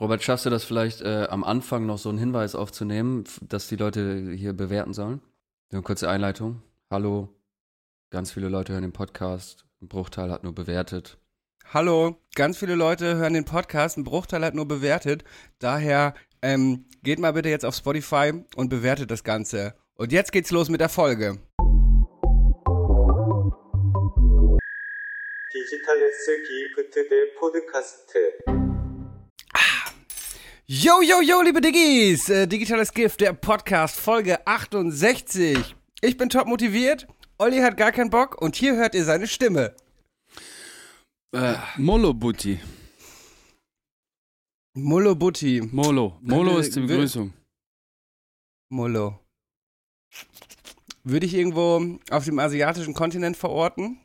Robert, 0.00 0.22
schaffst 0.22 0.46
du 0.46 0.50
das 0.50 0.64
vielleicht 0.64 1.00
äh, 1.00 1.26
am 1.28 1.42
Anfang 1.42 1.84
noch 1.84 1.98
so 1.98 2.08
einen 2.08 2.18
Hinweis 2.18 2.54
aufzunehmen, 2.54 3.24
dass 3.40 3.66
die 3.66 3.74
Leute 3.74 4.30
hier 4.30 4.52
bewerten 4.52 4.94
sollen? 4.94 5.20
Eine 5.72 5.82
kurze 5.82 6.08
Einleitung. 6.08 6.62
Hallo, 6.88 7.28
ganz 8.10 8.30
viele 8.30 8.48
Leute 8.48 8.72
hören 8.72 8.82
den 8.82 8.92
Podcast, 8.92 9.64
ein 9.82 9.88
Bruchteil 9.88 10.30
hat 10.30 10.44
nur 10.44 10.54
bewertet. 10.54 11.18
Hallo, 11.72 12.16
ganz 12.36 12.58
viele 12.58 12.76
Leute 12.76 13.16
hören 13.16 13.34
den 13.34 13.44
Podcast, 13.44 13.98
ein 13.98 14.04
Bruchteil 14.04 14.44
hat 14.44 14.54
nur 14.54 14.68
bewertet. 14.68 15.24
Daher 15.58 16.14
ähm, 16.42 16.84
geht 17.02 17.18
mal 17.18 17.32
bitte 17.32 17.48
jetzt 17.48 17.64
auf 17.64 17.74
Spotify 17.74 18.44
und 18.54 18.68
bewertet 18.68 19.10
das 19.10 19.24
Ganze. 19.24 19.74
Und 19.96 20.12
jetzt 20.12 20.30
geht's 20.30 20.52
los 20.52 20.68
mit 20.68 20.80
der 20.80 20.88
Folge. 20.88 21.40
Digitales 25.52 26.30
Gift 26.46 26.94
der 26.94 27.26
Podcast. 27.40 28.14
Yo, 30.70 31.00
yo, 31.00 31.22
yo, 31.22 31.40
liebe 31.40 31.62
Diggis! 31.62 32.28
Äh, 32.28 32.46
Digitales 32.46 32.92
Gift, 32.92 33.22
der 33.22 33.32
Podcast, 33.32 33.98
Folge 33.98 34.46
68. 34.46 35.74
Ich 36.02 36.18
bin 36.18 36.28
top 36.28 36.46
motiviert, 36.46 37.06
Olli 37.38 37.60
hat 37.60 37.78
gar 37.78 37.90
keinen 37.90 38.10
Bock 38.10 38.38
und 38.42 38.54
hier 38.54 38.76
hört 38.76 38.94
ihr 38.94 39.06
seine 39.06 39.26
Stimme. 39.26 39.74
Äh, 41.34 41.54
Molo 41.78 42.12
Butti. 42.12 42.60
Mullo 44.74 45.14
Butti. 45.14 45.62
Molo. 45.72 46.18
Molo 46.20 46.58
ist 46.58 46.76
die 46.76 46.80
Begrüßung. 46.80 47.32
Mullo. 48.68 49.18
Würde 51.02 51.24
ich 51.24 51.32
irgendwo 51.32 51.98
auf 52.10 52.26
dem 52.26 52.38
asiatischen 52.38 52.92
Kontinent 52.92 53.38
verorten? 53.38 54.04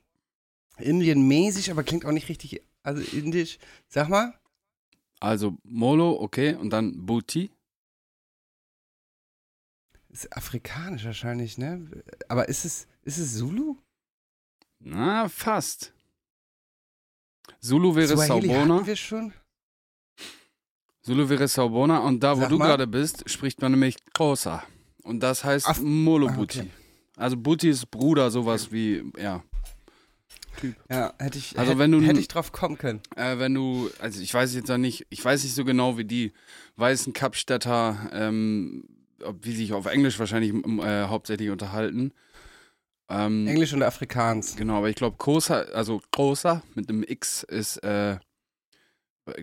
Indienmäßig, 0.77 1.71
aber 1.71 1.83
klingt 1.83 2.05
auch 2.05 2.13
nicht 2.13 2.29
richtig, 2.29 2.61
also 2.83 3.01
indisch. 3.11 3.59
Sag 3.89 4.07
mal. 4.07 4.39
Also 5.23 5.57
Molo, 5.63 6.19
okay, 6.19 6.53
und 6.53 6.71
dann 6.71 7.05
Butti. 7.05 7.49
Ist 10.09 10.35
afrikanisch 10.35 11.05
wahrscheinlich, 11.05 11.57
ne? 11.57 11.89
Aber 12.27 12.49
ist 12.49 12.65
es, 12.65 12.87
ist 13.03 13.19
es 13.19 13.37
Zulu? 13.37 13.77
Na, 14.79 15.29
fast. 15.29 15.93
Zulu 17.61 17.95
wäre 17.95 18.17
Swahili 18.17 18.49
Saubona. 18.49 18.85
wir 18.85 18.95
schon? 18.97 19.33
Zulu 21.03 21.29
wäre 21.29 21.47
Saubona 21.47 21.99
und 21.99 22.21
da, 22.21 22.35
wo 22.35 22.41
Sag 22.41 22.49
du 22.49 22.57
mal. 22.57 22.67
gerade 22.67 22.87
bist, 22.87 23.29
spricht 23.29 23.61
man 23.61 23.71
nämlich 23.71 23.95
Kosa. 24.13 24.63
Und 25.03 25.21
das 25.21 25.45
heißt 25.45 25.81
Molo 25.81 26.27
ah, 26.27 26.33
Butti. 26.33 26.59
okay. 26.59 26.69
Also 27.15 27.37
Butti 27.37 27.69
ist 27.69 27.89
Bruder, 27.89 28.29
sowas 28.29 28.73
wie, 28.73 29.09
ja. 29.17 29.41
Ja, 30.89 31.13
hätte 31.19 31.37
ich, 31.37 31.57
Also 31.57 31.77
wenn 31.77 31.91
du- 31.91 32.01
hätte 32.01 32.19
ich 32.19 32.27
drauf 32.27 32.51
kommen 32.51 32.77
können. 32.77 33.01
Äh, 33.15 33.37
wenn 33.39 33.53
du, 33.53 33.89
also 33.99 34.21
ich 34.21 34.33
weiß 34.33 34.53
jetzt 34.55 34.69
noch 34.69 34.77
nicht, 34.77 35.05
ich 35.09 35.23
weiß 35.23 35.43
nicht 35.43 35.55
so 35.55 35.65
genau, 35.65 35.97
wie 35.97 36.05
die 36.05 36.31
weißen 36.75 37.13
Kapstädter, 37.13 38.09
ähm, 38.13 38.85
ob, 39.23 39.43
wie 39.45 39.55
sich 39.55 39.73
auf 39.73 39.85
Englisch 39.85 40.19
wahrscheinlich 40.19 40.53
äh, 40.53 41.03
hauptsächlich 41.07 41.49
unterhalten. 41.49 42.11
Ähm, 43.09 43.47
Englisch 43.47 43.73
und 43.73 43.83
Afrikaans. 43.83 44.55
Genau, 44.55 44.77
aber 44.77 44.89
ich 44.89 44.95
glaube, 44.95 45.17
Kosa, 45.17 45.61
also 45.73 46.01
Kosa 46.11 46.63
mit 46.75 46.89
einem 46.89 47.03
X 47.03 47.43
ist, 47.43 47.77
äh, 47.83 48.17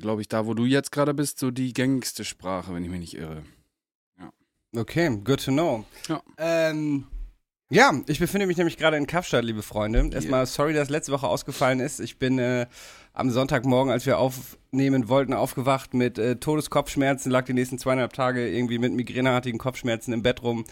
glaube 0.00 0.22
ich, 0.22 0.28
da, 0.28 0.47
wo 0.47 0.55
du 0.55 0.64
jetzt 0.64 0.92
gerade 0.92 1.14
bist, 1.14 1.38
so 1.38 1.50
die 1.50 1.72
gängigste 1.72 2.25
Sprache, 2.25 2.75
wenn 2.75 2.84
ich 2.84 2.91
mich 2.91 3.00
nicht 3.00 3.16
irre. 3.16 3.42
Okay, 4.77 5.08
good 5.25 5.44
to 5.44 5.50
know. 5.50 5.84
Ja. 6.08 6.22
Ähm, 6.38 7.06
ja, 7.70 7.92
ich 8.06 8.18
befinde 8.18 8.46
mich 8.46 8.56
nämlich 8.56 8.76
gerade 8.76 8.96
in 8.96 9.06
Kapstadt, 9.06 9.44
liebe 9.44 9.62
Freunde. 9.62 10.10
Erstmal 10.12 10.44
sorry, 10.46 10.72
dass 10.74 10.88
letzte 10.90 11.12
Woche 11.12 11.28
ausgefallen 11.28 11.78
ist. 11.80 12.00
Ich 12.00 12.18
bin 12.18 12.38
äh, 12.38 12.66
am 13.12 13.30
Sonntagmorgen, 13.30 13.92
als 13.92 14.06
wir 14.06 14.18
aufnehmen 14.18 15.08
wollten, 15.08 15.32
aufgewacht 15.34 15.94
mit 15.94 16.18
äh, 16.18 16.36
Todeskopfschmerzen, 16.36 17.30
lag 17.30 17.44
die 17.44 17.54
nächsten 17.54 17.78
zweieinhalb 17.78 18.12
Tage 18.12 18.48
irgendwie 18.48 18.78
mit 18.78 18.92
migräneartigen 18.92 19.58
Kopfschmerzen 19.58 20.12
im 20.12 20.22
Bett 20.22 20.42
rum. 20.42 20.64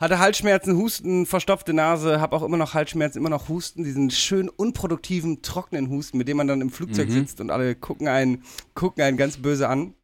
Hatte 0.00 0.18
Halsschmerzen, 0.18 0.76
Husten, 0.76 1.26
verstopfte 1.26 1.74
Nase, 1.74 2.20
habe 2.20 2.34
auch 2.34 2.42
immer 2.42 2.56
noch 2.56 2.74
Halsschmerzen, 2.74 3.18
immer 3.18 3.28
noch 3.30 3.48
Husten, 3.48 3.84
diesen 3.84 4.10
schön 4.10 4.48
unproduktiven, 4.48 5.42
trockenen 5.42 5.90
Husten, 5.90 6.18
mit 6.18 6.26
dem 6.28 6.38
man 6.38 6.48
dann 6.48 6.60
im 6.60 6.70
Flugzeug 6.70 7.08
Mhm. 7.08 7.12
sitzt 7.12 7.40
und 7.40 7.50
alle 7.50 7.74
gucken 7.76 8.08
einen, 8.08 8.42
gucken 8.74 9.02
einen 9.04 9.16
ganz 9.16 9.36
böse 9.36 9.68
an. 9.68 9.94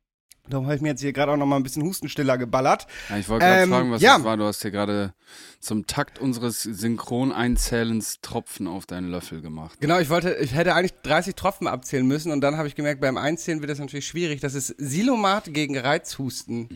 Darum 0.51 0.67
habe 0.67 0.77
ich 0.77 0.83
mir 0.83 0.89
jetzt 0.89 1.01
hier 1.01 1.13
gerade 1.13 1.33
auch 1.33 1.37
noch 1.37 1.47
mal 1.47 1.57
ein 1.57 1.63
bisschen 1.63 1.83
Hustenstiller 1.83 2.39
geballert. 2.39 2.87
Ja, 3.09 3.19
ich 3.19 3.29
wollte 3.29 3.45
gerade 3.45 3.63
Ähm, 3.63 3.69
fragen, 3.71 3.91
was 3.91 4.03
ja. 4.03 4.17
das 4.17 4.25
war. 4.25 4.37
Du 4.37 4.45
hast 4.45 4.63
hier 4.63 4.71
gerade 4.71 5.15
zum 5.61 5.87
Takt 5.87 6.19
unseres 6.19 6.63
Synchroneinzählens 6.63 8.21
Tropfen 8.23 8.67
auf 8.67 8.87
deinen 8.87 9.09
Löffel 9.11 9.41
gemacht. 9.43 9.79
Genau, 9.81 9.99
ich 9.99 10.09
wollte, 10.09 10.35
ich 10.41 10.55
hätte 10.55 10.75
eigentlich 10.75 10.95
30 11.03 11.35
Tropfen 11.35 11.67
abzählen 11.67 12.07
müssen 12.07 12.33
und 12.33 12.41
dann 12.41 12.57
habe 12.57 12.69
ich 12.69 12.75
gemerkt, 12.75 13.01
beim 13.01 13.17
Einzählen 13.17 13.61
wird 13.61 13.71
das 13.71 13.79
natürlich 13.79 14.07
schwierig. 14.07 14.41
Das 14.41 14.55
ist 14.55 14.69
Silomat 14.79 15.53
gegen 15.53 15.77
Reizhusten 15.77 16.69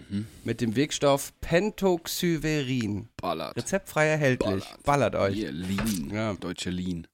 mit 0.45 0.61
dem 0.61 0.77
Wirkstoff 0.77 1.33
Pentoxyverin. 1.41 3.09
Ballert. 3.21 3.57
Rezeptfrei 3.57 4.07
erhältlich. 4.09 4.65
Ballert. 4.65 4.83
Ballert 4.85 5.15
euch. 5.17 5.35
Hier, 5.35 5.53
Lean. 5.53 6.11
Ja. 6.13 6.35
Deutsche 6.35 6.71
Lean. 6.71 7.07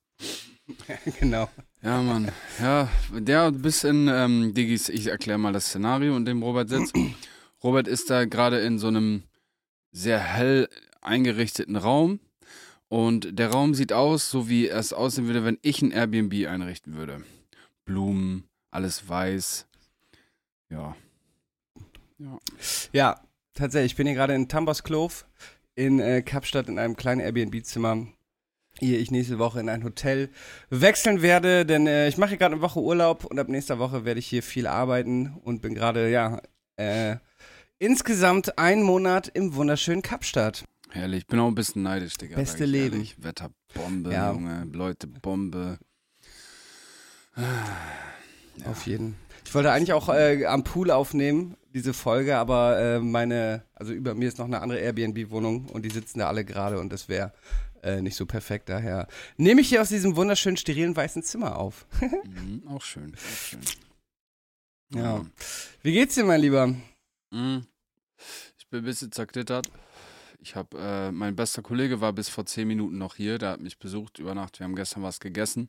genau. 1.20 1.48
Ja, 1.83 2.03
Mann. 2.03 2.33
Ja, 2.61 2.89
der 3.12 3.53
bis 3.53 3.84
in 3.84 4.09
ähm, 4.09 4.53
Diggis, 4.53 4.89
ich 4.89 5.06
erkläre 5.06 5.39
mal 5.39 5.53
das 5.53 5.66
Szenario, 5.66 6.16
in 6.16 6.25
dem 6.25 6.43
Robert 6.43 6.69
sitzt. 6.69 6.94
Robert 7.62 7.87
ist 7.87 8.11
da 8.11 8.25
gerade 8.25 8.59
in 8.61 8.78
so 8.78 8.89
einem 8.89 9.22
sehr 9.93 10.19
hell 10.19 10.69
eingerichteten 11.00 11.77
Raum. 11.77 12.21
Und 12.88 13.38
der 13.38 13.50
Raum 13.50 13.75
sieht 13.75 13.93
aus, 13.93 14.31
so 14.31 14.49
wie 14.49 14.69
es 14.69 14.93
aussehen 14.93 15.27
würde, 15.27 15.44
wenn 15.44 15.59
ich 15.62 15.83
ein 15.83 15.91
Airbnb 15.91 16.47
einrichten 16.49 16.97
würde. 16.97 17.22
Blumen, 17.84 18.49
alles 18.71 19.09
weiß. 19.09 19.67
Ja. 20.71 20.97
Ja, 22.93 23.21
tatsächlich. 23.55 23.93
Ich 23.93 23.97
bin 23.97 24.06
hier 24.06 24.17
gerade 24.17 24.34
in 24.34 24.49
Tambosklof 24.49 25.27
in 25.75 26.00
äh, 26.00 26.22
Kapstadt 26.22 26.69
in 26.69 26.78
einem 26.78 26.97
kleinen 26.97 27.21
Airbnb-Zimmer. 27.21 28.09
Ehe 28.81 28.97
ich 28.99 29.11
nächste 29.11 29.39
Woche 29.39 29.61
in 29.61 29.69
ein 29.69 29.83
Hotel 29.83 30.31
wechseln 30.71 31.21
werde, 31.22 31.66
denn 31.66 31.87
äh, 31.87 32.09
ich 32.09 32.16
mache 32.16 32.31
hier 32.31 32.39
gerade 32.39 32.55
eine 32.55 32.62
Woche 32.62 32.81
Urlaub 32.81 33.25
und 33.25 33.39
ab 33.39 33.49
nächster 33.49 33.78
Woche 33.78 34.05
werde 34.05 34.21
ich 34.21 34.27
hier 34.27 34.43
viel 34.43 34.66
arbeiten 34.66 35.37
und 35.43 35.62
bin 35.62 35.75
gerade, 35.75 36.11
ja, 36.11 36.41
äh, 36.77 37.17
insgesamt 37.78 38.59
einen 38.59 38.83
Monat 38.83 39.28
im 39.28 39.55
wunderschönen 39.55 40.03
Kapstadt. 40.03 40.65
Herrlich. 40.91 41.21
Ich 41.21 41.27
bin 41.27 41.38
auch 41.41 41.49
ein 41.49 41.55
bisschen 41.55 41.83
neidisch, 41.83 42.17
Digga. 42.17 42.37
Beste 42.37 42.65
Leben. 42.65 42.94
ehrlich. 42.94 43.17
Wetterbombe, 43.22 44.12
Ja. 44.12 44.33
Junge. 44.33 44.67
Leute, 44.72 45.06
Bombe. 45.06 45.78
Auf 48.65 48.87
jeden. 48.87 49.17
Ich 49.44 49.55
wollte 49.55 49.71
eigentlich 49.71 49.93
auch 49.93 50.09
äh, 50.09 50.44
am 50.47 50.65
Pool 50.65 50.91
aufnehmen, 50.91 51.56
diese 51.72 51.94
Folge, 51.94 52.37
aber 52.37 52.78
äh, 52.78 53.00
meine, 53.00 53.62
also 53.75 53.93
über 53.93 54.15
mir 54.15 54.28
ist 54.28 54.38
noch 54.38 54.47
eine 54.47 54.61
andere 54.61 54.81
Airbnb-Wohnung 54.81 55.67
und 55.67 55.84
die 55.84 55.91
sitzen 55.91 56.19
da 56.19 56.28
alle 56.28 56.44
gerade 56.44 56.78
und 56.81 56.93
das 56.93 57.09
wäre 57.09 57.33
äh, 57.83 58.00
nicht 58.03 58.16
so 58.16 58.27
perfekt. 58.27 58.69
Daher 58.69 59.09
nehme 59.37 59.61
ich 59.61 59.69
hier 59.69 59.83
aus 59.83 59.89
diesem 59.89 60.16
wunderschönen, 60.16 60.56
sterilen 60.56 60.97
weißen 60.97 61.22
Zimmer 61.22 61.56
auf. 61.56 61.87
Mhm, 62.25 62.66
auch 62.69 62.83
schön. 62.83 63.15
Auch 63.15 63.37
schön. 63.37 63.61
Ja. 64.94 65.25
Wie 65.83 65.93
geht's 65.93 66.15
dir, 66.15 66.25
mein 66.25 66.41
Lieber? 66.41 66.75
Mhm. 67.31 67.67
Ich 68.59 68.69
bin 68.69 68.81
ein 68.81 68.84
bisschen 68.84 69.12
zerknittert. 69.12 69.71
Ich 70.41 70.55
habe, 70.55 70.78
äh, 70.78 71.12
mein 71.12 71.37
bester 71.37 71.62
Kollege 71.62 72.00
war 72.00 72.12
bis 72.12 72.28
vor 72.28 72.47
zehn 72.47 72.69
Minuten 72.69 72.99
noch 72.99 73.17
hier, 73.17 73.38
der 73.38 73.50
hat 73.50 73.61
mich 73.61 73.78
besucht 73.78 74.19
über 74.19 74.34
Nacht. 74.34 74.59
Wir 74.59 74.65
haben 74.65 74.77
gestern 74.77 75.03
was 75.03 75.21
gegessen 75.21 75.69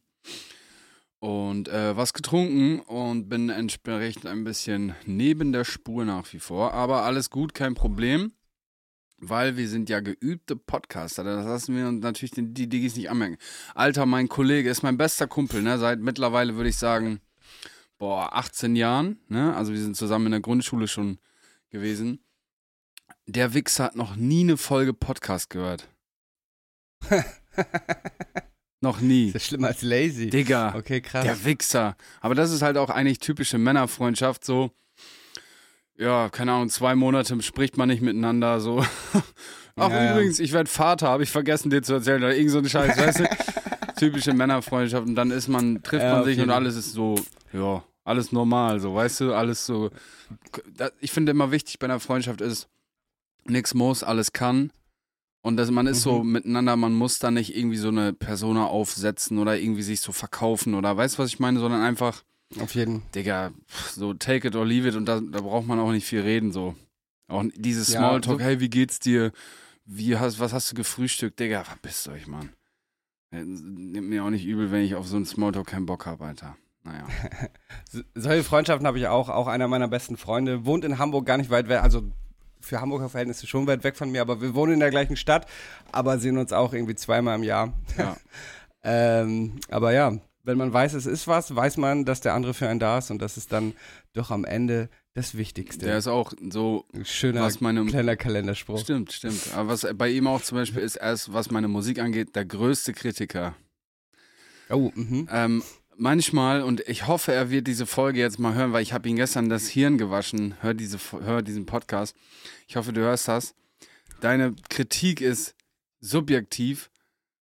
und 1.20 1.68
äh, 1.68 1.98
was 1.98 2.14
getrunken 2.14 2.80
und 2.82 3.30
bin 3.30 3.50
entsprechend 3.50 4.26
ein 4.26 4.44
bisschen 4.44 4.96
neben 5.06 5.52
der 5.52 5.66
Spur 5.66 6.06
nach 6.06 6.32
wie 6.34 6.40
vor. 6.40 6.74
Aber 6.74 7.04
alles 7.04 7.30
gut, 7.30 7.54
kein 7.54 7.74
Problem, 7.76 8.32
weil 9.22 9.58
wir 9.58 9.68
sind 9.68 9.90
ja 9.90 10.00
geübte 10.00 10.56
Podcaster. 10.56 11.24
Das 11.24 11.46
lassen 11.46 11.76
wir 11.76 11.88
uns 11.88 12.02
natürlich 12.02 12.32
den, 12.32 12.54
die 12.54 12.68
Diggis 12.68 12.96
nicht 12.96 13.10
anmerken. 13.10 13.38
Alter, 13.76 14.06
mein 14.06 14.30
Kollege 14.30 14.70
ist 14.70 14.84
mein 14.84 14.98
bester 14.98 15.28
Kumpel, 15.28 15.62
ne? 15.62 15.78
Seit 15.78 16.00
mittlerweile 16.00 16.56
würde 16.56 16.70
ich 16.70 16.78
sagen, 16.78 17.20
boah, 17.98 18.36
18 18.36 18.76
Jahren, 18.76 19.20
ne? 19.28 19.56
Also 19.56 19.72
wir 19.74 19.80
sind 19.82 19.96
zusammen 19.98 20.28
in 20.28 20.32
der 20.32 20.42
Grundschule 20.42 20.88
schon 20.88 21.20
gewesen. 21.70 22.24
Der 23.28 23.54
Wichser 23.54 23.86
hat 23.86 23.96
noch 23.96 24.16
nie 24.16 24.42
eine 24.42 24.58
Folge 24.58 24.94
Podcast 24.94 25.50
gehört. 25.50 25.88
noch 28.82 29.02
nie. 29.02 29.28
Ist 29.28 29.36
das 29.36 29.46
schlimmer 29.46 29.68
als 29.68 29.82
lazy? 29.82 30.30
Digga, 30.30 30.74
Okay, 30.76 31.02
krass. 31.02 31.24
der 31.24 31.44
Wichser. 31.46 31.96
Aber 32.22 32.36
das 32.36 32.52
ist 32.52 32.62
halt 32.62 32.78
auch 32.78 32.90
eigentlich 32.90 33.20
typische 33.20 33.58
Männerfreundschaft, 33.58 34.44
so. 34.46 34.72
Ja, 36.00 36.30
keine 36.30 36.54
Ahnung, 36.54 36.70
zwei 36.70 36.96
Monate 36.96 37.42
spricht 37.42 37.78
man 37.78 37.90
nicht 37.90 38.02
miteinander, 38.02 38.60
so. 38.62 38.80
Ach, 39.76 39.90
Ja, 39.90 40.04
ja. 40.04 40.12
übrigens, 40.14 40.40
ich 40.40 40.54
werde 40.54 40.70
Vater, 40.70 41.10
habe 41.10 41.24
ich 41.24 41.30
vergessen, 41.30 41.70
dir 41.70 41.82
zu 41.84 41.94
erzählen, 41.94 42.24
oder 42.24 42.36
irgend 42.36 42.52
so 42.52 42.60
ein 42.60 42.70
Scheiß, 42.70 42.98
weißt 42.98 43.20
du? 43.20 43.30
Typische 43.98 44.34
Männerfreundschaft 44.34 45.06
und 45.08 45.16
dann 45.16 45.30
ist 45.32 45.50
man, 45.50 45.84
trifft 45.84 46.06
Ja, 46.06 46.16
man 46.16 46.24
sich 46.26 46.40
und 46.40 46.50
alles 46.52 46.78
ist 46.78 46.94
so, 46.94 47.16
ja, 47.52 47.84
alles 48.06 48.32
normal, 48.32 48.80
so, 48.80 48.96
weißt 48.96 49.22
du, 49.22 49.34
alles 49.34 49.66
so. 49.66 49.90
Ich 51.02 51.12
finde 51.12 51.32
immer 51.34 51.52
wichtig 51.52 51.80
bei 51.80 51.86
einer 51.86 52.00
Freundschaft 52.00 52.40
ist, 52.40 52.70
nix 53.46 53.74
muss, 53.74 54.04
alles 54.04 54.32
kann. 54.32 54.72
Und 55.42 55.58
dass 55.58 55.70
man 55.72 55.86
ist 55.88 56.02
so 56.02 56.24
Mhm. 56.24 56.32
miteinander, 56.32 56.76
man 56.78 56.94
muss 56.94 57.20
da 57.20 57.30
nicht 57.32 57.56
irgendwie 57.58 57.78
so 57.78 57.88
eine 57.90 58.14
Persona 58.14 58.66
aufsetzen 58.68 59.38
oder 59.38 59.58
irgendwie 59.60 59.84
sich 59.84 60.00
so 60.02 60.12
verkaufen 60.14 60.76
oder 60.76 60.96
weißt 60.96 61.18
du, 61.18 61.24
was 61.24 61.30
ich 61.30 61.40
meine, 61.40 61.60
sondern 61.60 61.82
einfach, 61.82 62.24
Auf 62.60 62.74
jeden. 62.76 63.04
Digga, 63.14 63.52
so 63.94 64.14
take 64.14 64.48
it 64.48 64.56
or 64.56 64.66
leave 64.66 64.88
it 64.88 64.96
und 64.96 65.06
da, 65.06 65.20
da 65.20 65.42
braucht 65.42 65.68
man 65.68 65.80
auch 65.80 65.92
nicht 65.92 66.06
viel 66.08 66.22
reden, 66.22 66.52
so. 66.52 66.76
Auch 67.28 67.44
dieses 67.56 67.90
Ja, 67.90 68.00
Smalltalk, 68.00 68.40
so- 68.40 68.46
hey, 68.46 68.60
wie 68.60 68.70
geht's 68.70 69.00
dir? 69.00 69.32
Wie 69.86 70.18
hast, 70.18 70.40
was 70.40 70.54
hast 70.54 70.72
du 70.72 70.76
gefrühstückt? 70.76 71.40
Digga, 71.40 71.64
verpisst 71.64 72.08
euch, 72.10 72.26
Mann. 72.28 72.50
Äh, 73.32 73.44
Nimmt 73.44 74.10
mir 74.10 74.24
auch 74.24 74.30
nicht 74.32 74.46
übel, 74.46 74.72
wenn 74.72 74.82
ich 74.84 74.96
auf 74.96 75.08
so 75.08 75.16
einen 75.16 75.26
Smalltalk 75.26 75.68
keinen 75.68 75.86
Bock 75.86 76.06
habe, 76.08 76.26
Alter. 76.26 76.58
Naja. 76.84 77.06
So- 77.92 78.02
Solche 78.16 78.44
Freundschaften 78.44 78.88
habe 78.88 78.98
ich 78.98 79.08
auch. 79.08 79.30
Auch 79.30 79.48
einer 79.48 79.68
meiner 79.68 79.88
besten 79.88 80.18
Freunde 80.18 80.66
wohnt 80.66 80.84
in 80.86 80.98
Hamburg 80.98 81.26
gar 81.28 81.38
nicht 81.38 81.50
weit 81.52 81.70
weg. 81.70 81.82
Also 81.84 82.04
für 82.62 82.82
Hamburger 82.82 83.10
Verhältnisse 83.10 83.46
schon 83.48 83.68
weit 83.68 83.84
weg 83.84 83.96
von 83.96 84.12
mir, 84.12 84.22
aber 84.22 84.42
wir 84.42 84.54
wohnen 84.56 84.74
in 84.74 84.80
der 84.80 84.90
gleichen 84.90 85.16
Stadt, 85.16 85.46
aber 85.92 86.18
sehen 86.20 86.38
uns 86.38 86.52
auch 86.52 86.74
irgendwie 86.74 86.96
zweimal 86.96 87.36
im 87.38 87.44
Jahr. 87.44 87.74
Ja. 87.98 88.18
Ähm, 88.82 89.60
aber 89.70 89.92
ja, 89.92 90.18
wenn 90.44 90.58
man 90.58 90.72
weiß, 90.72 90.94
es 90.94 91.06
ist 91.06 91.28
was, 91.28 91.56
weiß 91.56 91.78
man, 91.78 92.06
dass 92.06 92.22
der 92.22 92.34
andere 92.34 92.54
für 92.54 92.68
einen 92.68 92.80
da 92.80 92.98
ist 92.98 93.12
und 93.12 93.22
das 93.22 93.38
ist 93.38 93.52
dann 93.52 93.74
doch 94.14 94.32
am 94.32 94.46
Ende 94.46 94.90
das 95.14 95.36
Wichtigste. 95.36 95.86
Der 95.86 95.98
ist 95.98 96.08
auch 96.08 96.34
so, 96.50 96.86
Schöner 97.04 97.42
was 97.42 97.62
meine 97.62 97.86
kleiner 97.86 98.16
Kalenderspruch. 98.16 98.80
Stimmt, 98.80 99.12
stimmt. 99.12 99.54
Aber 99.54 99.70
was 99.70 99.88
bei 99.96 100.10
ihm 100.10 100.28
auch 100.28 100.42
zum 100.42 100.58
Beispiel 100.58 100.82
ist, 100.82 100.96
er 100.96 101.14
ist, 101.14 101.34
was 101.34 101.52
meine 101.52 101.68
Musik 101.68 102.00
angeht, 102.00 102.36
der 102.36 102.46
größte 102.46 102.94
Kritiker. 102.94 103.56
Oh, 104.70 104.92
mhm. 104.94 105.28
Ähm, 105.32 105.64
manchmal, 105.98 106.62
und 106.62 106.82
ich 106.88 107.08
hoffe, 107.08 107.34
er 107.34 107.50
wird 107.50 107.68
diese 107.68 107.86
Folge 107.86 108.20
jetzt 108.20 108.40
mal 108.40 108.54
hören, 108.54 108.72
weil 108.72 108.84
ich 108.84 108.94
habe 108.94 109.10
ihn 109.10 109.18
gestern 109.18 109.50
das 109.50 109.68
Hirn 109.68 109.98
gewaschen. 109.98 110.56
Hör, 110.62 110.74
diese, 110.74 111.00
hör 111.24 111.42
diesen 111.42 111.66
Podcast. 111.66 112.16
Ich 112.68 112.76
hoffe, 112.76 112.94
du 112.94 113.02
hörst 113.02 113.28
das. 113.28 113.56
Deine 114.22 114.56
Kritik 114.70 115.22
ist 115.22 115.56
subjektiv 116.00 116.90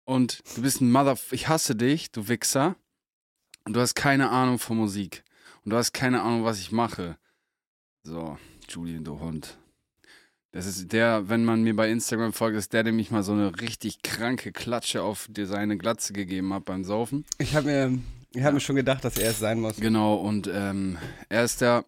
und 0.05 0.41
du 0.55 0.61
bist 0.61 0.81
ein 0.81 0.91
Mother... 0.91 1.17
Ich 1.31 1.47
hasse 1.47 1.75
dich, 1.75 2.11
du 2.11 2.27
Wichser. 2.27 2.75
Und 3.65 3.75
du 3.75 3.81
hast 3.81 3.95
keine 3.95 4.29
Ahnung 4.29 4.59
von 4.59 4.77
Musik. 4.77 5.23
Und 5.63 5.71
du 5.71 5.77
hast 5.77 5.91
keine 5.93 6.21
Ahnung, 6.21 6.43
was 6.43 6.59
ich 6.59 6.71
mache. 6.71 7.17
So, 8.03 8.37
Julian, 8.69 9.03
du 9.03 9.19
Hund. 9.19 9.57
Das 10.51 10.67
ist 10.67 10.93
der, 10.93 11.27
wenn 11.27 11.43
man 11.43 11.63
mir 11.63 11.75
bei 11.75 11.91
Instagram 11.91 12.31
folgt, 12.31 12.55
ist 12.55 12.71
der, 12.71 12.83
dem 12.83 12.97
ich 12.99 13.11
mal 13.11 13.23
so 13.23 13.33
eine 13.33 13.59
richtig 13.59 14.03
kranke 14.03 14.53
Klatsche 14.53 15.03
auf 15.03 15.27
dir 15.29 15.47
seine 15.47 15.77
Glatze 15.77 16.13
gegeben 16.13 16.53
hat 16.53 16.63
beim 16.63 16.85
Saufen. 16.85 17.25
Ich 17.39 17.55
habe 17.55 17.65
mir, 17.65 17.99
ich 18.33 18.43
hab 18.43 18.53
mir 18.53 18.61
schon 18.61 18.77
gedacht, 18.77 19.03
dass 19.03 19.17
er 19.17 19.31
es 19.31 19.39
sein 19.39 19.59
muss. 19.59 19.75
Genau, 19.77 20.15
und 20.15 20.47
ähm, 20.47 20.97
er 21.27 21.43
ist 21.43 21.59
der, 21.59 21.83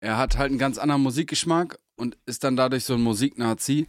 er 0.00 0.16
hat 0.16 0.36
halt 0.36 0.50
einen 0.50 0.58
ganz 0.58 0.78
anderen 0.78 1.02
Musikgeschmack 1.02 1.78
und 1.94 2.18
ist 2.26 2.42
dann 2.42 2.56
dadurch 2.56 2.84
so 2.84 2.94
ein 2.94 3.02
Musiknazi 3.02 3.86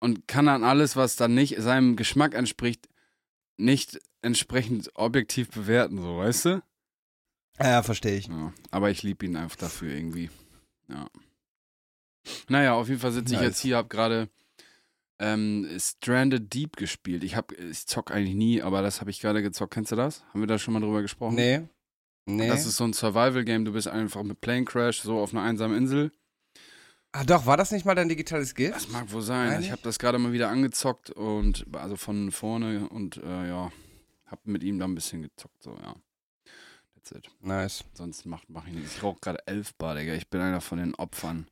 und 0.00 0.28
kann 0.28 0.46
dann 0.46 0.64
alles, 0.64 0.96
was 0.96 1.16
dann 1.16 1.34
nicht 1.34 1.56
seinem 1.58 1.96
Geschmack 1.96 2.34
entspricht, 2.34 2.88
nicht 3.56 4.00
entsprechend 4.22 4.90
objektiv 4.94 5.50
bewerten, 5.50 6.00
so, 6.00 6.18
weißt 6.18 6.44
du? 6.46 6.62
Ja, 7.60 7.82
verstehe 7.82 8.16
ich. 8.16 8.28
Ja, 8.28 8.52
aber 8.70 8.90
ich 8.90 9.02
liebe 9.02 9.26
ihn 9.26 9.36
einfach 9.36 9.56
dafür 9.56 9.92
irgendwie. 9.92 10.30
Ja. 10.88 11.08
Naja, 12.48 12.74
auf 12.74 12.88
jeden 12.88 13.00
Fall 13.00 13.12
sitze 13.12 13.34
ich 13.34 13.40
Nice. 13.40 13.48
jetzt 13.48 13.60
hier, 13.60 13.76
hab 13.76 13.90
gerade 13.90 14.28
ähm, 15.18 15.68
Stranded 15.78 16.52
Deep 16.54 16.76
gespielt. 16.76 17.24
Ich 17.24 17.34
hab, 17.34 17.52
ich 17.52 17.86
zock 17.86 18.12
eigentlich 18.12 18.36
nie, 18.36 18.62
aber 18.62 18.82
das 18.82 19.00
habe 19.00 19.10
ich 19.10 19.20
gerade 19.20 19.42
gezockt. 19.42 19.74
Kennst 19.74 19.90
du 19.90 19.96
das? 19.96 20.24
Haben 20.26 20.40
wir 20.40 20.46
da 20.46 20.58
schon 20.58 20.74
mal 20.74 20.80
drüber 20.80 21.02
gesprochen? 21.02 21.34
Nee. 21.34 21.62
Nee. 22.26 22.48
Das 22.48 22.66
ist 22.66 22.76
so 22.76 22.84
ein 22.84 22.92
Survival-Game. 22.92 23.64
Du 23.64 23.72
bist 23.72 23.88
einfach 23.88 24.22
mit 24.22 24.40
Plane 24.40 24.64
Crash 24.64 25.00
so 25.00 25.18
auf 25.18 25.32
einer 25.32 25.42
einsamen 25.42 25.76
Insel. 25.76 26.12
Ah, 27.12 27.24
doch, 27.24 27.46
war 27.46 27.56
das 27.56 27.70
nicht 27.70 27.84
mal 27.84 27.94
dein 27.94 28.08
digitales 28.08 28.54
Gift? 28.54 28.74
Das 28.76 28.88
mag 28.88 29.10
wohl 29.12 29.22
sein. 29.22 29.48
Meine 29.48 29.64
Ich 29.64 29.70
habe 29.72 29.82
das 29.82 29.98
gerade 29.98 30.18
mal 30.18 30.32
wieder 30.32 30.48
angezockt 30.48 31.10
und 31.10 31.66
also 31.72 31.96
von 31.96 32.30
vorne 32.32 32.88
und 32.88 33.16
äh, 33.18 33.48
ja, 33.48 33.70
hab 34.26 34.46
mit 34.46 34.62
ihm 34.62 34.78
da 34.78 34.84
ein 34.86 34.94
bisschen 34.94 35.22
gezockt. 35.22 35.62
So, 35.62 35.76
ja. 35.82 35.94
That's 36.94 37.12
it. 37.12 37.30
Nice. 37.40 37.84
Sonst 37.94 38.26
mach, 38.26 38.42
mach 38.48 38.66
ich 38.66 38.74
nichts. 38.74 38.96
Ich 38.96 39.02
rauche 39.02 39.18
gerade 39.20 39.46
elf 39.46 39.74
Bar, 39.74 39.94
Digga. 39.94 40.14
Ich 40.14 40.28
bin 40.28 40.40
einer 40.40 40.60
von 40.60 40.78
den 40.78 40.94
Opfern 40.96 41.46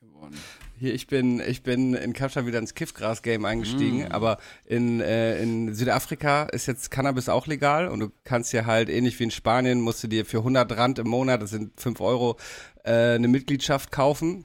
geworden. 0.00 0.36
Hier, 0.78 0.94
ich 0.94 1.06
bin, 1.06 1.40
ich 1.40 1.62
bin 1.62 1.94
in 1.94 2.12
Kapstadt 2.12 2.46
wieder 2.46 2.58
ins 2.58 2.74
Kiffgras-Game 2.74 3.44
eingestiegen, 3.44 4.08
Mm. 4.08 4.12
aber 4.12 4.38
in, 4.64 5.00
äh, 5.00 5.40
in 5.42 5.74
Südafrika 5.74 6.44
ist 6.44 6.66
jetzt 6.66 6.90
Cannabis 6.90 7.28
auch 7.28 7.46
legal 7.46 7.88
und 7.88 8.00
du 8.00 8.12
kannst 8.24 8.52
dir 8.52 8.66
halt, 8.66 8.88
ähnlich 8.88 9.18
wie 9.18 9.24
in 9.24 9.30
Spanien, 9.30 9.80
musst 9.80 10.02
du 10.04 10.08
dir 10.08 10.26
für 10.26 10.38
100 10.38 10.76
Rand 10.76 10.98
im 10.98 11.08
Monat, 11.08 11.40
das 11.42 11.50
sind 11.50 11.80
5 11.80 12.00
Euro, 12.00 12.36
äh, 12.84 13.14
eine 13.14 13.28
Mitgliedschaft 13.28 13.90
kaufen. 13.90 14.44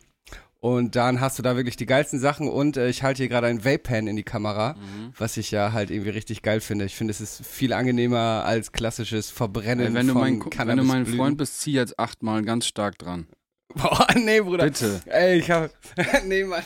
Und 0.64 0.96
dann 0.96 1.20
hast 1.22 1.40
du 1.40 1.44
da 1.44 1.56
wirklich 1.56 1.76
die 1.76 1.88
geilsten 1.88 2.20
Sachen 2.20 2.48
und 2.48 2.78
äh, 2.78 2.88
ich 2.88 3.02
halte 3.02 3.18
hier 3.24 3.30
gerade 3.30 3.48
ein 3.48 3.66
Vape-Pen 3.66 4.06
in 4.06 4.16
die 4.16 4.22
Kamera, 4.24 4.74
Mhm. 4.74 5.12
was 5.18 5.36
ich 5.38 5.50
ja 5.50 5.74
halt 5.74 5.90
irgendwie 5.90 6.12
richtig 6.12 6.44
geil 6.44 6.62
finde. 6.62 6.86
Ich 6.86 6.96
finde, 6.96 7.10
es 7.12 7.20
ist 7.20 7.44
viel 7.44 7.74
angenehmer 7.74 8.44
als 8.46 8.72
klassisches 8.72 9.32
Verbrennen 9.32 9.96
wenn, 9.96 10.06
du 10.06 10.14
von 10.14 10.22
mein, 10.22 10.40
Ku- 10.40 10.52
wenn 10.56 10.78
du 10.78 10.84
mein. 10.84 11.08
Freund 11.08 11.38
bist, 11.40 11.60
zieh 11.62 11.72
jetzt 11.74 11.98
achtmal 11.98 12.44
ganz 12.44 12.68
stark 12.68 13.00
dran. 13.00 13.26
Boah, 13.74 14.06
nee, 14.16 14.40
Bruder. 14.42 14.66
Bitte. 14.66 15.02
Ey, 15.08 15.40
ich 15.40 15.50
hab, 15.50 15.72
nee, 16.28 16.44
Mann. 16.44 16.62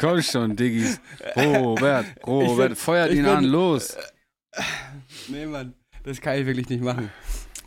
Komm 0.00 0.22
schon, 0.22 0.56
Diggis. 0.56 0.98
Robert, 1.36 2.06
Robert, 2.26 2.68
bin- 2.70 2.76
feuert 2.76 3.10
ihn 3.10 3.24
bin- 3.24 3.26
an, 3.26 3.44
los. 3.44 3.94
Nee, 5.28 5.44
Mann, 5.44 5.74
das 6.04 6.18
kann 6.20 6.38
ich 6.38 6.46
wirklich 6.46 6.70
nicht 6.70 6.82
machen. 6.82 7.10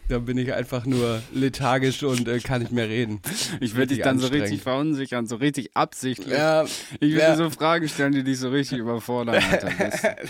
Da 0.07 0.19
bin 0.19 0.37
ich 0.37 0.53
einfach 0.53 0.85
nur 0.85 1.21
lethargisch 1.33 2.03
und 2.03 2.27
äh, 2.27 2.39
kann 2.39 2.61
nicht 2.61 2.71
mehr 2.71 2.87
reden. 2.87 3.21
Ich 3.59 3.75
werde 3.75 3.93
dich 3.95 4.03
dann 4.03 4.19
so 4.19 4.27
richtig 4.27 4.61
verunsichern, 4.61 5.25
so 5.25 5.37
richtig 5.37 5.75
absichtlich. 5.75 6.33
Ja, 6.37 6.63
Ich 6.99 7.11
will 7.13 7.17
ja. 7.17 7.31
dir 7.31 7.37
so 7.37 7.49
Fragen 7.49 7.87
stellen, 7.89 8.11
die 8.13 8.23
dich 8.23 8.37
so 8.39 8.49
richtig 8.49 8.79
überfordern. 8.79 9.41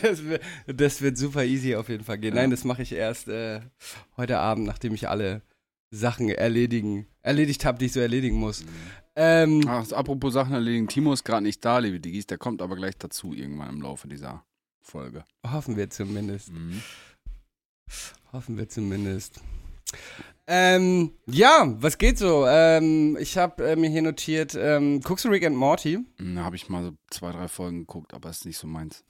Das, 0.02 0.24
wird, 0.24 0.42
das 0.68 1.02
wird 1.02 1.18
super 1.18 1.44
easy 1.44 1.76
auf 1.76 1.90
jeden 1.90 2.04
Fall 2.04 2.18
gehen. 2.18 2.36
Ja. 2.36 2.42
Nein, 2.42 2.52
das 2.52 2.64
mache 2.64 2.82
ich 2.82 2.92
erst 2.94 3.28
äh, 3.28 3.62
heute 4.18 4.38
Abend, 4.40 4.66
nachdem 4.66 4.94
ich 4.94 5.10
alle 5.10 5.42
Sachen 5.92 6.30
erledigen, 6.30 7.08
erledigt 7.22 7.66
habe, 7.66 7.78
die 7.78 7.86
ich 7.86 7.94
so 7.94 8.00
erledigen 8.00 8.38
muss. 8.38 8.66
Ähm, 9.16 9.62
Ach, 9.68 9.90
apropos 9.92 10.34
Sachen 10.34 10.54
erledigen, 10.54 10.88
Timo 10.88 11.14
ist 11.14 11.24
gerade 11.24 11.44
nicht 11.44 11.64
da, 11.64 11.80
liebe 11.80 12.00
Diggis. 12.00 12.28
Der 12.28 12.38
kommt 12.38 12.62
aber 12.62 12.76
gleich 12.76 12.98
dazu 12.98 13.34
irgendwann 13.34 13.70
im 13.70 13.82
Laufe 13.82 14.08
dieser 14.08 14.46
Folge. 14.82 15.24
hoffen 15.46 15.78
wir 15.78 15.90
zumindest. 15.90 16.52
Mhm. 16.52 16.82
Hoffen 18.32 18.58
wir 18.58 18.68
zumindest. 18.68 19.42
Ähm, 20.48 21.12
ja, 21.26 21.74
was 21.80 21.98
geht 21.98 22.20
so? 22.20 22.46
Ähm, 22.48 23.18
ich 23.20 23.38
habe 23.38 23.68
äh, 23.72 23.76
mir 23.76 23.90
hier 23.90 24.04
notiert, 24.04 24.54
ähm, 24.56 25.02
guckst 25.02 25.26
du 25.26 25.30
Rick 25.30 25.44
and 25.46 25.56
Morty? 25.56 26.00
Da 26.20 26.42
habe 26.44 26.56
ich 26.56 26.70
mal 26.70 26.84
so 26.84 26.92
zwei, 27.10 27.32
drei 27.32 27.48
Folgen 27.48 27.80
geguckt, 27.80 28.14
aber 28.14 28.30
ist 28.30 28.46
nicht 28.46 28.58
so 28.60 28.68
meins. 28.68 29.04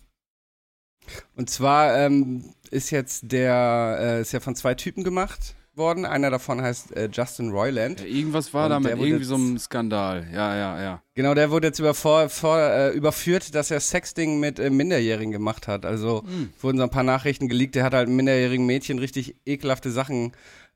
Und 1.36 1.50
zwar 1.50 1.98
ähm, 1.98 2.54
ist 2.72 2.90
jetzt 2.90 3.32
der, 3.32 3.98
äh, 4.00 4.22
ist 4.22 4.32
ja 4.32 4.40
von 4.40 4.56
zwei 4.56 4.74
Typen 4.76 5.04
gemacht 5.04 5.56
worden. 5.76 6.06
Einer 6.06 6.32
davon 6.32 6.62
heißt 6.62 6.96
äh, 6.96 7.10
Justin 7.12 7.52
Roiland. 7.52 8.00
Ja, 8.00 8.06
irgendwas 8.08 8.54
war 8.54 8.70
da 8.70 8.80
mit 8.80 8.92
irgendwie 8.92 9.24
so 9.26 9.36
jetzt- 9.36 9.46
einem 9.46 9.60
Skandal. 9.60 10.28
Ja, 10.34 10.56
ja, 10.56 10.82
ja. 10.82 11.04
Genau, 11.16 11.34
der 11.36 11.52
wurde 11.52 11.68
jetzt 11.68 11.80
über, 11.80 11.94
vor, 11.94 12.30
äh, 12.58 12.92
überführt, 12.94 13.54
dass 13.54 13.70
er 13.72 13.82
Sexting 13.82 14.40
mit 14.40 14.58
äh, 14.58 14.70
Minderjährigen 14.70 15.34
gemacht 15.34 15.68
hat. 15.68 15.86
Also 15.86 16.24
Hm. 16.26 16.50
wurden 16.62 16.78
so 16.78 16.84
ein 16.84 16.90
paar 16.90 17.04
Nachrichten 17.04 17.50
geleakt. 17.50 17.76
Der 17.76 17.84
hat 17.84 17.94
halt 17.94 18.08
minderjährigen 18.10 18.66
Mädchen 18.66 18.98
richtig 18.98 19.36
ekelhafte 19.46 19.92
Sachen 19.92 20.32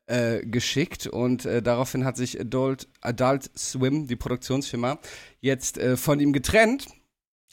äh, 0.10 0.42
geschickt 0.46 1.08
und 1.08 1.46
äh, 1.46 1.62
daraufhin 1.62 2.04
hat 2.06 2.18
sich 2.18 2.40
Adult, 2.40 2.88
Adult 3.02 3.50
Swim, 3.58 4.08
die 4.08 4.16
Produktionsfirma, 4.16 5.00
jetzt 5.40 5.78
äh, 5.78 5.96
von 5.98 6.20
ihm 6.20 6.34
getrennt. 6.34 6.88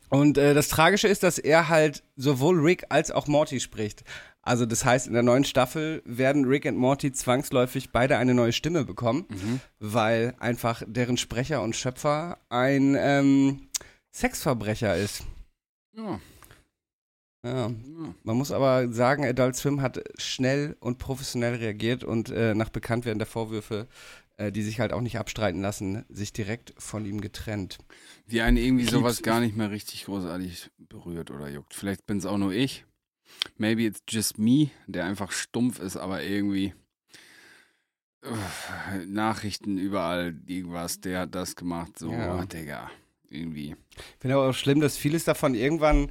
Und 0.09 0.39
äh, 0.39 0.55
das 0.55 0.69
Tragische 0.69 1.09
ist, 1.09 1.23
dass 1.23 1.39
er 1.39 1.69
halt 1.69 2.03
sowohl 2.17 2.61
Rick 2.61 2.87
als 2.91 3.11
auch 3.11 3.27
Morty 3.27 3.59
spricht. 3.61 4.05
Also 4.41 4.65
das 4.65 4.85
heißt, 4.85 5.09
in 5.09 5.13
der 5.15 5.25
neuen 5.25 5.45
Staffel 5.45 6.03
werden 6.05 6.45
Rick 6.45 6.65
und 6.67 6.77
Morty 6.77 7.11
zwangsläufig 7.13 7.91
beide 7.91 8.17
eine 8.17 8.33
neue 8.33 8.53
Stimme 8.53 8.85
bekommen, 8.85 9.27
Mhm. 9.29 9.61
weil 9.81 10.35
einfach 10.39 10.83
deren 10.87 11.17
Sprecher 11.17 11.61
und 11.63 11.75
Schöpfer 11.75 12.39
ein 12.49 12.97
ähm, 12.99 13.69
Sexverbrecher 14.15 14.97
ist. 14.97 15.25
Ja, 15.97 16.21
Ja. 17.47 17.71
Man 18.25 18.37
muss 18.37 18.51
aber 18.51 18.93
sagen, 18.93 19.25
Adult 19.25 19.57
Swim 19.57 19.81
hat 19.81 20.03
schnell 20.19 20.77
und 20.81 20.99
professionell 20.99 21.55
reagiert 21.55 22.03
und 22.05 22.31
äh, 22.31 22.55
nach 22.55 22.71
Bekanntwerden 22.71 23.19
der 23.19 23.27
Vorwürfe, 23.27 23.87
äh, 24.37 24.51
die 24.51 24.63
sich 24.63 24.81
halt 24.81 24.93
auch 24.93 25.01
nicht 25.01 25.19
abstreiten 25.19 25.61
lassen, 25.63 26.05
sich 26.09 26.33
direkt 26.33 26.75
von 26.79 27.05
ihm 27.07 27.21
getrennt. 27.21 27.79
Wie 28.27 28.41
einen 28.41 28.57
irgendwie 28.57 28.85
Ich 28.85 28.91
sowas 28.91 29.17
lieb's. 29.19 29.23
gar 29.27 29.41
nicht 29.41 29.57
mehr 29.57 29.71
richtig 29.71 30.05
großartig 30.07 30.71
berührt 30.79 31.31
oder 31.31 31.49
juckt. 31.49 31.75
Vielleicht 31.75 32.07
bin 32.07 32.19
es 32.19 32.27
auch 32.27 32.39
nur 32.39 32.53
ich. 32.53 32.85
Maybe 33.59 33.83
it's 33.85 34.03
just 34.09 34.39
me, 34.39 34.71
der 34.87 35.05
einfach 35.05 35.31
stumpf 35.33 35.79
ist, 35.79 35.97
aber 35.97 36.23
irgendwie 36.23 36.75
Uff, 38.23 38.71
Nachrichten 39.07 39.79
überall, 39.79 40.35
irgendwas, 40.47 41.01
der 41.01 41.21
hat 41.21 41.35
das 41.35 41.55
gemacht, 41.55 41.99
so, 41.99 42.11
Ja. 42.11 42.45
Digga, 42.45 42.91
irgendwie. 43.29 43.77
Ich 43.91 44.05
finde 44.21 44.37
aber 44.37 44.49
auch 44.51 44.55
schlimm, 44.55 44.81
dass 44.81 44.97
vieles 44.97 45.25
davon 45.25 45.55
irgendwann, 45.55 46.11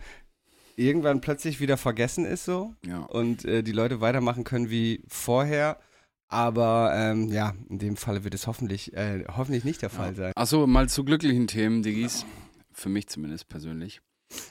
irgendwann 0.76 1.22
plötzlich 1.22 1.60
wieder 1.60 1.78
vergessen 1.78 2.26
ist 2.26 2.46
so 2.46 2.74
Ja. 2.86 3.00
und 3.00 3.46
äh, 3.46 3.64
die 3.64 3.72
Leute 3.72 4.02
weitermachen 4.02 4.44
können 4.44 4.70
wie 4.70 5.04
vorher. 5.08 5.80
Aber 6.28 6.92
ähm, 6.96 7.30
ja, 7.30 7.54
in 7.70 7.78
dem 7.80 7.98
Falle 7.98 8.24
wird 8.24 8.34
es 8.34 8.48
hoffentlich, 8.48 8.94
äh, 8.94 9.26
hoffentlich 9.28 9.64
nicht 9.64 9.82
der 9.82 9.90
Fall 9.92 10.16
sein. 10.16 10.32
Achso, 10.36 10.66
mal 10.66 10.90
zu 10.90 11.04
glücklichen 11.04 11.48
Themen, 11.48 11.84
Diggis. 11.84 12.26
Für 12.74 12.90
mich 12.90 13.08
zumindest 13.08 13.48
persönlich. 13.48 14.02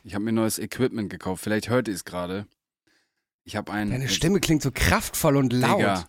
Ich 0.04 0.14
habe 0.14 0.24
mir 0.24 0.32
neues 0.32 0.58
Equipment 0.58 1.10
gekauft. 1.10 1.42
Vielleicht 1.42 1.68
hört 1.68 1.88
ihr 1.88 1.94
es 1.94 2.04
gerade. 2.04 2.46
Ich 3.42 3.56
habe 3.56 3.72
ein. 3.72 3.90
Deine 3.90 4.08
Stimme 4.08 4.40
klingt 4.40 4.62
so 4.62 4.70
kraftvoll 4.72 5.36
und 5.36 5.52
laut. 5.52 5.78
Digga, 5.80 6.08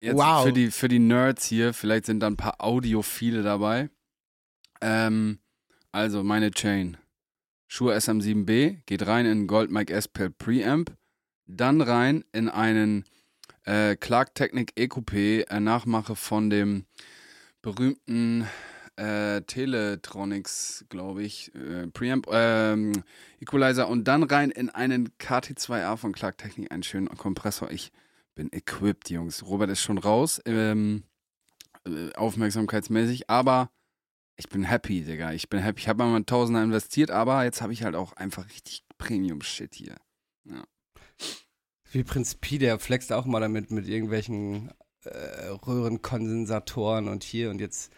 Jetzt 0.00 0.16
Wow. 0.16 0.44
Für 0.44 0.52
die, 0.52 0.70
für 0.70 0.86
die 0.88 1.00
Nerds 1.00 1.44
hier, 1.44 1.74
vielleicht 1.74 2.06
sind 2.06 2.20
da 2.20 2.28
ein 2.28 2.36
paar 2.36 2.62
Audiophile 2.64 3.42
dabei. 3.42 3.90
Ähm, 4.80 5.40
also 5.90 6.22
meine 6.22 6.52
Chain. 6.52 6.96
Shure 7.70 7.94
SM7B 7.94 8.78
geht 8.86 9.06
rein 9.06 9.26
in 9.26 9.46
Gold 9.46 9.70
Mic 9.70 9.90
S 9.90 10.08
per 10.08 10.30
Preamp, 10.30 10.90
dann 11.46 11.82
rein 11.82 12.24
in 12.32 12.48
einen 12.48 13.04
äh, 13.64 13.94
Clark 13.94 14.34
Technic 14.34 14.72
EQP, 14.74 15.44
äh, 15.50 15.60
Nachmache 15.60 16.16
von 16.16 16.48
dem 16.48 16.86
berühmten 17.60 18.46
äh, 18.96 19.42
Teletronics, 19.42 20.86
glaube 20.88 21.22
ich, 21.22 21.54
äh, 21.54 21.86
Preamp, 21.88 22.26
ähm, 22.32 23.04
Equalizer 23.38 23.86
und 23.86 24.04
dann 24.08 24.22
rein 24.22 24.50
in 24.50 24.70
einen 24.70 25.10
KT2A 25.18 25.98
von 25.98 26.12
Clark 26.12 26.38
Technic, 26.38 26.72
einen 26.72 26.82
schönen 26.82 27.08
Kompressor. 27.08 27.70
Ich 27.70 27.92
bin 28.34 28.50
equipped, 28.50 29.10
Jungs. 29.10 29.44
Robert 29.44 29.68
ist 29.68 29.82
schon 29.82 29.98
raus, 29.98 30.40
ähm, 30.46 31.02
äh, 31.84 32.14
aufmerksamkeitsmäßig, 32.14 33.28
aber 33.28 33.70
ich 34.38 34.48
bin 34.48 34.62
happy, 34.62 35.02
Digga. 35.02 35.32
Ich 35.32 35.48
bin 35.50 35.60
happy. 35.60 35.80
Ich 35.82 35.88
habe 35.88 36.02
mal 36.04 36.14
einen 36.14 36.24
Tausender 36.26 36.62
investiert, 36.62 37.10
aber 37.10 37.44
jetzt 37.44 37.60
habe 37.60 37.72
ich 37.72 37.82
halt 37.82 37.94
auch 37.94 38.12
einfach 38.14 38.46
richtig 38.48 38.84
Premium-Shit 38.96 39.74
hier. 39.74 39.96
Wie 41.92 42.04
Prinz 42.04 42.34
Pi, 42.34 42.58
der 42.58 42.78
flext 42.78 43.12
auch 43.12 43.24
mal 43.26 43.40
damit 43.40 43.70
mit 43.70 43.88
irgendwelchen 43.88 44.70
äh, 45.04 45.46
Röhrenkondensatoren 45.66 47.08
und 47.08 47.24
hier 47.24 47.50
und 47.50 47.60
jetzt 47.60 47.90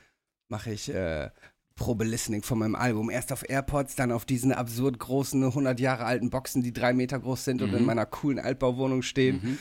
mache 0.49 0.70
ich 0.73 0.92
äh, 0.94 1.30
Probe-Listening 1.75 2.42
von 2.42 2.59
meinem 2.59 2.75
Album. 2.76 3.11
Erst 3.11 3.32
auf 3.32 3.49
AirPods, 3.49 3.97
dann 3.97 4.12
auf 4.12 4.25
diesen 4.25 4.52
absurd 4.52 4.99
großen, 4.99 5.42
100 5.42 5.80
Jahre 5.80 6.04
alten 6.04 6.30
Boxen, 6.30 6.62
die 6.62 6.73
drei 6.73 6.92
Meter 6.92 7.18
groß 7.18 7.44
sind 7.44 7.62
und 7.62 7.70
Mhm. 7.73 7.78
in 7.78 7.85
meiner 7.85 8.06
coolen 8.06 8.38
Altbauwohnung 8.38 9.02
stehen. 9.02 9.40
Mhm. 9.42 9.59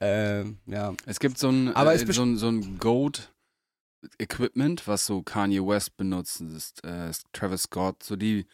Ähm, 0.00 0.58
ja. 0.66 0.94
Es 1.06 1.18
gibt 1.18 1.38
so 1.38 1.48
ein, 1.48 1.74
Aber 1.74 1.94
äh, 1.94 1.98
so 2.12 2.22
ein, 2.22 2.36
so 2.36 2.48
ein 2.48 2.78
Goat-Equipment, 4.02 4.86
was 4.86 5.06
so 5.06 5.22
Kanye 5.22 5.60
West 5.66 5.96
benutzt. 5.96 6.40
Ist, 6.40 6.84
äh, 6.84 7.10
Travis 7.32 7.62
Scott, 7.64 8.02
so 8.02 8.16
die 8.16 8.46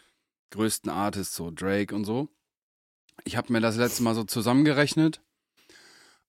größten 0.50 0.90
Artists, 0.90 1.34
so 1.36 1.50
Drake 1.50 1.94
und 1.94 2.04
so. 2.04 2.28
Ich 3.24 3.36
habe 3.36 3.52
mir 3.52 3.60
das 3.60 3.76
letzte 3.76 4.02
Mal 4.02 4.14
so 4.14 4.24
zusammengerechnet. 4.24 5.20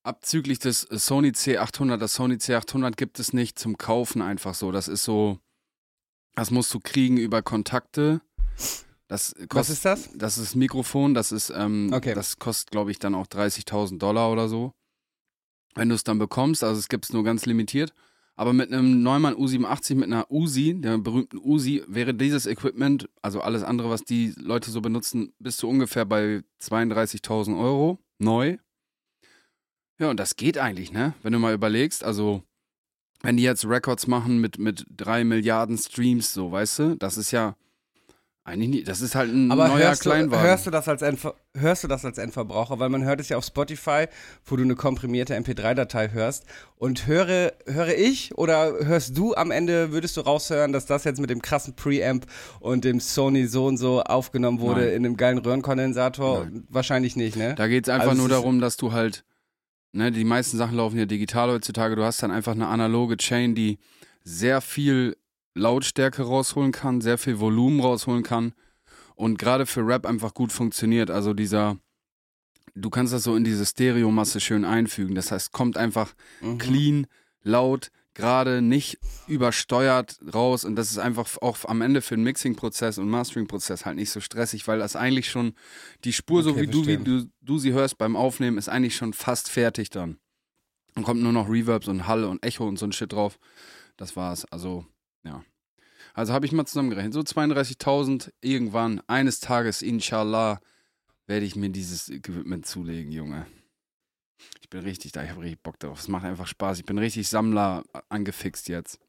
Abzüglich 0.03 0.59
des 0.59 0.81
Sony 0.81 1.29
C800, 1.29 1.97
das 1.97 2.13
Sony 2.15 2.35
C800 2.35 2.95
gibt 2.95 3.19
es 3.19 3.33
nicht 3.33 3.59
zum 3.59 3.77
Kaufen 3.77 4.21
einfach 4.21 4.55
so. 4.55 4.71
Das 4.71 4.88
ist 4.88 5.03
so, 5.03 5.39
das 6.35 6.51
musst 6.51 6.73
du 6.73 6.79
kriegen 6.79 7.17
über 7.17 7.41
Kontakte. 7.41 8.21
Das 9.07 9.33
kostet, 9.33 9.55
Was 9.55 9.69
ist 9.69 9.85
das? 9.85 10.09
das 10.15 10.38
ist 10.38 10.55
Mikrofon, 10.55 11.13
das 11.13 11.31
ist, 11.31 11.49
ähm, 11.49 11.91
Okay. 11.93 12.13
das 12.13 12.39
kostet, 12.39 12.71
glaube 12.71 12.91
ich, 12.91 12.99
dann 12.99 13.15
auch 13.15 13.27
30.000 13.27 13.97
Dollar 13.99 14.31
oder 14.31 14.47
so. 14.47 14.73
Wenn 15.75 15.89
du 15.89 15.95
es 15.95 16.03
dann 16.03 16.17
bekommst, 16.19 16.63
also 16.63 16.79
es 16.79 16.88
gibt 16.88 17.05
es 17.05 17.13
nur 17.13 17.23
ganz 17.23 17.45
limitiert. 17.45 17.93
Aber 18.39 18.53
mit 18.53 18.72
einem 18.72 19.03
Neumann 19.03 19.36
U87, 19.36 19.96
mit 19.96 20.05
einer 20.05 20.31
Uzi, 20.31 20.74
der 20.79 20.98
berühmten 20.98 21.39
Uzi, 21.39 21.84
wäre 21.89 22.13
dieses 22.13 22.46
Equipment, 22.46 23.10
also 23.22 23.41
alles 23.41 23.63
andere, 23.63 23.89
was 23.89 24.05
die 24.05 24.34
Leute 24.38 24.72
so 24.72 24.79
benutzen, 24.79 25.34
bist 25.39 25.62
du 25.62 25.67
ungefähr 25.67 26.05
bei 26.05 26.41
32.000 26.62 27.60
Euro 27.60 28.00
neu. 28.17 28.55
Ja, 30.00 30.10
und 30.10 30.22
das 30.22 30.38
geht 30.38 30.58
eigentlich, 30.58 30.93
ne? 30.93 31.15
Wenn 31.22 31.34
du 31.34 31.39
mal 31.39 31.53
überlegst, 31.53 32.01
also 32.01 32.41
wenn 33.22 33.36
die 33.36 33.43
jetzt 33.43 33.65
Records 33.65 34.08
machen 34.08 34.39
mit, 34.39 34.58
mit 34.58 34.86
drei 34.89 35.25
Milliarden 35.25 35.77
Streams, 35.77 36.34
so, 36.34 36.50
weißt 36.50 36.79
du, 36.79 36.96
das 36.96 37.17
ist 37.17 37.31
ja 37.31 37.58
eigentlich 38.49 38.69
nie, 38.69 38.83
das 38.83 39.01
ist 39.01 39.15
halt 39.15 39.31
ein 39.31 39.51
Aber 39.51 39.67
neuer 39.69 39.79
hörst 39.87 40.05
du, 40.05 40.09
Kleinwagen. 40.09 40.45
hörst, 40.45 40.65
du 40.67 40.71
das 40.71 40.87
als 40.87 41.01
Endver 41.01 41.35
hörst 41.55 41.83
du 41.83 41.87
das 41.87 42.03
als 42.03 42.17
Endverbraucher? 42.17 42.79
Weil 42.79 42.89
man 42.89 43.03
hört 43.03 43.19
es 43.21 43.29
ja 43.29 43.37
auf 43.37 43.45
Spotify, 43.45 44.05
wo 44.45 44.55
du 44.55 44.63
eine 44.63 44.75
komprimierte 44.75 45.35
MP3-Datei 45.35 46.09
hörst. 46.11 46.45
Und 46.75 47.07
höre, 47.07 47.53
höre 47.65 47.97
ich 47.97 48.37
oder 48.37 48.73
hörst 48.85 49.17
du 49.17 49.35
am 49.35 49.51
Ende, 49.51 49.91
würdest 49.91 50.17
du 50.17 50.21
raushören, 50.21 50.73
dass 50.73 50.85
das 50.85 51.03
jetzt 51.05 51.19
mit 51.21 51.29
dem 51.29 51.41
krassen 51.41 51.75
Preamp 51.75 52.25
und 52.59 52.83
dem 52.83 52.99
Sony 52.99 53.47
so 53.47 53.65
und 53.65 53.77
so 53.77 54.01
aufgenommen 54.01 54.59
wurde 54.59 54.81
Nein. 54.81 54.89
in 54.89 55.05
einem 55.05 55.17
geilen 55.17 55.37
Röhrenkondensator? 55.37 56.47
Wahrscheinlich 56.69 57.15
nicht, 57.15 57.35
ne? 57.37 57.55
Da 57.55 57.67
geht 57.67 57.85
es 57.87 57.89
einfach 57.93 58.09
Also 58.09 58.21
nur 58.21 58.29
darum, 58.29 58.59
dass 58.61 58.77
du 58.77 58.91
halt, 58.91 59.23
ne, 59.93 60.11
die 60.11 60.23
meisten 60.23 60.57
Sachen 60.57 60.75
laufen 60.77 60.97
ja 60.97 61.05
digital 61.05 61.49
heutzutage. 61.49 61.95
Du 61.95 62.03
hast 62.03 62.21
dann 62.23 62.31
einfach 62.31 62.53
eine 62.53 62.67
analoge 62.67 63.17
Chain, 63.17 63.55
die 63.55 63.79
sehr 64.23 64.61
viel 64.61 65.15
Lautstärke 65.55 66.23
rausholen 66.23 66.71
kann, 66.71 67.01
sehr 67.01 67.17
viel 67.17 67.39
Volumen 67.39 67.79
rausholen 67.79 68.23
kann 68.23 68.53
und 69.15 69.37
gerade 69.39 69.65
für 69.65 69.85
Rap 69.85 70.05
einfach 70.05 70.33
gut 70.33 70.51
funktioniert. 70.51 71.11
Also 71.11 71.33
dieser, 71.33 71.77
du 72.75 72.89
kannst 72.89 73.13
das 73.13 73.23
so 73.23 73.35
in 73.35 73.43
diese 73.43 73.65
Stereomasse 73.65 74.39
schön 74.39 74.65
einfügen. 74.65 75.15
Das 75.15 75.31
heißt, 75.31 75.51
kommt 75.51 75.77
einfach 75.77 76.13
Mhm. 76.41 76.57
clean, 76.57 77.07
laut, 77.43 77.91
gerade 78.13 78.61
nicht 78.61 78.99
übersteuert 79.27 80.19
raus 80.33 80.65
und 80.65 80.75
das 80.75 80.91
ist 80.91 80.97
einfach 80.97 81.37
auch 81.41 81.57
am 81.65 81.81
Ende 81.81 82.01
für 82.01 82.15
den 82.15 82.23
Mixing-Prozess 82.23 82.97
und 82.97 83.09
Mastering-Prozess 83.09 83.85
halt 83.85 83.95
nicht 83.95 84.09
so 84.11 84.19
stressig, 84.19 84.67
weil 84.67 84.79
das 84.79 84.95
eigentlich 84.95 85.29
schon 85.29 85.53
die 86.03 86.11
Spur, 86.13 86.43
so 86.43 86.51
Okay, 86.51 86.61
wie 86.61 86.67
du, 86.67 86.85
wie 86.85 86.97
du, 86.97 87.29
du 87.41 87.57
sie 87.59 87.71
hörst 87.71 87.97
beim 87.97 88.15
Aufnehmen, 88.17 88.57
ist 88.57 88.67
eigentlich 88.69 88.95
schon 88.95 89.13
fast 89.13 89.49
fertig 89.49 89.89
dann. 89.89 90.17
Dann 90.95 91.03
kommt 91.05 91.21
nur 91.21 91.31
noch 91.31 91.49
Reverbs 91.49 91.87
und 91.87 92.07
Hall 92.07 92.25
und 92.25 92.43
Echo 92.43 92.67
und 92.67 92.77
so 92.77 92.85
ein 92.85 92.91
Shit 92.91 93.13
drauf. 93.13 93.39
Das 93.95 94.15
war's. 94.17 94.43
Also, 94.51 94.85
ja. 95.23 95.43
Also 96.13 96.33
habe 96.33 96.45
ich 96.45 96.51
mal 96.51 96.65
zusammengerechnet. 96.65 97.13
So 97.13 97.21
32.000 97.21 98.31
irgendwann, 98.41 99.01
eines 99.07 99.39
Tages, 99.39 99.81
inshallah, 99.81 100.59
werde 101.27 101.45
ich 101.45 101.55
mir 101.55 101.69
dieses 101.69 102.09
Equipment 102.09 102.65
zulegen, 102.65 103.11
Junge. 103.11 103.45
Ich 104.61 104.69
bin 104.69 104.81
richtig 104.81 105.11
da, 105.11 105.23
ich 105.23 105.29
habe 105.29 105.41
richtig 105.41 105.61
Bock 105.61 105.79
drauf. 105.79 105.99
Es 105.99 106.07
macht 106.07 106.25
einfach 106.25 106.47
Spaß. 106.47 106.79
Ich 106.79 106.85
bin 106.85 106.97
richtig 106.97 107.27
Sammler 107.27 107.83
angefixt 108.09 108.69
jetzt. 108.69 108.99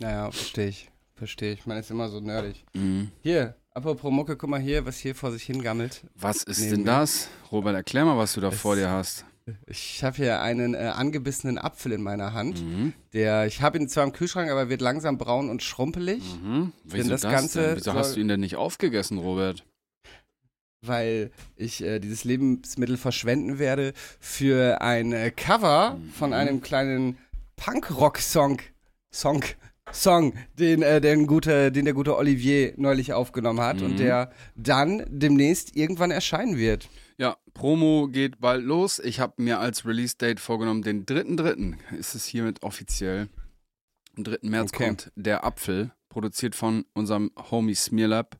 Naja, 0.00 0.30
verstehe 0.30 0.68
ich. 0.68 0.90
Verstehe 1.14 1.54
ich. 1.54 1.66
Man 1.66 1.78
ist 1.78 1.90
immer 1.90 2.08
so 2.08 2.20
nerdig. 2.20 2.64
Mhm. 2.74 3.10
Hier, 3.22 3.56
apropos 3.70 4.12
Mucke, 4.12 4.36
guck 4.36 4.50
mal 4.50 4.60
hier, 4.60 4.84
was 4.84 4.98
hier 4.98 5.14
vor 5.14 5.32
sich 5.32 5.44
hingammelt. 5.44 6.04
Was 6.14 6.42
ist 6.42 6.60
Neben 6.60 6.70
denn 6.70 6.84
das? 6.84 7.28
Robert, 7.50 7.74
erklär 7.74 8.04
mal, 8.04 8.18
was 8.18 8.34
du 8.34 8.40
da 8.40 8.50
vor 8.50 8.76
dir 8.76 8.90
hast. 8.90 9.24
Ich 9.66 10.02
habe 10.02 10.16
hier 10.16 10.40
einen 10.40 10.74
äh, 10.74 10.78
angebissenen 10.78 11.56
Apfel 11.58 11.92
in 11.92 12.02
meiner 12.02 12.32
Hand. 12.32 12.62
Mhm. 12.64 12.92
Der, 13.12 13.46
ich 13.46 13.62
habe 13.62 13.78
ihn 13.78 13.88
zwar 13.88 14.02
im 14.04 14.12
Kühlschrank, 14.12 14.50
aber 14.50 14.68
wird 14.68 14.80
langsam 14.80 15.18
braun 15.18 15.48
und 15.50 15.62
schrumpelig, 15.62 16.22
Mhm. 16.42 16.72
Wieso 16.84 17.10
das 17.10 17.20
das, 17.20 17.32
Ganze 17.32 17.60
denn? 17.62 17.76
Wieso 17.76 17.94
hast 17.94 18.06
soll- 18.08 18.14
du 18.16 18.20
ihn 18.22 18.28
denn 18.28 18.40
nicht 18.40 18.56
aufgegessen, 18.56 19.18
Robert? 19.18 19.64
weil 20.82 21.32
ich 21.56 21.82
äh, 21.82 21.98
dieses 21.98 22.22
Lebensmittel 22.22 22.96
verschwenden 22.96 23.58
werde 23.58 23.92
für 24.20 24.80
ein 24.82 25.12
äh, 25.12 25.32
Cover 25.32 25.98
von 26.12 26.32
einem 26.32 26.60
kleinen 26.60 27.18
Punkrock-Song, 27.56 28.60
Song, 29.10 29.42
Song, 29.90 30.34
den, 30.58 30.82
äh, 30.82 31.00
den, 31.00 31.26
gute, 31.26 31.72
den 31.72 31.86
der 31.86 31.94
gute 31.94 32.16
Olivier 32.16 32.74
neulich 32.76 33.12
aufgenommen 33.14 33.60
hat 33.60 33.82
und 33.82 33.92
Mhm. 33.94 33.96
der 33.96 34.30
dann 34.54 35.02
demnächst 35.08 35.74
irgendwann 35.74 36.12
erscheinen 36.12 36.56
wird. 36.56 36.88
Ja, 37.18 37.36
Promo 37.54 38.08
geht 38.08 38.40
bald 38.40 38.64
los. 38.64 38.98
Ich 38.98 39.20
habe 39.20 39.42
mir 39.42 39.58
als 39.58 39.86
Release-Date 39.86 40.38
vorgenommen, 40.38 40.82
den 40.82 41.06
3.3. 41.06 41.76
ist 41.96 42.14
es 42.14 42.26
hiermit 42.26 42.62
offiziell. 42.62 43.28
Am 44.16 44.24
3. 44.24 44.38
März 44.42 44.70
Okay. 44.72 44.86
kommt 44.86 45.12
der 45.16 45.44
Apfel, 45.44 45.92
produziert 46.10 46.54
von 46.54 46.84
unserem 46.92 47.30
Homie 47.50 47.74
Smearlab. 47.74 48.38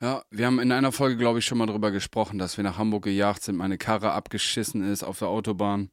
Ja, 0.00 0.22
wir 0.30 0.46
haben 0.46 0.60
in 0.60 0.70
einer 0.72 0.92
Folge, 0.92 1.16
glaube 1.16 1.38
ich, 1.40 1.46
schon 1.46 1.58
mal 1.58 1.66
drüber 1.66 1.90
gesprochen, 1.90 2.38
dass 2.38 2.56
wir 2.56 2.64
nach 2.64 2.78
Hamburg 2.78 3.04
gejagt 3.04 3.42
sind, 3.42 3.56
meine 3.56 3.78
Karre 3.78 4.12
abgeschissen 4.12 4.82
ist 4.88 5.02
auf 5.02 5.18
der 5.18 5.28
Autobahn. 5.28 5.90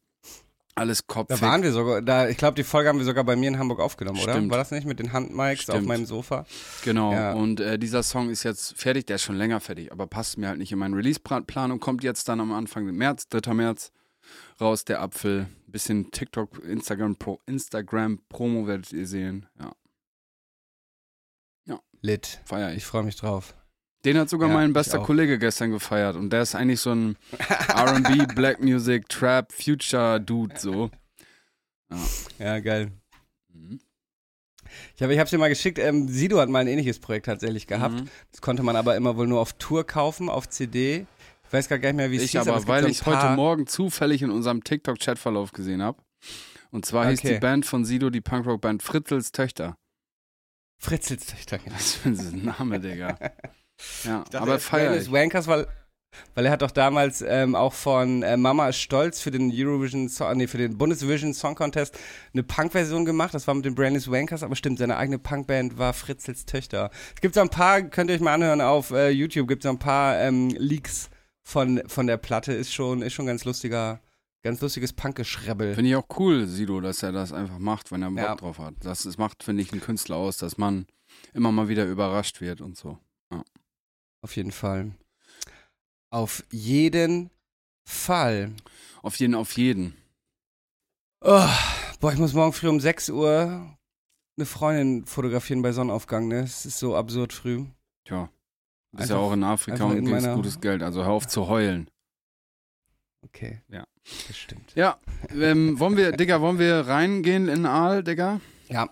Alles 0.77 1.05
Da 1.07 1.13
kopfig. 1.13 1.41
waren 1.41 1.63
wir 1.63 1.71
sogar, 1.71 2.01
da, 2.01 2.27
ich 2.27 2.35
glaube, 2.35 2.55
die 2.55 2.63
Folge 2.65 2.89
haben 2.89 2.97
wir 2.99 3.05
sogar 3.05 3.23
bei 3.23 3.37
mir 3.37 3.47
in 3.47 3.57
Hamburg 3.57 3.79
aufgenommen, 3.79 4.19
oder? 4.21 4.33
Stimmt. 4.33 4.51
War 4.51 4.57
das 4.57 4.71
nicht 4.71 4.85
mit 4.85 4.99
den 4.99 5.13
Handmics 5.13 5.69
auf 5.69 5.81
meinem 5.81 6.05
Sofa? 6.05 6.45
Genau, 6.83 7.13
Ja. 7.13 7.31
und 7.33 7.61
äh, 7.61 7.79
dieser 7.79 8.03
Song 8.03 8.29
ist 8.29 8.43
jetzt 8.43 8.77
fertig, 8.77 9.05
der 9.05 9.15
ist 9.15 9.23
schon 9.23 9.37
länger 9.37 9.61
fertig, 9.61 9.93
aber 9.93 10.05
passt 10.05 10.37
mir 10.37 10.49
halt 10.49 10.57
nicht 10.59 10.73
in 10.73 10.79
meinen 10.79 10.93
Release-Plan 10.93 11.71
und 11.71 11.79
kommt 11.79 12.03
jetzt 12.03 12.27
dann 12.27 12.41
am 12.41 12.51
Anfang 12.51 12.85
März, 12.87 13.29
3. 13.29 13.53
März, 13.53 13.91
raus, 14.59 14.83
der 14.83 15.01
Apfel. 15.01 15.47
Bisschen 15.67 16.11
TikTok, 16.11 16.59
Instagram, 16.63 17.15
Pro, 17.17 17.39
Instagram 17.45 18.19
Promo 18.29 18.65
werdet 18.67 18.91
ihr 18.93 19.07
sehen. 19.07 19.45
Ja, 21.67 21.79
Lit. 22.01 22.39
feier 22.45 22.71
Ich 22.71 22.77
ich. 22.77 22.85
freue 22.85 23.03
mich 23.03 23.15
drauf. 23.15 23.55
Den 24.05 24.17
hat 24.19 24.29
sogar 24.29 24.49
Ja, 24.49 24.53
mein 24.55 24.71
bester. 24.73 24.99
Kollege 24.99 25.39
gestern 25.39 25.71
gefeiert 25.71 26.15
und 26.15 26.29
der 26.31 26.43
ist 26.43 26.55
eigentlich 26.55 26.79
so 26.79 26.91
ein 26.91 27.17
R&B, 27.67 28.25
Black 28.35 28.61
Music, 28.61 29.09
Trap, 29.09 29.51
Future 29.51 30.21
Dude 30.21 30.57
so. 30.59 30.91
Ja, 32.39 32.59
geil. 32.59 32.91
Mhm. 33.53 33.79
Ich 34.95 35.01
habe 35.01 35.13
ich 35.13 35.19
hab's 35.19 35.31
dir 35.31 35.37
mal 35.37 35.49
geschickt, 35.49 35.79
ähm, 35.79 36.07
Sido 36.07 36.39
hat 36.39 36.49
mal 36.49 36.59
ein 36.59 36.67
ähnliches 36.67 36.99
Projekt 36.99 37.25
tatsächlich 37.27 37.67
gehabt. 37.67 37.95
Mhm. 37.95 38.09
Das 38.31 38.41
konnte 38.41 38.63
man 38.63 38.75
aber 38.75 38.95
immer 38.95 39.15
wohl 39.17 39.27
nur 39.27 39.39
auf 39.39 39.53
Tour 39.53 39.85
kaufen, 39.85 40.29
auf 40.29 40.49
CD. 40.49 41.05
Ich 41.47 41.53
weiß 41.53 41.69
gar 41.69 41.77
nicht 41.77 41.93
mehr, 41.93 42.11
wie 42.11 42.17
es 42.17 42.23
Ich 42.23 42.31
hieß, 42.31 42.41
aber, 42.47 42.53
es 42.57 42.63
gibt 42.63 42.69
weil 42.69 42.83
so 42.83 42.89
ich 42.89 42.97
es 43.01 43.05
heute 43.05 43.35
Morgen 43.35 43.67
zufällig 43.67 44.21
in 44.21 44.31
unserem 44.31 44.63
TikTok-Chatverlauf 44.63 45.51
gesehen 45.51 45.81
habe. 45.81 46.01
Und 46.71 46.85
zwar 46.85 47.07
hieß 47.09 47.19
Okay. 47.19 47.35
die 47.35 47.39
Band 47.39 47.65
von 47.65 47.85
Sido, 47.85 48.09
die 48.09 48.21
Punkrock-Band 48.21 48.83
Fritzels 48.83 49.31
Töchter. 49.31 49.77
Fritzels 50.77 51.27
Töchter. 51.27 51.57
genau. 51.59 51.75
Was 51.75 51.93
für 51.93 52.09
ein 52.09 52.43
Name, 52.43 52.79
Digga. 52.79 53.17
Ja, 54.03 54.19
dachte 54.23 54.39
aber 54.39 54.59
feier 54.59 54.95
ist 54.95 55.11
Wankers, 55.11 55.47
weil 55.47 55.67
Weil 56.33 56.45
er 56.45 56.51
hat 56.53 56.61
doch 56.61 56.71
damals 56.71 57.21
ähm, 57.21 57.55
auch 57.55 57.73
von 57.73 58.23
äh, 58.23 58.37
Mama 58.37 58.69
ist 58.69 58.77
stolz 58.79 59.19
für 59.19 59.31
den 59.31 59.51
Eurovision, 59.53 60.07
so 60.07 60.31
nee, 60.33 60.47
für 60.47 60.57
den 60.57 60.77
Bundesvision 60.77 61.33
Song 61.33 61.55
Contest 61.55 61.99
eine 62.33 62.41
Punk-Version 62.41 63.03
gemacht. 63.03 63.33
Das 63.33 63.47
war 63.47 63.53
mit 63.53 63.65
den 63.65 63.75
Brandis 63.75 64.09
Wankers, 64.09 64.41
aber 64.41 64.55
stimmt, 64.55 64.79
seine 64.79 64.95
eigene 64.95 65.19
Punkband 65.19 65.77
war 65.77 65.91
Fritzels 65.93 66.45
Töchter. 66.45 66.89
Es 67.13 67.19
gibt 67.19 67.35
so 67.35 67.41
ein 67.41 67.49
paar, 67.49 67.81
könnt 67.81 68.09
ihr 68.09 68.15
euch 68.15 68.21
mal 68.21 68.33
anhören 68.33 68.61
auf 68.61 68.91
äh, 68.91 69.09
YouTube, 69.09 69.49
gibt 69.49 69.63
es 69.63 69.63
so 69.63 69.69
ein 69.75 69.79
paar 69.79 70.17
ähm, 70.21 70.51
Leaks 70.57 71.09
von, 71.43 71.81
von 71.87 72.07
der 72.07 72.15
Platte. 72.15 72.53
Ist 72.53 72.73
schon, 72.73 73.01
ist 73.01 73.11
schon 73.11 73.25
ganz 73.25 73.43
lustiger, 73.43 73.99
ganz 74.41 74.61
lustiges 74.61 74.93
Punkgeschrebbel. 74.93 75.75
Finde 75.75 75.89
ich 75.89 75.95
auch 75.97 76.07
cool, 76.17 76.47
Sido, 76.47 76.79
dass 76.79 77.03
er 77.03 77.11
das 77.11 77.33
einfach 77.33 77.59
macht, 77.59 77.91
wenn 77.91 78.01
er 78.03 78.09
Bock 78.11 78.19
Ja. 78.19 78.35
drauf 78.35 78.57
hat. 78.59 78.75
Das, 78.79 79.03
das 79.03 79.17
macht, 79.17 79.43
finde 79.43 79.63
ich, 79.63 79.73
einen 79.73 79.81
Künstler 79.81 80.15
aus, 80.15 80.37
dass 80.37 80.57
man 80.57 80.85
immer 81.33 81.51
mal 81.51 81.67
wieder 81.67 81.83
überrascht 81.85 82.39
wird 82.39 82.61
und 82.61 82.77
so. 82.77 82.97
Auf 84.25 84.35
jeden 84.35 84.51
Fall. 84.51 84.89
Auf 86.09 86.43
jeden 86.49 87.29
Fall. 87.87 88.53
Auf 89.03 89.17
jeden, 89.17 89.35
auf 89.35 89.51
jeden. 89.55 89.95
Oh, 91.21 91.47
boah, 91.99 92.11
ich 92.11 92.17
muss 92.17 92.33
morgen 92.33 92.51
früh 92.53 92.67
um 92.69 92.79
6 92.79 93.09
Uhr 93.11 93.77
eine 94.35 94.45
Freundin 94.47 95.05
fotografieren 95.05 95.61
bei 95.61 95.71
Sonnenaufgang, 95.73 96.27
ne? 96.27 96.39
Es 96.39 96.65
ist 96.65 96.79
so 96.79 96.95
absurd 96.95 97.33
früh. 97.33 97.65
Tja. 98.03 98.31
Bist 98.93 99.11
ja 99.11 99.15
Einfach- 99.17 99.27
auch 99.27 99.33
in 99.33 99.43
Afrika 99.43 99.83
und 99.83 99.97
in 99.97 100.07
kriegst 100.07 100.33
gutes 100.33 100.59
Geld, 100.59 100.81
also 100.81 101.03
hör 101.03 101.11
auf 101.11 101.27
zu 101.27 101.47
heulen. 101.47 101.87
Okay. 103.25 103.61
Ja. 103.67 103.85
Das 104.27 104.35
stimmt. 104.35 104.73
Ja, 104.73 104.97
ähm, 105.29 105.79
wollen 105.79 105.97
wir, 105.97 106.13
Digga, 106.13 106.41
wollen 106.41 106.57
wir 106.57 106.87
reingehen 106.87 107.47
in 107.47 107.67
Aal, 107.67 108.03
Digga? 108.03 108.41
Ja. 108.69 108.89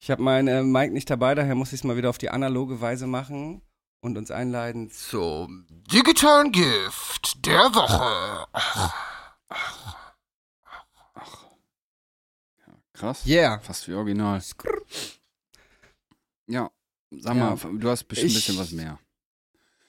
Ich 0.00 0.10
habe 0.10 0.22
meinen 0.22 0.48
äh, 0.48 0.62
Mike 0.62 0.94
nicht 0.94 1.10
dabei, 1.10 1.34
daher 1.34 1.54
muss 1.54 1.74
ich 1.74 1.80
es 1.80 1.84
mal 1.84 1.98
wieder 1.98 2.08
auf 2.08 2.16
die 2.16 2.30
analoge 2.30 2.80
Weise 2.80 3.06
machen 3.06 3.60
und 4.04 4.18
uns 4.18 4.30
einleiten 4.30 4.90
zum 4.90 5.66
Digitalen 5.90 6.52
Gift 6.52 7.46
der 7.46 7.74
Woche. 7.74 8.46
Krass. 12.92 13.26
Yeah. 13.26 13.58
Fast 13.60 13.88
wie 13.88 13.94
original. 13.94 14.42
Ja, 16.46 16.70
sag 17.10 17.34
mal, 17.34 17.56
du 17.56 17.88
hast 17.88 18.04
bestimmt 18.04 18.32
ein 18.32 18.34
bisschen 18.34 18.58
was 18.58 18.72
mehr. 18.72 18.98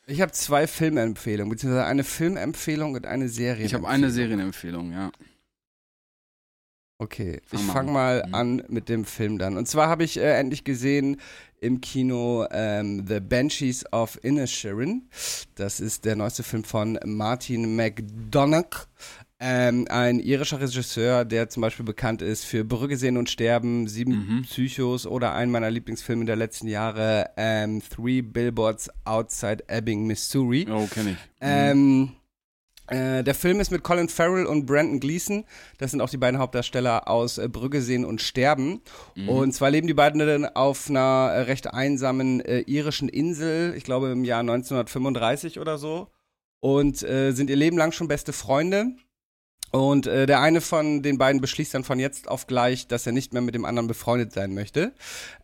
Ich 0.08 0.22
habe 0.22 0.32
zwei 0.32 0.66
Filmempfehlungen, 0.66 1.50
beziehungsweise 1.50 1.86
eine 1.86 2.06
Filmempfehlung 2.06 2.94
und 2.94 3.06
eine 3.06 3.28
Serie. 3.28 3.66
Ich 3.66 3.74
habe 3.74 3.88
eine 3.88 4.12
Serienempfehlung, 4.12 4.94
ja. 4.94 5.12
Okay, 6.98 7.42
ich 7.52 7.60
fange 7.60 7.90
an. 7.90 7.94
mal 7.94 8.24
Mhm. 8.28 8.36
an 8.36 8.64
mit 8.70 8.88
dem 8.90 9.04
Film 9.06 9.38
dann. 9.38 9.58
Und 9.58 9.68
zwar 9.68 9.90
habe 9.90 10.04
ich 10.06 10.18
äh, 10.18 10.40
endlich 10.40 10.64
gesehen 10.64 11.18
im 11.60 11.82
Kino 11.82 12.46
ähm, 12.52 13.06
The 13.08 13.20
Banshees 13.20 13.84
of 13.92 14.18
Inisherin. 14.24 15.10
Das 15.56 15.80
ist 15.82 16.06
der 16.06 16.16
neueste 16.16 16.44
Film 16.44 16.64
von 16.64 16.98
Martin 17.06 17.76
McDonagh. 17.76 18.88
Ähm, 19.38 19.86
ein 19.90 20.20
irischer 20.20 20.62
Regisseur, 20.62 21.26
der 21.26 21.50
zum 21.50 21.60
Beispiel 21.60 21.86
bekannt 21.86 22.22
ist 22.22 22.46
für 22.46 22.64
Brücke 22.64 22.96
sehen 22.96 23.18
und 23.18 23.30
sterben, 23.30 23.88
Sieben 23.90 24.12
Mhm. 24.38 24.42
Psychos 24.44 25.06
oder 25.06 25.34
einen 25.34 25.52
meiner 25.52 25.70
Lieblingsfilme 25.70 26.24
der 26.24 26.38
letzten 26.38 26.68
Jahre, 26.70 27.30
ähm, 27.36 27.82
Three 27.94 28.22
Billboards 28.22 28.90
Outside 29.04 29.66
Ebbing, 29.68 30.08
Missouri. 30.08 30.66
Oh, 30.72 30.88
kenne 30.88 31.12
ich. 31.12 31.18
Ähm, 31.42 32.14
äh, 32.88 33.24
der 33.24 33.36
Film 33.36 33.60
ist 33.60 33.72
mit 33.72 33.84
Colin 33.84 34.10
Farrell 34.10 34.46
und 34.46 34.66
Brandon 34.66 35.00
Gleeson. 35.00 35.46
Das 35.78 35.92
sind 35.92 36.02
auch 36.02 36.10
die 36.10 36.18
beiden 36.18 36.40
Hauptdarsteller 36.40 37.08
aus 37.08 37.38
äh, 37.38 37.48
Brügge 37.48 37.82
sehen 37.82 38.06
und 38.06 38.22
sterben. 38.22 38.82
Mhm. 39.16 39.30
Und 39.30 39.54
zwar 39.54 39.72
leben 39.72 39.88
die 39.88 39.94
beiden 39.94 40.20
dann 40.20 40.46
auf 40.46 40.90
einer 40.90 41.32
äh, 41.34 41.42
recht 41.42 41.74
einsamen 41.74 42.42
äh, 42.42 42.60
irischen 42.62 43.10
Insel, 43.10 43.74
ich 43.76 43.84
glaube 43.84 44.12
im 44.12 44.24
Jahr 44.24 44.42
1935 44.42 45.60
oder 45.60 45.78
so. 45.78 46.10
Und 46.62 46.98
sind 46.98 47.52
ihr 47.52 47.56
Leben 47.56 47.78
lang 47.78 47.92
schon 47.92 48.08
beste 48.08 48.34
Freunde. 48.34 48.96
Und 49.76 50.08
äh, 50.08 50.26
der 50.26 50.40
eine 50.40 50.62
von 50.62 51.02
den 51.02 51.18
beiden 51.18 51.42
beschließt 51.42 51.74
dann 51.74 51.84
von 51.84 52.00
jetzt 52.00 52.30
auf 52.30 52.48
gleich, 52.48 52.88
dass 52.88 53.06
er 53.06 53.12
nicht 53.12 53.34
mehr 53.34 53.42
mit 53.42 53.56
dem 53.56 53.66
anderen 53.66 53.88
befreundet 53.88 54.32
sein 54.32 54.54
möchte. 54.54 54.94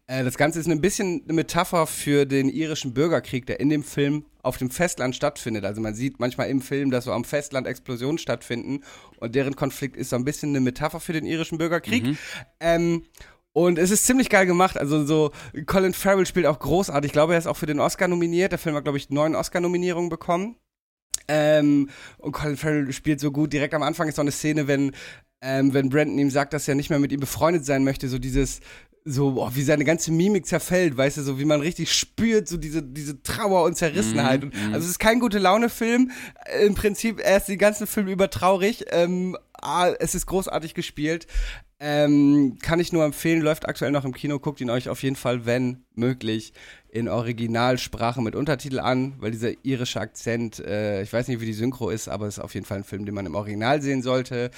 Äh, 0.08 0.24
das 0.24 0.38
Ganze 0.38 0.60
ist 0.60 0.70
ein 0.70 0.80
bisschen 0.80 1.24
eine 1.26 1.34
Metapher 1.34 1.86
für 1.86 2.26
den 2.26 2.48
irischen 2.48 2.94
Bürgerkrieg, 2.94 3.46
der 3.46 3.60
in 3.60 3.70
dem 3.70 3.84
Film 3.84 4.26
auf 4.44 4.58
dem 4.58 4.70
Festland 4.70 5.16
stattfindet. 5.16 5.66
Also 5.66 5.82
man 5.82 5.96
sieht 5.96 6.20
manchmal 6.20 6.50
im 6.50 6.62
Film, 6.62 6.92
dass 6.92 7.06
so 7.06 7.12
am 7.12 7.24
Festland 7.24 7.68
Explosionen 7.68 8.18
stattfinden 8.18 8.84
und 9.18 9.36
deren 9.36 9.56
Konflikt 9.56 9.96
ist 9.96 10.10
so 10.10 10.16
ein 10.16 10.26
bisschen 10.26 10.50
eine 10.50 10.60
Metapher 10.60 11.00
für 11.00 11.14
den 11.14 11.26
irischen 11.26 11.58
Bürgerkrieg. 11.58 12.04
Mhm. 12.04 12.18
Ähm, 12.60 13.04
und 13.54 13.78
es 13.78 13.92
ist 13.92 14.06
ziemlich 14.06 14.30
geil 14.30 14.46
gemacht. 14.46 14.78
Also 14.78 15.06
so, 15.06 15.32
Colin 15.66 15.94
Farrell 15.94 16.26
spielt 16.26 16.46
auch 16.46 16.60
großartig. 16.60 17.10
Ich 17.10 17.14
glaube, 17.14 17.34
er 17.34 17.40
ist 17.40 17.48
auch 17.48 17.58
für 17.58 17.66
den 17.66 17.80
Oscar 17.80 18.08
nominiert. 18.08 18.52
Der 18.52 18.60
Film 18.60 18.76
hat, 18.76 18.84
glaube 18.84 18.98
ich, 18.98 19.10
neun 19.10 19.36
Oscar-Nominierungen 19.36 20.10
bekommen. 20.10 20.56
Ähm, 21.28 21.90
und 22.18 22.32
Colin 22.32 22.58
Farrell 22.58 22.92
spielt 22.94 23.20
so 23.20 23.32
gut. 23.32 23.52
Direkt 23.52 23.74
am 23.74 23.84
Anfang 23.84 24.08
ist 24.08 24.16
so 24.16 24.22
eine 24.22 24.32
Szene, 24.32 24.68
wenn, 24.68 24.94
ähm, 25.42 25.74
wenn 25.74 25.90
Brandon 25.90 26.18
ihm 26.18 26.30
sagt, 26.30 26.54
dass 26.54 26.68
er 26.68 26.76
nicht 26.76 26.90
mehr 26.90 27.00
mit 27.00 27.12
ihm 27.12 27.20
befreundet 27.20 27.66
sein 27.66 27.84
möchte. 27.84 28.08
So 28.08 28.20
dieses, 28.20 28.62
so, 29.04 29.32
boah, 29.32 29.56
wie 29.56 29.64
seine 29.64 29.84
ganze 29.84 30.12
Mimik 30.12 30.46
zerfällt, 30.46 30.96
weißt 30.96 31.18
du, 31.18 31.22
so 31.24 31.40
wie 31.40 31.46
man 31.46 31.62
richtig 31.62 31.92
spürt, 31.92 32.48
so 32.48 32.58
diese, 32.58 32.84
diese 32.84 33.22
Trauer 33.24 33.64
und 33.64 33.76
Zerrissenheit. 33.76 34.44
Und, 34.44 34.54
mhm. 34.54 34.74
also 34.74 34.86
es 34.86 34.92
ist 34.92 35.00
kein 35.00 35.20
gute 35.20 35.40
Laune-Film. 35.40 36.12
Im 36.64 36.76
Prinzip, 36.76 37.20
er 37.20 37.38
ist 37.38 37.48
den 37.48 37.58
ganzen 37.58 37.88
Film 37.88 38.08
über 38.08 38.30
traurig. 38.30 38.86
Ähm, 38.92 39.38
ah, 39.62 39.90
es 40.00 40.16
ist 40.16 40.26
großartig 40.26 40.74
gespielt. 40.74 41.28
Ähm, 41.84 42.60
kann 42.62 42.80
ich 42.80 42.94
nur 42.94 43.04
empfehlen, 43.04 43.42
läuft 43.42 43.68
aktuell 43.68 43.90
noch 43.90 44.06
im 44.06 44.14
Kino, 44.14 44.38
guckt 44.38 44.62
ihn 44.62 44.70
euch 44.70 44.88
auf 44.88 45.02
jeden 45.02 45.16
Fall, 45.16 45.48
wenn 45.48 45.84
möglich, 45.96 46.54
in 46.90 47.10
Originalsprache 47.10 48.22
mit 48.22 48.36
Untertitel 48.36 48.80
an, 48.80 49.16
weil 49.20 49.32
dieser 49.32 49.54
irische 49.66 50.00
Akzent, 50.00 50.60
äh, 50.60 51.02
ich 51.02 51.12
weiß 51.12 51.28
nicht, 51.28 51.42
wie 51.42 51.48
die 51.48 51.54
Synchro 51.54 51.90
ist, 51.90 52.08
aber 52.08 52.28
es 52.28 52.38
ist 52.38 52.44
auf 52.44 52.54
jeden 52.54 52.68
Fall 52.68 52.78
ein 52.78 52.84
Film, 52.84 53.06
den 53.06 53.16
man 53.16 53.26
im 53.26 53.34
Original 53.34 53.82
sehen 53.82 54.04
sollte. 54.04 54.52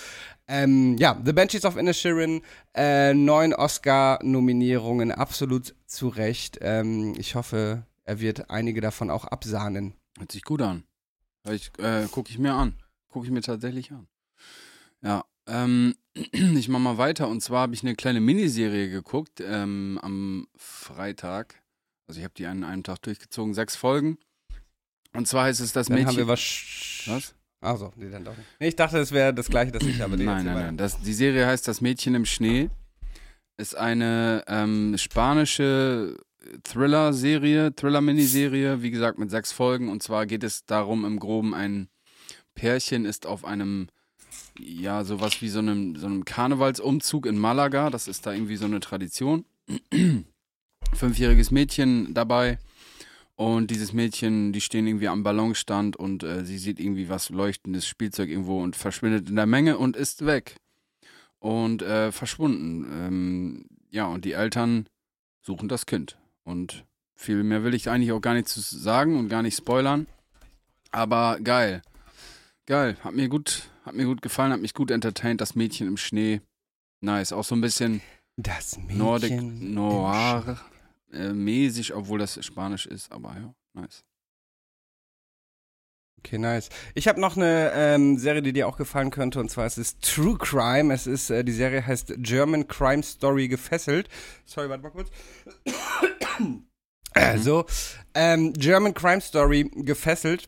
Ähm, 0.49 0.97
ja, 0.97 1.17
The 1.23 1.31
Banshees 1.31 1.63
of 1.63 1.77
Inisherin, 1.77 2.41
äh, 2.75 3.13
neun 3.13 3.53
Oscar-Nominierungen, 3.53 5.13
absolut 5.13 5.75
zu 5.85 6.09
Recht. 6.09 6.59
Ähm, 6.61 7.13
ich 7.17 7.35
hoffe, 7.35 7.85
er 8.03 8.19
wird 8.19 8.49
einige 8.49 8.81
davon 8.81 9.09
auch 9.09 9.23
absahnen. 9.23 9.93
Hört 10.17 10.33
sich 10.33 10.43
gut 10.43 10.61
an. 10.61 10.83
Äh, 11.45 12.07
gucke 12.11 12.31
ich 12.31 12.37
mir 12.37 12.53
an. 12.53 12.75
Gucke 13.09 13.27
ich 13.27 13.31
mir 13.31 13.41
tatsächlich 13.41 13.91
an. 13.91 14.07
Ja, 15.03 15.25
ähm, 15.47 15.95
ich 16.31 16.69
mach 16.69 16.79
mal 16.79 16.97
weiter. 16.97 17.27
Und 17.27 17.41
zwar 17.41 17.61
habe 17.61 17.73
ich 17.73 17.83
eine 17.83 17.95
kleine 17.95 18.21
Miniserie 18.21 18.89
geguckt 18.89 19.41
ähm, 19.45 19.99
am 20.01 20.47
Freitag. 20.55 21.61
Also 22.07 22.19
ich 22.19 22.23
habe 22.23 22.33
die 22.35 22.45
an 22.45 22.63
einem 22.63 22.83
Tag 22.83 23.01
durchgezogen, 23.01 23.53
sechs 23.53 23.75
Folgen. 23.75 24.17
Und 25.13 25.27
zwar 25.27 25.45
heißt 25.45 25.61
es 25.61 25.73
das 25.73 25.87
Dann 25.87 25.95
Mädchen. 25.95 26.09
haben 26.09 26.17
wir 26.17 26.27
was. 26.27 27.03
Was? 27.05 27.35
Achso, 27.61 27.93
nee, 27.95 28.09
dann 28.09 28.25
doch 28.25 28.35
nicht. 28.35 28.47
Nee, 28.59 28.67
ich 28.67 28.75
dachte, 28.75 28.97
es 28.97 29.11
wäre 29.11 29.33
das 29.33 29.47
gleiche, 29.47 29.71
das 29.71 29.83
ich 29.83 30.01
habe. 30.01 30.17
Nein, 30.17 30.45
nein, 30.45 30.55
nein. 30.55 30.77
Das, 30.77 30.99
die 31.01 31.13
Serie 31.13 31.45
heißt 31.47 31.67
Das 31.67 31.79
Mädchen 31.79 32.13
im 32.13 32.25
Schnee. 32.25 32.69
Ist 33.57 33.77
eine 33.77 34.43
ähm, 34.47 34.97
spanische 34.97 36.17
Thriller-Serie, 36.63 37.73
Thriller-Miniserie, 37.75 38.81
wie 38.81 38.91
gesagt, 38.91 39.17
mit 39.17 39.31
sechs 39.31 39.51
Folgen. 39.51 39.89
Und 39.89 40.03
zwar 40.03 40.25
geht 40.25 40.43
es 40.43 40.65
darum, 40.65 41.05
im 41.05 41.19
Groben, 41.19 41.53
ein 41.53 41.87
Pärchen 42.55 43.05
ist 43.05 43.25
auf 43.25 43.45
einem, 43.45 43.87
ja, 44.59 45.03
sowas 45.03 45.41
wie 45.41 45.49
so 45.49 45.59
einem, 45.59 45.95
so 45.95 46.05
einem 46.05 46.25
Karnevalsumzug 46.25 47.25
in 47.25 47.37
Malaga. 47.37 47.89
Das 47.89 48.07
ist 48.07 48.25
da 48.25 48.33
irgendwie 48.33 48.57
so 48.57 48.65
eine 48.65 48.79
Tradition. 48.79 49.45
Fünfjähriges 50.93 51.51
Mädchen 51.51 52.13
dabei. 52.13 52.59
Und 53.35 53.71
dieses 53.71 53.93
Mädchen, 53.93 54.53
die 54.53 54.61
stehen 54.61 54.85
irgendwie 54.85 55.07
am 55.07 55.23
Ballonstand 55.23 55.95
und 55.95 56.23
äh, 56.23 56.45
sie 56.45 56.59
sieht 56.59 56.79
irgendwie 56.79 57.09
was 57.09 57.29
leuchtendes 57.29 57.87
Spielzeug 57.87 58.29
irgendwo 58.29 58.61
und 58.61 58.75
verschwindet 58.75 59.27
in 59.27 59.35
der 59.35 59.47
Menge 59.47 59.77
und 59.77 59.95
ist 59.95 60.25
weg. 60.25 60.55
Und 61.39 61.81
äh, 61.81 62.11
verschwunden. 62.11 62.85
Ähm, 62.91 63.65
ja, 63.89 64.05
und 64.05 64.23
die 64.25 64.33
Eltern 64.33 64.87
suchen 65.41 65.67
das 65.67 65.85
Kind. 65.85 66.17
Und 66.43 66.85
viel 67.15 67.43
mehr 67.43 67.63
will 67.63 67.73
ich 67.73 67.89
eigentlich 67.89 68.11
auch 68.11 68.21
gar 68.21 68.33
nicht 68.33 68.47
zu 68.47 68.61
sagen 68.61 69.17
und 69.17 69.29
gar 69.29 69.41
nicht 69.41 69.57
spoilern. 69.57 70.07
Aber 70.91 71.39
geil. 71.43 71.81
Geil. 72.65 72.97
Hat 73.03 73.13
mir 73.13 73.27
gut, 73.29 73.69
hat 73.83 73.95
mir 73.95 74.05
gut 74.05 74.21
gefallen, 74.21 74.51
hat 74.51 74.61
mich 74.61 74.73
gut 74.73 74.91
entertained. 74.91 75.41
Das 75.41 75.55
Mädchen 75.55 75.87
im 75.87 75.97
Schnee. 75.97 76.41
Nice. 77.01 77.33
Auch 77.33 77.43
so 77.43 77.55
ein 77.55 77.61
bisschen 77.61 78.01
Das 78.37 78.77
Mädchen 78.77 78.97
Nordic 78.97 79.41
Noir 79.41 80.57
äh, 81.13 81.33
mäßig, 81.33 81.93
obwohl 81.93 82.19
das 82.19 82.43
Spanisch 82.43 82.85
ist, 82.85 83.11
aber 83.11 83.35
ja, 83.35 83.53
nice. 83.73 84.03
Okay, 86.19 86.37
nice. 86.37 86.69
Ich 86.95 87.09
habe 87.09 87.19
noch 87.19 87.35
eine 87.35 87.71
ähm, 87.75 88.17
Serie, 88.17 88.41
die 88.41 88.53
dir 88.53 88.67
auch 88.67 88.77
gefallen 88.77 89.11
könnte, 89.11 89.41
und 89.41 89.51
zwar 89.51 89.65
es 89.65 89.77
ist 89.77 90.01
True 90.01 90.37
Crime. 90.37 90.93
Es 90.93 91.05
ist, 91.05 91.29
äh, 91.29 91.43
die 91.43 91.51
Serie 91.51 91.85
heißt 91.85 92.13
German 92.17 92.67
Crime 92.67 93.03
Story 93.03 93.49
gefesselt. 93.49 94.07
Sorry, 94.45 94.69
warte 94.69 94.83
mal 94.83 94.91
kurz. 94.91 95.09
Äh, 97.13 97.37
so, 97.39 97.65
ähm, 98.13 98.53
German 98.53 98.93
Crime 98.93 99.19
Story 99.19 99.69
gefesselt 99.75 100.47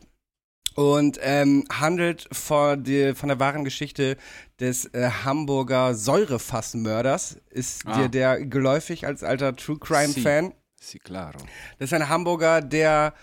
und 0.76 1.18
ähm, 1.22 1.64
handelt 1.72 2.28
von, 2.32 2.84
die, 2.84 3.14
von 3.14 3.28
der 3.28 3.40
wahren 3.40 3.64
Geschichte 3.64 4.16
des 4.60 4.84
äh, 4.94 5.10
Hamburger 5.24 5.94
Säurefassmörders. 5.94 7.38
Ist 7.50 7.86
Ah. 7.86 7.96
dir 8.02 8.08
der 8.08 8.44
geläufig 8.46 9.06
als 9.06 9.22
alter 9.22 9.56
True 9.56 9.78
Crime 9.78 10.12
Si. 10.12 10.20
Fan? 10.22 10.54
Sí, 10.80 10.98
claro. 10.98 11.38
Das 11.78 11.90
ist 11.90 11.92
ein 11.94 12.08
Hamburger, 12.08 12.60
der 12.60 13.14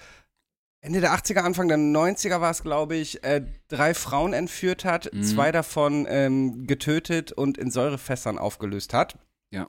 Ende 0.82 1.00
der 1.00 1.14
80er, 1.14 1.40
Anfang 1.44 1.70
der 1.70 1.78
90er 1.78 2.42
war 2.42 2.52
es, 2.52 2.62
glaube 2.62 2.96
ich, 2.96 3.24
äh, 3.24 3.46
drei 3.70 3.94
Frauen 3.94 4.34
entführt 4.34 4.84
hat, 4.84 5.10
Mhm. 5.14 5.24
zwei 5.24 5.52
davon 5.54 6.06
ähm, 6.10 6.68
getötet 6.68 7.32
und 7.32 7.58
in 7.58 7.72
Säurefässern 7.72 8.38
aufgelöst 8.38 8.94
hat. 8.94 9.18
Ja. 9.50 9.68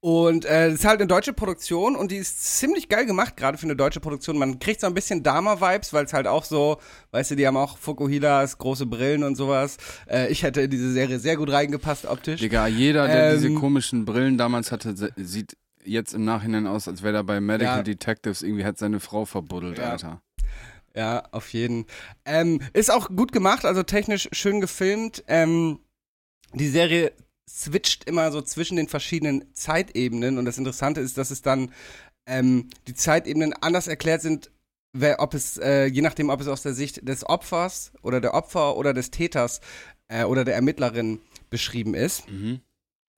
Und 0.00 0.44
äh, 0.44 0.70
das 0.70 0.80
ist 0.80 0.84
halt 0.84 1.00
eine 1.00 1.08
deutsche 1.08 1.32
Produktion 1.32 1.96
und 1.96 2.12
die 2.12 2.18
ist 2.18 2.58
ziemlich 2.58 2.88
geil 2.88 3.04
gemacht, 3.04 3.36
gerade 3.36 3.58
für 3.58 3.64
eine 3.64 3.74
deutsche 3.74 3.98
Produktion. 3.98 4.38
Man 4.38 4.60
kriegt 4.60 4.80
so 4.80 4.86
ein 4.86 4.94
bisschen 4.94 5.24
Dama-Vibes, 5.24 5.92
weil 5.92 6.04
es 6.04 6.12
halt 6.12 6.28
auch 6.28 6.44
so, 6.44 6.78
weißt 7.10 7.32
du, 7.32 7.34
die 7.34 7.44
haben 7.48 7.56
auch 7.56 7.78
Fukuhilas, 7.78 8.58
große 8.58 8.86
Brillen 8.86 9.24
und 9.24 9.34
sowas. 9.34 9.76
Äh, 10.08 10.28
ich 10.28 10.44
hätte 10.44 10.60
in 10.60 10.70
diese 10.70 10.92
Serie 10.92 11.18
sehr 11.18 11.36
gut 11.36 11.50
reingepasst 11.50 12.06
optisch. 12.06 12.40
Digga, 12.40 12.68
jeder, 12.68 13.08
der 13.08 13.30
Ähm, 13.32 13.40
diese 13.40 13.54
komischen 13.54 14.04
Brillen 14.04 14.38
damals 14.38 14.70
hatte, 14.70 14.94
sieht 15.16 15.56
jetzt 15.84 16.14
im 16.14 16.24
Nachhinein 16.24 16.68
aus, 16.68 16.86
als 16.86 17.02
wäre 17.02 17.16
er 17.16 17.24
bei 17.24 17.40
Medical 17.40 17.78
Ja. 17.78 17.82
Detectives 17.82 18.42
irgendwie 18.42 18.64
hat 18.64 18.78
seine 18.78 19.00
Frau 19.00 19.24
verbuddelt, 19.24 19.78
Ja. 19.78 19.90
Alter. 19.90 20.22
Ja, 20.94 21.24
auf 21.32 21.52
jeden. 21.52 21.86
Ähm, 22.24 22.60
ist 22.72 22.90
auch 22.92 23.08
gut 23.08 23.32
gemacht, 23.32 23.64
also 23.64 23.82
technisch 23.82 24.28
schön 24.32 24.60
gefilmt. 24.60 25.24
Ähm, 25.26 25.80
die 26.54 26.68
Serie 26.68 27.12
switcht 27.48 28.04
immer 28.04 28.30
so 28.30 28.42
zwischen 28.42 28.76
den 28.76 28.88
verschiedenen 28.88 29.54
Zeitebenen 29.54 30.38
und 30.38 30.44
das 30.44 30.58
Interessante 30.58 31.00
ist, 31.00 31.16
dass 31.16 31.30
es 31.30 31.42
dann 31.42 31.72
ähm, 32.26 32.68
die 32.86 32.94
Zeitebenen 32.94 33.54
anders 33.54 33.88
erklärt 33.88 34.20
sind, 34.20 34.50
wer, 34.92 35.20
ob 35.20 35.34
es, 35.34 35.56
äh, 35.58 35.86
je 35.86 36.02
nachdem, 36.02 36.30
ob 36.30 36.40
es 36.40 36.48
aus 36.48 36.62
der 36.62 36.74
Sicht 36.74 37.08
des 37.08 37.24
Opfers 37.24 37.92
oder 38.02 38.20
der 38.20 38.34
Opfer 38.34 38.76
oder 38.76 38.92
des 38.92 39.10
Täters 39.10 39.60
äh, 40.08 40.24
oder 40.24 40.44
der 40.44 40.54
Ermittlerin 40.54 41.20
beschrieben 41.50 41.94
ist. 41.94 42.30
Mhm. 42.30 42.60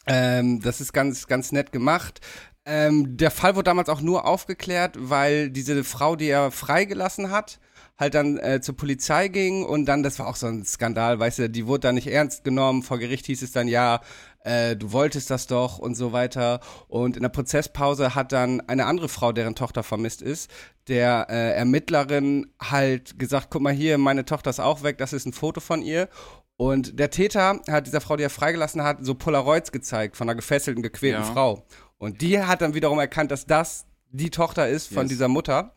Ähm, 0.07 0.61
das 0.61 0.81
ist 0.81 0.93
ganz, 0.93 1.27
ganz 1.27 1.53
nett 1.53 1.73
gemacht. 1.73 2.21
Ähm, 2.65 3.17
der 3.17 3.31
Fall 3.31 3.57
wurde 3.57 3.65
damals 3.65 3.89
auch 3.89 4.01
nur 4.01 4.27
aufgeklärt, 4.27 4.97
weil 4.99 5.51
diese 5.51 5.83
Frau, 5.83 6.15
die 6.15 6.29
er 6.29 6.51
freigelassen 6.51 7.31
hat, 7.31 7.59
halt 8.01 8.15
dann 8.15 8.39
äh, 8.39 8.61
zur 8.63 8.77
Polizei 8.77 9.29
ging 9.29 9.65
und 9.65 9.85
dann, 9.85 10.03
das 10.03 10.19
war 10.19 10.27
auch 10.27 10.37
so 10.37 10.47
ein 10.47 10.65
Skandal, 10.65 11.19
weißt 11.21 11.39
du, 11.41 11.51
die 11.51 11.67
wurde 11.67 11.81
dann 11.81 11.95
nicht 11.97 12.07
ernst 12.09 12.43
genommen. 12.43 12.83
Vor 12.83 12.99
Gericht 12.99 13.27
hieß 13.27 13.43
es 13.43 13.53
dann, 13.53 13.69
ja, 13.69 14.01
äh, 14.43 14.75
du 14.75 14.91
wolltest 14.93 15.31
das 15.31 15.47
doch 15.47 15.79
und 15.79 15.95
so 15.97 16.13
weiter. 16.13 16.61
Und 16.89 17.17
in 17.17 17.23
der 17.23 17.29
Prozesspause 17.29 18.15
hat 18.15 18.33
dann 18.33 18.61
eine 18.63 18.87
andere 18.87 19.09
Frau, 19.11 19.33
deren 19.33 19.55
Tochter 19.55 19.83
vermisst 19.83 20.23
ist, 20.23 20.51
der 20.89 21.27
äh, 21.29 21.53
Ermittlerin 21.53 22.51
halt 22.61 23.19
gesagt, 23.19 23.49
guck 23.51 23.61
mal 23.63 23.73
hier, 23.73 23.99
meine 23.99 24.25
Tochter 24.25 24.51
ist 24.51 24.61
auch 24.61 24.83
weg, 24.83 24.97
das 24.99 25.13
ist 25.13 25.27
ein 25.27 25.33
Foto 25.35 25.61
von 25.61 25.83
ihr. 25.83 26.09
Und 26.57 26.99
der 26.99 27.11
Täter 27.11 27.61
hat 27.71 27.87
dieser 27.87 28.01
Frau, 28.01 28.17
die 28.17 28.23
er 28.23 28.31
freigelassen 28.31 28.83
hat, 28.83 28.99
so 29.05 29.15
Polaroids 29.15 29.73
gezeigt 29.73 30.17
von 30.17 30.29
einer 30.29 30.37
gefesselten, 30.37 30.83
gequälten 30.83 31.23
Ja. 31.23 31.33
Frau. 31.33 31.67
Und 31.99 32.21
die 32.23 32.41
hat 32.41 32.63
dann 32.63 32.75
wiederum 32.75 32.99
erkannt, 32.99 33.31
dass 33.31 33.47
das 33.47 33.87
die 34.11 34.31
Tochter 34.31 34.69
ist 34.69 34.89
von 34.89 35.03
Yes. 35.05 35.09
dieser 35.11 35.29
Mutter. 35.29 35.75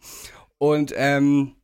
Und 0.57 0.93
ähm, 0.95 1.55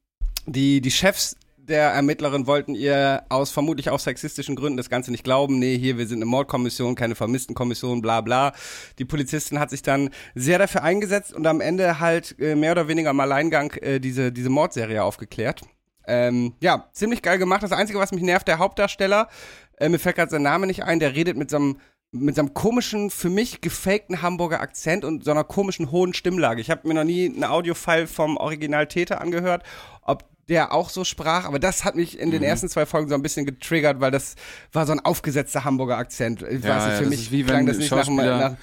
die, 0.51 0.81
die 0.81 0.91
Chefs 0.91 1.35
der 1.69 1.91
Ermittlerin 1.91 2.47
wollten 2.47 2.75
ihr 2.75 3.23
aus 3.29 3.51
vermutlich 3.51 3.89
auch 3.89 3.99
sexistischen 3.99 4.55
Gründen 4.55 4.77
das 4.77 4.89
Ganze 4.89 5.11
nicht 5.11 5.23
glauben. 5.23 5.59
Nee, 5.59 5.77
hier, 5.77 5.97
wir 5.97 6.07
sind 6.07 6.17
eine 6.17 6.25
Mordkommission, 6.25 6.95
keine 6.95 7.15
Vermisstenkommission, 7.15 8.01
bla 8.01 8.21
bla. 8.21 8.53
Die 8.97 9.05
Polizistin 9.05 9.59
hat 9.59 9.69
sich 9.69 9.83
dann 9.83 10.09
sehr 10.35 10.57
dafür 10.57 10.83
eingesetzt 10.83 11.33
und 11.33 11.45
am 11.47 11.61
Ende 11.61 11.99
halt 11.99 12.35
äh, 12.39 12.55
mehr 12.55 12.71
oder 12.73 12.87
weniger 12.87 13.11
im 13.11 13.19
Alleingang 13.19 13.71
äh, 13.73 13.99
diese, 13.99 14.31
diese 14.31 14.49
Mordserie 14.49 15.03
aufgeklärt. 15.03 15.61
Ähm, 16.07 16.53
ja, 16.59 16.89
ziemlich 16.91 17.21
geil 17.21 17.37
gemacht. 17.37 17.61
Das 17.61 17.71
Einzige, 17.71 17.99
was 17.99 18.11
mich 18.11 18.23
nervt, 18.23 18.47
der 18.47 18.57
Hauptdarsteller, 18.57 19.29
äh, 19.77 19.89
mir 19.89 19.99
fällt 19.99 20.15
gerade 20.15 20.31
sein 20.31 20.41
Name 20.41 20.65
nicht 20.65 20.83
ein, 20.83 20.99
der 20.99 21.15
redet 21.15 21.37
mit 21.37 21.51
so 21.51 21.57
einem 21.57 21.77
mit 22.11 22.33
so 22.33 22.41
einem 22.41 22.55
komischen, 22.55 23.11
für 23.11 23.29
mich 23.29 23.61
gefakten 23.61 24.23
Hamburger 24.23 24.61
Akzent 24.61 25.05
und 25.05 25.23
so 25.23 25.29
einer 25.29 25.43
komischen 25.43 25.91
hohen 25.91 26.15
Stimmlage. 26.15 26.59
Ich 26.59 26.71
habe 26.71 26.87
mir 26.87 26.95
noch 26.95 27.03
nie 27.03 27.27
einen 27.29 27.43
Audiofile 27.43 28.07
vom 28.07 28.35
Original 28.37 28.87
Täter 28.87 29.21
angehört, 29.21 29.61
ob 30.01 30.25
der 30.49 30.73
auch 30.73 30.89
so 30.89 31.03
sprach, 31.03 31.45
aber 31.45 31.59
das 31.59 31.85
hat 31.85 31.95
mich 31.95 32.19
in 32.19 32.31
den 32.31 32.43
ersten 32.43 32.67
zwei 32.69 32.85
Folgen 32.85 33.07
so 33.09 33.15
ein 33.15 33.21
bisschen 33.21 33.45
getriggert, 33.45 34.01
weil 34.01 34.11
das 34.11 34.35
war 34.73 34.85
so 34.85 34.91
ein 34.91 34.99
aufgesetzter 34.99 35.63
Hamburger 35.63 35.97
Akzent. 35.97 36.41
Ich 36.41 36.63
Ja, 36.63 36.69
weiß 36.75 36.83
nicht, 36.85 36.91
ja, 36.91 36.97
für 36.97 37.03
das 37.03 37.09
mich 37.09 37.31
wie 37.31 37.43
klang 37.43 37.59
wenn 37.59 37.65
das 37.67 37.77
nicht 37.77 37.91
nach, 37.91 38.07
nach 38.09 38.55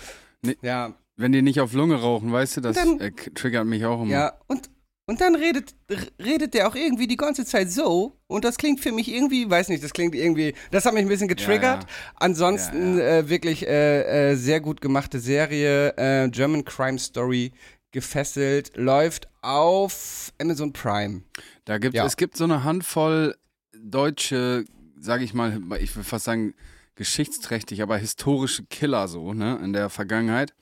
Nee. 0.43 0.57
ja, 0.63 0.93
Wenn 1.17 1.33
die 1.33 1.41
nicht 1.43 1.61
auf 1.61 1.73
Lunge 1.73 1.97
rauchen, 2.01 2.31
weißt 2.33 2.59
du, 2.59 2.61
das 2.61 2.77
Dann- 2.77 3.01
äh, 3.01 3.11
triggert 3.35 3.67
mich 3.67 3.85
auch 3.87 4.03
immer. 4.03 4.11
ja, 4.13 4.33
und, 4.49 4.69
und 5.07 5.21
dann 5.21 5.35
redet, 5.35 5.75
redet 6.23 6.53
der 6.53 6.69
auch 6.69 6.75
irgendwie 6.75 7.07
die 7.07 7.17
ganze 7.17 7.45
Zeit 7.47 7.71
so. 7.71 8.19
Und 8.27 8.45
das 8.45 8.59
klingt 8.59 8.81
für 8.81 8.93
mich 8.93 9.11
irgendwie, 9.11 9.49
weiß 9.49 9.69
nicht, 9.69 9.83
das 9.83 9.93
klingt 9.93 10.15
irgendwie, 10.15 10.55
das 10.73 10.85
hat 10.85 10.93
mich 10.95 11.03
ein 11.03 11.09
bisschen 11.09 11.29
getriggert. 11.29 11.85
Ja, 11.85 11.89
Ansonsten 12.17 12.99
Ja, 12.99 13.19
Äh, 13.19 13.29
wirklich 13.29 13.67
äh, 13.67 14.33
äh, 14.33 14.35
sehr 14.37 14.61
gut 14.61 14.81
gemachte 14.81 15.19
Serie. 15.21 15.97
Äh, 15.97 16.29
German 16.29 16.65
Crime 16.65 16.99
Story 16.99 17.53
gefesselt. 17.93 18.77
Läuft 18.77 19.29
auf 19.43 20.33
Amazon 20.41 20.73
Prime. 20.73 21.23
Da 21.65 21.79
gibt 21.79 21.95
Ja. 21.95 22.05
es 22.07 22.17
gibt 22.17 22.37
so 22.37 22.45
eine 22.45 22.65
Handvoll 22.65 23.37
deutsche, 23.79 24.65
sage 24.99 25.25
ich 25.25 25.35
mal, 25.35 25.61
ich 25.81 25.95
will 25.97 26.05
fast 26.05 26.25
sagen 26.25 26.55
geschichtsträchtig, 26.95 27.83
aber 27.83 27.99
historische 27.99 28.65
Killer 28.65 29.07
so, 29.09 29.35
ne, 29.35 29.59
in 29.63 29.73
der 29.75 29.91
Vergangenheit. 29.91 30.55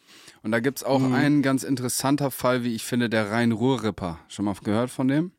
Und 0.42 0.50
da 0.50 0.60
gibt's 0.60 0.82
auch 0.82 0.98
Mhm. 0.98 1.14
einen 1.14 1.42
ganz 1.42 1.62
interessanter 1.62 2.30
Fall, 2.30 2.64
wie 2.64 2.74
ich 2.74 2.84
finde, 2.84 3.08
der 3.08 3.30
Rhein-Ruhr-Ripper. 3.30 4.18
Schon 4.28 4.44
mal 4.44 4.54
gehört 4.62 4.90
von 4.90 5.08
dem? 5.08 5.32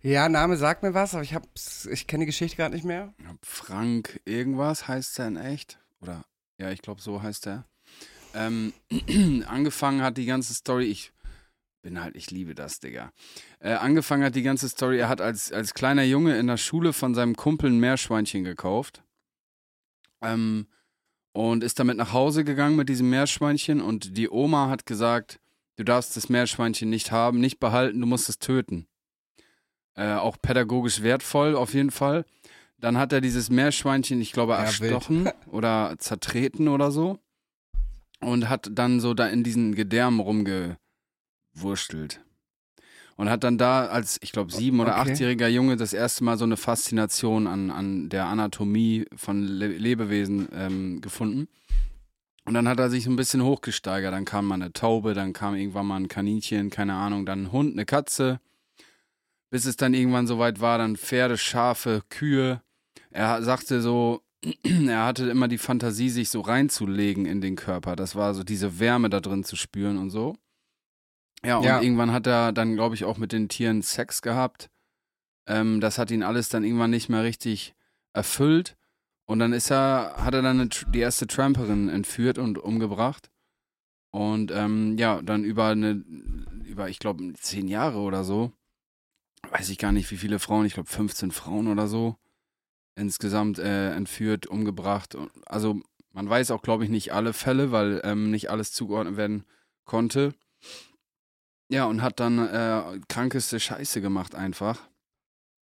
Ja, 0.00 0.28
Name 0.28 0.56
sagt 0.56 0.82
mir 0.82 0.94
was, 0.94 1.14
aber 1.14 1.22
ich 1.22 1.34
hab's, 1.34 1.86
ich 1.86 2.06
kenne 2.06 2.22
die 2.22 2.26
Geschichte 2.26 2.56
gerade 2.56 2.74
nicht 2.74 2.84
mehr. 2.86 3.12
Frank 3.42 4.20
irgendwas 4.24 4.88
heißt 4.88 5.18
er 5.20 5.28
in 5.28 5.36
echt? 5.36 5.78
Oder 6.00 6.24
ja, 6.58 6.70
ich 6.70 6.80
glaube, 6.82 7.00
so 7.02 7.22
heißt 7.22 7.46
er. 7.46 7.66
Ähm, 8.34 8.72
angefangen 9.46 10.02
hat 10.02 10.16
die 10.16 10.26
ganze 10.26 10.54
Story, 10.54 10.86
ich 10.86 11.12
bin 11.82 12.00
halt, 12.00 12.16
ich 12.16 12.30
liebe 12.30 12.54
das, 12.54 12.78
Digga. 12.80 13.12
Äh, 13.58 13.74
angefangen 13.74 14.24
hat 14.24 14.34
die 14.34 14.42
ganze 14.42 14.68
Story, 14.68 14.98
er 14.98 15.08
hat 15.08 15.20
als, 15.20 15.52
als 15.52 15.74
kleiner 15.74 16.04
Junge 16.04 16.38
in 16.38 16.46
der 16.46 16.56
Schule 16.56 16.92
von 16.92 17.14
seinem 17.14 17.36
Kumpel 17.36 17.70
ein 17.70 17.80
Meerschweinchen 17.80 18.44
gekauft. 18.44 19.02
Ähm, 20.22 20.66
und 21.32 21.64
ist 21.64 21.78
damit 21.78 21.96
nach 21.96 22.12
Hause 22.12 22.44
gegangen 22.44 22.76
mit 22.76 22.88
diesem 22.88 23.10
Meerschweinchen 23.10 23.80
und 23.80 24.16
die 24.16 24.28
Oma 24.30 24.68
hat 24.68 24.86
gesagt, 24.86 25.40
du 25.76 25.84
darfst 25.84 26.16
das 26.16 26.28
Meerschweinchen 26.28 26.90
nicht 26.90 27.10
haben, 27.10 27.40
nicht 27.40 27.58
behalten, 27.58 28.00
du 28.00 28.06
musst 28.06 28.28
es 28.28 28.38
töten. 28.38 28.86
Äh, 29.94 30.14
auch 30.14 30.36
pädagogisch 30.40 31.02
wertvoll 31.02 31.54
auf 31.56 31.74
jeden 31.74 31.90
Fall. 31.90 32.24
Dann 32.78 32.98
hat 32.98 33.12
er 33.12 33.20
dieses 33.20 33.50
Meerschweinchen, 33.50 34.20
ich 34.20 34.32
glaube, 34.32 34.52
Ja, 34.52 34.64
erstochen 34.64 35.30
oder 35.46 35.94
zertreten 35.98 36.68
oder 36.68 36.90
so. 36.90 37.18
Und 38.22 38.48
hat 38.48 38.70
dann 38.72 39.00
so 39.00 39.14
da 39.14 39.26
in 39.26 39.44
diesen 39.44 39.74
Gedärmen 39.74 40.20
rumgewurstelt. 40.20 42.20
Und 43.16 43.28
hat 43.28 43.44
dann 43.44 43.58
da 43.58 43.86
als, 43.86 44.18
ich 44.22 44.32
glaube, 44.32 44.52
sieben- 44.52 44.80
oder 44.80 44.98
Okay. 44.98 45.12
achtjähriger 45.12 45.48
Junge 45.48 45.76
das 45.76 45.92
erste 45.92 46.24
Mal 46.24 46.38
so 46.38 46.44
eine 46.44 46.56
Faszination 46.56 47.46
an, 47.46 47.70
an 47.70 48.08
der 48.08 48.26
Anatomie 48.26 49.04
von 49.14 49.42
Le 49.42 49.68
Lebewesen 49.68 50.48
ähm, 50.52 51.00
gefunden. 51.00 51.48
Und 52.44 52.54
dann 52.54 52.66
hat 52.66 52.80
er 52.80 52.90
sich 52.90 53.04
so 53.04 53.10
ein 53.10 53.16
bisschen 53.16 53.44
hochgesteigert. 53.44 54.12
Dann 54.12 54.24
kam 54.24 54.46
mal 54.46 54.56
eine 54.56 54.72
Taube, 54.72 55.14
dann 55.14 55.32
kam 55.32 55.54
irgendwann 55.54 55.86
mal 55.86 56.00
ein 56.00 56.08
Kaninchen, 56.08 56.70
keine 56.70 56.94
Ahnung, 56.94 57.26
dann 57.26 57.44
ein 57.44 57.52
Hund, 57.52 57.74
eine 57.74 57.84
Katze. 57.84 58.40
Bis 59.50 59.66
es 59.66 59.76
dann 59.76 59.94
irgendwann 59.94 60.26
soweit 60.26 60.60
war, 60.60 60.78
dann 60.78 60.96
Pferde, 60.96 61.36
Schafe, 61.36 62.02
Kühe. 62.08 62.62
Er 63.10 63.42
sagte 63.42 63.82
so, 63.82 64.22
er 64.62 65.04
hatte 65.04 65.28
immer 65.30 65.48
die 65.48 65.58
Fantasie, 65.58 66.08
sich 66.10 66.28
so 66.28 66.40
reinzulegen 66.40 67.26
in 67.26 67.40
den 67.40 67.56
Körper. 67.56 67.96
Das 67.96 68.14
war 68.16 68.34
so 68.34 68.42
diese 68.42 68.78
Wärme 68.80 69.08
da 69.10 69.20
drin 69.20 69.44
zu 69.44 69.56
spüren 69.56 69.98
und 69.98 70.10
so. 70.10 70.36
Ja, 71.44 71.58
und 71.58 71.64
Ja. 71.64 71.80
irgendwann 71.80 72.12
hat 72.12 72.26
er 72.26 72.52
dann, 72.52 72.74
glaube 72.74 72.94
ich, 72.94 73.04
auch 73.04 73.18
mit 73.18 73.32
den 73.32 73.48
Tieren 73.48 73.82
Sex 73.82 74.22
gehabt. 74.22 74.70
Ähm, 75.46 75.80
das 75.80 75.98
hat 75.98 76.10
ihn 76.10 76.22
alles 76.22 76.48
dann 76.48 76.64
irgendwann 76.64 76.90
nicht 76.90 77.08
mehr 77.08 77.22
richtig 77.24 77.74
erfüllt. 78.12 78.76
Und 79.26 79.38
dann 79.38 79.52
ist 79.52 79.70
er, 79.70 80.14
hat 80.18 80.34
er 80.34 80.42
dann 80.42 80.60
eine, 80.60 80.68
die 80.68 80.98
erste 81.00 81.26
Tramperin 81.26 81.88
entführt 81.88 82.38
und 82.38 82.58
umgebracht. 82.58 83.30
Und 84.10 84.50
ähm, 84.52 84.98
ja, 84.98 85.22
dann 85.22 85.42
über 85.44 85.68
eine, 85.68 86.04
über, 86.64 86.88
ich 86.90 86.98
glaube, 86.98 87.32
zehn 87.34 87.66
Jahre 87.66 87.98
oder 87.98 88.24
so, 88.24 88.52
weiß 89.50 89.70
ich 89.70 89.78
gar 89.78 89.90
nicht, 89.92 90.10
wie 90.10 90.16
viele 90.18 90.38
Frauen, 90.38 90.66
ich 90.66 90.74
glaube 90.74 90.88
15 90.90 91.30
Frauen 91.30 91.66
oder 91.66 91.86
so, 91.88 92.16
insgesamt 92.94 93.58
äh, 93.58 93.92
entführt, 93.94 94.46
umgebracht. 94.46 95.14
Und- 95.14 95.30
Also 95.46 95.80
man 96.12 96.28
weiß 96.28 96.50
auch, 96.50 96.62
glaube 96.62 96.84
ich, 96.84 96.90
nicht 96.90 97.12
alle 97.12 97.32
Fälle, 97.32 97.72
weil 97.72 98.00
ähm, 98.04 98.30
nicht 98.30 98.50
alles 98.50 98.72
zugeordnet 98.72 99.16
werden 99.16 99.44
konnte. 99.84 100.34
Ja, 101.70 101.86
und 101.86 102.02
hat 102.02 102.20
dann 102.20 102.38
äh, 102.38 103.00
krankeste 103.08 103.58
Scheiße 103.58 104.00
gemacht 104.02 104.34
einfach 104.34 104.88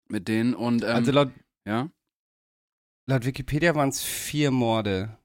mit 0.08 0.26
denen 0.28 0.54
und 0.54 0.82
ähm, 0.82 0.90
also 0.90 1.12
laut, 1.12 1.30
ja. 1.66 1.88
laut 3.06 3.24
Wikipedia 3.24 3.74
waren 3.74 3.88
es 3.90 4.02
vier 4.02 4.50
Morde. 4.50 5.16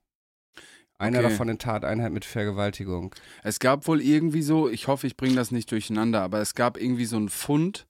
Einer 1.00 1.20
Okay. 1.20 1.30
davon 1.30 1.50
in 1.50 1.58
Tateinheit 1.60 2.12
mit 2.12 2.26
Vergewaltigung. 2.26 3.16
Es 3.42 3.60
gab 3.60 3.88
wohl 3.88 4.02
irgendwie 4.02 4.42
so, 4.42 4.70
ich 4.70 4.88
hoffe, 4.88 5.08
ich 5.08 5.16
bringe 5.18 5.36
das 5.36 5.50
nicht 5.50 5.72
durcheinander, 5.72 6.22
aber 6.22 6.40
es 6.42 6.56
gab 6.56 6.78
irgendwie 6.78 7.06
so 7.06 7.16
einen 7.16 7.30
Fund, 7.30 7.88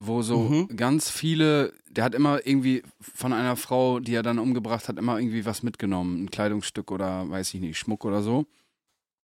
wo 0.00 0.22
so 0.22 0.48
Mhm. 0.48 0.76
ganz 0.76 1.10
viele, 1.10 1.72
der 1.90 2.04
hat 2.04 2.14
immer 2.14 2.46
irgendwie 2.46 2.82
von 3.00 3.32
einer 3.32 3.56
Frau, 3.56 4.00
die 4.00 4.14
er 4.14 4.22
dann 4.22 4.38
umgebracht 4.38 4.88
hat, 4.88 4.98
immer 4.98 5.18
irgendwie 5.18 5.44
was 5.44 5.62
mitgenommen, 5.62 6.24
ein 6.24 6.30
Kleidungsstück 6.30 6.90
oder 6.90 7.28
weiß 7.28 7.52
ich 7.54 7.60
nicht, 7.60 7.78
Schmuck 7.78 8.04
oder 8.04 8.22
so. 8.22 8.46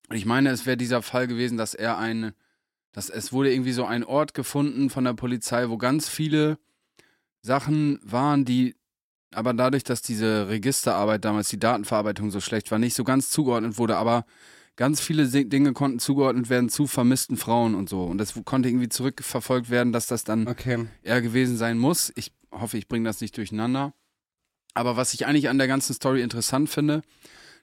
Und 0.08 0.16
ich 0.16 0.26
meine, 0.26 0.50
es 0.50 0.66
wäre 0.66 0.76
dieser 0.76 1.02
Fall 1.02 1.26
gewesen, 1.26 1.56
dass 1.56 1.74
er 1.74 1.98
eine, 1.98 2.34
dass 2.92 3.08
es 3.08 3.32
wurde 3.32 3.52
irgendwie 3.52 3.72
so 3.72 3.84
ein 3.84 4.04
Ort 4.04 4.34
gefunden 4.34 4.90
von 4.90 5.04
der 5.04 5.14
Polizei, 5.14 5.68
wo 5.68 5.78
ganz 5.78 6.08
viele 6.08 6.58
Sachen 7.42 8.00
waren, 8.02 8.44
die 8.44 8.74
aber 9.32 9.52
dadurch, 9.52 9.82
dass 9.82 10.00
diese 10.00 10.48
Registerarbeit 10.48 11.24
damals, 11.24 11.48
die 11.48 11.58
Datenverarbeitung 11.58 12.30
so 12.30 12.40
schlecht 12.40 12.70
war, 12.70 12.78
nicht 12.78 12.94
so 12.94 13.02
ganz 13.04 13.30
zugeordnet 13.30 13.78
wurde, 13.78 13.96
aber 13.96 14.26
ganz 14.76 15.00
viele 15.00 15.26
Dinge 15.28 15.72
konnten 15.72 15.98
zugeordnet 15.98 16.48
werden 16.48 16.68
zu 16.68 16.86
vermissten 16.86 17.36
Frauen 17.36 17.74
und 17.74 17.88
so. 17.88 18.04
Und 18.04 18.18
das 18.18 18.34
konnte 18.44 18.68
irgendwie 18.68 18.88
zurückverfolgt 18.88 19.70
werden, 19.70 19.92
dass 19.92 20.06
das 20.06 20.24
dann 20.24 20.48
Okay. 20.48 20.86
er 21.02 21.22
gewesen 21.22 21.56
sein 21.56 21.78
muss. 21.78 22.12
Ich 22.16 22.32
hoffe, 22.50 22.78
ich 22.78 22.88
bringe 22.88 23.08
das 23.08 23.20
nicht 23.20 23.36
durcheinander. 23.36 23.94
Aber 24.74 24.96
was 24.96 25.14
ich 25.14 25.26
eigentlich 25.26 25.48
an 25.48 25.58
der 25.58 25.68
ganzen 25.68 25.94
Story 25.94 26.22
interessant 26.22 26.68
finde, 26.68 27.02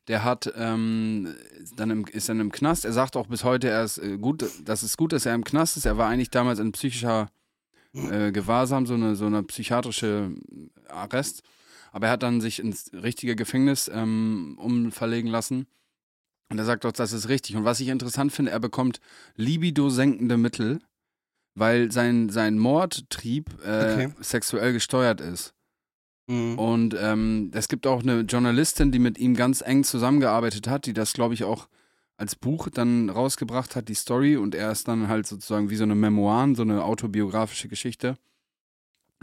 der 0.08 0.24
hat 0.24 0.52
ähm, 0.56 1.36
dann 1.76 1.92
im, 1.92 2.06
ist 2.06 2.30
dann 2.30 2.40
im 2.40 2.52
Knast. 2.52 2.86
Er 2.86 2.94
sagt 2.94 3.16
auch 3.16 3.28
bis 3.28 3.44
heute, 3.44 3.70
er 3.70 3.84
ist 3.84 3.98
äh, 3.98 4.18
gut, 4.18 4.46
das 4.64 4.82
ist 4.82 4.98
gut, 4.98 5.12
dass 5.12 5.26
er 5.26 5.36
im 5.36 5.44
Knast 5.44 5.78
ist. 5.78 5.86
Er 5.86 5.98
war 5.98 6.10
eigentlich 6.10 6.32
damals 6.32 6.60
in 6.60 6.72
psychischer 6.72 7.30
äh, 7.94 8.32
Gewahrsam, 8.32 8.86
so 8.88 8.94
eine 8.94 9.16
so 9.16 9.26
eine 9.26 9.44
psychiatrische 9.44 10.32
Arrest. 10.88 11.44
Aber 11.92 12.08
er 12.08 12.14
hat 12.14 12.24
dann 12.24 12.40
sich 12.40 12.60
ins 12.60 12.90
richtige 12.94 13.36
Gefängnis 13.36 13.92
ähm, 13.94 14.58
umverlegen 14.58 15.30
lassen. 15.30 15.68
Und 16.52 16.60
er 16.60 16.66
sagt 16.66 16.84
doch, 16.84 16.92
das 16.92 17.14
ist 17.14 17.30
richtig. 17.30 17.56
Und 17.56 17.64
was 17.64 17.80
ich 17.80 17.88
interessant 17.88 18.34
finde, 18.34 18.52
er 18.52 18.60
bekommt 18.60 19.00
libido-senkende 19.38 20.38
Mittel, 20.38 20.80
weil 21.56 21.92
sein, 21.92 22.30
sein 22.30 22.60
Mordtrieb 22.60 23.50
äh, 23.66 23.94
Okay. 23.94 24.14
sexuell 24.20 24.74
gesteuert 24.74 25.22
ist. 25.22 25.54
Mhm. 26.28 26.60
Und 26.60 26.96
ähm, 27.00 27.52
es 27.54 27.70
gibt 27.70 27.88
auch 27.88 28.04
eine 28.04 28.22
Journalistin, 28.22 28.92
die 28.92 29.00
mit 29.00 29.18
ihm 29.18 29.34
ganz 29.36 29.62
eng 29.62 29.86
zusammengearbeitet 29.86 30.68
hat, 30.68 30.86
die 30.86 30.94
das, 30.94 31.14
glaube 31.14 31.34
ich, 31.34 31.46
auch 31.46 31.68
als 32.18 32.36
Buch 32.36 32.68
dann 32.70 33.10
rausgebracht 33.10 33.76
hat, 33.76 33.88
die 33.88 33.96
Story. 33.96 34.36
Und 34.36 34.54
er 34.54 34.72
ist 34.72 34.88
dann 34.90 35.08
halt 35.08 35.28
sozusagen 35.28 35.70
wie 35.70 35.78
so 35.78 35.84
eine 35.84 35.96
Memoiren, 35.96 36.56
so 36.56 36.64
eine 36.64 36.84
autobiografische 36.84 37.70
Geschichte. 37.70 38.18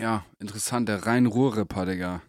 Ja, 0.00 0.24
interessant, 0.38 0.88
der 0.88 1.04
Rhein-Ruhr-Ripper, 1.06 1.84
Digga. 1.84 2.22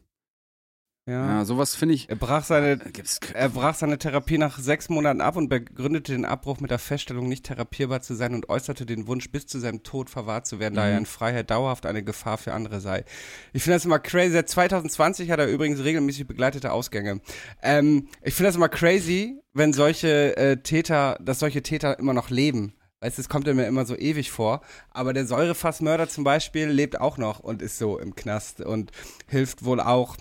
Ja. 1.09 1.37
Ja, 1.39 1.45
sowas 1.45 1.75
finde 1.75 1.95
ich. 1.95 2.07
Er 2.09 2.15
brach 2.15 2.43
seine 2.43 2.73
Äh, 2.73 3.03
Er 3.33 3.49
brach 3.49 3.73
seine 3.75 3.97
Therapie 3.97 4.37
nach 4.37 4.59
sechs 4.59 4.89
Monaten 4.89 5.21
ab 5.21 5.35
und 5.37 5.49
begründete 5.49 6.11
den 6.11 6.25
Abbruch 6.25 6.59
mit 6.59 6.69
der 6.71 6.79
Feststellung, 6.79 7.27
nicht 7.27 7.45
therapierbar 7.45 8.01
zu 8.01 8.13
sein 8.13 8.33
und 8.35 8.47
äußerte 8.49 8.85
den 8.85 9.07
Wunsch, 9.07 9.31
bis 9.31 9.47
zu 9.47 9.59
seinem 9.59 9.83
Tod 9.83 10.09
verwahrt 10.09 10.45
zu 10.45 10.59
werden, 10.59 10.75
da 10.75 10.85
Mhm. 10.85 10.91
er 10.91 10.97
in 10.99 11.05
Freiheit 11.05 11.49
dauerhaft 11.49 11.85
eine 11.85 12.03
Gefahr 12.03 12.37
für 12.37 12.53
andere 12.53 12.79
sei. 12.79 13.05
Ich 13.53 13.63
finde 13.63 13.77
das 13.77 13.85
immer 13.85 13.99
crazy. 13.99 14.33
Seit 14.33 14.49
2020 14.49 15.31
hat 15.31 15.39
er 15.39 15.47
übrigens 15.47 15.83
regelmäßig 15.83 16.27
begleitete 16.27 16.71
Ausgänge. 16.71 17.21
Ähm, 17.63 18.07
ich 18.21 18.35
finde 18.35 18.49
das 18.49 18.55
immer 18.55 18.69
crazy, 18.69 19.39
wenn 19.53 19.73
solche 19.73 20.37
äh, 20.37 20.57
Täter, 20.57 21.17
dass 21.21 21.39
solche 21.39 21.63
Täter 21.63 21.97
immer 21.97 22.13
noch 22.13 22.29
leben. 22.29 22.73
Weißt 23.01 23.17
du, 23.17 23.21
es 23.21 23.29
kommt 23.29 23.47
mir 23.47 23.65
immer 23.65 23.85
so 23.85 23.95
ewig 23.95 24.29
vor. 24.29 24.61
Aber 24.91 25.13
der 25.13 25.25
Säurefassmörder 25.25 26.09
zum 26.09 26.25
Beispiel 26.25 26.67
lebt 26.67 26.99
auch 26.99 27.17
noch 27.17 27.39
und 27.39 27.61
ist 27.61 27.77
so 27.77 27.97
im 27.97 28.13
Knast 28.13 28.59
und 28.61 28.91
hilft 29.27 29.63
wohl 29.63 29.79
auch 29.79 30.17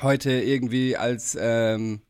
heute 0.00 0.30
irgendwie 0.32 0.96
als, 0.96 1.36
ähm, 1.40 2.00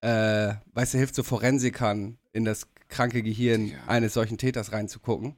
äh, 0.00 0.54
weißt 0.72 0.94
du, 0.94 0.98
hilft 0.98 1.14
so 1.14 1.22
Forensikern 1.22 2.18
in 2.32 2.44
das 2.44 2.68
kranke 2.88 3.22
Gehirn 3.22 3.68
Ja. 3.68 3.78
eines 3.86 4.14
solchen 4.14 4.38
Täters 4.38 4.72
reinzugucken. 4.72 5.36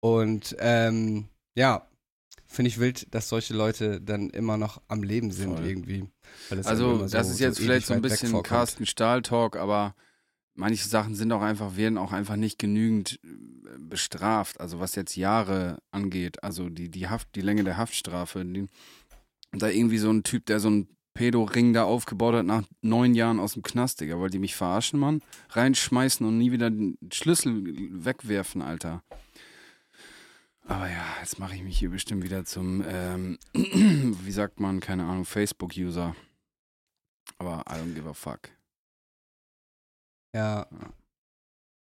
Und 0.00 0.56
ähm, 0.58 1.28
ja, 1.54 1.86
finde 2.46 2.68
ich 2.68 2.78
wild, 2.78 3.14
dass 3.14 3.28
solche 3.28 3.54
Leute 3.54 4.00
dann 4.00 4.30
immer 4.30 4.56
noch 4.56 4.82
am 4.88 5.02
Leben 5.02 5.30
sind 5.30 5.56
Voll. 5.56 5.66
irgendwie. 5.66 6.08
Also, 6.64 6.98
so- 6.98 7.06
das 7.08 7.30
ist 7.30 7.38
jetzt 7.40 7.58
ewig 7.58 7.64
vielleicht 7.66 7.86
so 7.86 7.94
ein 7.94 8.02
bisschen. 8.02 8.42
Carsten 8.42 8.86
Stahl-Talk, 8.86 9.56
aber 9.56 9.94
manche 10.54 10.86
Sachen 10.88 11.14
sind 11.14 11.32
auch 11.32 11.40
einfach, 11.42 11.76
werden 11.76 11.98
auch 11.98 12.12
einfach 12.12 12.36
nicht 12.36 12.58
genügend 12.58 13.18
äh, 13.24 13.28
bestraft. 13.78 14.60
Also, 14.60 14.80
was 14.80 14.94
jetzt 14.96 15.16
Jahre 15.16 15.78
angeht, 15.92 16.42
also 16.42 16.68
die, 16.68 16.90
die 16.90 17.08
Haft, 17.08 17.34
die 17.36 17.40
Länge 17.40 17.64
der 17.64 17.76
Haftstrafe. 17.76 18.44
Die, 18.44 18.66
da 19.52 19.68
irgendwie 19.68 19.98
so 19.98 20.10
ein 20.10 20.22
Typ, 20.22 20.46
der 20.46 20.60
so 20.60 20.70
ein 20.70 20.88
Pedo-Ring 21.14 21.72
da 21.72 21.84
aufgebaut 21.84 22.34
hat 22.34 22.46
nach 22.46 22.62
neun 22.80 23.14
Jahren 23.14 23.38
aus 23.38 23.52
dem 23.52 23.62
Knast, 23.62 24.00
Digga. 24.00 24.18
Wollt 24.18 24.34
ihr 24.34 24.40
mich 24.40 24.56
verarschen, 24.56 24.98
Mann? 24.98 25.20
Reinschmeißen 25.50 26.26
und 26.26 26.38
nie 26.38 26.52
wieder 26.52 26.70
den 26.70 26.96
Schlüssel 27.12 27.62
wegwerfen, 28.04 28.62
Alter. 28.62 29.02
Aber 30.64 30.88
ja, 30.88 31.04
jetzt 31.20 31.38
mache 31.38 31.54
ich 31.54 31.62
mich 31.62 31.78
hier 31.78 31.90
bestimmt 31.90 32.22
wieder 32.24 32.44
zum, 32.44 32.82
ähm, 32.86 33.38
wie 33.52 34.32
sagt 34.32 34.60
man, 34.60 34.80
keine 34.80 35.04
Ahnung, 35.04 35.24
Facebook-User. 35.24 36.16
Aber 37.38 37.64
I 37.68 37.74
don't 37.74 37.94
give 37.94 38.08
a 38.08 38.14
fuck. 38.14 38.48
Ja. 40.34 40.66
Ja. 40.70 40.92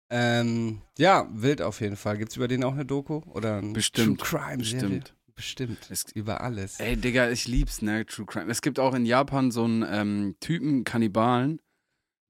Ähm, 0.09 0.81
ja, 0.97 1.27
wild 1.31 1.61
auf 1.61 1.81
jeden 1.81 1.95
Fall. 1.95 2.17
Gibt's 2.17 2.35
über 2.35 2.47
den 2.47 2.63
auch 2.63 2.73
eine 2.73 2.85
Doku? 2.85 3.21
Oder 3.27 3.57
ein 3.57 3.73
Bestimmt, 3.73 4.21
True 4.21 4.39
Crime 4.39 4.57
Bestimmt. 4.57 5.13
Bestimmt. 5.37 5.77
Es, 5.89 6.03
Über 6.13 6.41
alles. 6.41 6.79
ey, 6.81 6.97
Digga, 6.97 7.29
ich 7.29 7.47
lieb's, 7.47 7.81
ne, 7.81 8.05
True 8.05 8.25
Crime. 8.25 8.51
Es 8.51 8.61
gibt 8.61 8.79
auch 8.79 8.93
in 8.93 9.05
Japan 9.05 9.51
so 9.51 9.63
einen 9.63 9.85
ähm, 9.89 10.35
Typen, 10.41 10.83
Kannibalen, 10.83 11.59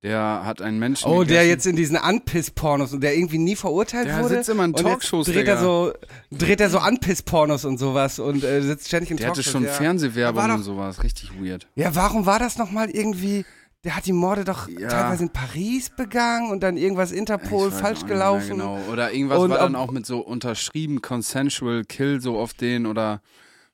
der 0.03 0.41
hat 0.43 0.61
einen 0.61 0.77
Menschen 0.77 1.09
Oh, 1.09 1.23
der 1.23 1.37
gegessen. 1.43 1.49
jetzt 1.49 1.65
in 1.67 1.75
diesen 1.77 1.95
Anpiss-Pornos 1.97 2.93
und 2.93 3.01
der 3.01 3.15
irgendwie 3.17 3.39
nie 3.39 3.55
verurteilt 3.55 4.07
Der 4.07 4.19
wurde. 4.21 4.35
sitzt 4.35 4.49
immer 4.49 4.65
in 4.65 4.73
Talkshows, 4.73 5.25
dreht 5.25 5.37
Digga. 5.37 5.53
er 5.53 5.57
so 5.59 5.93
dreht 6.31 6.61
er 6.61 6.69
so 6.69 6.77
Anpiss-Pornos 6.79 7.65
und 7.65 7.77
sowas 7.79 8.19
und 8.19 8.43
äh, 8.43 8.61
sitzt 8.61 8.87
ständig 8.89 9.09
in 9.11 9.17
der 9.17 9.27
hatte 9.29 9.35
Talkshows. 9.41 9.51
schon 9.53 9.63
ja. 9.63 9.71
Fernsehwerbung 9.71 10.47
doch- 10.47 10.53
und 10.55 10.63
sowas. 10.63 11.01
Richtig 11.03 11.31
weird. 11.41 11.67
Ja, 11.75 11.95
warum 11.95 12.25
war 12.27 12.37
das 12.39 12.57
nochmal 12.57 12.89
irgendwie? 12.91 13.43
Der 13.83 13.95
hat 13.95 14.05
die 14.05 14.13
Morde 14.13 14.43
doch 14.43 14.67
Ja. 14.67 14.89
teilweise 14.89 15.23
in 15.23 15.29
Paris 15.29 15.89
begangen 15.95 16.51
und 16.51 16.61
dann 16.61 16.77
irgendwas 16.77 17.11
Interpol 17.11 17.71
falsch 17.71 18.05
gelaufen. 18.05 18.57
Genau. 18.57 18.79
Oder 18.91 19.13
irgendwas 19.13 19.39
Und 19.39 19.51
war 19.51 19.59
dann 19.59 19.75
auch 19.75 19.91
mit 19.91 20.05
so 20.05 20.19
unterschrieben 20.19 21.01
Consensual 21.01 21.83
Kill 21.85 22.19
so 22.19 22.37
auf 22.39 22.53
den 22.53 22.85
oder 22.85 23.21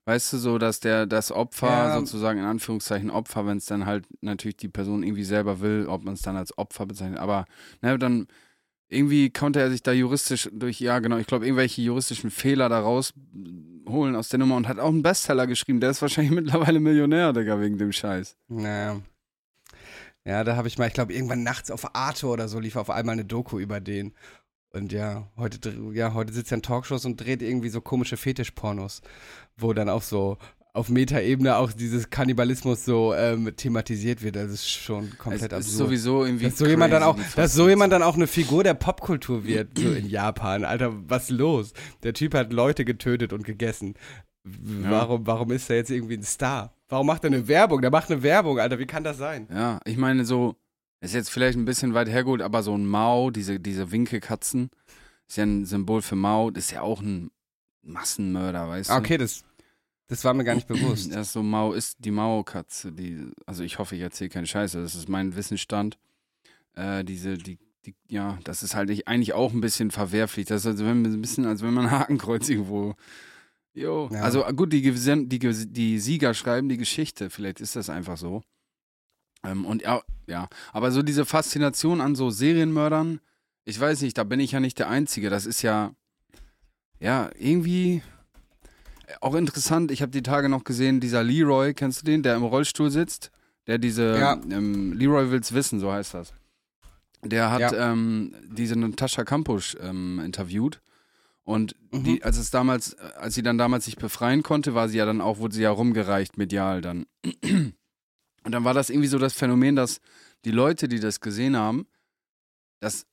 weißt 0.05 0.33
du 0.33 0.37
so, 0.37 0.57
dass 0.57 0.81
der 0.81 1.05
das 1.05 1.31
Opfer 1.31 1.67
Ja. 1.69 1.97
sozusagen 1.97 2.39
in 2.39 2.45
Anführungszeichen 2.45 3.09
Opfer, 3.09 3.45
wenn 3.47 3.57
es 3.57 3.65
dann 3.65 3.85
halt 3.85 4.05
natürlich 4.21 4.57
die 4.57 4.67
Person 4.67 5.01
irgendwie 5.03 5.23
selber 5.23 5.61
will, 5.61 5.87
ob 5.87 6.03
man 6.03 6.15
es 6.15 6.21
dann 6.21 6.35
als 6.35 6.57
Opfer 6.57 6.85
bezeichnet, 6.85 7.19
aber 7.19 7.45
ne, 7.81 7.97
dann 7.97 8.27
irgendwie 8.89 9.29
konnte 9.31 9.59
er 9.61 9.71
sich 9.71 9.81
da 9.81 9.93
juristisch 9.93 10.49
durch, 10.53 10.79
ja 10.81 10.99
genau, 10.99 11.17
ich 11.17 11.25
glaube 11.25 11.45
irgendwelche 11.45 11.81
juristischen 11.81 12.29
Fehler 12.29 12.67
da 12.69 12.81
rausholen 12.81 14.15
aus 14.15 14.29
der 14.29 14.39
Nummer 14.39 14.57
und 14.57 14.67
hat 14.67 14.77
auch 14.79 14.89
einen 14.89 15.01
Bestseller 15.01 15.47
geschrieben. 15.47 15.79
Der 15.79 15.89
ist 15.91 16.01
wahrscheinlich 16.01 16.33
mittlerweile 16.35 16.79
Millionär, 16.79 17.33
Digga, 17.33 17.59
wegen 17.59 17.77
dem 17.77 17.91
Scheiß. 17.93 18.35
Naja. 18.49 18.97
Ja, 20.25 20.43
da 20.43 20.55
habe 20.55 20.67
ich 20.67 20.77
mal, 20.77 20.87
ich 20.87 20.93
glaube, 20.93 21.13
irgendwann 21.13 21.43
nachts 21.43 21.69
auf 21.69 21.95
Arte 21.95 22.27
oder 22.27 22.47
so 22.47 22.59
lief 22.59 22.75
auf 22.75 22.89
einmal 22.89 23.13
eine 23.13 23.25
Doku 23.25 23.59
über 23.59 23.81
den. 23.81 24.13
Und 24.71 24.91
ja, 24.91 25.29
heute, 25.37 25.77
ja, 25.93 26.13
heute 26.13 26.33
sitzt 26.33 26.51
er 26.51 26.55
in 26.55 26.61
Talkshows 26.63 27.05
und 27.05 27.17
dreht 27.17 27.41
irgendwie 27.41 27.69
so 27.69 27.81
komische 27.81 28.17
Fetischpornos, 28.17 29.01
wo 29.57 29.73
dann 29.73 29.89
auch 29.89 30.01
so 30.01 30.37
auf 30.73 30.89
Metaebene 30.89 31.55
auch 31.57 31.71
dieses 31.71 32.09
Kannibalismus 32.09 32.83
so 32.83 33.13
ähm, 33.13 33.55
thematisiert 33.55 34.23
wird. 34.23 34.35
Das 34.35 34.51
ist 34.51 34.67
schon 34.67 35.15
komplett 35.19 35.53
es 35.53 35.59
ist 35.59 35.73
absurd. 35.73 35.77
sowieso 35.77 36.25
irgendwie 36.25 36.45
dass 36.45 36.57
so 36.57 36.65
jemand 36.65 36.91
dann 36.91 37.03
auch, 37.03 37.15
dass 37.35 37.53
so 37.53 37.69
jemand 37.69 37.93
dann 37.93 38.01
auch 38.01 38.15
eine 38.15 38.25
Figur 38.25 38.63
der 38.63 38.73
Popkultur 38.73 39.45
wird, 39.45 39.77
so 39.77 39.91
in 39.91 40.09
Japan. 40.09 40.65
Alter, 40.65 40.91
was 41.07 41.29
los? 41.29 41.73
Der 42.01 42.13
Typ 42.13 42.33
hat 42.33 42.51
Leute 42.51 42.85
getötet 42.85 43.33
und 43.33 43.43
gegessen. 43.43 43.93
Ja. 44.45 44.91
Warum, 44.91 45.25
warum 45.25 45.51
ist 45.51 45.69
er 45.69 45.77
jetzt 45.77 45.89
irgendwie 45.91 46.15
ein 46.17 46.23
Star? 46.23 46.73
Warum 46.89 47.07
macht 47.07 47.23
er 47.23 47.27
eine 47.27 47.47
Werbung? 47.47 47.81
Der 47.81 47.91
macht 47.91 48.11
eine 48.11 48.21
Werbung, 48.23 48.59
Alter. 48.59 48.77
Wie 48.79 48.85
kann 48.85 49.03
das 49.03 49.17
sein? 49.17 49.47
Ja, 49.53 49.79
ich 49.85 49.97
meine 49.97 50.25
so, 50.25 50.55
ist 51.01 51.13
jetzt 51.13 51.29
vielleicht 51.29 51.57
ein 51.57 51.65
bisschen 51.65 51.93
weit 51.93 52.09
hergeholt, 52.09 52.41
aber 52.41 52.61
so 52.63 52.75
ein 52.77 52.85
Mao, 52.85 53.31
diese, 53.31 53.59
diese 53.59 53.91
Winkelkatzen, 53.91 54.69
ist 55.27 55.37
ja 55.37 55.43
ein 55.45 55.65
Symbol 55.65 56.01
für 56.01 56.15
Mao, 56.15 56.51
das 56.51 56.65
ist 56.65 56.71
ja 56.71 56.81
auch 56.81 57.01
ein 57.01 57.31
Massenmörder, 57.81 58.67
weißt 58.67 58.89
du? 58.89 58.93
Ah, 58.93 58.97
okay, 58.97 59.17
das, 59.17 59.43
das 60.07 60.23
war 60.23 60.33
mir 60.33 60.43
gar 60.43 60.55
nicht 60.55 60.67
bewusst. 60.67 61.13
Das 61.13 61.27
ist 61.27 61.33
so 61.33 61.43
Mao 61.43 61.73
ist 61.73 61.97
die 61.99 62.11
Mao-Katze, 62.11 62.91
die, 62.91 63.31
also 63.45 63.63
ich 63.63 63.79
hoffe, 63.79 63.95
ich 63.95 64.01
erzähle 64.01 64.29
keine 64.29 64.47
Scheiße, 64.47 64.81
das 64.81 64.95
ist 64.95 65.09
mein 65.09 65.35
Wissensstand. 65.35 65.97
Äh, 66.75 67.03
diese, 67.03 67.37
die, 67.37 67.59
die, 67.85 67.95
ja, 68.07 68.37
das 68.43 68.63
ist 68.63 68.75
halt 68.75 68.89
ich- 68.89 69.07
eigentlich 69.07 69.33
auch 69.33 69.53
ein 69.53 69.61
bisschen 69.61 69.91
verwerflich. 69.91 70.47
Das 70.47 70.61
ist 70.61 70.67
also 70.67 70.85
wenn, 70.85 71.03
ein 71.05 71.21
bisschen, 71.21 71.45
als 71.45 71.61
wenn 71.61 71.73
man 71.73 71.85
ein 71.85 71.91
Hakenkreuz 71.91 72.49
irgendwo. 72.49 72.95
Jo. 73.73 74.09
Ja. 74.11 74.21
Also 74.21 74.43
gut, 74.55 74.71
die, 74.71 74.81
die, 74.81 75.39
die 75.39 75.99
Sieger 75.99 76.33
schreiben 76.33 76.69
die 76.69 76.77
Geschichte, 76.77 77.29
vielleicht 77.29 77.59
ist 77.59 77.75
das 77.75 77.89
einfach 77.89 78.17
so. 78.17 78.43
Ähm, 79.43 79.65
und 79.65 79.81
ja, 79.81 80.01
ja, 80.27 80.47
aber 80.71 80.91
so 80.91 81.01
diese 81.01 81.25
Faszination 81.25 81.99
an 82.01 82.15
so 82.15 82.29
Serienmördern, 82.29 83.19
ich 83.65 83.79
weiß 83.79 84.01
nicht, 84.01 84.17
da 84.17 84.23
bin 84.23 84.39
ich 84.39 84.51
ja 84.51 84.59
nicht 84.59 84.77
der 84.79 84.89
Einzige. 84.89 85.29
Das 85.29 85.45
ist 85.45 85.61
ja, 85.63 85.91
ja, 86.99 87.29
irgendwie 87.37 88.03
auch 89.21 89.35
interessant. 89.35 89.91
Ich 89.91 90.01
habe 90.01 90.11
die 90.11 90.23
Tage 90.23 90.49
noch 90.49 90.63
gesehen, 90.63 90.99
dieser 90.99 91.23
Leroy, 91.23 91.73
kennst 91.73 92.01
du 92.01 92.05
den, 92.05 92.23
der 92.23 92.35
im 92.35 92.43
Rollstuhl 92.43 92.89
sitzt? 92.91 93.31
Der 93.67 93.77
diese, 93.77 94.17
Ja. 94.17 94.33
ähm, 94.51 94.93
Leroy 94.93 95.31
will's 95.31 95.53
wissen, 95.53 95.79
so 95.79 95.91
heißt 95.91 96.13
das. 96.13 96.33
Der 97.23 97.51
hat 97.51 97.61
Ja. 97.71 97.91
ähm, 97.91 98.35
diese 98.49 98.75
Natascha 98.77 99.23
Kampusch 99.23 99.77
ähm, 99.81 100.19
interviewt. 100.23 100.81
Und 101.45 101.75
Mhm. 101.91 102.03
die, 102.03 102.23
als 102.23 102.37
es 102.37 102.51
damals, 102.51 102.95
als 102.97 103.35
sie 103.35 103.43
dann 103.43 103.57
damals 103.57 103.85
sich 103.85 103.97
befreien 103.97 104.43
konnte, 104.43 104.73
war 104.75 104.87
sie 104.87 104.97
ja 104.97 105.05
dann 105.05 105.19
auch, 105.21 105.39
wurde 105.39 105.55
sie 105.55 105.63
ja 105.63 105.71
rumgereicht 105.71 106.37
medial 106.37 106.81
dann. 106.81 107.05
Und 108.43 108.51
dann 108.51 108.63
war 108.63 108.73
das 108.73 108.89
irgendwie 108.89 109.07
so 109.09 109.17
das 109.19 109.33
Phänomen, 109.33 109.75
dass 109.75 109.99
die 110.45 110.51
Leute, 110.51 110.87
die 110.87 110.99
das 110.99 111.19
gesehen 111.21 111.55
haben, 111.57 111.85
dass 112.79 113.05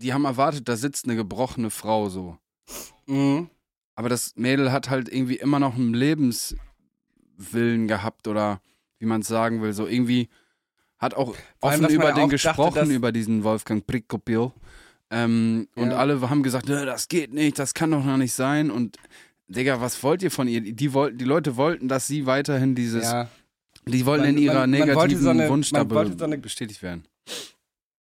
die 0.00 0.12
haben 0.14 0.24
erwartet, 0.24 0.68
da 0.68 0.76
sitzt 0.76 1.04
eine 1.04 1.16
gebrochene 1.16 1.70
Frau 1.70 2.08
so. 2.08 2.38
Mhm. 3.06 3.50
Aber 3.94 4.08
das 4.08 4.34
Mädel 4.36 4.72
hat 4.72 4.88
halt 4.88 5.08
irgendwie 5.12 5.36
immer 5.36 5.58
noch 5.58 5.74
einen 5.74 5.92
Lebenswillen 5.92 7.86
gehabt 7.88 8.28
oder 8.28 8.62
wie 8.98 9.06
man 9.06 9.20
es 9.20 9.28
sagen 9.28 9.60
will. 9.62 9.72
So 9.72 9.86
irgendwie 9.86 10.28
hat 10.98 11.14
auch 11.14 11.34
Vor 11.34 11.70
offen 11.70 11.88
über 11.90 12.12
den 12.12 12.28
gesprochen, 12.28 12.74
dachte, 12.74 12.92
über 12.92 13.12
diesen 13.12 13.44
Wolfgang 13.44 13.86
Prikopil. 13.86 14.52
Ähm, 15.10 15.66
Und 15.74 15.90
Ja. 15.90 15.96
alle 15.96 16.20
haben 16.30 16.42
gesagt, 16.42 16.68
"Nö, 16.68 16.84
das 16.86 17.08
geht 17.08 17.32
nicht, 17.34 17.58
das 17.58 17.74
kann 17.74 17.90
doch 17.90 18.04
noch 18.04 18.16
nicht 18.16 18.32
sein. 18.32 18.70
Und 18.70 18.96
Digga, 19.48 19.80
was 19.80 20.00
wollt 20.04 20.22
ihr 20.22 20.30
von 20.30 20.46
ihr? 20.46 20.60
Die, 20.60 20.92
wollten, 20.92 21.18
die 21.18 21.24
Leute 21.24 21.56
wollten, 21.56 21.88
dass 21.88 22.06
sie 22.06 22.26
weiterhin 22.26 22.74
dieses, 22.76 23.04
Ja. 23.04 23.28
die 23.86 24.06
wollten 24.06 24.24
Man- 24.26 24.36
in 24.36 24.38
ihrer 24.42 24.54
man- 24.60 24.70
man 24.70 24.80
negativen 24.80 25.22
so 25.22 25.30
eine- 25.30 25.48
Wunsch 25.48 25.70
da 25.70 25.78
man 25.78 25.90
wollte 25.90 26.16
so 26.16 26.40
bestätigt 26.40 26.82
werden. 26.82 27.04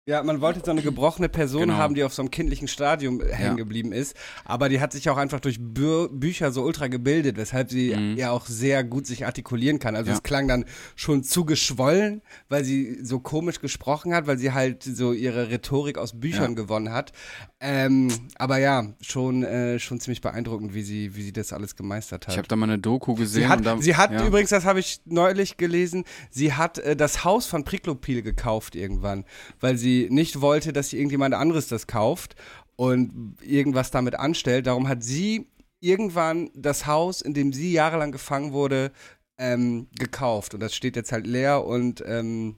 Ja, 0.06 0.22
man 0.22 0.42
wollte 0.42 0.60
so 0.62 0.70
eine 0.70 0.82
gebrochene 0.82 1.30
Person 1.30 1.62
Genau. 1.62 1.74
haben, 1.76 1.94
die 1.94 2.04
auf 2.04 2.12
so 2.12 2.20
einem 2.20 2.30
kindlichen 2.30 2.68
Stadium 2.68 3.22
hängen 3.22 3.56
geblieben 3.56 3.90
ist. 3.90 4.14
Aber 4.44 4.68
die 4.68 4.78
hat 4.78 4.92
sich 4.92 5.08
auch 5.08 5.16
einfach 5.16 5.40
durch 5.40 5.56
Bü 5.58 6.08
Bücher 6.10 6.52
so 6.52 6.62
ultra 6.62 6.88
gebildet, 6.88 7.38
weshalb 7.38 7.70
sie 7.70 7.96
Mhm. 7.96 8.16
ja 8.18 8.30
auch 8.30 8.44
sehr 8.44 8.84
gut 8.84 9.06
sich 9.06 9.24
artikulieren 9.24 9.78
kann. 9.78 9.96
Also 9.96 10.10
Ja. 10.10 10.16
es 10.18 10.22
klang 10.22 10.46
dann 10.46 10.66
schon 10.94 11.24
zu 11.24 11.46
geschwollen, 11.46 12.20
weil 12.50 12.64
sie 12.66 12.98
so 13.02 13.18
komisch 13.18 13.60
gesprochen 13.62 14.12
hat, 14.14 14.26
weil 14.26 14.36
sie 14.36 14.52
halt 14.52 14.82
so 14.82 15.14
ihre 15.14 15.48
Rhetorik 15.48 15.96
aus 15.96 16.20
Büchern 16.20 16.50
Ja. 16.50 16.54
gewonnen 16.62 16.92
hat. 16.92 17.12
Ähm, 17.60 18.08
aber 18.36 18.58
ja, 18.58 18.92
schon, 19.00 19.42
äh, 19.42 19.78
schon 19.78 20.00
ziemlich 20.00 20.20
beeindruckend, 20.20 20.74
wie 20.74 20.82
sie, 20.82 21.16
wie 21.16 21.22
sie 21.22 21.32
das 21.32 21.50
alles 21.54 21.76
gemeistert 21.76 22.26
hat. 22.26 22.34
Ich 22.34 22.38
habe 22.38 22.46
da 22.48 22.56
mal 22.56 22.66
eine 22.68 22.78
Doku 22.78 23.14
gesehen. 23.14 23.44
Sie 23.44 23.48
hat, 23.48 23.64
da, 23.64 23.80
sie 23.80 23.96
hat 23.96 24.10
übrigens, 24.22 24.50
das 24.50 24.66
habe 24.66 24.80
ich 24.80 25.00
neulich 25.06 25.56
gelesen, 25.56 26.04
sie 26.30 26.52
hat 26.52 26.76
äh, 26.78 26.94
das 26.94 27.24
Haus 27.24 27.46
von 27.46 27.64
Priklopil 27.64 28.20
gekauft 28.20 28.76
irgendwann, 28.76 29.24
weil 29.60 29.78
sie 29.78 29.93
nicht 30.10 30.40
wollte, 30.40 30.72
dass 30.72 30.92
irgendjemand 30.92 31.34
anderes 31.34 31.68
das 31.68 31.86
kauft 31.86 32.36
und 32.76 33.36
irgendwas 33.42 33.90
damit 33.90 34.14
anstellt. 34.16 34.66
Darum 34.66 34.88
hat 34.88 35.02
sie 35.02 35.46
irgendwann 35.80 36.50
das 36.54 36.86
Haus, 36.86 37.20
in 37.20 37.34
dem 37.34 37.52
sie 37.52 37.72
jahrelang 37.72 38.10
gefangen 38.12 38.52
wurde, 38.52 38.90
ähm, 39.38 39.88
gekauft. 39.98 40.54
Und 40.54 40.60
das 40.60 40.74
steht 40.74 40.96
jetzt 40.96 41.12
halt 41.12 41.26
leer 41.26 41.64
und 41.64 42.02
ähm, 42.06 42.56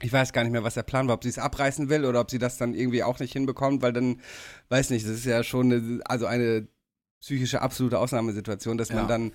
ich 0.00 0.12
weiß 0.12 0.32
gar 0.32 0.42
nicht 0.42 0.52
mehr, 0.52 0.64
was 0.64 0.74
der 0.74 0.82
Plan 0.82 1.06
war, 1.06 1.14
ob 1.14 1.22
sie 1.22 1.28
es 1.28 1.38
abreißen 1.38 1.88
will 1.88 2.04
oder 2.04 2.20
ob 2.20 2.30
sie 2.30 2.38
das 2.38 2.56
dann 2.58 2.74
irgendwie 2.74 3.02
auch 3.04 3.20
nicht 3.20 3.32
hinbekommt, 3.32 3.80
weil 3.80 3.92
dann, 3.92 4.20
weiß 4.68 4.90
nicht, 4.90 5.04
das 5.06 5.12
ist 5.12 5.24
ja 5.26 5.44
schon 5.44 5.72
eine, 5.72 6.00
also 6.04 6.26
eine 6.26 6.66
psychische 7.20 7.62
absolute 7.62 7.98
Ausnahmesituation, 7.98 8.76
dass 8.76 8.88
Ja. 8.90 8.96
man 8.96 9.08
dann 9.08 9.32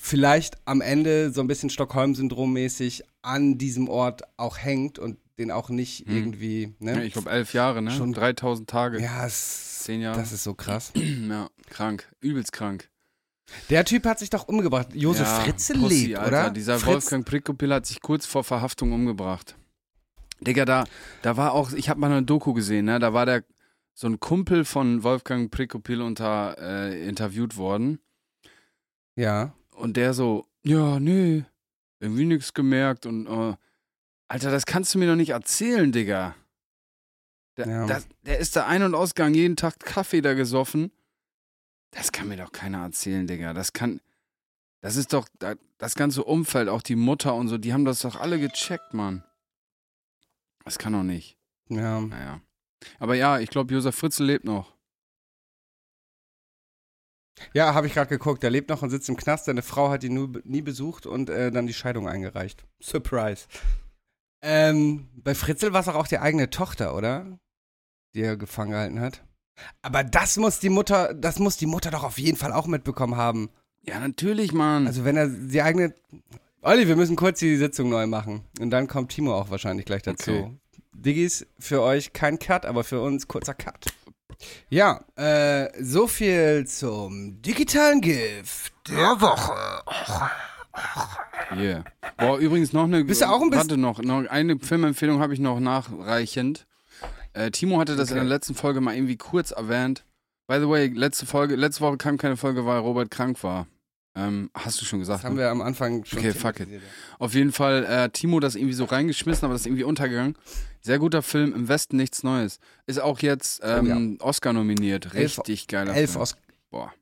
vielleicht 0.00 0.58
am 0.66 0.80
Ende 0.80 1.32
so 1.32 1.40
ein 1.40 1.46
bisschen 1.48 1.70
Stockholm-Syndrom-mäßig 1.70 3.02
an 3.22 3.58
diesem 3.58 3.88
Ort 3.88 4.22
auch 4.36 4.58
hängt 4.58 4.98
und 4.98 5.18
den 5.42 5.50
auch 5.50 5.68
nicht 5.68 6.06
Hm. 6.06 6.16
irgendwie, 6.16 6.74
Ja, 6.80 6.94
ne? 6.96 7.04
ich 7.04 7.12
glaube 7.12 7.30
elf 7.30 7.52
Jahre, 7.54 7.82
ne? 7.82 7.90
Schon- 7.90 8.12
3000 8.12 8.68
Tage. 8.70 9.00
Ja, 9.00 9.26
es, 9.26 9.80
Zehn 9.84 10.00
Jahre. 10.00 10.18
das 10.18 10.32
ist 10.32 10.44
so 10.44 10.54
krass. 10.54 10.92
ja, 11.28 11.48
krank. 11.68 12.08
Übelst 12.20 12.52
krank. 12.52 12.88
Der 13.68 13.84
Typ 13.84 14.06
hat 14.06 14.18
sich 14.18 14.30
doch 14.30 14.48
umgebracht. 14.48 14.88
Josef 14.94 15.26
ja, 15.26 15.40
Fritze 15.40 15.74
Pussy, 15.74 16.06
lebt, 16.06 16.18
Alter. 16.18 16.28
oder? 16.28 16.50
Dieser 16.50 16.78
Fritz, 16.78 16.86
Wolfgang 16.94 17.26
Prikopil 17.26 17.72
hat 17.74 17.84
sich 17.86 18.00
kurz 18.00 18.24
vor 18.24 18.44
Verhaftung 18.44 18.92
umgebracht. 18.92 19.56
Digga, 20.40 20.64
da, 20.64 20.84
da 21.22 21.36
war 21.36 21.52
auch, 21.52 21.72
ich 21.72 21.88
habe 21.88 22.00
mal 22.00 22.10
eine 22.10 22.22
Doku 22.22 22.52
gesehen, 22.54 22.86
ne? 22.86 22.98
Da 22.98 23.12
war 23.12 23.26
der 23.26 23.44
so 23.94 24.06
ein 24.06 24.20
Kumpel 24.20 24.64
von 24.64 25.02
Wolfgang 25.02 25.50
Prikopil 25.50 26.00
unter 26.00 26.56
äh, 26.58 27.06
interviewt 27.06 27.56
worden 27.58 27.98
Ja. 29.16 29.52
und 29.74 29.96
der 29.96 30.14
so, 30.14 30.46
ja, 30.64 30.98
nee, 30.98 31.44
irgendwie 32.00 32.24
nichts 32.24 32.54
gemerkt 32.54 33.04
und 33.06 33.26
äh, 33.26 33.54
Alter, 34.28 34.50
das 34.50 34.66
kannst 34.66 34.94
du 34.94 34.98
mir 34.98 35.06
doch 35.08 35.16
nicht 35.16 35.30
erzählen, 35.30 35.92
Digga. 35.92 36.34
Der, 37.58 37.66
Ja. 37.68 37.86
das, 37.86 38.06
der 38.22 38.38
ist 38.38 38.56
da 38.56 38.66
ein- 38.66 38.82
und 38.82 38.94
ausgegangen, 38.94 39.34
jeden 39.34 39.56
Tag 39.56 39.78
Kaffee 39.80 40.22
da 40.22 40.32
gesoffen. 40.34 40.90
Das 41.90 42.12
kann 42.12 42.28
mir 42.28 42.38
doch 42.38 42.52
keiner 42.52 42.82
erzählen, 42.82 43.26
Digga. 43.26 43.52
Das 43.52 43.72
kann. 43.74 44.00
Das 44.80 44.96
ist 44.96 45.12
doch. 45.12 45.28
da- 45.38 45.54
Das 45.78 45.96
ganze 45.96 46.22
Umfeld, 46.24 46.68
auch 46.68 46.80
die 46.82 46.94
Mutter 46.94 47.34
und 47.34 47.48
so, 47.48 47.58
die 47.58 47.72
haben 47.72 47.84
das 47.84 47.98
doch 48.00 48.14
alle 48.16 48.38
gecheckt, 48.38 48.94
Mann. 48.94 49.24
Das 50.64 50.78
kann 50.78 50.92
doch 50.92 51.02
nicht. 51.02 51.36
Ja. 51.68 52.00
Naja. 52.00 52.40
Aber 53.00 53.16
ja, 53.16 53.40
ich 53.40 53.50
glaube, 53.50 53.74
Josef 53.74 53.96
Fritzl 53.96 54.22
lebt 54.24 54.44
noch. 54.44 54.72
Ja, 57.52 57.74
habe 57.74 57.86
ich 57.88 57.94
gerade 57.94 58.08
geguckt. 58.08 58.42
Der 58.44 58.50
lebt 58.50 58.68
noch 58.70 58.82
und 58.82 58.90
sitzt 58.90 59.08
im 59.08 59.16
Knast. 59.16 59.46
Seine 59.46 59.62
Frau 59.62 59.90
hat 59.90 60.04
ihn 60.04 60.40
nie 60.44 60.62
besucht 60.62 61.06
und 61.06 61.28
äh, 61.30 61.50
dann 61.50 61.66
die 61.66 61.74
Scheidung 61.74 62.08
eingereicht. 62.08 62.64
Surprise. 62.80 63.46
Ähm, 64.42 65.08
bei 65.14 65.34
Fritzl 65.34 65.72
war 65.72 65.80
es 65.80 65.88
auch, 65.88 65.94
auch 65.94 66.08
die 66.08 66.18
eigene 66.18 66.50
Tochter, 66.50 66.94
oder? 66.96 67.38
Die 68.14 68.22
er 68.22 68.36
gefangen 68.36 68.72
gehalten 68.72 69.00
hat. 69.00 69.24
Aber 69.82 70.02
das 70.02 70.36
muss 70.36 70.58
die 70.58 70.68
Mutter, 70.68 71.14
das 71.14 71.38
muss 71.38 71.56
die 71.56 71.66
Mutter 71.66 71.90
doch 71.90 72.02
auf 72.02 72.18
jeden 72.18 72.36
Fall 72.36 72.52
auch 72.52 72.66
mitbekommen 72.66 73.16
haben. 73.16 73.50
Ja, 73.82 73.98
natürlich, 74.00 74.52
Mann. 74.52 74.86
Also 74.86 75.04
wenn 75.04 75.16
er 75.16 75.28
die 75.28 75.62
eigene. 75.62 75.94
Olli, 76.62 76.86
wir 76.86 76.96
müssen 76.96 77.16
kurz 77.16 77.40
die 77.40 77.56
Sitzung 77.56 77.88
neu 77.88 78.06
machen. 78.06 78.42
Und 78.60 78.70
dann 78.70 78.86
kommt 78.86 79.10
Timo 79.10 79.34
auch 79.34 79.50
wahrscheinlich 79.50 79.86
gleich 79.86 80.02
dazu. 80.02 80.30
Okay. 80.30 80.58
Diggis, 80.92 81.46
für 81.58 81.82
euch 81.82 82.12
kein 82.12 82.38
Cut, 82.38 82.66
aber 82.66 82.84
für 82.84 83.00
uns 83.00 83.26
kurzer 83.26 83.54
Cut. 83.54 83.86
Ja, 84.68 85.04
äh, 85.16 85.70
so 85.82 86.06
viel 86.06 86.66
zum 86.66 87.40
digitalen 87.42 88.00
Gift. 88.00 88.72
Der 88.88 89.20
Woche. 89.20 90.42
Yeah. 91.56 91.84
Boah, 92.16 92.38
übrigens 92.38 92.72
noch 92.72 92.84
eine. 92.84 93.04
Bist 93.04 93.20
du 93.20 93.26
auch 93.26 93.42
ein 93.42 93.50
bisschen- 93.50 93.70
Warte 93.70 93.76
noch, 93.76 94.02
noch 94.02 94.26
eine 94.28 94.58
Filmempfehlung 94.58 95.20
habe 95.20 95.34
ich 95.34 95.40
noch 95.40 95.60
nachreichend. 95.60 96.66
Äh, 97.34 97.50
Timo 97.50 97.78
hatte 97.78 97.96
das 97.96 98.10
in 98.10 98.16
Okay. 98.16 98.24
der 98.26 98.28
letzten 98.28 98.54
Folge 98.54 98.80
mal 98.80 98.94
irgendwie 98.94 99.16
kurz 99.16 99.50
erwähnt. 99.50 100.04
By 100.46 100.58
the 100.60 100.68
way, 100.68 100.88
letzte 100.88 101.26
Folge, 101.26 101.56
letzte 101.56 101.80
Woche 101.82 101.96
kam 101.96 102.18
keine 102.18 102.36
Folge, 102.36 102.66
weil 102.66 102.78
Robert 102.78 103.10
krank 103.10 103.42
war. 103.42 103.66
Ähm, 104.14 104.50
hast 104.54 104.80
du 104.80 104.84
schon 104.84 104.98
gesagt? 104.98 105.20
Das 105.20 105.24
haben 105.24 105.36
ne? 105.36 105.42
wir 105.42 105.50
am 105.50 105.62
Anfang 105.62 106.04
schon. 106.04 106.18
Okay, 106.18 106.32
fuck 106.32 106.60
it. 106.60 106.68
Auf 107.18 107.32
jeden 107.34 107.52
Fall, 107.52 107.84
äh, 107.84 108.10
Timo 108.10 108.40
das 108.40 108.54
irgendwie 108.56 108.74
so 108.74 108.84
reingeschmissen, 108.84 109.44
aber 109.46 109.54
das 109.54 109.62
ist 109.62 109.66
irgendwie 109.66 109.84
untergegangen. 109.84 110.36
Sehr 110.82 110.98
guter 110.98 111.22
Film, 111.22 111.54
im 111.54 111.68
Westen 111.68 111.96
nichts 111.96 112.22
Neues. 112.22 112.58
Ist 112.86 113.00
auch 113.00 113.20
jetzt 113.20 113.60
ähm, 113.64 114.18
Oscar 114.20 114.52
nominiert. 114.52 115.06
Elf- 115.14 115.38
Richtig 115.38 115.62
ja. 115.70 115.78
geiler 115.84 115.94
Elf 115.96 116.10
Film. 116.12 116.22
Oscar. 116.22 116.40
Boah. 116.70 116.92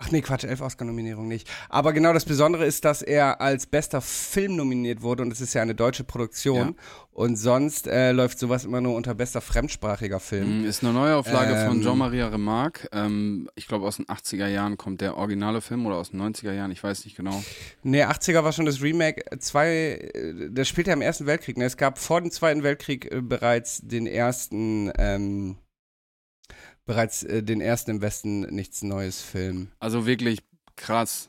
Ach 0.00 0.12
nee, 0.12 0.20
Quatsch, 0.20 0.44
elf 0.44 0.60
Oscar-Nominierungen 0.60 1.26
nicht. 1.28 1.50
Aber 1.68 1.92
genau 1.92 2.12
das 2.12 2.24
Besondere 2.24 2.64
ist, 2.64 2.84
dass 2.84 3.02
er 3.02 3.40
als 3.40 3.66
bester 3.66 4.00
Film 4.00 4.54
nominiert 4.54 5.02
wurde 5.02 5.24
und 5.24 5.32
es 5.32 5.40
ist 5.40 5.54
ja 5.54 5.62
eine 5.62 5.74
deutsche 5.74 6.04
Produktion. 6.04 6.76
Und 7.10 7.34
sonst 7.34 7.88
äh, 7.88 8.12
läuft 8.12 8.38
sowas 8.38 8.64
immer 8.64 8.80
nur 8.80 8.94
unter 8.94 9.12
bester 9.16 9.40
fremdsprachiger 9.40 10.20
Film. 10.20 10.62
Mm, 10.62 10.64
Ist 10.66 10.84
eine 10.84 10.92
Neuauflage 10.92 11.66
von 11.66 11.78
Ähm, 11.78 11.82
Jean-Maria 11.82 12.28
Remarque. 12.28 12.88
Ähm, 12.92 13.50
ich 13.56 13.66
glaube, 13.66 13.86
aus 13.88 13.96
den 13.96 14.06
80er 14.06 14.46
Jahren 14.46 14.76
kommt 14.76 15.00
der 15.00 15.16
originale 15.16 15.60
Film 15.60 15.84
oder 15.84 15.96
aus 15.96 16.12
den 16.12 16.22
90er 16.22 16.52
Jahren, 16.52 16.70
ich 16.70 16.84
weiß 16.84 17.04
nicht 17.04 17.16
genau. 17.16 17.42
Nee, 17.82 18.04
80er 18.04 18.44
war 18.44 18.52
schon 18.52 18.66
das 18.66 18.80
Remake. 18.80 19.24
Zwei, 19.40 20.10
äh, 20.14 20.48
das 20.52 20.68
spielt 20.68 20.86
ja 20.86 20.92
im 20.92 21.02
Ersten 21.02 21.26
Weltkrieg. 21.26 21.56
Ne? 21.58 21.64
Es 21.64 21.76
gab 21.76 21.98
vor 21.98 22.20
dem 22.20 22.30
Zweiten 22.30 22.62
Weltkrieg 22.62 23.10
äh, 23.10 23.20
bereits 23.20 23.80
den 23.82 24.06
ersten, 24.06 24.92
ähm, 24.96 25.56
bereits 26.88 27.22
äh, 27.22 27.42
den 27.42 27.60
ersten 27.60 27.92
im 27.92 28.00
Westen 28.00 28.40
nichts 28.40 28.82
Neues 28.82 29.20
Film. 29.20 29.68
Also 29.78 30.06
wirklich 30.06 30.40
krass. 30.74 31.28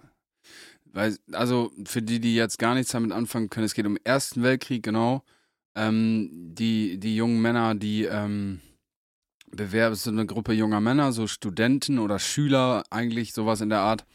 Weil, 0.85 1.17
also 1.33 1.71
für 1.85 2.01
die, 2.01 2.19
die 2.19 2.33
jetzt 2.33 2.57
gar 2.57 2.73
nichts 2.73 2.93
damit 2.93 3.11
anfangen 3.11 3.49
können, 3.49 3.65
es 3.65 3.75
geht 3.75 3.85
um 3.85 3.95
den 3.95 4.05
Ersten 4.05 4.41
Weltkrieg, 4.41 4.81
genau. 4.81 5.23
Ähm, 5.75 6.29
die, 6.31 6.97
die 6.97 7.15
jungen 7.15 7.41
Männer, 7.41 7.75
die 7.75 8.05
ähm, 8.05 8.61
bewerben, 9.51 9.93
ist 9.93 10.07
eine 10.07 10.25
Gruppe 10.25 10.53
junger 10.53 10.79
Männer, 10.79 11.11
so 11.11 11.27
Studenten 11.27 11.99
oder 11.99 12.19
Schüler, 12.19 12.83
eigentlich 12.89 13.33
sowas 13.33 13.59
in 13.59 13.69
der 13.69 13.81
Art, 13.81 14.05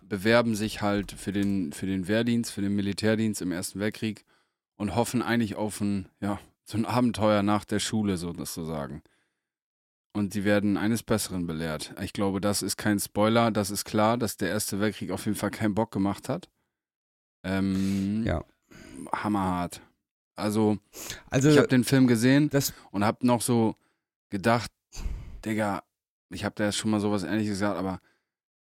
bewerben 0.00 0.54
sich 0.54 0.80
halt 0.80 1.10
für 1.10 1.32
den, 1.32 1.72
für 1.72 1.86
den 1.86 2.06
Wehrdienst, 2.06 2.52
für 2.52 2.62
den 2.62 2.76
Militärdienst 2.76 3.42
im 3.42 3.50
Ersten 3.50 3.80
Weltkrieg 3.80 4.24
und 4.76 4.94
hoffen 4.94 5.22
eigentlich 5.22 5.56
auf 5.56 5.80
ein, 5.80 6.08
ja, 6.20 6.38
so 6.64 6.78
ein 6.78 6.86
Abenteuer 6.86 7.42
nach 7.42 7.64
der 7.64 7.80
Schule, 7.80 8.16
sozusagen. 8.16 9.02
Und 10.14 10.32
sie 10.32 10.44
werden 10.44 10.76
eines 10.76 11.02
Besseren 11.02 11.46
belehrt. 11.46 11.94
Ich 12.02 12.12
glaube, 12.12 12.40
das 12.40 12.62
ist 12.62 12.76
kein 12.76 12.98
Spoiler, 12.98 13.50
das 13.50 13.70
ist 13.70 13.84
klar, 13.84 14.16
dass 14.18 14.36
der 14.36 14.48
Erste 14.48 14.80
Weltkrieg 14.80 15.10
auf 15.10 15.26
jeden 15.26 15.36
Fall 15.36 15.50
keinen 15.50 15.74
Bock 15.74 15.90
gemacht 15.92 16.28
hat. 16.28 16.48
Ähm, 17.44 18.22
Ja. 18.26 18.44
Hammerhart. 19.12 19.80
Also, 20.34 20.78
Also, 21.30 21.50
ich 21.50 21.58
habe 21.58 21.68
den 21.68 21.84
Film 21.84 22.06
gesehen 22.06 22.48
das, 22.50 22.72
und 22.90 23.04
habe 23.04 23.26
noch 23.26 23.42
so 23.42 23.76
gedacht, 24.30 24.70
Digga, 25.44 25.82
ich 26.30 26.44
habe 26.44 26.54
da 26.56 26.70
schon 26.72 26.90
mal 26.90 27.00
sowas 27.00 27.22
ähnliches 27.22 27.50
gesagt, 27.54 27.76
aber 27.78 28.00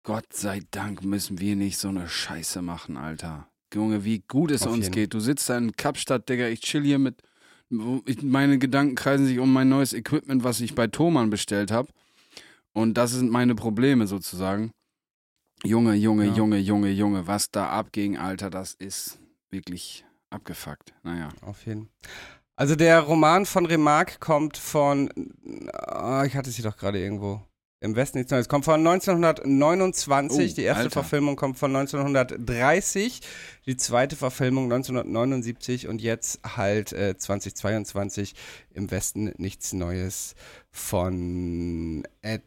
Gott 0.02 0.32
sei 0.32 0.62
Dank 0.70 1.04
müssen 1.04 1.38
wir 1.40 1.56
nicht 1.56 1.78
so 1.78 1.88
eine 1.88 2.08
Scheiße 2.08 2.62
machen, 2.62 2.96
Alter. 2.96 3.48
Junge, 3.74 4.04
wie 4.04 4.20
gut 4.20 4.50
es 4.50 4.62
Auf 4.62 4.72
uns 4.72 4.84
jeden. 4.86 4.94
geht. 4.94 5.14
Du 5.14 5.20
sitzt 5.20 5.48
da 5.50 5.58
in 5.58 5.72
Kapstadt, 5.72 6.28
Digga, 6.28 6.46
ich 6.48 6.60
chill 6.60 6.82
hier 6.84 6.98
mit, 6.98 7.22
meine 7.70 8.58
Gedanken 8.58 8.94
kreisen 8.94 9.26
sich 9.26 9.38
um 9.38 9.52
mein 9.52 9.68
neues 9.68 9.92
Equipment, 9.92 10.44
was 10.44 10.60
ich 10.60 10.74
bei 10.74 10.86
Thomann 10.86 11.30
bestellt 11.30 11.70
habe. 11.70 11.88
Und 12.72 12.94
das 12.94 13.12
sind 13.12 13.30
meine 13.30 13.54
Probleme 13.54 14.06
sozusagen. 14.06 14.70
Junge, 15.64 15.94
Junge, 15.94 16.26
Ja. 16.26 16.34
Junge, 16.34 16.58
Junge, 16.58 16.90
Junge, 16.90 17.26
was 17.26 17.50
da 17.50 17.68
abging, 17.68 18.16
Alter, 18.16 18.48
das 18.50 18.74
ist 18.74 19.18
wirklich 19.50 20.04
abgefuckt. 20.30 20.94
Naja. 21.02 21.30
auf 21.42 21.66
jeden 21.66 21.88
Also 22.54 22.76
der 22.76 23.00
Roman 23.00 23.44
von 23.46 23.66
Remarque 23.66 24.18
kommt 24.20 24.56
von, 24.56 25.10
ah, 25.72 26.24
ich 26.24 26.36
hatte 26.36 26.50
sie 26.50 26.62
doch 26.62 26.76
gerade 26.76 27.00
irgendwo. 27.00 27.42
Im 27.80 27.94
Westen 27.94 28.18
nichts 28.18 28.32
Neues. 28.32 28.48
Kommt 28.48 28.64
von 28.64 28.84
1929. 28.84 30.52
Oh, 30.52 30.54
die 30.56 30.62
erste 30.62 30.84
Alter. 30.84 30.90
Verfilmung 30.90 31.36
kommt 31.36 31.58
von 31.58 31.74
1930. 31.74 33.20
Die 33.66 33.76
zweite 33.76 34.16
Verfilmung 34.16 34.64
1979 34.64 35.86
und 35.86 36.02
jetzt 36.02 36.40
halt 36.56 36.92
äh, 36.92 37.16
2022 37.16 38.34
im 38.74 38.90
Westen 38.90 39.32
nichts 39.36 39.72
Neues 39.72 40.34
von 40.72 42.02
Ed, 42.22 42.42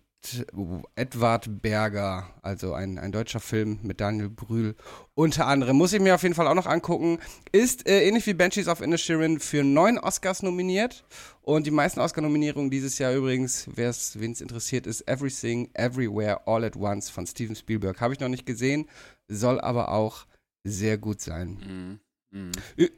Edward 0.96 1.62
Berger, 1.62 2.30
also 2.42 2.74
ein, 2.74 3.00
ein 3.00 3.12
deutscher 3.12 3.40
Film 3.40 3.80
mit 3.82 4.02
Daniel 4.02 4.30
Brühl. 4.30 4.76
Unter 5.16 5.48
anderem 5.48 5.78
muss 5.78 5.94
ich 5.94 6.00
mir 6.00 6.16
auf 6.16 6.24
jeden 6.24 6.36
Fall 6.36 6.48
auch 6.48 6.56
noch 6.56 6.68
angucken. 6.68 7.20
Ist 7.52 7.88
äh, 7.88 8.08
ähnlich 8.08 8.28
wie 8.28 8.34
Banshees 8.34 8.68
of 8.68 8.82
Inisherin 8.82 9.40
für 9.40 9.64
neun 9.64 9.98
Oscars 9.98 10.44
nominiert. 10.44 11.04
Und 11.42 11.66
die 11.66 11.72
meisten 11.72 12.00
Oscar-Nominierungen 12.00 12.70
dieses 12.70 13.00
Jahr 13.00 13.14
übrigens, 13.14 13.68
wen 13.76 13.90
es 13.90 14.42
interessiert, 14.42 14.86
ist 14.86 15.08
Everything, 15.08 15.70
Everywhere, 15.74 16.46
All 16.46 16.64
at 16.64 16.76
Once 16.76 17.10
von 17.10 17.26
Steven 17.26 17.56
Spielberg. 17.56 18.00
Habe 18.00 18.14
ich 18.14 18.20
noch 18.20 18.30
nicht 18.30 18.46
gesehen, 18.46 18.88
soll 19.28 19.60
aber 19.60 19.90
auch 19.90 20.28
sehr 20.64 20.98
gut 20.98 21.22
sein. 21.22 21.58
Mhm. 21.66 22.00
Mhm. 22.32 22.52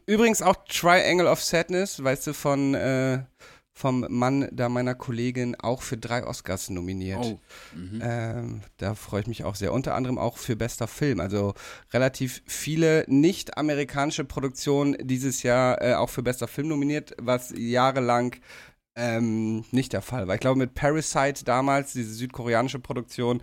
Übrigens 0.05 0.41
auch 0.41 0.55
Triangle 0.67 1.27
of 1.27 1.41
Sadness, 1.41 2.03
weißt 2.03 2.27
du, 2.27 2.33
von 2.33 2.75
äh, 2.75 3.23
vom 3.73 4.05
Mann 4.07 4.47
da 4.51 4.69
meiner 4.69 4.93
Kollegin 4.93 5.55
auch 5.55 5.81
für 5.81 5.97
drei 5.97 6.25
Oscars 6.25 6.69
nominiert. 6.69 7.19
Oh. 7.23 7.39
Mhm. 7.75 8.01
Ähm, 8.03 8.61
da 8.77 8.93
freue 8.93 9.21
ich 9.21 9.27
mich 9.27 9.43
auch 9.43 9.55
sehr. 9.55 9.73
Unter 9.73 9.95
anderem 9.95 10.19
auch 10.19 10.37
für 10.37 10.55
bester 10.55 10.87
Film. 10.87 11.19
Also 11.19 11.55
relativ 11.91 12.43
viele 12.45 13.03
nicht-amerikanische 13.07 14.25
Produktionen 14.25 14.95
dieses 15.01 15.41
Jahr 15.41 15.81
äh, 15.81 15.95
auch 15.95 16.11
für 16.11 16.21
bester 16.21 16.47
Film 16.47 16.67
nominiert, 16.67 17.15
was 17.19 17.51
jahrelang 17.57 18.35
ähm, 18.95 19.65
nicht 19.71 19.93
der 19.93 20.03
Fall 20.03 20.27
war. 20.27 20.35
Ich 20.35 20.41
glaube, 20.41 20.59
mit 20.59 20.75
Parasite 20.75 21.43
damals, 21.43 21.93
diese 21.93 22.13
südkoreanische 22.13 22.79
Produktion, 22.79 23.41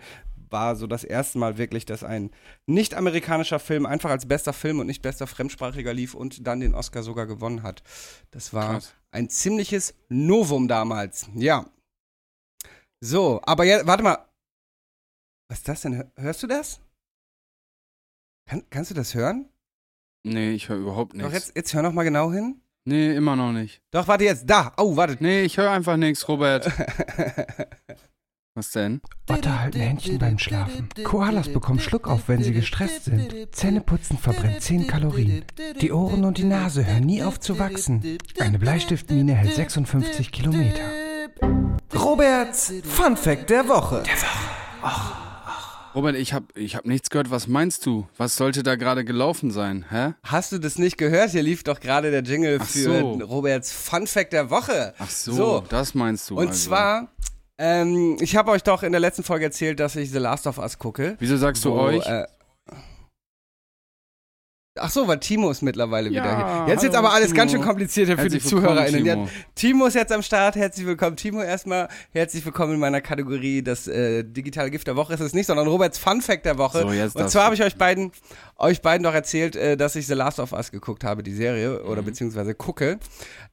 war 0.51 0.75
so 0.75 0.87
das 0.87 1.03
erste 1.03 1.37
Mal 1.39 1.57
wirklich, 1.57 1.85
dass 1.85 2.03
ein 2.03 2.31
nicht-amerikanischer 2.67 3.59
Film 3.59 3.85
einfach 3.85 4.09
als 4.09 4.27
bester 4.27 4.53
Film 4.53 4.79
und 4.79 4.87
nicht 4.87 5.01
bester 5.01 5.27
Fremdsprachiger 5.27 5.93
lief 5.93 6.13
und 6.13 6.45
dann 6.47 6.59
den 6.59 6.75
Oscar 6.75 7.03
sogar 7.03 7.25
gewonnen 7.27 7.63
hat. 7.63 7.83
Das 8.31 8.53
war 8.53 8.73
Krass. 8.73 8.93
ein 9.11 9.29
ziemliches 9.29 9.93
Novum 10.09 10.67
damals. 10.67 11.27
Ja. 11.35 11.65
So, 13.03 13.41
aber 13.43 13.63
jetzt, 13.65 13.87
warte 13.87 14.03
mal. 14.03 14.17
Was 15.49 15.59
ist 15.59 15.67
das 15.67 15.81
denn? 15.81 15.95
Hör- 15.97 16.11
Hörst 16.17 16.43
du 16.43 16.47
das? 16.47 16.79
Kann, 18.49 18.63
kannst 18.69 18.91
du 18.91 18.95
das 18.95 19.15
hören? 19.15 19.49
Nee, 20.23 20.51
ich 20.51 20.69
höre 20.69 20.77
überhaupt 20.77 21.13
Doch, 21.13 21.17
nichts. 21.29 21.33
jetzt, 21.33 21.55
jetzt 21.55 21.73
hör 21.73 21.81
noch 21.81 21.93
mal 21.93 22.03
genau 22.03 22.31
hin. 22.31 22.61
Nee, 22.87 23.15
immer 23.15 23.35
noch 23.35 23.51
nicht. 23.51 23.81
Doch, 23.91 24.07
warte 24.07 24.23
jetzt. 24.23 24.49
Da. 24.49 24.73
Oh, 24.77 24.95
warte. 24.95 25.17
Nee, 25.19 25.41
ich 25.43 25.57
höre 25.57 25.69
einfach 25.71 25.97
nichts, 25.97 26.27
Robert. 26.27 26.71
Was 28.53 28.71
denn? 28.71 28.99
Otter 29.29 29.61
halten 29.61 29.79
Händchen 29.79 30.19
beim 30.19 30.37
Schlafen. 30.37 30.89
Koalas 31.05 31.47
bekommen 31.53 31.79
Schluckauf, 31.79 32.27
wenn 32.27 32.43
sie 32.43 32.51
gestresst 32.51 33.05
sind. 33.05 33.33
Zähneputzen 33.55 34.17
verbrennt 34.17 34.61
10 34.61 34.87
Kalorien. 34.87 35.45
Die 35.79 35.91
Ohren 35.93 36.25
und 36.25 36.37
die 36.37 36.43
Nase 36.43 36.85
hören 36.85 37.05
nie 37.05 37.23
auf 37.23 37.39
zu 37.39 37.59
wachsen. 37.59 38.17
Eine 38.39 38.59
Bleistiftmine 38.59 39.35
hält 39.35 39.55
56 39.55 40.33
Kilometer. 40.33 40.81
Roberts 41.95 42.73
Fun 42.83 43.15
Fact 43.15 43.49
der 43.49 43.69
Woche. 43.69 44.03
Robert, 45.95 46.15
ich 46.15 46.33
hab, 46.33 46.43
ich 46.57 46.75
hab 46.75 46.85
nichts 46.85 47.09
gehört. 47.09 47.31
Was 47.31 47.47
meinst 47.47 47.85
du? 47.85 48.05
Was 48.17 48.35
sollte 48.35 48.63
da 48.63 48.75
gerade 48.75 49.05
gelaufen 49.05 49.51
sein? 49.51 49.85
Hä? 49.89 50.13
Hast 50.23 50.51
du 50.51 50.57
das 50.57 50.77
nicht 50.77 50.97
gehört? 50.97 51.31
Hier 51.31 51.43
lief 51.43 51.63
doch 51.63 51.79
gerade 51.79 52.11
der 52.11 52.23
Jingle 52.23 52.59
Ach 52.61 52.65
für 52.65 52.99
so. 52.99 53.11
Roberts 53.23 53.71
Fun 53.71 54.07
Fact 54.07 54.33
der 54.33 54.49
Woche. 54.49 54.93
Ach 54.99 55.09
so, 55.09 55.31
So. 55.33 55.63
das 55.69 55.93
meinst 55.93 56.29
du. 56.29 56.37
Und 56.37 56.49
also. 56.49 56.67
zwar, 56.69 57.07
ähm, 57.61 58.17
ich 58.19 58.35
habe 58.35 58.51
euch 58.51 58.63
doch 58.63 58.81
in 58.81 58.91
der 58.91 58.99
letzten 58.99 59.23
Folge 59.23 59.45
erzählt, 59.45 59.79
dass 59.79 59.95
ich 59.95 60.09
The 60.11 60.17
Last 60.17 60.47
of 60.47 60.57
Us 60.57 60.79
gucke. 60.79 61.15
Wieso 61.19 61.37
sagst 61.37 61.63
du 61.63 61.71
wo, 61.71 61.79
euch? 61.81 62.05
Äh, 62.07 62.25
Ach 64.79 64.89
so, 64.89 65.05
weil 65.05 65.19
Timo 65.19 65.51
ist 65.51 65.61
mittlerweile 65.61 66.09
wieder 66.09 66.23
Ja, 66.23 66.65
hier. 66.65 66.73
Jetzt 66.73 66.83
ist 66.83 66.95
hallo, 66.95 67.07
aber 67.07 67.13
alles 67.13 67.27
Timo. 67.27 67.37
ganz 67.37 67.51
schön 67.51 67.61
kompliziert 67.61 68.07
hier 68.07 68.17
für 68.17 68.29
die 68.29 68.35
Herzlich 68.35 68.53
willkommen, 68.53 68.77
ZuhörerInnen. 68.77 69.03
Timo. 69.03 69.29
Timo 69.53 69.85
ist 69.87 69.95
jetzt 69.95 70.13
am 70.13 70.21
Start. 70.21 70.55
Herzlich 70.55 70.87
willkommen, 70.87 71.17
Timo, 71.17 71.41
erstmal. 71.41 71.89
Herzlich 72.11 72.45
willkommen 72.45 72.75
in 72.75 72.79
meiner 72.79 73.01
Kategorie. 73.01 73.61
Das 73.61 73.87
äh, 73.89 74.23
digitale 74.23 74.71
Gift 74.71 74.87
der 74.87 74.95
Woche 74.95 75.13
ist 75.13 75.19
es 75.19 75.33
nicht, 75.33 75.47
sondern 75.47 75.67
Roberts 75.67 75.97
Fun 75.97 76.21
Fact 76.21 76.45
der 76.45 76.57
Woche. 76.57 76.81
So, 76.83 76.91
jetzt 76.93 77.17
Und 77.17 77.29
zwar 77.29 77.43
habe 77.45 77.55
ich 77.55 77.63
euch 77.63 77.75
beiden, 77.75 78.13
euch 78.57 78.81
beiden 78.81 79.03
doch 79.03 79.13
erzählt, 79.13 79.57
äh, 79.57 79.75
dass 79.75 79.97
ich 79.97 80.07
The 80.07 80.13
Last 80.13 80.39
of 80.39 80.53
Us 80.53 80.71
geguckt 80.71 81.03
habe, 81.03 81.21
die 81.21 81.33
Serie, 81.33 81.83
oder 81.83 82.01
beziehungsweise 82.01 82.55
gucke. 82.55 82.97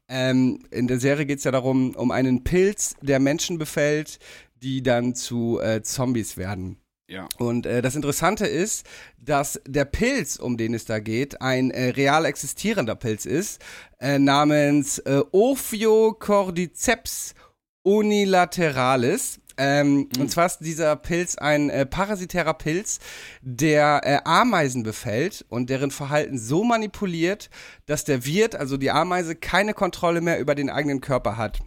Ähm, 0.08 0.64
in 0.70 0.86
der 0.86 1.00
Serie 1.00 1.26
geht 1.26 1.38
es 1.38 1.44
ja 1.44 1.50
darum, 1.50 1.94
um 1.94 2.10
einen 2.10 2.44
Pilz, 2.44 2.94
der 3.02 3.20
Menschen 3.20 3.58
befällt, 3.58 4.18
die 4.62 4.82
dann 4.82 5.14
zu 5.14 5.60
äh, 5.60 5.82
Zombies 5.82 6.36
werden. 6.36 6.78
Ja. 7.08 7.26
Und 7.38 7.64
äh, 7.64 7.80
das 7.80 7.96
Interessante 7.96 8.46
ist, 8.46 8.86
dass 9.18 9.60
der 9.66 9.86
Pilz, 9.86 10.36
um 10.36 10.58
den 10.58 10.74
es 10.74 10.84
da 10.84 10.98
geht, 10.98 11.40
ein 11.40 11.70
äh, 11.70 11.90
real 11.90 12.26
existierender 12.26 12.96
Pilz 12.96 13.24
ist, 13.24 13.62
äh, 13.98 14.18
namens 14.18 14.98
äh, 15.00 15.22
Ophiocordyceps 15.32 17.34
unilateralis. 17.82 19.40
Ähm, 19.58 20.08
Und 20.18 20.30
zwar 20.30 20.46
ist 20.46 20.60
dieser 20.60 20.94
Pilz 20.94 21.36
ein 21.36 21.68
äh, 21.68 21.84
parasitärer 21.84 22.54
Pilz, 22.54 23.00
der 23.42 24.00
äh, 24.04 24.18
Ameisen 24.24 24.84
befällt 24.84 25.44
und 25.48 25.68
deren 25.68 25.90
Verhalten 25.90 26.38
so 26.38 26.62
manipuliert, 26.62 27.50
dass 27.86 28.04
der 28.04 28.24
Wirt, 28.24 28.54
also 28.54 28.76
die 28.76 28.92
Ameise, 28.92 29.34
keine 29.34 29.74
Kontrolle 29.74 30.20
mehr 30.20 30.38
über 30.38 30.54
den 30.54 30.70
eigenen 30.70 31.00
Körper 31.00 31.36
hat. 31.36 31.58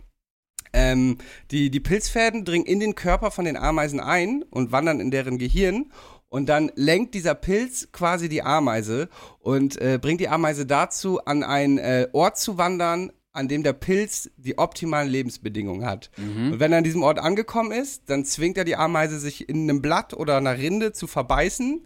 Ähm, 0.73 1.17
die, 1.51 1.69
die 1.69 1.81
Pilzfäden 1.81 2.45
dringen 2.45 2.65
in 2.65 2.79
den 2.79 2.95
Körper 2.95 3.29
von 3.29 3.43
den 3.43 3.57
Ameisen 3.57 3.99
ein 3.99 4.43
und 4.49 4.71
wandern 4.71 5.01
in 5.01 5.11
deren 5.11 5.37
Gehirn. 5.37 5.91
Und 6.29 6.47
dann 6.47 6.71
lenkt 6.75 7.13
dieser 7.13 7.35
Pilz 7.35 7.89
quasi 7.91 8.29
die 8.29 8.41
Ameise 8.41 9.09
und 9.39 9.81
äh, 9.81 9.99
bringt 10.01 10.21
die 10.21 10.29
Ameise 10.29 10.65
dazu, 10.65 11.19
an 11.25 11.43
einen 11.43 11.77
äh, 11.77 12.07
Ort 12.13 12.37
zu 12.37 12.57
wandern, 12.57 13.11
an 13.33 13.47
dem 13.47 13.63
der 13.63 13.73
Pilz 13.73 14.29
die 14.37 14.57
optimalen 14.57 15.09
Lebensbedingungen 15.09 15.85
hat. 15.85 16.11
Und 16.51 16.59
wenn 16.59 16.71
er 16.71 16.79
an 16.79 16.83
diesem 16.83 17.03
Ort 17.03 17.19
angekommen 17.19 17.71
ist, 17.71 18.09
dann 18.09 18.25
zwingt 18.25 18.57
er 18.57 18.65
die 18.65 18.75
Ameise, 18.75 19.19
sich 19.19 19.47
in 19.47 19.69
einem 19.69 19.81
Blatt 19.81 20.13
oder 20.13 20.37
einer 20.37 20.57
Rinde 20.57 20.91
zu 20.91 21.07
verbeißen. 21.07 21.81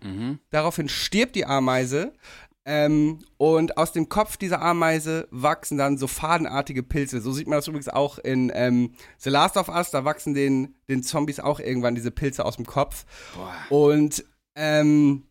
Daraufhin 0.49 0.89
stirbt 0.89 1.35
die 1.35 1.45
Ameise. 1.45 2.13
Ähm, 2.67 3.19
und 3.37 3.77
aus 3.77 3.91
dem 3.91 4.09
Kopf 4.09 4.37
dieser 4.37 4.59
Ameise 4.59 5.27
wachsen 5.29 5.77
dann 5.77 5.99
so 5.99 6.07
fadenartige 6.07 6.81
Pilze. 6.81 7.21
So 7.21 7.31
sieht 7.31 7.47
man 7.47 7.59
das 7.59 7.67
übrigens 7.67 7.89
auch 7.89 8.17
in 8.17 8.51
ähm, 8.55 8.95
The 9.19 9.29
Last 9.29 9.55
of 9.55 9.69
Us. 9.69 9.91
Da 9.91 10.03
wachsen 10.03 10.33
den, 10.33 10.73
den 10.89 11.03
Zombies 11.03 11.39
auch 11.39 11.59
irgendwann 11.59 11.93
diese 11.93 12.09
Pilze 12.09 12.43
aus 12.43 12.55
dem 12.55 12.65
Kopf. 12.65 13.05
Und 13.69 14.25
ähm, 14.55 15.25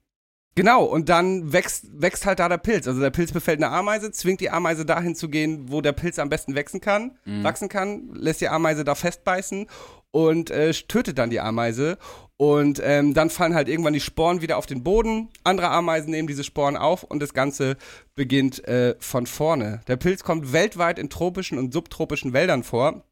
genau, 0.54 0.84
und 0.84 1.08
dann 1.08 1.52
wächst, 1.52 1.86
wächst 1.92 2.26
halt 2.26 2.38
da 2.38 2.48
der 2.48 2.58
Pilz. 2.58 2.86
Also 2.86 3.00
der 3.00 3.10
Pilz 3.10 3.32
befällt 3.32 3.62
eine 3.62 3.72
Ameise, 3.72 4.10
zwingt 4.12 4.40
die 4.40 4.50
Ameise 4.50 4.84
dahin 4.84 5.14
zu 5.14 5.28
gehen, 5.28 5.70
wo 5.70 5.80
der 5.80 5.92
Pilz 5.92 6.18
am 6.18 6.28
besten 6.28 6.54
wachsen 6.56 6.80
kann, 6.80 7.18
wachsen 7.42 7.68
kann, 7.68 8.10
lässt 8.14 8.40
die 8.40 8.48
Ameise 8.48 8.84
da 8.84 8.94
festbeißen 8.94 9.66
und 10.10 10.50
äh, 10.50 10.72
tötet 10.72 11.18
dann 11.18 11.30
die 11.30 11.40
Ameise. 11.40 11.98
Und 12.36 12.80
ähm, 12.84 13.14
dann 13.14 13.30
fallen 13.30 13.54
halt 13.54 13.68
irgendwann 13.68 13.92
die 13.92 14.00
Sporen 14.00 14.42
wieder 14.42 14.58
auf 14.58 14.66
den 14.66 14.82
Boden. 14.82 15.28
Andere 15.44 15.70
Ameisen 15.70 16.10
nehmen 16.10 16.28
diese 16.28 16.44
Sporen 16.44 16.76
auf 16.76 17.04
und 17.04 17.20
das 17.20 17.32
Ganze 17.32 17.76
beginnt 18.14 18.66
äh, 18.66 18.96
von 18.98 19.26
vorne. 19.26 19.80
Der 19.86 19.96
Pilz 19.96 20.24
kommt 20.24 20.52
weltweit 20.52 20.98
in 20.98 21.10
tropischen 21.10 21.58
und 21.58 21.72
subtropischen 21.72 22.32
Wäldern 22.32 22.64
vor. 22.64 23.04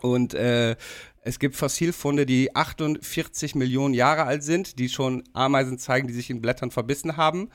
Und 0.00 0.34
äh, 0.34 0.76
es 1.22 1.38
gibt 1.38 1.56
Fossilfunde, 1.56 2.26
die 2.26 2.54
48 2.54 3.54
Millionen 3.54 3.94
Jahre 3.94 4.24
alt 4.24 4.42
sind, 4.42 4.78
die 4.78 4.88
schon 4.88 5.22
Ameisen 5.32 5.78
zeigen, 5.78 6.08
die 6.08 6.14
sich 6.14 6.30
in 6.30 6.40
Blättern 6.40 6.70
verbissen 6.70 7.16
haben. 7.16 7.50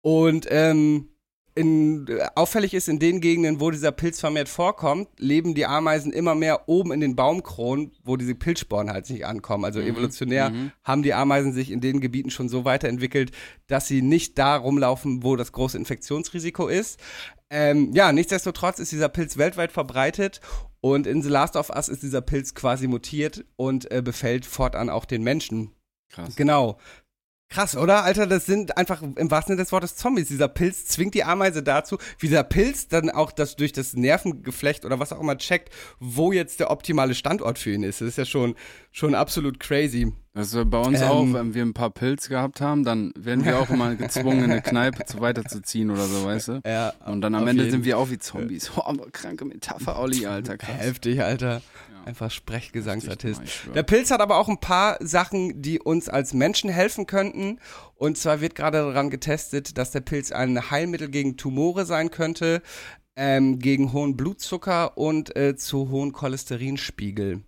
Und 0.00 0.46
ähm, 0.50 1.08
in, 1.56 2.06
äh, 2.08 2.26
auffällig 2.34 2.74
ist, 2.74 2.88
in 2.88 2.98
den 2.98 3.20
Gegenden, 3.20 3.60
wo 3.60 3.70
dieser 3.70 3.90
Pilz 3.90 4.20
vermehrt 4.20 4.48
vorkommt, 4.48 5.08
leben 5.18 5.54
die 5.54 5.66
Ameisen 5.66 6.12
immer 6.12 6.34
mehr 6.34 6.68
oben 6.68 6.92
in 6.92 7.00
den 7.00 7.16
Baumkronen, 7.16 7.92
wo 8.04 8.16
diese 8.16 8.34
Pilzsporen 8.34 8.90
halt 8.90 9.08
nicht 9.10 9.26
ankommen. 9.26 9.64
Also 9.64 9.80
evolutionär 9.80 10.52
haben 10.84 11.02
die 11.02 11.14
Ameisen 11.14 11.54
sich 11.54 11.70
in 11.70 11.80
den 11.80 12.00
Gebieten 12.00 12.30
schon 12.30 12.50
so 12.50 12.64
weiterentwickelt, 12.64 13.32
dass 13.66 13.88
sie 13.88 14.02
nicht 14.02 14.38
da 14.38 14.56
rumlaufen, 14.56 15.22
wo 15.22 15.34
das 15.34 15.52
große 15.52 15.78
Infektionsrisiko 15.78 16.68
ist. 16.68 17.00
Ähm, 17.50 17.92
ja, 17.92 18.12
nichtsdestotrotz 18.12 18.78
ist 18.78 18.92
dieser 18.92 19.08
Pilz 19.08 19.36
weltweit 19.36 19.72
verbreitet 19.72 20.40
und 20.80 21.06
in 21.06 21.22
The 21.22 21.28
Last 21.28 21.56
of 21.56 21.70
Us 21.70 21.88
ist 21.88 22.02
dieser 22.02 22.20
Pilz 22.20 22.54
quasi 22.54 22.88
mutiert 22.88 23.44
und 23.56 23.90
äh, 23.90 24.02
befällt 24.02 24.46
fortan 24.46 24.90
auch 24.90 25.04
den 25.04 25.22
Menschen. 25.22 25.72
Krass. 26.08 26.36
Genau. 26.36 26.78
Krass, 27.48 27.76
oder? 27.76 28.02
Alter, 28.02 28.26
das 28.26 28.44
sind 28.44 28.76
einfach 28.76 29.02
im 29.02 29.30
wahrsten 29.30 29.52
Sinne 29.52 29.62
des 29.62 29.70
Wortes 29.70 29.94
Zombies. 29.94 30.26
Dieser 30.28 30.48
Pilz 30.48 30.86
zwingt 30.86 31.14
die 31.14 31.22
Ameise 31.22 31.62
dazu, 31.62 31.96
wie 32.18 32.26
dieser 32.26 32.42
Pilz 32.42 32.88
dann 32.88 33.08
auch 33.08 33.30
das 33.30 33.54
durch 33.54 33.72
das 33.72 33.94
Nervengeflecht 33.94 34.84
oder 34.84 34.98
was 34.98 35.12
auch 35.12 35.20
immer 35.20 35.38
checkt, 35.38 35.70
wo 36.00 36.32
jetzt 36.32 36.58
der 36.58 36.72
optimale 36.72 37.14
Standort 37.14 37.58
für 37.60 37.70
ihn 37.70 37.84
ist. 37.84 38.00
Das 38.00 38.08
ist 38.08 38.18
ja 38.18 38.24
schon, 38.24 38.56
schon 38.90 39.14
absolut 39.14 39.60
crazy. 39.60 40.12
Also 40.34 40.66
bei 40.66 40.78
uns 40.78 41.00
Ähm. 41.00 41.06
auch, 41.08 41.32
wenn 41.32 41.54
wir 41.54 41.62
ein 41.62 41.72
paar 41.72 41.90
Pilze 41.90 42.28
gehabt 42.30 42.60
haben, 42.60 42.82
dann 42.84 43.12
werden 43.16 43.44
wir 43.44 43.58
auch 43.60 43.70
immer 43.70 43.94
gezwungen, 43.94 44.44
in 44.44 44.50
eine 44.50 44.60
Kneipe 44.60 45.04
zu 45.06 45.20
weiterzuziehen 45.20 45.90
oder 45.90 46.04
so, 46.06 46.24
weißt 46.24 46.48
du? 46.48 46.60
Ja, 46.66 46.92
Und 47.06 47.20
dann 47.22 47.34
am 47.36 47.46
Ende 47.46 47.62
jeden. 47.62 47.70
sind 47.72 47.84
wir 47.84 47.96
auch 47.96 48.10
wie 48.10 48.18
Zombies. 48.18 48.72
Oh, 48.76 48.82
aber 48.84 49.08
kranke 49.12 49.44
Metapher, 49.44 49.98
Olli, 50.00 50.26
Alter, 50.26 50.58
krass. 50.58 50.76
Heftig, 50.78 51.22
Alter. 51.22 51.62
Einfach 52.06 52.30
Sprechgesangsartist. 52.30 53.42
Der 53.74 53.82
Pilz 53.82 54.12
hat 54.12 54.20
aber 54.20 54.36
auch 54.38 54.48
ein 54.48 54.60
paar 54.60 54.96
Sachen, 55.00 55.60
die 55.60 55.80
uns 55.80 56.08
als 56.08 56.34
Menschen 56.34 56.70
helfen 56.70 57.06
könnten. 57.08 57.58
Und 57.96 58.16
zwar 58.16 58.40
wird 58.40 58.54
gerade 58.54 58.78
daran 58.78 59.10
getestet, 59.10 59.76
dass 59.76 59.90
der 59.90 60.02
Pilz 60.02 60.30
ein 60.30 60.70
Heilmittel 60.70 61.08
gegen 61.08 61.36
Tumore 61.36 61.84
sein 61.84 62.12
könnte, 62.12 62.62
ähm, 63.16 63.58
gegen 63.58 63.92
hohen 63.92 64.16
Blutzucker 64.16 64.96
und 64.96 65.34
äh, 65.34 65.56
zu 65.56 65.90
hohen 65.90 66.12
Cholesterinspiegel. 66.12 67.42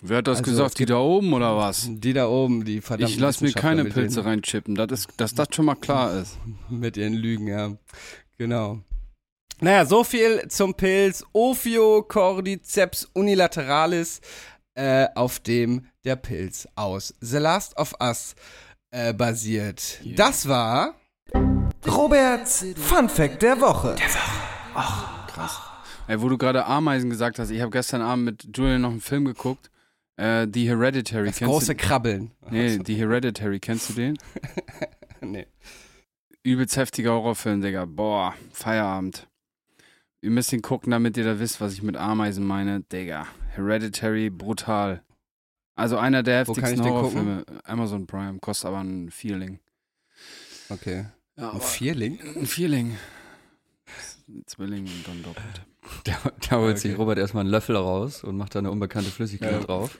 Wer 0.00 0.18
hat 0.18 0.28
das 0.28 0.38
Also, 0.38 0.50
gesagt? 0.50 0.68
es 0.68 0.74
Die 0.74 0.86
da 0.86 0.98
oben 0.98 1.32
oder 1.32 1.56
was? 1.56 1.88
Die 1.90 2.12
da 2.12 2.28
oben, 2.28 2.64
die 2.64 2.80
verdammten 2.82 3.12
Ich 3.12 3.20
lass 3.20 3.40
mir 3.40 3.52
keine 3.52 3.84
Pilze 3.84 4.24
reinchippen, 4.24 4.76
das 4.76 4.92
ist, 4.92 5.08
dass 5.16 5.34
das 5.34 5.48
schon 5.52 5.64
mal 5.64 5.74
klar 5.74 6.20
ist. 6.20 6.38
Mit 6.68 6.96
ihren 6.96 7.14
Lügen, 7.14 7.48
ja. 7.48 7.72
Genau. 8.38 8.78
Naja, 9.60 9.86
so 9.86 10.04
viel 10.04 10.46
zum 10.48 10.74
Pilz 10.74 11.24
Ophiocordyceps 11.32 13.08
unilateralis, 13.12 14.20
äh, 14.74 15.06
auf 15.14 15.38
dem 15.40 15.86
der 16.04 16.16
Pilz 16.16 16.68
aus 16.74 17.14
The 17.20 17.38
Last 17.38 17.76
of 17.78 17.94
Us 18.00 18.34
äh, 18.90 19.12
basiert. 19.12 20.00
Das 20.16 20.48
war 20.48 20.94
Roberts 21.86 22.64
Fun 22.76 23.08
Fact 23.08 23.42
der 23.42 23.60
Woche. 23.60 23.96
Ey, 26.06 26.20
wo 26.20 26.28
du 26.28 26.36
gerade 26.36 26.66
Ameisen 26.66 27.08
gesagt 27.08 27.38
hast, 27.38 27.50
ich 27.50 27.60
habe 27.60 27.70
gestern 27.70 28.02
Abend 28.02 28.24
mit 28.24 28.56
Julian 28.56 28.82
noch 28.82 28.90
einen 28.90 29.00
Film 29.00 29.24
geguckt. 29.24 29.70
Äh, 30.16 30.46
The 30.52 30.68
Hereditary. 30.68 31.26
das 31.26 31.38
Kennst 31.38 31.50
große 31.50 31.74
du? 31.74 31.82
Krabbeln. 31.82 32.30
Nee, 32.50 32.78
The 32.84 32.94
Hereditary, 32.94 33.58
kennst 33.58 33.88
du 33.88 33.92
den? 33.94 34.18
nee. 35.20 35.46
Übelst 36.42 36.76
heftiger 36.76 37.12
Horrorfilm, 37.12 37.62
Digga. 37.62 37.84
Boah, 37.86 38.34
Feierabend. 38.52 39.26
Ihr 40.24 40.30
müsst 40.30 40.52
ihn 40.54 40.62
gucken, 40.62 40.90
damit 40.90 41.18
ihr 41.18 41.24
da 41.24 41.38
wisst, 41.38 41.60
was 41.60 41.74
ich 41.74 41.82
mit 41.82 41.96
Ameisen 41.98 42.46
meine. 42.46 42.80
Digga, 42.80 43.26
Hereditary, 43.50 44.30
brutal. 44.30 45.02
Also 45.76 45.98
einer 45.98 46.22
der 46.22 46.48
Wo 46.48 46.54
kann 46.54 46.62
heftigsten 46.64 46.86
ich 46.86 46.90
den 46.90 46.94
Horrorfilme. 46.94 47.44
Amazon 47.64 48.06
Prime, 48.06 48.38
kostet 48.38 48.68
aber 48.68 48.78
ein 48.80 49.10
Vierling. 49.10 49.58
Okay. 50.70 51.04
Ja, 51.36 51.50
Ein 51.52 51.60
Vierling? 51.60 52.18
Ein 52.36 52.46
Vierling. 52.46 52.96
Ein 54.28 54.42
Zwilling 54.46 54.86
und 54.86 55.06
dann 55.08 55.22
doppelt. 55.22 55.66
Da, 56.04 56.14
da 56.48 56.56
holt 56.56 56.78
sich 56.78 56.92
Okay. 56.92 57.00
Robert 57.02 57.18
erstmal 57.18 57.42
einen 57.42 57.50
Löffel 57.50 57.76
raus 57.76 58.24
und 58.24 58.38
macht 58.38 58.54
da 58.54 58.60
eine 58.60 58.70
unbekannte 58.70 59.10
Flüssigkeit 59.10 59.52
Ja. 59.52 59.60
drauf. 59.60 59.98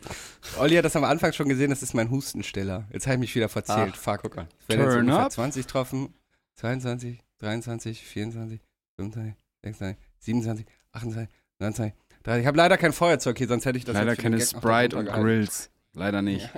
Olli 0.58 0.76
hat 0.76 0.84
das 0.86 0.96
am 0.96 1.04
Anfang 1.04 1.34
schon 1.34 1.50
gesehen, 1.50 1.68
das 1.68 1.82
ist 1.82 1.92
mein 1.92 2.10
Hustenstiller. 2.10 2.88
Jetzt 2.90 3.06
habe 3.06 3.16
ich 3.16 3.20
mich 3.20 3.34
wieder 3.34 3.50
verzählt. 3.50 3.92
Ach, 3.92 3.96
Fuck. 4.00 4.22
guck 4.22 4.38
an. 4.38 4.48
Ich 4.62 4.68
werde 4.70 4.84
jetzt 4.84 4.94
Turn 4.94 5.10
up. 5.10 5.30
20 5.30 5.66
getroffen. 5.66 6.14
22, 6.54 7.22
23, 7.40 8.02
24, 8.02 8.60
25, 8.96 9.34
26, 9.62 10.03
27, 10.24 10.66
28, 10.92 11.28
29, 11.58 11.94
30. 12.22 12.40
Ich 12.40 12.46
habe 12.46 12.56
leider 12.56 12.78
kein 12.78 12.92
Feuerzeug 12.92 13.38
hier, 13.38 13.48
sonst 13.48 13.66
hätte 13.66 13.78
ich 13.78 13.84
das 13.84 13.94
Leider 13.94 14.16
keine 14.16 14.40
Sprite 14.40 14.96
und. 14.96 15.06
Grills. 15.06 15.70
Leider 15.92 16.22
nicht. 16.22 16.48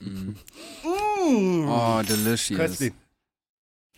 Mm. 0.00 0.34
Mm. 0.82 1.68
Oh, 1.68 2.02
delicious. 2.02 2.58
Köstlich. 2.58 2.92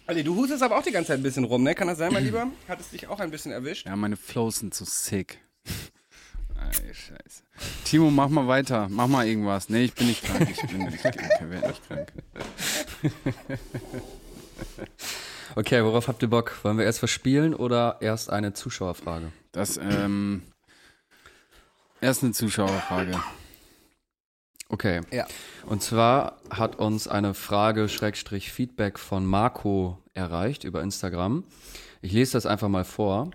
Olli, 0.06 0.22
du 0.22 0.36
hustest 0.36 0.62
aber 0.62 0.76
auch 0.76 0.82
die 0.82 0.90
ganze 0.90 1.08
Zeit 1.08 1.20
ein 1.20 1.22
bisschen 1.22 1.44
rum, 1.44 1.62
ne? 1.62 1.74
Kann 1.74 1.88
das 1.88 1.96
sein, 1.96 2.12
mein 2.12 2.24
Lieber? 2.24 2.46
Hat 2.68 2.78
es 2.78 2.90
dich 2.90 3.08
auch 3.08 3.20
ein 3.20 3.30
bisschen 3.30 3.52
erwischt? 3.52 3.86
Ja, 3.86 3.96
meine 3.96 4.16
Flows 4.16 4.58
sind 4.58 4.74
so 4.74 4.84
sick. 4.84 5.38
Ey, 5.66 6.94
scheiße. 6.94 7.42
Timo, 7.84 8.10
mach 8.10 8.28
mal 8.28 8.46
weiter. 8.46 8.88
Mach 8.90 9.06
mal 9.06 9.26
irgendwas. 9.26 9.70
Nee, 9.70 9.84
ich 9.84 9.94
bin 9.94 10.08
nicht 10.08 10.24
krank. 10.24 10.46
Ich 10.50 10.60
bin 10.60 10.84
nicht, 10.84 10.96
ich 10.96 11.04
werd 11.04 11.68
nicht 11.68 11.88
krank. 11.88 12.12
Okay, 15.56 15.84
worauf 15.84 16.08
habt 16.08 16.22
ihr 16.22 16.28
Bock? 16.28 16.64
Wollen 16.64 16.78
wir 16.78 16.84
erst 16.84 17.02
was 17.02 17.10
spielen 17.10 17.54
oder 17.54 17.98
erst 18.00 18.30
eine 18.30 18.52
Zuschauerfrage? 18.52 19.32
Das, 19.52 19.76
ähm, 19.76 20.42
erst 22.00 22.22
eine 22.22 22.32
Zuschauerfrage. 22.32 23.20
Okay. 24.68 25.02
Ja. 25.12 25.26
Und 25.66 25.82
zwar 25.82 26.38
hat 26.50 26.76
uns 26.76 27.06
eine 27.06 27.34
Frage 27.34 27.88
Schrägstrich 27.88 28.50
Feedback 28.52 28.98
von 28.98 29.24
Marco 29.24 29.98
erreicht 30.14 30.64
über 30.64 30.82
Instagram. 30.82 31.44
Ich 32.02 32.12
lese 32.12 32.32
das 32.32 32.46
einfach 32.46 32.68
mal 32.68 32.84
vor. 32.84 33.30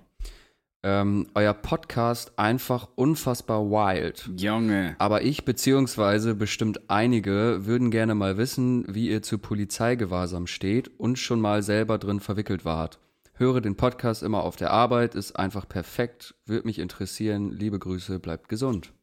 Ähm, 0.81 1.27
euer 1.35 1.53
Podcast 1.53 2.39
einfach 2.39 2.87
unfassbar 2.95 3.69
wild. 3.69 4.29
Junge. 4.37 4.95
Aber 4.97 5.23
ich 5.23 5.43
beziehungsweise 5.43 6.35
bestimmt 6.35 6.89
einige 6.89 7.65
würden 7.65 7.91
gerne 7.91 8.15
mal 8.15 8.37
wissen, 8.37 8.85
wie 8.87 9.09
ihr 9.09 9.21
zu 9.21 9.39
Polizeigewahrsam 9.39 10.47
steht 10.47 10.89
und 10.97 11.19
schon 11.19 11.41
mal 11.41 11.63
selber 11.63 11.97
drin 11.97 12.21
verwickelt 12.21 12.63
wart. 12.63 12.99
Höre 13.33 13.59
den 13.59 13.75
Podcast 13.75 14.23
immer 14.23 14.43
auf 14.43 14.55
der 14.55 14.71
Arbeit, 14.71 15.15
ist 15.15 15.37
einfach 15.37 15.67
perfekt, 15.67 16.35
würde 16.45 16.67
mich 16.67 16.79
interessieren. 16.79 17.51
Liebe 17.51 17.77
Grüße, 17.77 18.19
bleibt 18.19 18.47
gesund. 18.47 18.93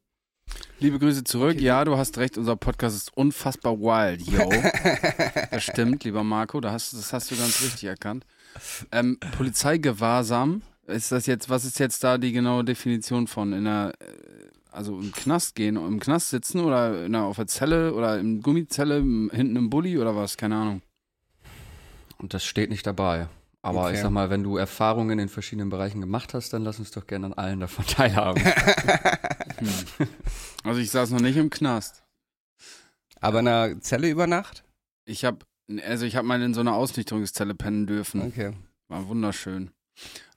Liebe 0.78 0.98
Grüße 0.98 1.24
zurück. 1.24 1.60
Ja, 1.60 1.84
du 1.84 1.98
hast 1.98 2.16
recht, 2.18 2.38
unser 2.38 2.56
Podcast 2.56 2.96
ist 2.96 3.16
unfassbar 3.16 3.78
wild, 3.78 4.22
yo. 4.22 4.48
das 5.50 5.62
stimmt, 5.62 6.04
lieber 6.04 6.22
Marco, 6.24 6.60
hast, 6.64 6.92
das 6.94 7.12
hast 7.12 7.30
du 7.30 7.36
ganz 7.36 7.60
richtig 7.62 7.84
erkannt. 7.84 8.24
Ähm, 8.92 9.18
Polizeigewahrsam, 9.36 10.62
ist 10.86 11.12
das 11.12 11.26
jetzt, 11.26 11.48
was 11.50 11.64
ist 11.64 11.78
jetzt 11.78 12.02
da 12.04 12.18
die 12.18 12.32
genaue 12.32 12.64
Definition 12.64 13.26
von 13.26 13.52
in 13.52 13.64
der, 13.64 13.92
äh, 14.00 14.06
also 14.70 14.98
im 14.98 15.12
Knast 15.12 15.54
gehen, 15.54 15.76
im 15.76 16.00
Knast 16.00 16.30
sitzen 16.30 16.60
oder 16.60 17.04
in 17.06 17.14
einer, 17.14 17.24
auf 17.24 17.36
der 17.36 17.46
Zelle 17.46 17.92
oder 17.94 18.18
im 18.18 18.42
Gummizelle, 18.42 18.96
hinten 18.96 19.56
im 19.56 19.70
Bulli 19.70 19.98
oder 19.98 20.14
was, 20.16 20.36
keine 20.36 20.56
Ahnung. 20.56 20.82
Und 22.18 22.34
das 22.34 22.44
steht 22.44 22.70
nicht 22.70 22.86
dabei. 22.86 23.28
Aber 23.62 23.86
Okay. 23.86 23.94
ich 23.94 24.00
sag 24.00 24.10
mal, 24.10 24.30
wenn 24.30 24.44
du 24.44 24.56
Erfahrungen 24.58 25.10
in 25.10 25.18
den 25.18 25.28
verschiedenen 25.28 25.70
Bereichen 25.70 26.00
gemacht 26.00 26.34
hast, 26.34 26.52
dann 26.52 26.62
lass 26.62 26.78
uns 26.78 26.92
doch 26.92 27.06
gerne 27.06 27.26
an 27.26 27.32
allen 27.34 27.60
davon 27.60 27.84
teilhaben. 27.88 28.42
Also 30.64 30.80
ich 30.80 30.90
saß 30.90 31.10
noch 31.10 31.20
nicht 31.20 31.36
im 31.36 31.48
Knast. 31.50 32.02
Aber 33.20 33.40
in 33.40 33.48
einer 33.48 33.80
Zelle 33.80 34.08
über 34.10 34.26
Nacht? 34.26 34.64
Ich 35.04 35.24
habe, 35.24 35.38
also 35.86 36.04
ich 36.04 36.16
habe 36.16 36.26
mal 36.26 36.42
in 36.42 36.54
so 36.54 36.60
einer 36.60 36.74
Ausnüchterungszelle 36.74 37.54
pennen 37.54 37.86
dürfen. 37.86 38.20
Okay. 38.22 38.52
War 38.88 39.06
wunderschön. 39.08 39.70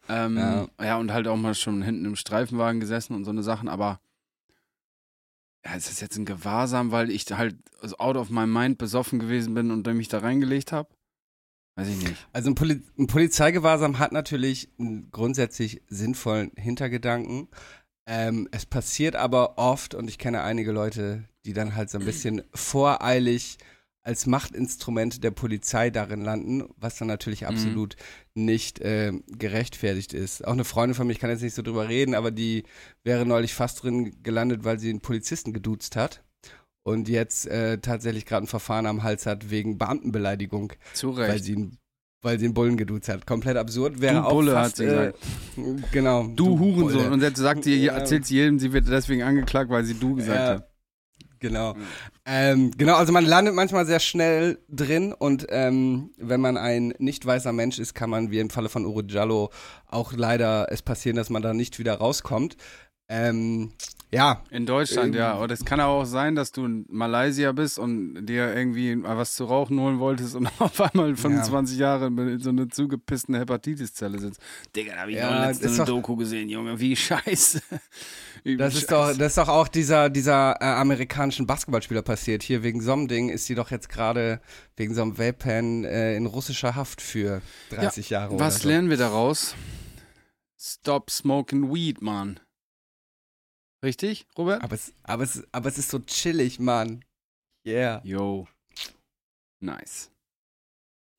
Ähm, 0.10 0.38
Ja. 0.38 0.68
ja. 0.82 0.97
und 0.97 1.14
halt 1.14 1.28
auch 1.28 1.38
mal 1.38 1.55
schon 1.55 1.82
hinten 1.82 2.05
im 2.05 2.16
Streifenwagen 2.16 2.80
gesessen 2.80 3.14
und 3.16 3.24
so 3.26 3.32
eine 3.32 3.43
Sachen, 3.43 3.70
aber 3.70 4.01
ja, 5.66 5.76
ist 5.76 5.89
das 5.89 5.99
jetzt 5.99 6.18
ein 6.18 6.26
Gewahrsam, 6.26 6.91
weil 6.91 7.12
ich 7.12 7.26
halt 7.32 7.55
also 7.82 7.97
out 7.97 8.16
of 8.16 8.30
my 8.30 8.47
mind 8.47 8.78
besoffen 8.78 9.20
gewesen 9.20 9.53
bin 9.53 9.72
und 9.72 9.86
dann 9.86 9.97
mich 9.97 10.07
da 10.07 10.20
reingelegt 10.20 10.72
habe? 10.72 10.89
Weiß 11.76 11.88
ich 11.88 11.97
nicht. 11.97 12.28
Also 12.34 12.49
ein, 12.49 12.55
Poli 12.55 12.82
ein 12.97 13.07
Polizeigewahrsam 13.07 13.99
hat 13.99 14.12
natürlich 14.12 14.70
einen 14.80 15.12
grundsätzlich 15.12 15.82
sinnvollen 15.88 16.51
Hintergedanken. 16.57 17.47
Ähm, 18.05 18.47
es 18.51 18.66
passiert 18.66 19.16
aber 19.16 19.57
oft, 19.57 19.93
und 19.95 20.10
ich 20.10 20.18
kenne 20.18 20.41
einige 20.41 20.72
Leute, 20.72 21.26
die 21.45 21.53
dann 21.53 21.76
halt 21.76 21.89
so 21.89 21.99
ein 21.99 22.05
bisschen 22.05 22.41
voreilig 22.53 23.57
als 24.10 24.26
Machtinstrument 24.26 25.24
der 25.24 25.30
Polizei 25.30 25.91
darin 25.91 26.22
landen, 26.24 26.64
was 26.78 26.97
dann 26.97 27.07
natürlich 27.07 27.45
absolut 27.45 27.95
nicht 28.34 28.80
ähm, 28.82 29.24
gerechtfertigt 29.28 30.14
ist. 30.14 30.45
Auch 30.47 30.53
eine 30.53 30.64
Freundin 30.66 30.95
von 30.95 31.05
mir, 31.05 31.14
ich 31.14 31.20
kann 31.20 31.30
jetzt 31.30 31.43
nicht 31.43 31.53
so 31.53 31.62
drüber 31.62 31.88
reden, 31.88 32.16
aber 32.16 32.32
die 32.32 32.64
wäre 33.03 33.24
neulich 33.26 33.53
fast 33.53 33.84
drin 33.84 34.24
gelandet, 34.24 34.64
weil 34.64 34.80
sie 34.80 34.89
einen 34.89 35.01
Polizisten 35.01 35.53
geduzt 35.53 35.95
hat 35.95 36.24
und 36.84 37.07
jetzt 37.07 37.45
äh, 37.45 37.78
tatsächlich 37.78 38.26
gerade 38.26 38.45
ein 38.45 38.47
Verfahren 38.47 38.88
am 38.88 39.03
Hals 39.03 39.28
hat 39.28 39.51
wegen 39.51 39.78
Beamtenbeleidigung 39.78 40.74
Zu 40.93 41.16
weil 41.16 41.30
Recht. 41.32 41.43
sie, 41.43 41.53
ihn- 41.53 41.78
weil 42.24 42.39
sie 42.39 42.45
einen 42.45 42.53
Bullen 42.55 42.78
geduzt 42.78 43.10
hat. 43.10 43.26
Komplett 43.28 43.57
absurd. 43.57 44.01
Wäre 44.01 44.16
Du 44.16 44.22
auch 44.26 44.32
Bulle, 44.32 44.51
fast, 44.53 44.72
hat 44.72 44.76
sie 44.78 44.86
äh, 44.86 45.14
Genau. 45.91 46.28
Du, 46.36 46.57
Hurensohn. 46.60 46.93
Bulle. 47.03 47.12
Und 47.12 47.22
jetzt 47.22 47.38
sagt 47.38 47.64
sie, 47.64 47.88
erzählt 47.88 48.26
sie 48.26 48.36
jedem, 48.36 48.57
sie 48.60 48.74
wird 48.74 48.88
deswegen 48.89 49.22
angeklagt, 49.24 49.70
weil 49.70 49.84
sie 49.86 49.93
du 49.93 50.16
gesagt 50.16 50.38
Ja, 50.39 50.47
hat. 50.55 50.68
Genau. 51.40 51.74
Mhm. 51.74 51.82
Ähm, 52.26 52.72
genau, 52.78 52.96
also 52.96 53.12
man 53.14 53.26
landet 53.26 53.56
manchmal 53.56 53.86
sehr 53.86 54.00
schnell 54.00 54.60
drin 54.70 55.14
und 55.14 55.46
ähm, 55.50 56.12
wenn 56.18 56.42
man 56.42 56.58
ein 56.58 56.94
nicht 57.00 57.26
weißer 57.26 57.54
Mensch 57.54 57.80
ist, 57.80 57.94
kann 57.94 58.10
man, 58.10 58.30
wie 58.32 58.40
im 58.40 58.50
Falle 58.50 58.70
von 58.70 58.86
Uru 58.86 59.02
Jallo, 59.08 59.50
auch 59.88 60.14
leider 60.14 60.68
es 60.72 60.82
passieren, 60.82 61.16
dass 61.16 61.30
man 61.30 61.42
da 61.42 61.54
nicht 61.54 61.80
wieder 61.80 61.96
rauskommt. 61.96 62.58
Ähm, 63.12 63.72
ja, 64.12 64.44
In 64.52 64.66
Deutschland, 64.68 65.16
ja. 65.16 65.36
Ähm, 65.36 65.42
Und 65.42 65.52
es 65.52 65.66
kann 65.66 65.80
aber 65.80 65.94
auch 65.94 66.06
sein, 66.06 66.36
dass 66.36 66.52
du 66.52 66.66
in 66.66 66.86
Malaysia 66.90 67.52
bist 67.52 67.80
und 67.80 68.26
dir 68.28 68.56
irgendwie 68.56 68.96
mal 68.96 69.18
was 69.18 69.34
zu 69.36 69.46
rauchen 69.46 69.80
holen 69.80 69.98
wolltest 70.00 70.36
und 70.36 70.48
auf 70.60 70.80
einmal 70.82 71.16
25 71.16 71.78
Jahre 71.80 72.08
in 72.08 72.40
so 72.40 72.50
eine 72.50 72.68
zugepisste 72.68 73.38
Hepatitis-Zelle 73.40 74.20
sitzt. 74.20 74.40
Digga, 74.76 74.94
da 74.94 75.02
hab 75.02 75.10
ich 75.10 75.16
Ja, 75.16 75.52
noch 75.52 75.78
doch- 75.78 75.86
Doku 75.86 76.16
gesehen, 76.18 76.50
Junge. 76.50 76.80
Wie 76.80 76.96
scheiße. 76.96 77.62
Das 78.58 78.76
ist, 78.76 78.92
doch, 78.92 79.10
das 79.10 79.34
ist 79.34 79.38
doch 79.38 79.50
auch 79.50 79.68
dieser, 79.68 80.10
dieser 80.10 80.56
äh, 80.62 80.66
amerikanischen 80.66 81.46
Basketballspieler 81.46 82.02
passiert. 82.02 82.44
Hier 82.44 82.64
wegen 82.64 82.82
so 82.82 82.94
einem 82.94 83.08
Ding 83.08 83.30
ist 83.30 83.46
sie 83.46 83.56
doch 83.56 83.72
jetzt 83.72 83.90
gerade 83.90 84.42
wegen 84.76 84.94
so 84.94 85.02
einem 85.02 85.18
Vape-Pen 85.18 85.84
äh, 85.84 86.16
in 86.16 86.26
russischer 86.26 86.76
Haft 86.76 87.02
für 87.02 87.42
30 87.72 88.10
Jahre 88.10 88.36
oder 88.36 88.46
Was 88.46 88.62
so. 88.62 88.70
lernen 88.70 88.90
wir 88.90 88.98
daraus? 88.98 89.56
Stop 90.58 91.10
smoking 91.10 91.74
weed, 91.74 92.02
Mann. 92.02 92.40
Richtig, 93.84 94.28
Robert? 94.38 94.64
Aber 94.64 94.76
es, 94.76 94.94
aber, 95.04 95.24
es, 95.24 95.44
aber 95.52 95.70
es 95.70 95.78
ist 95.78 95.90
so 95.90 96.00
chillig, 96.00 96.60
Mann. 96.60 97.04
Yeah. 97.66 98.02
Yo. 98.04 98.48
Nice. 99.62 100.12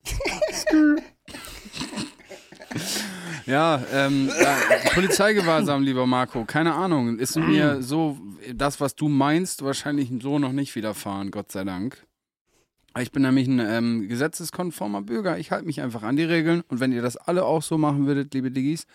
ja, 3.50 3.82
ähm, 3.92 4.30
ja, 4.40 4.56
Polizeigewahrsam, 4.94 5.82
lieber 5.82 6.06
Marco. 6.06 6.44
Keine 6.44 6.74
Ahnung. 6.74 7.18
Ist 7.18 7.36
mir 7.36 7.82
so, 7.82 8.18
das, 8.54 8.80
was 8.80 8.94
du 8.94 9.08
meinst, 9.08 9.62
wahrscheinlich 9.64 10.10
so 10.22 10.38
noch 10.38 10.52
nicht 10.52 10.74
widerfahren, 10.74 11.30
Gott 11.30 11.50
sei 11.52 11.64
Dank. 11.64 12.06
Ich 12.98 13.12
bin 13.12 13.22
nämlich 13.22 13.46
ein 13.46 13.60
ähm, 13.60 14.08
gesetzeskonformer 14.08 15.02
Bürger. 15.02 15.38
Ich 15.38 15.50
halte 15.52 15.64
mich 15.66 15.80
einfach 15.80 16.02
an 16.02 16.16
die 16.16 16.24
Regeln. 16.24 16.62
Und 16.68 16.80
wenn 16.80 16.90
ihr 16.92 17.02
das 17.02 17.16
alle 17.16 17.44
auch 17.44 17.62
so 17.62 17.78
machen 17.78 18.06
würdet, 18.06 18.34
liebe 18.34 18.50
Diggis, 18.50 18.86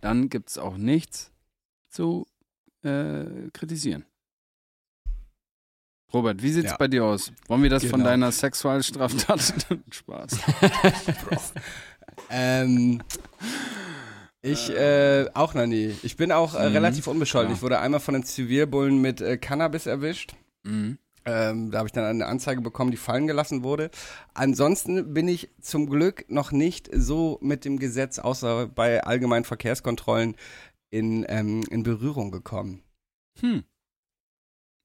dann 0.00 0.28
gibt 0.30 0.48
es 0.50 0.58
auch 0.58 0.76
nichts 0.78 1.30
zu 1.90 2.26
äh, 2.82 3.24
kritisieren. 3.52 4.04
Robert, 6.14 6.42
wie 6.42 6.50
sieht's 6.50 6.70
Ja. 6.70 6.76
bei 6.76 6.88
dir 6.88 7.04
aus? 7.04 7.32
Wollen 7.48 7.62
wir 7.62 7.70
das 7.70 7.84
von 7.84 8.00
Genau. 8.00 8.10
deiner 8.10 8.32
Sexualstraftat 8.32 9.54
Spaß? 9.90 10.38
Ähm, 12.28 13.02
ich 14.42 14.70
äh, 14.70 15.28
auch 15.34 15.54
noch 15.54 15.66
nie. 15.66 15.94
Ich 16.02 16.16
bin 16.16 16.32
auch 16.32 16.54
äh, 16.54 16.68
Mhm, 16.68 16.74
relativ 16.74 17.06
unbescholten. 17.06 17.48
klar. 17.48 17.56
Ich 17.56 17.62
wurde 17.62 17.78
einmal 17.80 18.00
von 18.00 18.14
den 18.14 18.24
Zivilbullen 18.24 19.00
mit 19.00 19.20
äh, 19.20 19.36
Cannabis 19.38 19.86
erwischt. 19.86 20.34
Mhm. 20.64 20.98
Ähm, 21.24 21.70
da 21.70 21.78
habe 21.78 21.86
ich 21.86 21.92
dann 21.92 22.04
eine 22.04 22.26
Anzeige 22.26 22.60
bekommen, 22.60 22.90
die 22.90 22.96
fallen 22.96 23.28
gelassen 23.28 23.62
wurde. 23.62 23.90
Ansonsten 24.34 25.14
bin 25.14 25.28
ich 25.28 25.50
zum 25.60 25.88
Glück 25.88 26.24
noch 26.28 26.50
nicht 26.50 26.90
so 26.92 27.38
mit 27.40 27.64
dem 27.64 27.78
Gesetz, 27.78 28.18
außer 28.18 28.66
bei 28.66 29.04
allgemeinen 29.04 29.44
Verkehrskontrollen, 29.44 30.34
in, 30.90 31.24
ähm, 31.28 31.62
in 31.70 31.84
Berührung 31.84 32.32
gekommen. 32.32 32.82
Hm. 33.40 33.62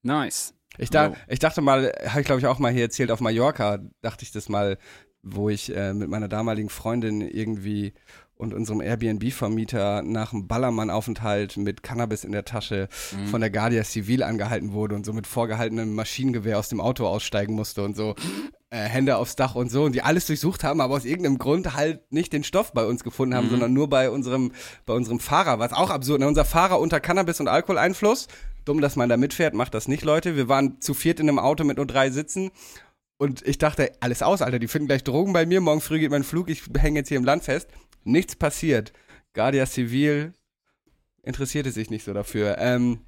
Nice. 0.03 0.53
Ich, 0.77 0.89
da, 0.91 1.07
Jo. 1.07 1.15
ich 1.27 1.39
dachte 1.39 1.61
mal, 1.61 1.91
habe 2.07 2.21
ich 2.21 2.25
glaube 2.27 2.39
ich 2.39 2.45
auch 2.47 2.59
mal 2.59 2.71
hier 2.71 2.83
erzählt, 2.83 3.09
auf 3.11 3.19
Mallorca 3.19 3.79
dachte 4.01 4.23
ich 4.23 4.31
das 4.31 4.47
mal, 4.47 4.77
wo 5.23 5.49
ich 5.49 5.75
äh, 5.75 5.93
mit 5.93 6.07
meiner 6.09 6.27
damaligen 6.27 6.69
Freundin 6.69 7.21
irgendwie 7.21 7.93
und 8.37 8.53
unserem 8.53 8.81
Airbnb-Vermieter 8.81 10.01
nach 10.03 10.33
einem 10.33 10.47
Ballermann-Aufenthalt 10.47 11.57
mit 11.57 11.83
Cannabis 11.83 12.23
in 12.23 12.31
der 12.31 12.45
Tasche 12.45 12.87
Mhm. 13.11 13.27
von 13.27 13.41
der 13.41 13.49
Guardia 13.49 13.83
Civil 13.83 14.23
angehalten 14.23 14.71
wurde 14.73 14.95
und 14.95 15.05
so 15.05 15.13
mit 15.13 15.27
vorgehaltenem 15.27 15.93
Maschinengewehr 15.95 16.57
aus 16.59 16.69
dem 16.69 16.79
Auto 16.81 17.05
aussteigen 17.07 17.53
musste 17.55 17.83
und 17.83 17.95
so 17.95 18.15
äh, 18.69 18.77
Hände 18.79 19.15
aufs 19.17 19.35
Dach 19.37 19.55
und 19.55 19.71
so 19.71 19.83
und 19.85 19.93
die 19.95 20.01
alles 20.01 20.25
durchsucht 20.27 20.63
haben, 20.65 20.81
aber 20.81 20.95
aus 20.95 21.05
irgendeinem 21.05 21.37
Grund 21.37 21.73
halt 21.75 22.11
nicht 22.11 22.33
den 22.33 22.43
Stoff 22.43 22.73
bei 22.73 22.85
uns 22.85 23.03
gefunden 23.03 23.33
haben, 23.35 23.45
Mhm. 23.47 23.51
sondern 23.51 23.73
nur 23.73 23.89
bei 23.89 24.09
unserem, 24.09 24.51
bei 24.85 24.93
unserem 24.93 25.19
Fahrer, 25.19 25.59
was 25.59 25.71
auch 25.73 25.89
absurd. 25.89 26.19
Ne? 26.19 26.27
Unser 26.27 26.43
Fahrer 26.45 26.79
unter 26.79 26.99
Cannabis- 26.99 27.39
und 27.39 27.47
Alkoholeinfluss. 27.47 28.27
Dumm, 28.65 28.81
dass 28.81 28.97
man 28.97 29.07
da 29.07 29.15
mitfährt, 29.15 29.53
macht 29.53 29.73
das 29.73 29.87
nicht, 29.87 30.03
Leute. 30.03 30.35
Wir 30.35 30.49
waren 30.49 30.81
zu 30.81 30.93
viert 30.93 31.21
in 31.21 31.29
einem 31.29 31.39
Auto 31.39 31.63
mit 31.63 31.77
nur 31.77 31.85
drei 31.85 32.09
Sitzen. 32.11 32.51
Und 33.19 33.47
ich 33.47 33.57
dachte, 33.57 33.93
alles 34.01 34.21
aus, 34.21 34.41
Alter, 34.41 34.59
die 34.59 34.67
finden 34.67 34.87
gleich 34.87 35.03
Drogen 35.05 35.31
bei 35.33 35.45
mir. 35.45 35.61
Morgen 35.61 35.79
früh 35.81 35.97
geht 35.99 36.11
mein 36.11 36.23
Flug, 36.25 36.49
ich 36.49 36.63
hänge 36.77 36.99
jetzt 36.99 37.07
hier 37.07 37.17
im 37.17 37.23
Land 37.23 37.43
fest. 37.43 37.69
Nichts 38.07 38.35
passiert. 38.35 38.93
Guardia 39.33 39.65
Civil 39.65 40.33
interessierte 41.23 41.71
sich 41.71 41.89
nicht 41.89 42.05
so 42.05 42.13
dafür. 42.13 42.57
Ähm, 42.57 43.01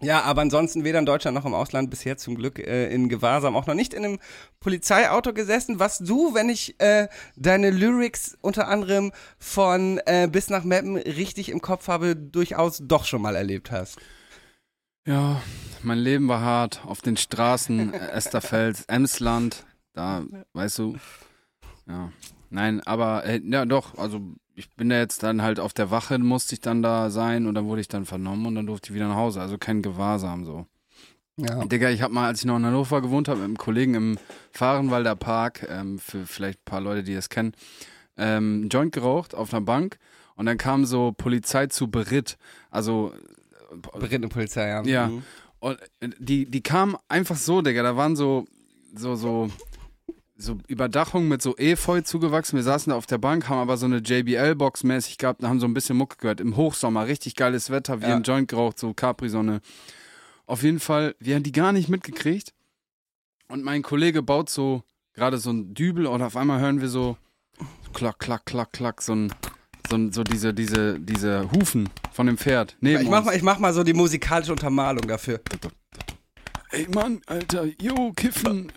ja, 0.00 0.22
aber 0.22 0.42
ansonsten 0.42 0.82
weder 0.82 0.98
in 0.98 1.06
Deutschland 1.06 1.36
noch 1.36 1.44
im 1.44 1.54
Ausland 1.54 1.88
bisher 1.88 2.16
zum 2.16 2.34
Glück 2.34 2.58
äh, 2.58 2.92
in 2.92 3.08
Gewahrsam 3.08 3.54
auch 3.54 3.66
noch 3.66 3.74
nicht 3.74 3.94
in 3.94 4.04
einem 4.04 4.18
Polizeiauto 4.58 5.32
gesessen, 5.32 5.78
was 5.78 5.98
du, 5.98 6.34
wenn 6.34 6.48
ich 6.48 6.74
äh, 6.80 7.06
deine 7.36 7.70
Lyrics 7.70 8.36
unter 8.40 8.66
anderem 8.66 9.12
von 9.38 10.00
äh, 10.06 10.28
bis 10.30 10.50
nach 10.50 10.64
Meppen 10.64 10.96
richtig 10.96 11.50
im 11.50 11.60
Kopf 11.60 11.86
habe, 11.86 12.16
durchaus 12.16 12.82
doch 12.84 13.04
schon 13.04 13.22
mal 13.22 13.36
erlebt 13.36 13.70
hast. 13.70 13.98
Ja, 15.06 15.40
mein 15.82 15.98
Leben 15.98 16.26
war 16.26 16.40
hart. 16.40 16.84
Auf 16.84 17.00
den 17.00 17.16
Straßen, 17.16 17.94
äh, 17.94 18.10
Esterfeld, 18.10 18.84
Emsland, 18.88 19.64
da, 19.92 20.24
weißt 20.52 20.78
du. 20.78 20.96
Ja. 21.86 22.10
Nein, 22.52 22.80
aber, 22.82 23.24
äh, 23.24 23.40
ja 23.44 23.64
doch, 23.64 23.96
also 23.96 24.20
ich 24.54 24.70
bin 24.74 24.90
da 24.90 24.98
jetzt 24.98 25.22
dann 25.22 25.42
halt 25.42 25.58
auf 25.58 25.72
der 25.72 25.90
Wache, 25.90 26.18
musste 26.18 26.54
ich 26.54 26.60
dann 26.60 26.82
da 26.82 27.10
sein 27.10 27.46
und 27.46 27.54
dann 27.54 27.66
wurde 27.66 27.80
ich 27.80 27.88
dann 27.88 28.04
vernommen 28.04 28.46
und 28.46 28.54
dann 28.54 28.66
durfte 28.66 28.90
ich 28.90 28.94
wieder 28.94 29.08
nach 29.08 29.16
Hause. 29.16 29.40
Also 29.40 29.56
kein 29.56 29.82
Gewahrsam 29.82 30.44
so. 30.44 30.66
Ja. 31.38 31.64
Digga, 31.64 31.88
ich 31.88 32.02
habe 32.02 32.12
mal, 32.12 32.26
als 32.26 32.40
ich 32.40 32.44
noch 32.44 32.58
in 32.58 32.66
Hannover 32.66 33.00
gewohnt 33.00 33.28
habe, 33.28 33.38
mit 33.38 33.46
einem 33.46 33.56
Kollegen 33.56 33.94
im 33.94 34.18
Fahrenwalder 34.50 35.16
Park, 35.16 35.66
ähm, 35.68 35.98
für 35.98 36.26
vielleicht 36.26 36.60
ein 36.60 36.64
paar 36.66 36.82
Leute, 36.82 37.02
die 37.02 37.14
das 37.14 37.30
kennen, 37.30 37.54
ähm, 38.18 38.60
einen 38.60 38.68
Joint 38.68 38.92
geraucht 38.92 39.34
auf 39.34 39.52
einer 39.54 39.62
Bank 39.62 39.98
und 40.36 40.44
dann 40.44 40.58
kam 40.58 40.84
so 40.84 41.12
Polizei 41.12 41.68
zu 41.68 41.90
Beritt. 41.90 42.36
Also 42.70 43.12
Berittene 43.98 44.28
Polizei, 44.28 44.68
ja. 44.68 44.82
Ja. 44.84 45.06
Mhm. 45.08 45.22
und 45.60 45.78
äh, 46.00 46.10
die, 46.18 46.50
die 46.50 46.62
kamen 46.62 46.96
einfach 47.08 47.36
so, 47.36 47.62
Digga. 47.62 47.82
Da 47.82 47.96
waren 47.96 48.14
so, 48.14 48.44
so, 48.94 49.14
so, 49.14 49.48
so 50.42 50.58
Überdachungen 50.66 51.28
mit 51.28 51.40
so 51.42 51.56
Efeu 51.56 52.00
zugewachsen. 52.00 52.56
Wir 52.56 52.62
saßen 52.64 52.90
da 52.90 52.96
auf 52.96 53.06
der 53.06 53.18
Bank, 53.18 53.48
haben 53.48 53.58
aber 53.58 53.76
so 53.76 53.86
eine 53.86 53.98
JBL-Box 53.98 54.84
mäßig 54.84 55.18
gehabt 55.18 55.42
und 55.42 55.48
haben 55.48 55.60
so 55.60 55.66
ein 55.66 55.74
bisschen 55.74 55.96
Mucke 55.96 56.16
gehört. 56.18 56.40
Im 56.40 56.56
Hochsommer, 56.56 57.06
richtig 57.06 57.36
geiles 57.36 57.70
Wetter, 57.70 58.00
wie 58.00 58.06
Ja. 58.06 58.16
ein 58.16 58.22
Joint 58.22 58.48
geraucht, 58.48 58.78
so 58.78 58.92
Capri-Sonne. 58.94 59.60
Auf 60.46 60.62
jeden 60.62 60.80
Fall, 60.80 61.14
wir 61.20 61.34
haben 61.36 61.42
die 61.44 61.52
gar 61.52 61.72
nicht 61.72 61.88
mitgekriegt. 61.88 62.52
Und 63.48 63.62
mein 63.64 63.82
Kollege 63.82 64.22
baut 64.22 64.50
so 64.50 64.82
gerade 65.14 65.38
so 65.38 65.50
ein 65.50 65.74
Dübel 65.74 66.06
und 66.06 66.22
auf 66.22 66.36
einmal 66.36 66.60
hören 66.60 66.80
wir 66.80 66.88
so 66.88 67.16
klack, 67.92 68.18
klack, 68.18 68.46
klack, 68.46 68.72
klack, 68.72 69.02
so 69.02 69.14
ein, 69.14 69.32
so, 69.90 70.10
so 70.10 70.24
diese, 70.24 70.54
diese, 70.54 70.98
diese 70.98 71.50
Hufen 71.52 71.88
von 72.12 72.26
dem 72.26 72.38
Pferd. 72.38 72.76
Neben 72.80 73.02
Ich 73.02 73.08
mach, 73.10 73.18
uns. 73.18 73.26
mal, 73.26 73.36
ich 73.36 73.42
mach 73.42 73.58
mal 73.58 73.72
so 73.74 73.84
die 73.84 73.92
musikalische 73.92 74.52
Untermalung 74.52 75.06
dafür. 75.06 75.40
Ey, 76.70 76.88
Mann, 76.94 77.20
Alter, 77.26 77.66
yo, 77.80 78.12
Kiffen, 78.16 78.72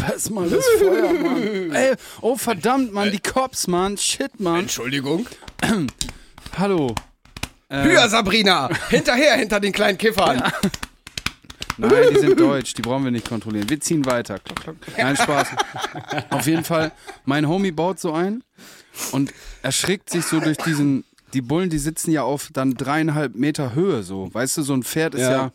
pass 0.00 0.30
mal 0.30 0.48
das 0.48 0.64
Feuer, 0.78 1.12
Mann. 1.12 1.72
Ey, 1.74 1.94
oh, 2.20 2.36
verdammt, 2.36 2.92
Mann, 2.92 3.10
die 3.10 3.20
Cops, 3.20 3.66
Mann, 3.66 3.96
shit, 3.96 4.40
Mann. 4.40 4.60
Entschuldigung. 4.60 5.26
Hallo. 6.58 6.94
Äh, 7.68 7.84
Höher, 7.84 8.08
Sabrina! 8.08 8.68
Hinterher, 8.88 9.36
hinter 9.36 9.60
den 9.60 9.72
kleinen 9.72 9.98
Kiffern! 9.98 10.42
Nein, 11.76 12.08
die 12.12 12.18
sind 12.18 12.38
deutsch, 12.38 12.74
die 12.74 12.82
brauchen 12.82 13.04
wir 13.04 13.10
nicht 13.10 13.26
kontrollieren. 13.26 13.70
Wir 13.70 13.80
ziehen 13.80 14.04
weiter. 14.04 14.38
Klock, 14.38 14.60
klock. 14.60 14.76
Nein, 14.98 15.16
Spaß. 15.16 15.48
Auf 16.30 16.46
jeden 16.46 16.64
Fall, 16.64 16.92
mein 17.24 17.48
Homie 17.48 17.70
baut 17.70 17.98
so 17.98 18.12
ein 18.12 18.44
und 19.12 19.32
erschrickt 19.62 20.10
sich 20.10 20.24
so 20.26 20.40
durch 20.40 20.58
diesen. 20.58 21.04
Die 21.32 21.40
Bullen, 21.40 21.70
die 21.70 21.78
sitzen 21.78 22.10
ja 22.10 22.24
auf 22.24 22.48
dann 22.52 22.74
dreieinhalb 22.74 23.36
Meter 23.36 23.72
Höhe 23.72 24.02
so. 24.02 24.34
Weißt 24.34 24.56
du, 24.56 24.62
so 24.62 24.74
ein 24.74 24.82
Pferd 24.82 25.14
ist 25.14 25.20
ja, 25.20 25.30
Ja. 25.30 25.52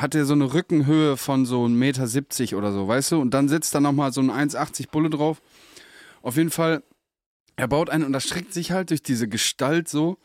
Hat 0.00 0.14
ja 0.14 0.24
so 0.24 0.34
eine 0.34 0.52
Rückenhöhe 0.52 1.16
von 1.16 1.44
so 1.46 1.64
1,70 1.64 1.68
Meter 1.70 2.06
70 2.06 2.54
oder 2.54 2.72
so, 2.72 2.86
weißt 2.88 3.12
du? 3.12 3.20
Und 3.20 3.32
dann 3.32 3.48
sitzt 3.48 3.74
da 3.74 3.80
nochmal 3.80 4.12
so 4.12 4.20
ein 4.20 4.30
1,80 4.30 4.90
Bulle 4.90 5.10
drauf. 5.10 5.40
Auf 6.22 6.36
jeden 6.36 6.50
Fall, 6.50 6.82
er 7.56 7.68
baut 7.68 7.90
ein 7.90 8.04
und 8.04 8.14
erschrickt 8.14 8.52
sich 8.52 8.70
halt 8.72 8.90
durch 8.90 9.02
diese 9.02 9.28
Gestalt 9.28 9.88
so 9.88 10.18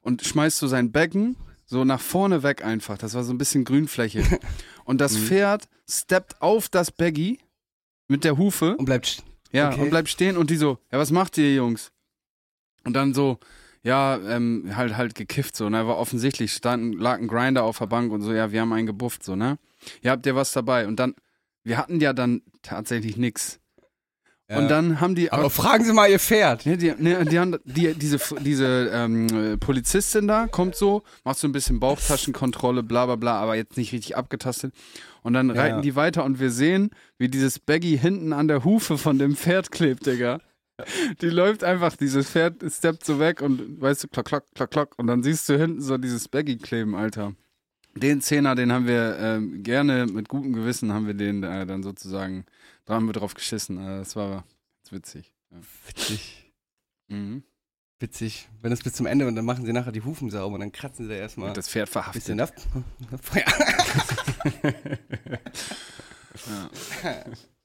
und 0.00 0.22
schmeißt 0.24 0.58
so 0.58 0.66
sein 0.66 0.92
Becken 0.92 1.36
so 1.66 1.84
nach 1.84 2.00
vorne 2.00 2.42
weg 2.42 2.64
einfach. 2.64 2.98
Das 2.98 3.14
war 3.14 3.22
so 3.24 3.32
ein 3.32 3.38
bisschen 3.38 3.64
Grünfläche. 3.64 4.24
Und 4.84 5.00
das 5.00 5.16
Pferd 5.16 5.68
steppt 5.88 6.42
auf 6.42 6.68
das 6.68 6.90
Baggy 6.90 7.38
mit 8.08 8.24
der 8.24 8.36
Hufe. 8.38 8.76
Und 8.76 8.86
bleibt. 8.86 9.06
st- 9.06 9.22
Ja, 9.52 9.70
okay. 9.70 9.82
und 9.82 9.90
bleibt 9.90 10.08
stehen 10.08 10.36
und 10.36 10.50
die 10.50 10.56
so, 10.56 10.78
ja, 10.90 10.98
was 10.98 11.12
macht 11.12 11.38
ihr, 11.38 11.54
Jungs? 11.54 11.92
Und 12.84 12.94
dann 12.94 13.14
so, 13.14 13.38
ja, 13.82 14.16
ähm, 14.16 14.72
halt 14.76 14.96
halt 14.96 15.14
gekifft 15.14 15.56
so, 15.56 15.68
ne? 15.68 15.86
War 15.86 15.96
offensichtlich, 15.98 16.52
stand, 16.52 17.00
lag 17.00 17.18
ein 17.18 17.28
Grinder 17.28 17.64
auf 17.64 17.78
der 17.78 17.86
Bank 17.86 18.12
und 18.12 18.22
so, 18.22 18.32
ja, 18.32 18.52
wir 18.52 18.60
haben 18.60 18.72
einen 18.72 18.86
gebufft, 18.86 19.24
so, 19.24 19.36
ne? 19.36 19.58
Ja, 20.02 20.12
habt 20.12 20.26
ihr 20.26 20.34
was 20.36 20.52
dabei? 20.52 20.86
Und 20.86 20.96
dann, 21.00 21.14
wir 21.64 21.78
hatten 21.78 22.00
ja 22.00 22.12
dann 22.12 22.42
tatsächlich 22.62 23.16
nix. 23.16 23.58
Ja. 24.50 24.58
Und 24.58 24.68
dann 24.68 25.00
haben 25.00 25.14
die 25.14 25.30
Aber 25.30 25.48
fragen 25.48 25.84
Sie 25.84 25.92
mal 25.92 26.10
Ihr 26.10 26.18
Pferd. 26.18 26.66
Ne, 26.66 26.76
die, 26.76 26.92
ne, 26.98 27.24
die 27.24 27.38
haben, 27.38 27.56
die, 27.64 27.94
diese 27.94 28.18
diese 28.40 28.90
ähm, 28.92 29.28
äh, 29.28 29.56
Polizistin 29.56 30.26
da 30.26 30.48
kommt 30.48 30.74
so, 30.74 31.04
macht 31.22 31.38
so 31.38 31.46
ein 31.46 31.52
bisschen 31.52 31.78
Bauchtaschenkontrolle, 31.78 32.82
bla 32.82 33.06
bla 33.06 33.14
bla, 33.14 33.40
aber 33.40 33.54
jetzt 33.54 33.76
nicht 33.76 33.92
richtig 33.92 34.16
abgetastet. 34.16 34.74
Und 35.22 35.34
dann 35.34 35.50
reiten 35.50 35.76
Ja. 35.76 35.82
die 35.82 35.94
weiter 35.94 36.24
und 36.24 36.40
wir 36.40 36.50
sehen, 36.50 36.90
wie 37.16 37.28
dieses 37.28 37.60
Baggy 37.60 37.96
hinten 37.96 38.32
an 38.32 38.48
der 38.48 38.64
Hufe 38.64 38.98
von 38.98 39.18
dem 39.20 39.36
Pferd 39.36 39.70
klebt, 39.70 40.06
Digga. 40.06 40.40
Die 41.20 41.28
läuft 41.30 41.64
einfach, 41.64 41.96
dieses 41.96 42.30
Pferd 42.30 42.56
steppt 42.72 43.04
so 43.04 43.18
weg 43.18 43.40
und 43.42 43.80
weißt 43.80 44.04
du, 44.04 44.08
klock, 44.08 44.26
klock, 44.26 44.44
klock, 44.54 44.70
klock. 44.70 44.98
Und 44.98 45.06
dann 45.06 45.22
siehst 45.22 45.48
du 45.48 45.58
hinten 45.58 45.80
so 45.80 45.98
dieses 45.98 46.28
Baggy 46.28 46.56
kleben, 46.58 46.94
Alter. 46.94 47.34
Den 47.94 48.20
Zehner, 48.20 48.54
den 48.54 48.72
haben 48.72 48.86
wir 48.86 49.18
ähm, 49.18 49.62
gerne 49.62 50.06
mit 50.06 50.28
gutem 50.28 50.52
Gewissen, 50.52 50.92
haben 50.92 51.06
wir 51.06 51.14
den 51.14 51.42
äh, 51.42 51.66
dann 51.66 51.82
sozusagen, 51.82 52.44
da 52.84 52.94
haben 52.94 53.06
wir 53.06 53.12
drauf 53.12 53.34
geschissen. 53.34 53.78
Äh, 53.78 53.98
das 53.98 54.14
war 54.14 54.44
ganz 54.82 54.92
witzig. 54.92 55.32
Ja. 55.50 55.58
Witzig. 55.88 56.52
Mhm. 57.08 57.42
Witzig. 57.98 58.48
Wenn 58.62 58.72
es 58.72 58.82
bis 58.82 58.94
zum 58.94 59.06
Ende 59.06 59.26
und 59.26 59.34
dann 59.36 59.44
machen 59.44 59.66
sie 59.66 59.72
nachher 59.72 59.92
die 59.92 60.02
Hufen 60.02 60.30
sauber 60.30 60.54
und 60.54 60.60
dann 60.60 60.72
kratzen 60.72 61.06
sie 61.06 61.10
da 61.10 61.16
erstmal 61.18 61.48
Und 61.48 61.56
das 61.56 61.68
Pferd 61.68 61.88
verhaftet. 61.88 62.22
bisschen 62.22 62.40
ab. 62.40 62.52
Ja. 66.46 66.70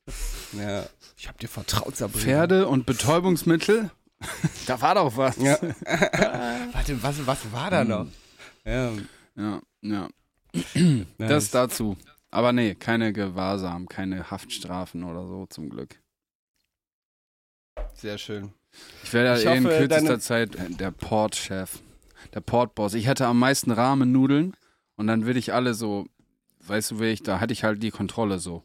Ja. 0.54 0.86
Ich 1.18 1.28
hab 1.28 1.38
dir 1.39 1.48
vertraut, 1.48 1.96
Sabrina. 1.96 2.24
Pferde 2.24 2.68
und 2.68 2.86
Betäubungsmittel. 2.86 3.89
da 4.68 4.82
war 4.82 4.96
doch 4.96 5.16
was. 5.18 5.38
Ja. 5.38 5.58
Warte, 6.74 7.02
was, 7.04 7.26
was 7.28 7.52
war 7.52 7.70
da 7.70 7.84
noch? 7.84 8.08
Ja. 8.64 8.91
Ja, 9.36 9.62
ja. 9.82 10.10
nice. 10.64 11.06
Das 11.18 11.52
dazu. 11.52 11.98
Aber 12.32 12.52
nee, 12.54 12.76
keine 12.76 13.14
Gewahrsam, 13.14 13.88
keine 13.88 14.30
Haftstrafen 14.32 15.04
oder 15.04 15.26
so, 15.28 15.46
zum 15.48 15.70
Glück. 15.70 16.00
Sehr 17.93 18.18
schön. 18.18 18.54
Ich 19.04 19.14
werde 19.14 19.30
ja 19.30 19.36
Ich 19.38 19.46
eh 19.46 19.58
in 19.58 19.66
hoffe, 19.66 19.78
kürzester 19.78 20.08
deine- 20.08 20.20
Zeit 20.20 20.56
äh, 20.56 20.70
der 20.70 20.91
Portchef, 20.91 21.80
der 22.34 22.41
Portboss. 22.41 22.93
Ich 22.93 23.08
hätte 23.08 23.26
am 23.28 23.39
meisten 23.39 23.72
Rahmennudeln 23.72 24.56
und 24.98 25.08
dann 25.08 25.26
würde 25.26 25.39
ich 25.39 25.54
alle 25.54 25.74
so, 25.74 26.08
weißt 26.68 26.91
du, 26.91 27.00
wer 27.00 27.12
ich, 27.12 27.24
da 27.24 27.39
hatte 27.39 27.54
ich 27.54 27.64
halt 27.64 27.82
die 27.84 27.91
Kontrolle 27.91 28.39
so. 28.39 28.64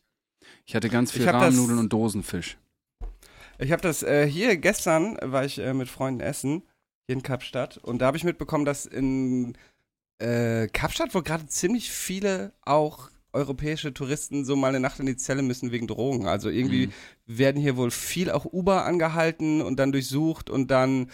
Ich 0.71 0.77
hatte 0.77 0.89
ganz 0.89 1.11
viel 1.11 1.29
Rahmennudeln 1.29 1.81
und 1.81 1.93
Dosenfisch. 1.93 2.57
Ich 3.59 3.73
habe 3.73 3.83
das 3.83 4.05
äh, 4.05 4.25
hier 4.25 4.57
gestern, 4.57 5.19
war 5.21 5.45
ich 5.45 5.59
äh, 5.59 5.75
mit 5.75 5.89
Freunden 5.89 6.21
essen, 6.21 6.63
hier 7.09 7.17
in 7.17 7.25
Kapstadt. 7.25 7.79
Und 7.79 7.99
da 7.99 8.07
habe 8.07 8.17
ich 8.17 8.23
mitbekommen, 8.23 8.65
dass 8.65 8.87
in 8.87 9.59
äh, 10.21 10.69
Kapstadt 10.69 11.13
wohl 11.13 11.25
gerade 11.25 11.45
ziemlich 11.49 11.91
viele 11.91 12.53
auch 12.63 13.11
europäische 13.33 13.93
Touristen 13.93 14.45
so 14.45 14.55
mal 14.55 14.69
eine 14.69 14.79
Nacht 14.79 15.01
in 15.01 15.07
die 15.07 15.17
Zelle 15.17 15.43
müssen 15.43 15.73
wegen 15.73 15.89
Drogen. 15.89 16.29
Also 16.29 16.49
irgendwie 16.49 16.87
Mhm. 16.87 16.93
werden 17.27 17.61
hier 17.61 17.77
wohl 17.77 17.91
viel 17.91 18.31
auch 18.31 18.45
Uber 18.45 18.85
angehalten 18.85 19.63
und 19.63 19.77
dann 19.81 19.91
durchsucht 19.91 20.51
und 20.51 20.71
dann, 20.71 21.11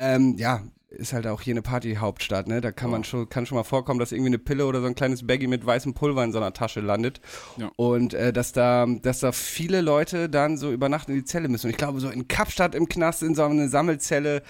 ähm, 0.00 0.34
ja, 0.38 0.64
ist 0.90 1.12
halt 1.12 1.26
auch 1.26 1.42
hier 1.42 1.52
eine 1.52 1.62
Partyhauptstadt, 1.62 2.48
ne? 2.48 2.60
Da 2.60 2.72
kann 2.72 2.90
man 2.90 3.04
schon, 3.04 3.28
kann 3.28 3.44
schon 3.44 3.56
mal 3.56 3.64
vorkommen, 3.64 4.00
dass 4.00 4.12
irgendwie 4.12 4.30
eine 4.30 4.38
Pille 4.38 4.66
oder 4.66 4.80
so 4.80 4.86
ein 4.86 4.94
kleines 4.94 5.26
Baggy 5.26 5.46
mit 5.46 5.64
weißem 5.64 5.92
Pulver 5.92 6.24
in 6.24 6.32
so 6.32 6.38
einer 6.38 6.54
Tasche 6.54 6.80
landet. 6.80 7.20
Ja. 7.58 7.70
Und 7.76 8.14
äh, 8.14 8.32
dass 8.32 8.52
da, 8.52 8.86
dass 8.86 9.20
da 9.20 9.32
viele 9.32 9.82
Leute 9.82 10.30
dann 10.30 10.56
so 10.56 10.72
über 10.72 10.88
Nacht 10.88 11.08
in 11.08 11.14
die 11.14 11.24
Zelle 11.24 11.48
müssen. 11.48 11.66
Und 11.66 11.72
ich 11.72 11.76
glaube, 11.76 12.00
so 12.00 12.08
in 12.08 12.26
Kapstadt 12.26 12.74
im 12.74 12.88
Knast, 12.88 13.22
in 13.22 13.34
so 13.34 13.44
eine 13.44 13.68
Sammelzelle, 13.68 14.42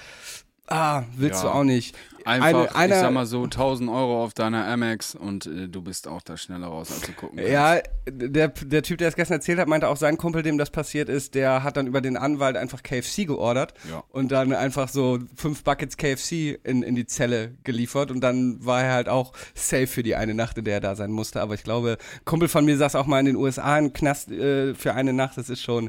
ah, 0.68 1.02
willst 1.16 1.42
Ja. 1.42 1.50
du 1.50 1.54
auch 1.56 1.64
nicht. 1.64 1.96
Einfach, 2.24 2.46
Eine- 2.48 2.64
ich 2.66 2.74
einer- 2.74 3.00
sag 3.00 3.12
mal 3.12 3.24
so, 3.24 3.46
1000 3.46 3.88
Euro 3.88 4.22
auf 4.22 4.34
deiner 4.34 4.66
Amex 4.66 5.14
und 5.14 5.46
äh, 5.46 5.66
du 5.66 5.80
bist 5.80 6.06
auch 6.06 6.20
da 6.20 6.36
schneller 6.36 6.66
raus, 6.66 6.90
als 6.92 7.00
du 7.02 7.12
gucken 7.12 7.38
kannst. 7.38 7.50
Ja, 7.50 7.78
der, 8.06 8.48
der 8.48 8.82
Typ, 8.82 8.98
der 8.98 9.08
es 9.08 9.16
gestern 9.16 9.36
erzählt 9.36 9.58
hat, 9.58 9.66
meinte 9.66 9.88
auch, 9.88 9.96
sein 9.96 10.18
Kumpel, 10.18 10.42
dem 10.42 10.58
das 10.58 10.68
passiert 10.68 11.08
ist, 11.08 11.34
der 11.34 11.62
hat 11.62 11.78
dann 11.78 11.86
über 11.86 12.02
den 12.02 12.18
Anwalt 12.18 12.58
einfach 12.58 12.82
KFC 12.82 13.24
geordert 13.24 13.72
Ja. 13.90 14.02
und 14.10 14.30
dann 14.30 14.52
einfach 14.52 14.88
so 14.90 15.20
fünf 15.36 15.64
Buckets 15.64 15.96
KFC 15.96 16.58
in, 16.64 16.82
in 16.82 16.94
die 16.96 17.06
Zelle 17.06 17.54
geliefert 17.64 18.10
und 18.10 18.20
dann 18.20 18.62
war 18.62 18.82
er 18.82 18.92
halt 18.92 19.08
auch 19.08 19.32
safe 19.54 19.86
für 19.86 20.02
die 20.02 20.14
eine 20.14 20.34
Nacht, 20.34 20.58
in 20.58 20.64
der 20.64 20.74
er 20.74 20.80
da 20.80 20.96
sein 20.96 21.12
musste. 21.12 21.40
Aber 21.40 21.54
ich 21.54 21.62
glaube, 21.64 21.96
Kumpel 22.26 22.48
von 22.48 22.66
mir 22.66 22.76
saß 22.76 22.94
auch 22.96 23.06
mal 23.06 23.20
in 23.20 23.26
den 23.26 23.36
USA 23.36 23.78
im 23.78 23.94
Knast 23.94 24.30
äh, 24.30 24.74
für 24.74 24.92
eine 24.92 25.14
Nacht. 25.14 25.38
Das 25.38 25.48
ist 25.48 25.62
schon, 25.62 25.88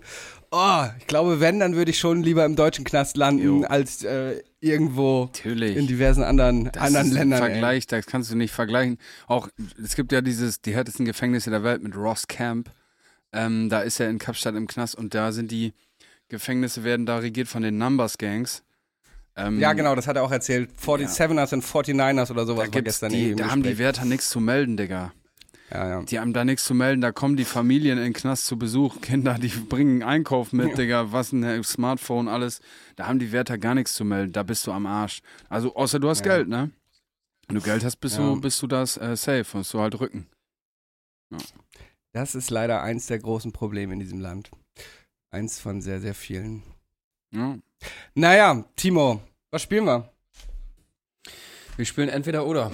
oh, 0.51 0.83
ich 0.99 1.07
glaube, 1.07 1.39
wenn, 1.39 1.59
dann 1.59 1.75
würde 1.75 1.91
ich 1.91 1.99
schon 1.99 2.23
lieber 2.23 2.45
im 2.45 2.55
deutschen 2.55 2.83
Knast 2.85 3.17
landen, 3.17 3.43
Jo. 3.43 3.63
als 3.65 4.03
äh, 4.03 4.41
irgendwo 4.59 5.25
Natürlich. 5.25 5.77
in 5.77 5.87
diversen 5.87 6.23
anderen, 6.23 6.65
Das 6.71 6.83
anderen 6.83 7.07
ist 7.07 7.13
Ländern. 7.13 7.41
Ein 7.43 7.45
ey. 7.47 7.51
Vergleich, 7.53 7.87
das 7.87 8.05
kannst 8.05 8.31
du 8.31 8.35
nicht 8.35 8.51
vergleichen. 8.53 8.97
Auch, 9.27 9.47
es 9.83 9.95
gibt 9.95 10.11
ja 10.11 10.21
dieses, 10.21 10.61
die 10.61 10.73
härtesten 10.73 11.05
Gefängnisse 11.05 11.49
der 11.49 11.63
Welt 11.63 11.81
mit 11.83 11.95
Ross 11.95 12.27
Camp. 12.27 12.71
Ähm, 13.31 13.69
da 13.69 13.81
ist 13.81 13.99
er 13.99 14.09
in 14.09 14.17
Kapstadt 14.17 14.55
im 14.55 14.67
Knast 14.67 14.95
und 14.95 15.13
da 15.13 15.31
sind 15.31 15.51
die 15.51 15.73
Gefängnisse 16.29 16.83
werden 16.83 17.05
da 17.05 17.17
regiert 17.17 17.47
von 17.47 17.61
den 17.63 17.77
Numbers 17.77 18.17
Gangs. 18.17 18.63
Ähm, 19.35 19.59
Ja, 19.59 19.73
genau, 19.73 19.95
das 19.95 20.07
hat 20.07 20.15
er 20.15 20.23
auch 20.23 20.31
erzählt. 20.31 20.69
47ers 20.83 21.53
und 21.53 21.63
49ers 21.63 22.31
oder 22.31 22.45
sowas 22.45 22.69
Da, 22.69 22.75
war 22.75 22.81
gestern 22.81 23.11
die, 23.11 23.35
da 23.35 23.49
haben 23.49 23.63
die. 23.63 23.77
Wärter 23.77 24.05
nichts 24.05 24.29
zu 24.29 24.39
melden, 24.39 24.77
Digga. 24.77 25.11
Ja, 25.71 25.87
ja. 25.87 26.01
Die 26.03 26.19
haben 26.19 26.33
da 26.33 26.43
nichts 26.45 26.65
zu 26.65 26.73
melden. 26.73 27.01
Da 27.01 27.11
kommen 27.11 27.37
die 27.37 27.45
Familien 27.45 27.97
in 27.97 28.05
den 28.05 28.13
Knast 28.13 28.45
zu 28.45 28.57
Besuch. 28.57 29.01
Kinder, 29.01 29.35
die 29.35 29.49
bringen 29.49 30.01
Einkauf 30.03 30.51
mit, 30.53 30.77
Digga. 30.77 31.11
Was 31.11 31.31
ein 31.31 31.63
Smartphone, 31.63 32.27
alles. 32.27 32.61
Da 32.95 33.07
haben 33.07 33.19
die 33.19 33.31
Wärter 33.31 33.57
gar 33.57 33.75
nichts 33.75 33.93
zu 33.93 34.03
melden. 34.03 34.31
Da 34.33 34.43
bist 34.43 34.65
du 34.65 34.71
am 34.71 34.85
Arsch. 34.85 35.21
Also, 35.47 35.75
außer 35.75 35.99
du 35.99 36.09
hast 36.09 36.25
Ja. 36.25 36.35
Geld, 36.37 36.47
ne? 36.49 36.71
Wenn 37.47 37.55
du 37.55 37.61
Geld 37.61 37.83
hast, 37.83 37.97
bist, 37.97 38.17
Ja. 38.17 38.23
du, 38.23 38.41
bist 38.41 38.61
du 38.61 38.67
das 38.67 38.97
äh, 38.97 39.15
safe. 39.15 39.45
Musst 39.57 39.73
du 39.73 39.79
halt 39.79 39.99
rücken. 39.99 40.27
Das 42.13 42.33
ist 42.35 42.49
leider 42.49 42.81
eins 42.81 43.07
der 43.07 43.19
großen 43.19 43.51
Probleme 43.51 43.93
in 43.93 43.99
diesem 43.99 44.19
Land. 44.19 44.49
Eins 45.31 45.59
von 45.59 45.81
sehr, 45.81 45.99
sehr 46.01 46.15
vielen. 46.15 46.63
Ja. 47.31 47.57
Naja, 48.15 48.65
Timo, 48.75 49.21
was 49.51 49.61
spielen 49.61 49.85
wir? 49.85 50.11
Wir 51.77 51.85
spielen 51.85 52.09
entweder 52.09 52.45
oder. 52.47 52.71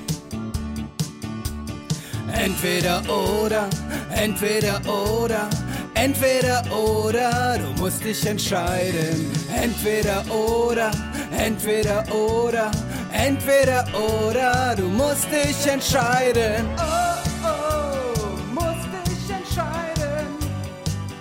Entweder 2.37 3.01
oder, 3.09 3.69
entweder 4.11 4.81
oder, 4.85 5.49
entweder 5.93 6.63
oder, 6.71 7.57
du 7.57 7.81
musst 7.81 8.03
dich 8.03 8.25
entscheiden. 8.25 9.31
Entweder 9.55 10.23
oder, 10.29 10.91
entweder 11.37 12.03
oder, 12.13 12.71
entweder 13.11 13.85
oder, 13.95 14.75
du 14.75 14.87
musst 14.89 15.25
dich 15.31 15.67
entscheiden. 15.71 16.65
Oh, 16.77 17.45
oh, 17.45 18.53
musst 18.53 18.87
dich 19.07 19.35
entscheiden. 19.35 20.27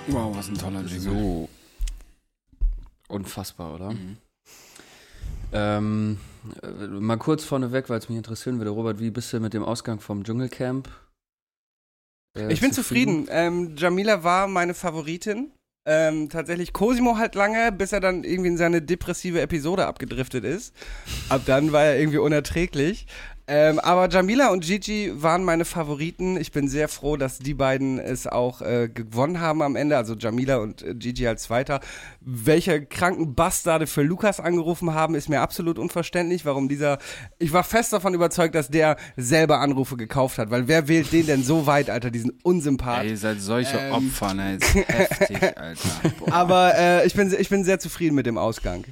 Wow, 0.09 0.37
was 0.37 0.49
ein 0.49 0.59
toller 0.59 0.81
Jingle. 0.81 1.01
So. 1.01 1.49
Unfassbar, 3.09 3.75
oder? 3.75 3.93
Mhm. 3.93 4.17
Ähm, 5.53 6.19
äh, 6.63 6.87
mal 6.87 7.17
kurz 7.17 7.45
vorneweg, 7.45 7.89
weil 7.89 7.99
es 7.99 8.09
mich 8.09 8.19
interessieren 8.19 8.59
würde, 8.59 8.71
Robert, 8.71 8.99
wie 8.99 9.11
bist 9.11 9.33
du 9.33 9.39
mit 9.39 9.55
dem 9.55 9.63
Ausgang 9.63 10.01
vom 10.01 10.25
Dschungelcamp? 10.25 10.89
Äh, 12.37 12.53
Ich 12.53 12.61
bin 12.61 12.73
zufrieden. 12.73 13.27
Ähm, 13.31 13.75
Jamila 13.77 14.25
war 14.25 14.49
meine 14.49 14.75
Favoritin. 14.75 15.51
Ähm, 15.87 16.31
tatsächlich 16.31 16.73
Cosimo 16.73 17.19
halt 17.19 17.35
lange, 17.35 17.71
bis 17.71 17.93
er 17.93 18.01
dann 18.01 18.25
irgendwie 18.25 18.49
in 18.49 18.57
seine 18.57 18.81
depressive 18.81 19.41
Episode 19.43 19.87
abgedriftet 19.87 20.43
ist. 20.43 20.75
Ab 21.29 21.43
dann 21.45 21.73
war 21.73 21.83
er 21.85 21.99
irgendwie 21.99 22.17
unerträglich. 22.19 23.07
Ähm, 23.47 23.79
aber 23.79 24.09
Jamila 24.09 24.49
und 24.49 24.65
Gigi 24.65 25.13
waren 25.15 25.45
meine 25.45 25.67
Favoriten. 25.67 26.39
Ich 26.39 26.51
bin 26.51 26.67
sehr 26.67 26.89
froh, 26.89 27.19
dass 27.19 27.39
die 27.39 27.53
beiden 27.53 27.99
es 27.99 28.27
auch 28.27 28.63
äh, 28.63 28.89
gewonnen 28.89 29.39
haben 29.39 29.61
am 29.61 29.77
Ende. 29.77 29.99
Also 29.99 30.15
Jamila 30.15 30.57
und 30.57 30.83
äh, 30.83 30.95
Gigi 30.95 31.27
als 31.27 31.43
Zweiter. 31.43 31.81
Welche 32.21 32.87
kranken 32.87 33.35
Bastarde 33.35 33.87
für 33.87 34.03
Lukas 34.03 34.41
angerufen 34.41 34.95
haben, 34.95 35.15
ist 35.15 35.29
mir 35.29 35.43
absolut 35.43 35.79
unverständlich. 35.79 36.47
Warum 36.47 36.71
dieser. 36.71 36.99
Ich 37.39 37.53
war 37.53 37.65
fest 37.65 37.93
davon 37.93 38.15
überzeugt, 38.15 38.55
dass 38.55 38.69
der 38.69 38.97
selber 39.17 39.61
Anrufe 39.61 39.99
gekauft 39.99 40.39
hat. 40.39 40.51
Weil 40.51 40.67
wer 40.67 40.89
wählt 40.89 41.13
den 41.13 41.27
denn 41.27 41.45
so 41.45 41.67
weit, 41.67 41.91
Alter, 41.91 42.11
diesen 42.11 42.33
Unsympath? 42.43 43.05
Ey, 43.05 43.11
ihr 43.11 43.19
seid 43.19 43.43
solche 43.43 43.77
Ähm. 43.77 43.93
Opfer, 43.93 44.33
ne? 44.33 44.57
Ist 44.57 44.75
heftig, 44.89 45.43
Alter. 45.43 45.79
Boah. 46.19 46.33
Aber 46.33 46.79
äh, 46.79 47.07
ich, 47.07 47.13
bin, 47.13 47.35
ich 47.39 47.51
bin 47.51 47.63
sehr 47.63 47.79
zufrieden 47.79 48.15
mit 48.15 48.25
dem 48.25 48.39
Ausgang. 48.39 48.85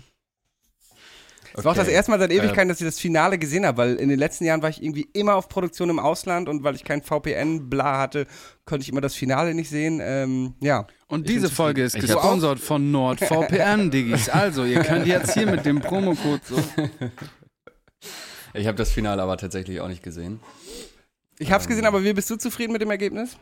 Es 1.54 1.64
war 1.64 1.72
auch 1.72 1.76
das 1.76 1.88
erste 1.88 2.10
Mal 2.10 2.18
seit 2.18 2.30
Ewigkeiten, 2.30 2.68
dass 2.68 2.80
ich 2.80 2.86
das 2.86 2.98
Finale 2.98 3.38
gesehen 3.38 3.66
habe, 3.66 3.78
weil 3.78 3.94
in 3.96 4.08
den 4.08 4.18
letzten 4.18 4.44
Jahren 4.44 4.62
war 4.62 4.70
ich 4.70 4.82
irgendwie 4.82 5.08
immer 5.12 5.34
auf 5.34 5.48
Produktion 5.48 5.90
im 5.90 5.98
Ausland 5.98 6.48
und 6.48 6.64
weil 6.64 6.74
ich 6.74 6.84
kein 6.84 7.02
VPN-Bla 7.02 7.98
hatte, 7.98 8.26
konnte 8.64 8.82
ich 8.84 8.88
immer 8.88 9.00
das 9.00 9.14
Finale 9.14 9.54
nicht 9.54 9.68
sehen. 9.68 10.00
Ähm, 10.02 10.54
ja. 10.60 10.86
Und 11.08 11.28
Ich 11.28 11.34
diese 11.34 11.50
Folge 11.50 11.82
ist 11.82 11.94
gesponsert 11.98 12.58
von 12.58 12.90
NordVPN, 12.90 13.90
Diggis. 13.92 14.28
Also, 14.28 14.64
ihr 14.64 14.80
könnt 14.80 15.06
jetzt 15.06 15.34
hier 15.34 15.46
mit 15.46 15.66
dem 15.66 15.80
Promocode 15.80 16.40
so. 16.44 16.56
Ich 18.54 18.66
habe 18.66 18.76
das 18.76 18.92
Finale 18.92 19.22
aber 19.22 19.38
tatsächlich 19.38 19.80
auch 19.80 19.88
nicht 19.88 20.02
gesehen. 20.02 20.38
Ich 21.38 21.50
hab's 21.50 21.66
gesehen, 21.66 21.86
aber 21.86 22.04
wie 22.04 22.12
bist 22.12 22.28
du 22.28 22.36
zufrieden 22.36 22.72
mit 22.72 22.82
dem 22.82 22.90
Ergebnis? 22.90 23.38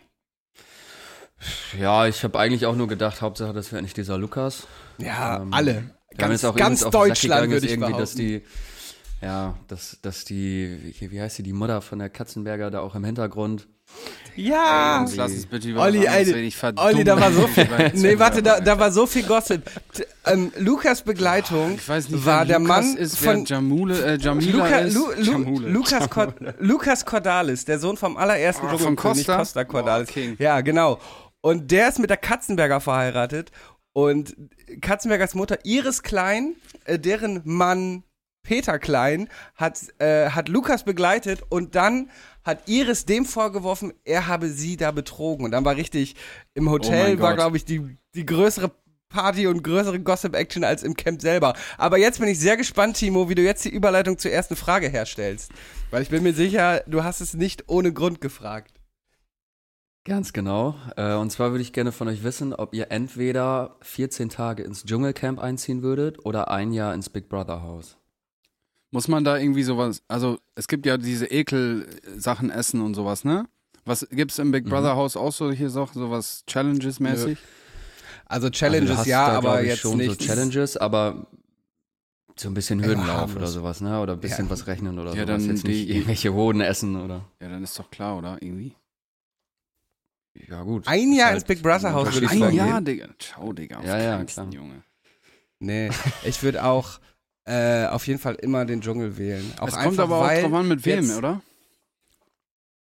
Ja, 1.79 2.07
ich 2.07 2.23
habe 2.23 2.39
eigentlich 2.39 2.67
auch 2.67 2.77
nur 2.77 2.87
gedacht, 2.87 3.21
Hauptsache, 3.23 3.53
das 3.53 3.73
wäre 3.73 3.83
nicht 3.83 3.97
dieser 3.97 4.19
Lukas. 4.19 4.67
Ja, 4.99 5.41
Ähm, 5.43 5.53
alle. 5.53 5.91
Ganz, 6.17 6.43
ganz 6.57 6.81
Deutschland 6.81 7.51
würde 7.51 7.67
ich 7.67 7.73
irgendwie, 7.73 7.93
behaupten. 7.93 8.01
dass 8.01 8.15
die, 8.15 8.43
ja, 9.23 9.55
dass, 9.69 9.99
dass 10.03 10.25
die, 10.25 10.95
wie, 10.99 11.11
wie 11.11 11.21
heißt 11.21 11.39
die, 11.39 11.43
die 11.43 11.53
Mutter 11.53 11.81
von 11.83 11.99
der 11.99 12.09
Katzenberger 12.11 12.71
da 12.71 12.81
auch 12.81 12.95
im 12.95 13.05
Hintergrund. 13.05 13.69
ja! 14.37 15.03
Jetzt 15.03 15.17
lass 15.17 15.33
uns 15.33 15.47
bitte 15.47 15.69
über 15.69 15.83
Olli, 15.83 16.07
ey. 16.07 16.33
Ich 16.47 16.57
Olli, 16.77 17.05
da 17.05 17.21
war 17.21 17.33
so 17.33 17.47
viel. 17.47 17.69
Nee, 17.95 18.19
warte, 18.19 18.43
da, 18.43 18.61
da 18.61 18.79
war 18.79 18.91
so 18.93 19.07
viel 19.07 19.25
Gossip. 19.25 19.63
T 19.93 20.05
ähm, 20.27 20.53
Lukas 20.59 21.03
Begleitung 21.03 21.75
Ich 21.77 21.89
weiß 21.89 22.09
nicht, 22.11 22.25
war 22.27 22.45
der 22.45 22.59
Lukas 22.59 22.85
Mann 22.85 22.97
ist, 22.97 23.19
von 23.19 23.45
Jamule, 23.45 24.15
äh, 24.15 24.19
Jamila 24.19 24.53
Luca, 24.65 24.79
ist. 24.79 24.95
Lu, 24.95 25.07
Lu, 25.17 25.23
Jamule. 25.23 25.69
Lukas, 25.69 26.11
Cor 26.11 26.35
Lukas 26.59 27.05
Cordalis, 27.05 27.65
der 27.65 27.79
Sohn 27.79 27.97
vom 27.97 28.17
allerersten 28.17 28.67
Ah, 28.67 28.79
von 28.79 28.97
Costa? 28.97 29.39
Costa 29.39 29.65
Cordalis. 29.65 30.09
Boah, 30.09 30.15
King. 30.15 30.37
Ja, 30.39 30.61
genau. 30.61 30.99
Und 31.41 31.71
der 31.71 31.89
ist 31.89 31.99
mit 31.99 32.11
der 32.11 32.19
Katzenberger 32.19 32.81
verheiratet. 32.81 33.51
Und 33.93 34.37
Katzenbergers 34.81 35.35
Mutter 35.35 35.59
Iris 35.65 36.03
Klein, 36.03 36.55
äh, 36.85 36.99
deren 36.99 37.43
Mann 37.45 38.05
Peter 38.43 38.79
Klein, 38.79 39.29
hat, 39.55 39.79
äh, 39.99 40.31
hat 40.31 40.49
Lukas 40.49 40.85
begleitet 40.85 41.43
und 41.49 41.75
dann 41.75 42.11
hat 42.45 42.69
Iris 42.69 43.05
dem 43.05 43.27
vorgeworfen, 43.27 43.93
er 44.05 44.27
habe 44.27 44.49
sie 44.49 44.77
da 44.77 44.93
betrogen. 44.93 45.45
Und 45.45 45.51
dann 45.51 45.65
war 45.65 45.77
richtig, 45.77 46.15
im 46.55 46.69
Oh 46.69 46.73
Hotel 46.73 47.15
mein 47.15 47.21
war, 47.21 47.35
glaube 47.35 47.57
ich, 47.57 47.65
die, 47.65 47.99
die 48.15 48.25
größere 48.25 48.71
Party 49.11 49.49
und 49.49 49.63
größere 49.63 50.01
Gossip-Action 50.01 50.65
als 50.65 50.83
im 50.83 50.95
Camp 50.95 51.21
selber. 51.21 51.55
Aber 51.77 51.99
jetzt 51.99 52.21
bin 52.21 52.29
ich 52.29 52.39
sehr 52.39 52.57
gespannt, 52.57 52.97
Timo, 52.97 53.29
wie 53.29 53.35
du 53.35 53.43
jetzt 53.43 53.65
die 53.65 53.69
Überleitung 53.69 54.17
zur 54.19 54.31
ersten 54.31 54.57
Frage 54.57 54.89
herstellst. 54.89 55.51
Weil 55.91 56.03
ich 56.03 56.09
bin 56.09 56.23
mir 56.23 56.33
sicher, 56.33 56.83
du 56.87 57.05
hast 57.05 57.21
es 57.21 57.35
nicht 57.35 57.65
ohne 57.69 57.93
Grund 57.93 58.21
gefragt. 58.21 58.80
Ganz 60.05 60.33
genau. 60.33 60.75
Äh, 60.97 61.15
und 61.15 61.31
zwar 61.31 61.51
würde 61.51 61.63
ich 61.63 61.73
gerne 61.73 61.93
von 61.93 62.09
euch 62.09 62.23
wissen, 62.25 62.55
ob 62.55 62.75
ihr 62.75 62.91
entweder 62.91 63.77
14 63.83 64.31
Tage 64.31 64.63
ins 64.63 64.85
Dschungelcamp 64.85 65.39
einziehen 65.39 65.83
würdet 65.83 66.25
oder 66.25 66.51
ein 66.51 66.73
Jahr 66.73 66.95
ins 66.95 67.11
Big 67.11 67.29
Brother 67.29 67.63
Haus. 67.63 67.97
Muss 68.93 69.09
man 69.09 69.23
da 69.25 69.37
irgendwie 69.37 69.63
sowas, 69.63 70.03
also 70.09 70.39
es 70.57 70.67
gibt 70.69 70.85
ja 70.87 70.97
diese 70.97 71.27
Ekel-Sachen 71.27 72.51
essen 72.51 72.81
und 72.81 72.95
sowas, 72.95 73.25
ne? 73.25 73.47
Was 73.85 74.07
gibt's 74.11 74.39
im 74.39 74.49
Mhm. 74.49 74.53
Big 74.53 74.65
Brother 74.65 74.97
Haus 74.97 75.17
auch 75.17 75.33
solche 75.33 75.71
Sachen, 75.71 75.95
sowas 76.01 76.45
Challenges-mäßig? 76.47 77.39
Also 78.27 78.47
Also 78.47 78.51
Challenges 78.51 78.91
du 78.91 78.97
hast 78.97 79.07
ja, 79.07 79.29
da, 79.29 79.37
aber 79.39 79.63
jetzt 79.63 79.81
schon 79.81 79.99
nicht. 79.99 80.19
so 80.21 80.27
Challenges, 80.27 80.77
aber 80.77 81.27
so 82.37 82.49
ein 82.49 82.55
bisschen 82.55 82.83
Hürdenlauf 82.83 83.37
oder 83.37 83.47
sowas, 83.49 83.81
ne? 83.81 84.01
Oder 84.01 84.15
ein 84.15 84.21
bisschen 84.21 84.47
Ja. 84.47 84.51
was 84.51 84.67
rechnen 84.67 84.99
oder 84.99 85.15
Ja, 85.15 85.27
sowas. 85.27 85.43
dann 85.45 85.51
Jetzt 85.55 85.65
nicht 85.67 85.89
irgendwelche 85.89 86.33
Hoden 86.33 86.61
essen 86.63 86.97
oder. 87.01 87.27
Ja, 87.41 87.49
dann 87.51 87.63
ist 87.63 87.79
doch 87.79 87.91
klar, 87.91 88.17
oder? 88.17 88.39
Irgendwie. 88.41 88.75
Ja, 90.35 90.63
gut. 90.63 90.87
Ein 90.87 91.13
Jahr 91.13 91.29
halt 91.29 91.37
ins 91.39 91.45
Big 91.45 91.63
Brother 91.63 91.93
Haus 91.93 92.07
würde 92.15 92.27
ich 92.27 92.33
Unterschied 92.33 92.61
Ein. 92.61 92.69
Jahr, 92.69 92.81
Digga. 92.81 93.09
Ciao, 93.19 93.53
Digga. 93.53 93.79
Auf 93.79 93.85
Ja, 93.85 93.99
ja, 93.99 94.25
klar. 94.25 94.49
Junge. 94.53 94.83
Nee, 95.59 95.91
ich 96.25 96.43
würde 96.43 96.65
auch 96.65 97.01
äh, 97.45 97.87
auf 97.87 98.07
jeden 98.07 98.19
Fall 98.21 98.37
immer 98.37 98.65
den 98.65 98.81
Dschungel 98.81 99.19
wählen. 99.19 99.53
Auch 99.59 99.69
es 99.69 99.75
einfach, 99.75 99.85
kommt 99.87 100.01
aber 100.01 100.21
auch 100.23 100.41
drauf 100.41 100.53
an, 100.55 100.69
mit 100.69 100.85
wem, 100.85 101.05
jetzt- 101.05 101.17
oder? 101.17 101.43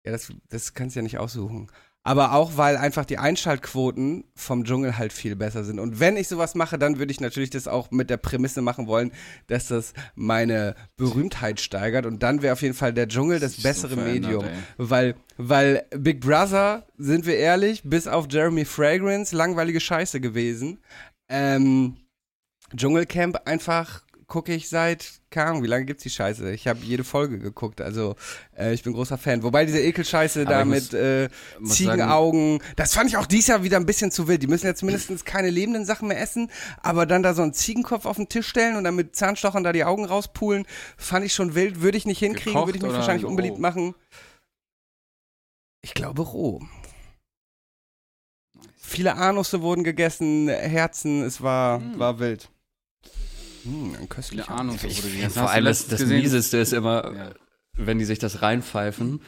Ja, 0.05 0.11
das, 0.11 0.31
das 0.49 0.73
kannst 0.73 0.95
du 0.95 0.99
ja 0.99 1.03
nicht 1.03 1.17
aussuchen. 1.19 1.69
Aber 2.03 2.33
auch, 2.33 2.57
weil 2.57 2.77
einfach 2.77 3.05
die 3.05 3.19
Einschaltquoten 3.19 4.23
vom 4.33 4.63
Dschungel 4.63 4.97
halt 4.97 5.13
viel 5.13 5.35
besser 5.35 5.63
sind. 5.63 5.79
Und 5.79 5.99
wenn 5.99 6.17
ich 6.17 6.27
sowas 6.27 6.55
mache, 6.55 6.79
dann 6.79 6.97
würde 6.97 7.11
ich 7.11 7.21
natürlich 7.21 7.51
das 7.51 7.67
auch 7.67 7.91
mit 7.91 8.09
der 8.09 8.17
Prämisse 8.17 8.63
machen 8.63 8.87
wollen, 8.87 9.11
dass 9.45 9.67
das 9.67 9.93
meine 10.15 10.75
Berühmtheit 10.97 11.59
steigert. 11.59 12.07
Und 12.07 12.23
dann 12.23 12.41
wäre 12.41 12.53
auf 12.53 12.61
jeden 12.63 12.73
Fall 12.73 12.91
der 12.91 13.07
Dschungel 13.07 13.39
das 13.39 13.57
so 13.57 13.61
bessere 13.61 13.93
verändert, 13.93 14.31
Medium. 14.31 14.45
ey. 14.45 14.57
Weil, 14.77 15.15
weil 15.37 15.85
Big 15.95 16.21
Brother, 16.21 16.87
sind 16.97 17.27
wir 17.27 17.37
ehrlich, 17.37 17.83
bis 17.83 18.07
auf 18.07 18.25
Jeremy 18.31 18.65
Fragrance 18.65 19.35
langweilige 19.35 19.79
Scheiße 19.79 20.19
gewesen. 20.19 20.79
Ähm, 21.29 21.97
Dschungelcamp 22.75 23.41
einfach 23.45 24.03
gucke 24.31 24.53
ich 24.53 24.69
seit, 24.69 25.19
keine 25.29 25.47
Ahnung, 25.49 25.63
wie 25.63 25.67
lange 25.67 25.83
gibt's 25.83 26.03
die 26.03 26.09
Scheiße? 26.09 26.53
Ich 26.53 26.65
habe 26.65 26.79
jede 26.83 27.03
Folge 27.03 27.37
geguckt, 27.37 27.81
also 27.81 28.15
äh, 28.57 28.73
ich 28.73 28.81
bin 28.81 28.93
großer 28.93 29.17
Fan. 29.17 29.43
Wobei 29.43 29.65
diese 29.65 29.81
Ekelscheiße 29.81 30.45
da 30.45 30.63
mit 30.63 30.93
äh, 30.93 31.27
Ziegenaugen, 31.65 32.63
das 32.77 32.93
fand 32.93 33.09
ich 33.09 33.17
auch 33.17 33.25
dieses 33.25 33.47
Jahr 33.47 33.63
wieder 33.63 33.75
ein 33.75 33.85
bisschen 33.85 34.09
zu 34.09 34.29
wild. 34.29 34.41
Die 34.41 34.47
müssen 34.47 34.67
jetzt 34.67 34.83
mindestens 34.83 35.25
keine 35.25 35.49
lebenden 35.49 35.83
Sachen 35.83 36.07
mehr 36.07 36.21
essen, 36.21 36.49
aber 36.81 37.05
dann 37.05 37.23
da 37.23 37.33
so 37.33 37.41
einen 37.41 37.53
Ziegenkopf 37.53 38.05
auf 38.05 38.15
den 38.15 38.29
Tisch 38.29 38.47
stellen 38.47 38.77
und 38.77 38.85
dann 38.85 38.95
mit 38.95 39.17
Zahnstochern 39.17 39.65
da 39.65 39.73
die 39.73 39.83
Augen 39.83 40.05
rauspulen, 40.05 40.65
fand 40.95 41.25
ich 41.25 41.33
schon 41.33 41.53
wild. 41.53 41.81
Würde 41.81 41.97
ich 41.97 42.05
nicht 42.05 42.19
hinkriegen, 42.19 42.65
würde 42.65 42.77
ich 42.77 42.83
mich 42.83 42.93
wahrscheinlich 42.93 43.25
roh? 43.25 43.31
unbeliebt 43.31 43.59
machen. 43.59 43.95
Ich 45.81 45.93
glaube 45.93 46.21
roh. 46.21 46.61
Viele 48.77 49.17
Anusse 49.17 49.61
wurden 49.61 49.83
gegessen, 49.83 50.47
Herzen, 50.47 51.21
es 51.21 51.41
war, 51.41 51.81
Hm. 51.81 51.99
war 51.99 52.19
wild. 52.19 52.49
Hm, 53.63 53.95
ein. 53.99 54.41
Ahnung, 54.47 54.81
wurde 54.81 54.93
die 54.93 55.29
Vor 55.29 55.49
allem 55.49 55.65
das, 55.65 55.87
das 55.87 56.01
Mieseste 56.05 56.57
ist 56.57 56.73
immer, 56.73 57.11
Ja. 57.15 57.29
wenn 57.73 57.99
die 57.99 58.05
sich 58.05 58.19
das 58.19 58.41
reinpfeifen 58.41 59.21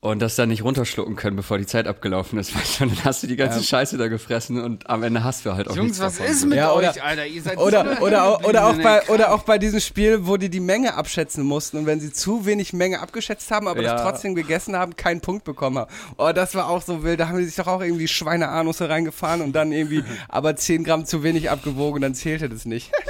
und 0.00 0.20
das 0.20 0.36
dann 0.36 0.50
nicht 0.50 0.62
runterschlucken 0.62 1.16
können, 1.16 1.36
bevor 1.36 1.58
die 1.58 1.66
Zeit 1.66 1.86
abgelaufen 1.88 2.38
ist. 2.38 2.54
Weißt 2.56 2.80
du, 2.80 2.86
dann 2.86 3.04
hast 3.04 3.22
du 3.22 3.26
die 3.26 3.34
ganze 3.34 3.58
Ja. 3.58 3.64
Scheiße 3.64 3.96
da 3.96 4.06
gefressen 4.08 4.62
und 4.62 4.88
am 4.88 5.02
Ende 5.02 5.24
hast 5.24 5.44
du 5.46 5.54
halt 5.54 5.68
auch 5.68 5.74
Jungs, 5.74 5.98
nichts 5.98 6.00
was 6.00 6.16
davon. 6.18 6.32
ist 6.32 6.44
mit 6.46 6.58
Ja, 6.58 6.72
oder- 6.72 6.90
euch, 6.90 7.02
Alter? 7.02 7.26
Ihr 7.26 7.42
seid 7.42 7.58
Oder, 7.58 7.96
so 7.96 8.02
oder, 8.04 8.24
auch, 8.24 8.44
oder, 8.44 8.66
auch 8.68 8.76
bei, 8.76 9.02
oder 9.08 9.32
auch 9.32 9.42
bei 9.42 9.58
diesem 9.58 9.80
Spiel, 9.80 10.26
wo 10.26 10.36
die 10.36 10.48
die 10.50 10.60
Menge 10.60 10.94
abschätzen 10.94 11.42
mussten 11.44 11.78
und 11.78 11.86
wenn 11.86 11.98
sie 11.98 12.12
zu 12.12 12.44
wenig 12.46 12.72
Menge 12.72 13.00
abgeschätzt 13.00 13.50
haben, 13.50 13.66
aber 13.68 13.82
Ja. 13.82 13.94
das 13.94 14.02
trotzdem 14.02 14.34
gegessen 14.34 14.76
haben, 14.76 14.94
keinen 14.96 15.22
Punkt 15.22 15.44
bekommen 15.44 15.78
haben. 15.78 15.90
Oh, 16.18 16.30
das 16.32 16.54
war 16.54 16.68
auch 16.68 16.82
so 16.82 17.02
wild. 17.02 17.18
Da 17.18 17.28
haben 17.28 17.38
die 17.38 17.44
sich 17.44 17.56
doch 17.56 17.66
auch 17.66 17.80
irgendwie 17.80 18.06
Schweineanusse 18.06 18.88
reingefahren 18.88 19.40
und 19.40 19.52
dann 19.54 19.72
irgendwie 19.72 20.04
aber 20.28 20.54
10 20.56 20.84
Gramm 20.84 21.04
zu 21.06 21.22
wenig 21.24 21.50
abgewogen 21.50 21.94
und 21.96 22.00
dann 22.02 22.14
zählte 22.14 22.48
das 22.48 22.64
nicht. 22.64 22.92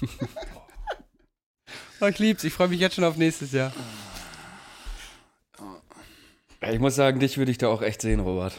oh, 2.00 2.06
ich 2.06 2.18
lieb's. 2.18 2.44
Ich 2.44 2.52
freue 2.52 2.68
mich 2.68 2.80
jetzt 2.80 2.94
schon 2.94 3.04
auf 3.04 3.16
nächstes 3.16 3.52
Jahr. 3.52 3.72
Ja, 6.62 6.72
Ich 6.72 6.80
muss 6.80 6.94
sagen, 6.96 7.20
dich 7.20 7.38
würde 7.38 7.50
ich 7.50 7.58
da 7.58 7.68
auch 7.68 7.82
echt 7.82 8.02
sehen, 8.02 8.20
Robert. 8.20 8.54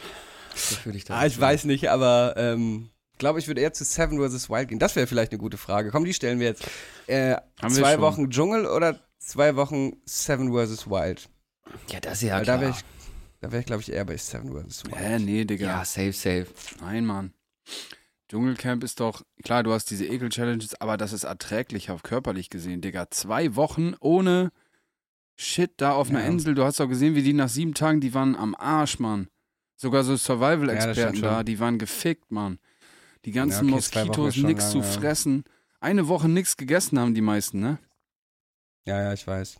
Dich 0.54 0.84
würde 0.86 0.98
ich 0.98 1.04
da 1.04 1.18
Ah, 1.18 1.26
ich 1.26 1.38
weiß 1.40 1.64
nicht, 1.64 1.90
aber 1.90 2.34
ähm, 2.36 2.90
glaube, 3.18 3.38
ich 3.38 3.46
würde 3.46 3.60
eher 3.60 3.72
zu 3.72 3.84
Seven 3.84 4.18
vs. 4.18 4.48
Wild 4.50 4.68
gehen. 4.68 4.78
Das 4.78 4.96
wäre 4.96 5.06
vielleicht 5.06 5.32
eine 5.32 5.38
gute 5.38 5.58
Frage. 5.58 5.90
Komm, 5.90 6.04
die 6.04 6.14
stellen 6.14 6.40
wir 6.40 6.48
jetzt. 6.48 6.64
Äh, 7.06 7.34
Haben 7.60 7.76
wir 7.76 7.82
zwei 7.82 7.92
schon. 7.92 8.00
Wochen 8.02 8.30
Dschungel 8.30 8.66
oder 8.66 8.98
zwei 9.18 9.56
Wochen 9.56 9.92
Seven 10.06 10.52
vs. 10.52 10.88
Wild? 10.88 11.28
Ja, 11.88 12.00
das 12.00 12.14
ist 12.14 12.22
ja 12.28 12.36
Weil 12.36 12.44
klar. 12.44 12.56
da 12.56 12.62
wäre 12.62 12.70
ich, 12.72 12.84
da 13.40 13.52
wär 13.52 13.60
ich 13.60 13.66
glaube 13.66 13.82
ich, 13.82 13.92
eher 13.92 14.04
bei 14.04 14.16
Seven 14.16 14.50
vs. 14.68 14.84
Wild. 14.86 14.96
Hä, 14.98 15.18
nee, 15.18 15.44
Digga. 15.44 15.66
ja, 15.66 15.84
safe, 15.84 16.12
safe. 16.12 16.46
Nein, 16.80 17.04
Mann. 17.06 17.32
Dschungelcamp 18.30 18.84
ist 18.84 19.00
doch, 19.00 19.22
klar, 19.42 19.64
du 19.64 19.72
hast 19.72 19.90
diese 19.90 20.06
Ekel-Challenges, 20.06 20.80
aber 20.80 20.96
das 20.96 21.12
ist 21.12 21.24
erträglicher 21.24 21.98
körperlich 22.00 22.48
gesehen, 22.48 22.80
Digga. 22.80 23.10
Zwei 23.10 23.56
Wochen 23.56 23.94
ohne 23.98 24.52
Shit 25.36 25.72
da 25.78 25.92
auf 25.92 26.10
einer 26.10 26.20
Ja. 26.20 26.26
Insel. 26.26 26.54
Du 26.54 26.62
hast 26.62 26.78
doch 26.78 26.86
gesehen, 26.86 27.16
wie 27.16 27.22
die 27.22 27.32
nach 27.32 27.48
sieben 27.48 27.74
Tagen, 27.74 28.00
die 28.00 28.14
waren 28.14 28.36
am 28.36 28.54
Arsch, 28.54 29.00
Mann. 29.00 29.28
Sogar 29.76 30.04
so 30.04 30.12
Ja, 30.12 30.18
Survival-Experten 30.18 31.16
stimmt 31.16 31.24
da, 31.24 31.42
die 31.42 31.58
waren 31.58 31.78
gefickt, 31.78 32.30
Mann. 32.30 32.60
Die 33.24 33.32
ganzen 33.32 33.68
Ja, 33.68 33.74
okay, 33.74 34.04
Moskitos, 34.04 34.36
nix 34.36 34.62
lang, 34.64 34.72
zu 34.72 34.78
ja. 34.78 34.84
fressen. 34.84 35.44
Eine 35.80 36.06
Woche 36.06 36.28
nix 36.28 36.56
gegessen 36.56 37.00
haben 37.00 37.14
die 37.14 37.22
meisten, 37.22 37.58
ne? 37.58 37.78
Ja, 38.86 39.00
ja, 39.02 39.12
ich 39.12 39.26
weiß. 39.26 39.58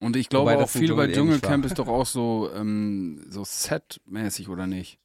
Und 0.00 0.16
ich 0.16 0.28
glaube 0.28 0.50
Wobei 0.50 0.62
auch 0.62 0.68
viel 0.68 0.94
bei 0.94 1.08
eh 1.08 1.12
Dschungelcamp 1.12 1.64
ist 1.64 1.78
doch 1.78 1.88
auch 1.88 2.06
so, 2.06 2.50
ähm, 2.54 3.24
so 3.28 3.44
Set-mäßig, 3.44 4.48
oder 4.48 4.66
nicht? 4.66 4.98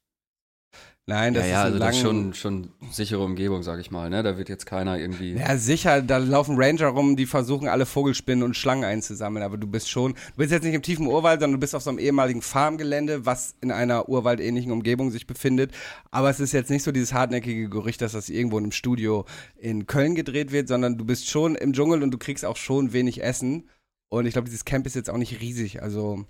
Nein, 1.08 1.34
das 1.34 1.44
ja, 1.44 1.50
ja, 1.50 1.58
ist 1.60 1.64
also 1.64 1.76
ein 1.76 1.80
das 1.80 1.96
ist 1.96 2.02
lang, 2.02 2.32
schon, 2.32 2.34
schon 2.34 2.90
sichere 2.90 3.22
Umgebung, 3.22 3.62
sag 3.62 3.78
ich 3.78 3.92
mal. 3.92 4.10
Ne? 4.10 4.24
Da 4.24 4.38
wird 4.38 4.48
jetzt 4.48 4.66
keiner 4.66 4.98
irgendwie. 4.98 5.34
Ja, 5.34 5.56
sicher, 5.56 6.02
da 6.02 6.16
laufen 6.16 6.56
Ranger 6.58 6.88
rum, 6.88 7.14
die 7.14 7.26
versuchen 7.26 7.68
alle 7.68 7.86
Vogelspinnen 7.86 8.42
und 8.42 8.56
Schlangen 8.56 8.82
einzusammeln, 8.82 9.44
aber 9.44 9.56
du 9.56 9.68
bist 9.68 9.88
schon, 9.88 10.14
du 10.14 10.36
bist 10.36 10.50
jetzt 10.50 10.64
nicht 10.64 10.74
im 10.74 10.82
tiefen 10.82 11.06
Urwald, 11.06 11.38
sondern 11.38 11.60
du 11.60 11.60
bist 11.60 11.76
auf 11.76 11.82
so 11.82 11.90
einem 11.90 12.00
ehemaligen 12.00 12.42
Farmgelände, 12.42 13.24
was 13.24 13.54
in 13.60 13.70
einer 13.70 14.08
urwaldähnlichen 14.08 14.72
Umgebung 14.72 15.12
sich 15.12 15.28
befindet. 15.28 15.70
Aber 16.10 16.28
es 16.28 16.40
ist 16.40 16.50
jetzt 16.50 16.70
nicht 16.70 16.82
so 16.82 16.90
dieses 16.90 17.12
hartnäckige 17.12 17.68
Gerücht, 17.68 18.02
dass 18.02 18.10
das 18.10 18.28
irgendwo 18.28 18.58
in 18.58 18.64
einem 18.64 18.72
Studio 18.72 19.26
in 19.56 19.86
Köln 19.86 20.16
gedreht 20.16 20.50
wird, 20.50 20.66
sondern 20.66 20.98
du 20.98 21.04
bist 21.04 21.28
schon 21.28 21.54
im 21.54 21.72
Dschungel 21.72 22.02
und 22.02 22.10
du 22.10 22.18
kriegst 22.18 22.44
auch 22.44 22.56
schon 22.56 22.92
wenig 22.92 23.22
Essen. 23.22 23.70
Und 24.08 24.26
ich 24.26 24.32
glaube, 24.32 24.46
dieses 24.46 24.64
Camp 24.64 24.86
ist 24.86 24.96
jetzt 24.96 25.10
auch 25.10 25.18
nicht 25.18 25.40
riesig. 25.40 25.82
Also, 25.82 26.24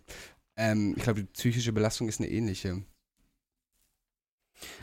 ähm, 0.58 0.92
ich 0.98 1.02
glaube, 1.02 1.20
die 1.20 1.28
psychische 1.32 1.72
Belastung 1.72 2.08
ist 2.08 2.20
eine 2.20 2.28
ähnliche. 2.28 2.82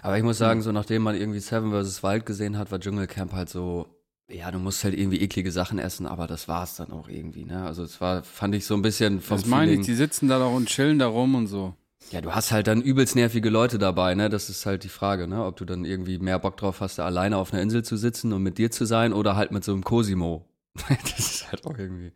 Aber 0.02 0.18
ich 0.18 0.24
muss 0.24 0.38
sagen, 0.38 0.62
so 0.62 0.72
nachdem 0.72 1.02
man 1.02 1.16
irgendwie 1.16 1.40
Seven 1.40 1.72
vs. 1.72 2.04
Wild 2.04 2.26
gesehen 2.26 2.58
hat, 2.58 2.72
war 2.72 2.80
Dschungelcamp 2.80 3.34
halt 3.34 3.50
so, 3.50 3.88
ja, 4.30 4.52
du 4.52 4.60
musst 4.60 4.84
halt 4.84 4.98
irgendwie 4.98 5.22
eklige 5.22 5.52
Sachen 5.52 5.80
essen, 5.80 6.06
aber 6.06 6.28
das 6.28 6.48
war's 6.48 6.76
dann 6.76 6.92
auch 6.92 7.10
irgendwie, 7.10 7.46
ne? 7.46 7.66
Also 7.66 7.84
es 7.84 8.00
war, 8.02 8.24
fand 8.24 8.56
ich 8.56 8.66
so 8.66 8.74
ein 8.74 8.82
bisschen 8.82 9.22
vom 9.22 9.38
Das 9.38 9.46
meine 9.46 9.66
Feeling, 9.68 9.82
ich, 9.82 9.86
die 9.86 9.96
sitzen 9.96 10.28
da 10.28 10.40
doch 10.40 10.54
und 10.54 10.68
chillen 10.68 11.00
da 11.00 11.08
rum 11.08 11.36
und 11.36 11.48
so. 11.48 11.76
ja, 12.12 12.22
du 12.22 12.34
hast 12.34 12.52
halt 12.52 12.68
dann 12.68 12.82
übelst 12.82 13.16
nervige 13.16 13.50
Leute 13.50 13.78
dabei, 13.80 14.16
ne? 14.16 14.30
Das 14.30 14.50
ist 14.50 14.66
halt 14.66 14.84
die 14.84 14.90
Frage, 14.90 15.28
ne? 15.28 15.44
Ob 15.46 15.58
du 15.58 15.66
dann 15.66 15.86
irgendwie 15.86 16.20
mehr 16.20 16.40
Bock 16.40 16.58
drauf 16.58 16.82
hast, 16.82 17.00
da 17.00 17.06
alleine 17.06 17.38
auf 17.38 17.54
einer 17.54 17.62
Insel 17.62 17.84
zu 17.84 17.98
sitzen 17.98 18.34
und 18.34 18.44
mit 18.44 18.58
dir 18.58 18.72
zu 18.72 18.86
sein 18.86 19.14
oder 19.14 19.36
halt 19.36 19.52
mit 19.52 19.64
so 19.64 19.74
einem 19.74 19.84
Cosimo. 19.84 20.46
das 20.90 21.20
ist 21.20 21.52
halt 21.52 21.66
auch 21.66 21.78
irgendwie. 21.78 22.12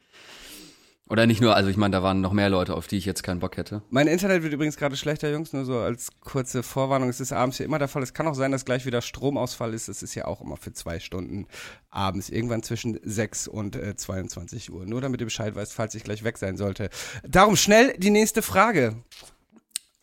Oder 1.09 1.25
nicht 1.25 1.39
nur, 1.39 1.55
also 1.55 1.69
ich 1.69 1.77
meine, 1.77 1.93
da 1.93 2.03
waren 2.03 2.19
noch 2.19 2.33
mehr 2.33 2.49
Leute, 2.49 2.75
auf 2.75 2.87
die 2.87 2.97
ich 2.97 3.05
jetzt 3.05 3.23
keinen 3.23 3.39
Bock 3.39 3.55
hätte. 3.55 3.81
Mein 3.89 4.07
Internet 4.07 4.43
wird 4.43 4.53
übrigens 4.53 4.75
gerade 4.75 4.97
schlechter, 4.97 5.31
Jungs, 5.31 5.53
nur 5.53 5.63
so 5.63 5.77
als 5.77 6.09
kurze 6.19 6.63
Vorwarnung. 6.63 7.07
Es 7.07 7.21
ist 7.21 7.31
abends 7.31 7.57
hier 7.57 7.65
immer 7.65 7.79
der 7.79 7.87
Fall. 7.87 8.03
Es 8.03 8.13
kann 8.13 8.27
auch 8.27 8.35
sein, 8.35 8.51
dass 8.51 8.65
gleich 8.65 8.85
wieder 8.85 9.01
Stromausfall 9.01 9.73
ist. 9.73 9.87
Es 9.87 10.03
ist 10.03 10.15
ja 10.15 10.25
auch 10.25 10.41
immer 10.41 10.57
für 10.57 10.73
zwei 10.73 10.99
Stunden 10.99 11.47
abends, 11.89 12.29
irgendwann 12.29 12.61
zwischen 12.61 12.99
6 13.01 13.47
und 13.47 13.77
äh, 13.77 13.95
22 13.95 14.71
Uhr. 14.71 14.85
Nur 14.85 14.99
damit 14.99 15.21
ihr 15.21 15.27
Bescheid 15.27 15.55
weißt, 15.55 15.71
falls 15.71 15.95
ich 15.95 16.03
gleich 16.03 16.25
weg 16.25 16.37
sein 16.37 16.57
sollte. 16.57 16.89
Darum 17.25 17.55
schnell 17.55 17.93
die 17.97 18.09
nächste 18.09 18.41
Frage. 18.41 18.97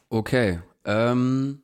Okay, 0.09 0.61
ähm, 0.87 1.63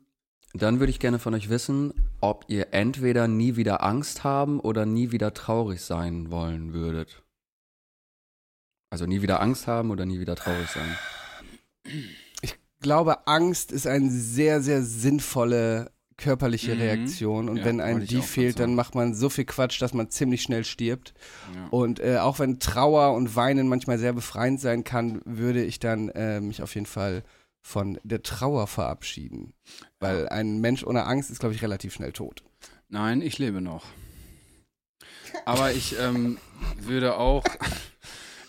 dann 0.53 0.81
würde 0.81 0.91
ich 0.91 0.99
gerne 0.99 1.19
von 1.19 1.33
euch 1.35 1.49
wissen, 1.49 1.95
ob 2.21 2.45
ihr 2.49 2.69
entweder 2.73 3.27
nie 3.27 3.57
wieder 3.57 3.83
Angst 3.83 4.23
haben 4.23 4.61
oder 4.61 4.85
nie 4.85 5.13
wieder 5.13 5.33
traurig 5.33 5.81
sein 5.81 6.31
wollen 6.31 6.75
würdet. 6.75 7.23
Also 8.91 9.07
nie 9.07 9.23
wieder 9.23 9.41
Angst 9.41 9.67
haben 9.67 9.91
oder 9.91 10.05
nie 10.05 10.21
wieder 10.21 10.35
traurig 10.37 10.69
sein. 10.69 10.99
Ich 12.43 12.57
glaube, 12.81 13.27
Angst 13.27 13.73
ist 13.73 13.87
eine 13.87 14.11
sehr, 14.11 14.61
sehr 14.63 14.83
sinnvolle 14.83 15.91
körperliche 16.17 16.75
Mhm. 16.75 16.81
Reaktion. 16.81 17.49
Und 17.49 17.59
Ja, 17.59 17.65
wenn 17.65 17.81
einem 17.81 18.07
die 18.07 18.21
fehlt, 18.21 18.59
dann 18.59 18.75
macht 18.75 18.95
man 18.95 19.15
so 19.15 19.31
viel 19.31 19.45
Quatsch, 19.47 19.81
dass 19.81 19.95
man 19.95 20.11
ziemlich 20.11 20.43
schnell 20.43 20.65
stirbt. 20.65 21.15
Ja. 21.55 21.69
Und 21.69 21.99
äh, 22.01 22.19
auch 22.19 22.39
wenn 22.39 22.59
Trauer 22.61 23.15
und 23.15 23.37
Weinen 23.37 23.69
manchmal 23.69 23.99
sehr 23.99 24.13
befreiend 24.13 24.61
sein 24.61 24.85
kann, 24.85 25.23
würde 25.25 25.65
ich 25.65 25.79
dann 25.79 26.11
äh, 26.11 26.41
mich 26.41 26.63
auf 26.63 26.75
jeden 26.75 26.87
Fall 26.87 27.23
von 27.63 27.99
der 28.05 28.23
Trauer 28.23 28.67
verabschieden. 28.67 29.55
Weil 29.99 30.29
ein 30.29 30.61
Mensch 30.61 30.85
ohne 30.85 31.05
Angst 31.05 31.31
ist, 31.31 31.39
glaube 31.41 31.55
ich, 31.55 31.63
relativ 31.63 31.95
schnell 31.95 32.13
tot. 32.13 32.43
Nein, 32.89 33.23
ich 33.23 33.39
lebe 33.39 33.61
noch. 33.63 33.87
Aber 35.47 35.73
ich 35.73 35.97
ähm, 35.99 36.39
würde 36.81 37.17
auch, 37.17 37.45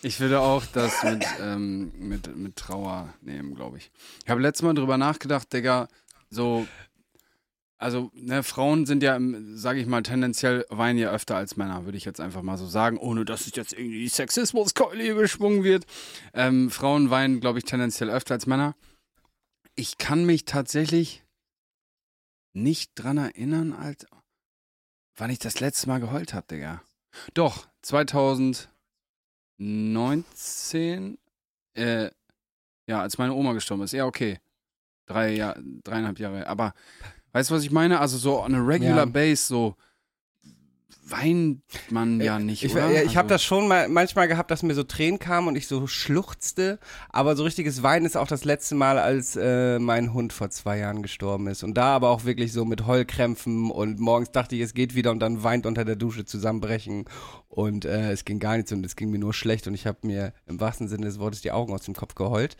ich 0.02 0.18
würde 0.20 0.40
auch 0.40 0.64
das 0.66 1.02
mit, 1.04 1.24
ähm, 1.40 1.92
mit, 1.96 2.36
mit 2.36 2.56
Trauer 2.56 3.14
nehmen, 3.20 3.54
glaube 3.54 3.78
ich. 3.78 3.90
Ich 4.24 4.30
habe 4.30 4.40
letztes 4.40 4.62
Mal 4.62 4.74
drüber 4.74 4.98
nachgedacht, 4.98 5.52
Digga, 5.52 5.88
so, 6.28 6.66
also, 7.78 8.10
ne, 8.14 8.42
Frauen 8.42 8.86
sind 8.86 9.02
ja, 9.02 9.18
sage 9.54 9.80
ich 9.80 9.86
mal, 9.86 10.02
tendenziell 10.02 10.66
weinen 10.70 10.98
ja 10.98 11.10
öfter 11.10 11.36
als 11.36 11.56
Männer, 11.56 11.84
würde 11.84 11.98
ich 11.98 12.04
jetzt 12.04 12.20
einfach 12.20 12.42
mal 12.42 12.56
so 12.58 12.66
sagen, 12.66 12.96
ohne 12.96 13.24
dass 13.24 13.46
es 13.46 13.54
jetzt 13.54 13.72
irgendwie 13.72 14.08
Sexismuskeule 14.08 15.14
geschwungen 15.14 15.64
wird. 15.64 15.84
Ähm, 16.32 16.70
Frauen 16.70 17.10
weinen, 17.10 17.40
glaube 17.40 17.58
ich, 17.58 17.64
tendenziell 17.64 18.10
öfter 18.10 18.34
als 18.34 18.46
Männer. 18.46 18.74
Ich 19.74 19.98
kann 19.98 20.24
mich 20.24 20.44
tatsächlich 20.44 21.24
nicht 22.54 22.92
dran 22.94 23.18
erinnern, 23.18 23.72
als 23.72 24.06
wann 25.16 25.30
ich 25.30 25.38
das 25.38 25.60
letzte 25.60 25.88
Mal 25.88 26.00
geheult 26.00 26.34
habe, 26.34 26.46
Digga. 26.50 26.82
Doch, 27.34 27.66
2019, 29.62 31.18
äh, 31.74 32.10
ja, 32.88 33.00
als 33.00 33.18
meine 33.18 33.32
Oma 33.34 33.52
gestorben 33.52 33.84
ist. 33.84 33.92
Ja, 33.92 34.06
okay. 34.06 34.38
Drei 35.06 35.34
Jahr, 35.34 35.56
dreieinhalb 35.84 36.18
Jahre. 36.18 36.46
Aber 36.46 36.74
weißt 37.32 37.50
du, 37.50 37.54
was 37.54 37.62
ich 37.64 37.70
meine? 37.70 38.00
Also 38.00 38.18
so 38.18 38.42
on 38.42 38.54
a 38.54 38.60
regular 38.64 38.98
Ja. 38.98 39.04
base, 39.06 39.44
so 39.46 39.76
weint 41.12 41.60
man 41.90 42.20
ja 42.20 42.38
nicht, 42.38 42.64
Ich, 42.64 42.72
oder? 42.72 42.90
ja, 42.90 43.02
ich 43.02 43.16
habe 43.16 43.26
Also- 43.26 43.34
das 43.34 43.44
schon 43.44 43.68
mal, 43.68 43.88
manchmal 43.88 44.26
gehabt, 44.28 44.50
dass 44.50 44.62
mir 44.62 44.74
so 44.74 44.82
Tränen 44.82 45.18
kamen 45.18 45.48
und 45.48 45.56
ich 45.56 45.66
so 45.68 45.86
schluchzte. 45.86 46.78
Aber 47.10 47.36
so 47.36 47.44
richtiges 47.44 47.82
Weinen 47.82 48.06
ist 48.06 48.16
auch 48.16 48.26
das 48.26 48.44
letzte 48.44 48.74
Mal, 48.74 48.98
als 48.98 49.36
äh, 49.36 49.78
mein 49.78 50.12
Hund 50.14 50.32
vor 50.32 50.50
zwei 50.50 50.78
Jahren 50.78 51.02
gestorben 51.02 51.46
ist. 51.46 51.62
Und 51.62 51.74
da 51.74 51.94
aber 51.94 52.10
auch 52.10 52.24
wirklich 52.24 52.52
so 52.52 52.64
mit 52.64 52.86
Heulkrämpfen 52.86 53.70
und 53.70 54.00
morgens 54.00 54.32
dachte 54.32 54.56
ich, 54.56 54.62
es 54.62 54.74
geht 54.74 54.94
wieder 54.94 55.10
und 55.10 55.20
dann 55.20 55.42
weint 55.44 55.66
unter 55.66 55.84
der 55.84 55.96
Dusche 55.96 56.24
zusammenbrechen. 56.24 57.04
Und 57.48 57.84
äh, 57.84 58.10
es 58.12 58.24
ging 58.24 58.38
gar 58.38 58.56
nichts 58.56 58.72
und 58.72 58.84
es 58.86 58.96
ging 58.96 59.10
mir 59.10 59.18
nur 59.18 59.34
schlecht 59.34 59.66
und 59.66 59.74
ich 59.74 59.86
habe 59.86 59.98
mir 60.06 60.32
im 60.46 60.58
wahrsten 60.58 60.88
Sinne 60.88 61.04
des 61.04 61.18
Wortes 61.18 61.42
die 61.42 61.50
Augen 61.52 61.74
aus 61.74 61.82
dem 61.82 61.94
Kopf 61.94 62.14
geheult. 62.14 62.56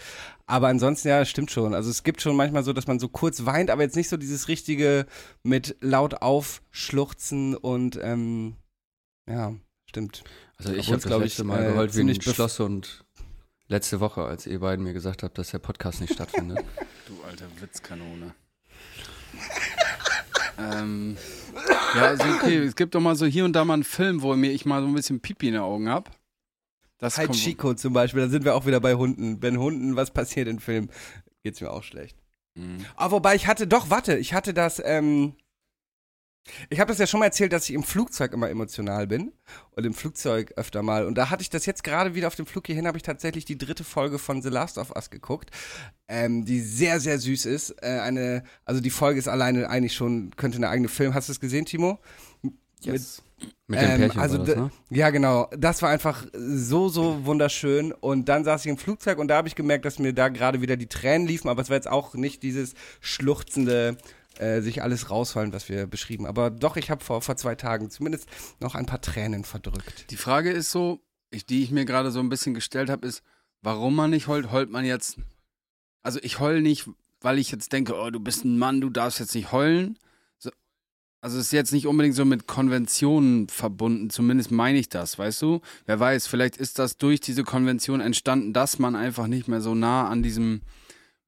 Aber 0.46 0.68
ansonsten, 0.68 1.08
ja, 1.08 1.24
stimmt 1.24 1.50
schon. 1.50 1.72
Also 1.72 1.88
es 1.88 2.02
gibt 2.02 2.20
schon 2.20 2.36
manchmal 2.36 2.62
so, 2.62 2.74
dass 2.74 2.86
man 2.86 2.98
so 2.98 3.08
kurz 3.08 3.46
weint, 3.46 3.70
aber 3.70 3.80
jetzt 3.84 3.96
nicht 3.96 4.10
so 4.10 4.18
dieses 4.18 4.48
richtige 4.48 5.06
mit 5.42 5.76
laut 5.80 6.20
aufschluchzen 6.20 7.56
und 7.56 7.98
ähm, 8.02 8.41
ja, 9.28 9.54
stimmt. 9.86 10.24
Also 10.56 10.72
ich 10.72 10.86
habe 10.86 10.96
es, 10.96 11.02
das 11.02 11.08
glaub 11.08 11.22
letzte 11.22 11.42
ich, 11.42 11.48
Mal 11.48 11.62
äh, 11.64 11.68
geheult 11.68 11.96
wie 11.96 12.00
ein 12.00 12.20
Schloss 12.20 12.60
und 12.60 13.04
letzte 13.68 14.00
Woche, 14.00 14.24
als 14.24 14.46
ihr 14.46 14.60
beiden 14.60 14.84
mir 14.84 14.92
gesagt 14.92 15.22
habt, 15.22 15.38
dass 15.38 15.50
der 15.50 15.58
Podcast 15.58 16.00
nicht 16.00 16.12
stattfindet. 16.12 16.64
Du 17.08 17.20
alte 17.28 17.44
Witzkanone. 17.60 18.32
ähm, 20.58 21.16
ja, 21.96 22.02
also 22.02 22.24
okay, 22.24 22.58
es 22.58 22.76
gibt 22.76 22.94
doch 22.94 23.00
mal 23.00 23.16
so 23.16 23.26
hier 23.26 23.44
und 23.44 23.54
da 23.54 23.64
mal 23.64 23.74
einen 23.74 23.84
Film, 23.84 24.22
wo 24.22 24.34
mir 24.36 24.52
ich 24.52 24.64
mal 24.64 24.80
so 24.80 24.86
ein 24.86 24.94
bisschen 24.94 25.20
Pipi 25.20 25.48
in 25.48 25.54
den 25.54 25.62
Augen 25.62 25.88
hab. 25.88 26.16
Das 26.98 27.18
Halt 27.18 27.32
Chico 27.32 27.74
zum 27.74 27.92
Beispiel, 27.92 28.22
da 28.22 28.28
sind 28.28 28.44
wir 28.44 28.54
auch 28.54 28.66
wieder 28.66 28.78
bei 28.78 28.94
Hunden. 28.94 29.42
Wenn 29.42 29.58
Hunden 29.58 29.96
was 29.96 30.12
passiert 30.12 30.46
im 30.46 30.60
Film, 30.60 30.90
geht's 31.42 31.60
mir 31.60 31.72
auch 31.72 31.82
schlecht. 31.82 32.16
Mhm. 32.54 32.86
Aber 32.94 33.16
wobei 33.16 33.34
ich 33.34 33.48
hatte, 33.48 33.66
doch, 33.66 33.90
warte, 33.90 34.16
ich 34.16 34.34
hatte 34.34 34.54
das, 34.54 34.80
ähm, 34.84 35.34
ich 36.70 36.80
habe 36.80 36.88
das 36.90 36.98
ja 36.98 37.06
schon 37.06 37.20
mal 37.20 37.26
erzählt, 37.26 37.52
dass 37.52 37.68
ich 37.68 37.74
im 37.74 37.82
Flugzeug 37.84 38.32
immer 38.32 38.50
emotional 38.50 39.06
bin 39.06 39.32
und 39.72 39.84
im 39.86 39.94
Flugzeug 39.94 40.52
öfter 40.56 40.82
mal. 40.82 41.06
Und 41.06 41.16
da 41.16 41.30
hatte 41.30 41.42
ich 41.42 41.50
das 41.50 41.66
jetzt 41.66 41.84
gerade 41.84 42.14
wieder 42.14 42.26
auf 42.26 42.34
dem 42.34 42.46
Flug 42.46 42.66
hierhin, 42.66 42.86
habe 42.86 42.96
ich 42.96 43.02
tatsächlich 43.04 43.44
die 43.44 43.56
dritte 43.58 43.84
Folge 43.84 44.18
von 44.18 44.42
The 44.42 44.48
Last 44.48 44.76
of 44.78 44.90
Us 44.94 45.10
geguckt, 45.10 45.50
ähm, 46.08 46.44
die 46.44 46.60
sehr, 46.60 46.98
sehr 47.00 47.18
süß 47.18 47.46
ist. 47.46 47.70
Äh, 47.82 48.00
eine, 48.00 48.42
also 48.64 48.80
die 48.80 48.90
Folge 48.90 49.18
ist 49.18 49.28
alleine 49.28 49.68
eigentlich 49.70 49.94
schon, 49.94 50.30
könnte 50.36 50.56
eine 50.58 50.68
eigene 50.68 50.88
Film. 50.88 51.14
Hast 51.14 51.28
du 51.28 51.32
es 51.32 51.40
gesehen, 51.40 51.64
Timo? 51.64 52.00
Yes. 52.80 53.22
Mit 53.66 53.80
dem 53.80 53.90
Ähm, 53.90 54.00
Pärchen 54.00 54.20
also 54.20 54.38
das, 54.38 54.54
da- 54.54 54.60
ne? 54.62 54.70
Ja, 54.90 55.10
genau. 55.10 55.48
Das 55.56 55.82
war 55.82 55.90
einfach 55.90 56.26
so, 56.32 56.88
so 56.88 57.24
wunderschön. 57.24 57.92
Und 57.92 58.28
dann 58.28 58.44
saß 58.44 58.64
ich 58.64 58.70
im 58.70 58.76
Flugzeug 58.78 59.18
und 59.18 59.28
da 59.28 59.36
habe 59.36 59.48
ich 59.48 59.54
gemerkt, 59.54 59.84
dass 59.84 59.98
mir 59.98 60.12
da 60.12 60.28
gerade 60.28 60.60
wieder 60.60 60.76
die 60.76 60.86
Tränen 60.88 61.26
liefen. 61.26 61.48
Aber 61.48 61.62
es 61.62 61.68
war 61.68 61.76
jetzt 61.76 61.88
auch 61.88 62.14
nicht 62.14 62.42
dieses 62.42 62.74
schluchzende, 63.00 63.96
äh, 64.38 64.60
sich 64.60 64.82
alles 64.82 65.10
rausfallen, 65.10 65.52
was 65.52 65.68
wir 65.68 65.86
beschrieben. 65.86 66.26
Aber 66.26 66.50
doch, 66.50 66.76
ich 66.76 66.90
habe 66.90 67.04
vor, 67.04 67.22
vor 67.22 67.36
zwei 67.36 67.54
Tagen 67.54 67.90
zumindest 67.90 68.28
noch 68.60 68.74
ein 68.74 68.86
paar 68.86 69.00
Tränen 69.00 69.44
verdrückt. 69.44 70.10
Die 70.10 70.16
Frage 70.16 70.50
ist 70.50 70.70
so, 70.70 71.00
ich, 71.30 71.46
die 71.46 71.62
ich 71.62 71.70
mir 71.70 71.84
gerade 71.84 72.10
so 72.10 72.20
ein 72.20 72.28
bisschen 72.28 72.54
gestellt 72.54 72.90
habe, 72.90 73.06
ist, 73.06 73.22
warum 73.62 73.94
man 73.94 74.10
nicht 74.10 74.28
heult, 74.28 74.50
heult 74.50 74.70
man 74.70 74.84
jetzt. 74.84 75.18
Also 76.02 76.18
ich 76.22 76.40
heul 76.40 76.60
nicht, 76.60 76.88
weil 77.20 77.38
ich 77.38 77.50
jetzt 77.50 77.72
denke, 77.72 77.94
oh, 77.94 78.10
du 78.10 78.20
bist 78.20 78.44
ein 78.44 78.58
Mann, 78.58 78.80
du 78.80 78.90
darfst 78.90 79.20
jetzt 79.20 79.34
nicht 79.34 79.52
heulen. 79.52 79.98
So, 80.38 80.50
also 81.20 81.38
es 81.38 81.46
ist 81.46 81.52
jetzt 81.52 81.72
nicht 81.72 81.86
unbedingt 81.86 82.14
so 82.14 82.24
mit 82.24 82.46
Konventionen 82.46 83.48
verbunden, 83.48 84.10
zumindest 84.10 84.50
meine 84.50 84.78
ich 84.78 84.88
das, 84.88 85.18
weißt 85.18 85.40
du? 85.42 85.60
Wer 85.86 86.00
weiß, 86.00 86.26
vielleicht 86.26 86.56
ist 86.56 86.78
das 86.78 86.98
durch 86.98 87.20
diese 87.20 87.44
Konvention 87.44 88.00
entstanden, 88.00 88.52
dass 88.52 88.78
man 88.78 88.96
einfach 88.96 89.26
nicht 89.26 89.48
mehr 89.48 89.60
so 89.60 89.74
nah 89.74 90.08
an 90.08 90.22
diesem 90.22 90.62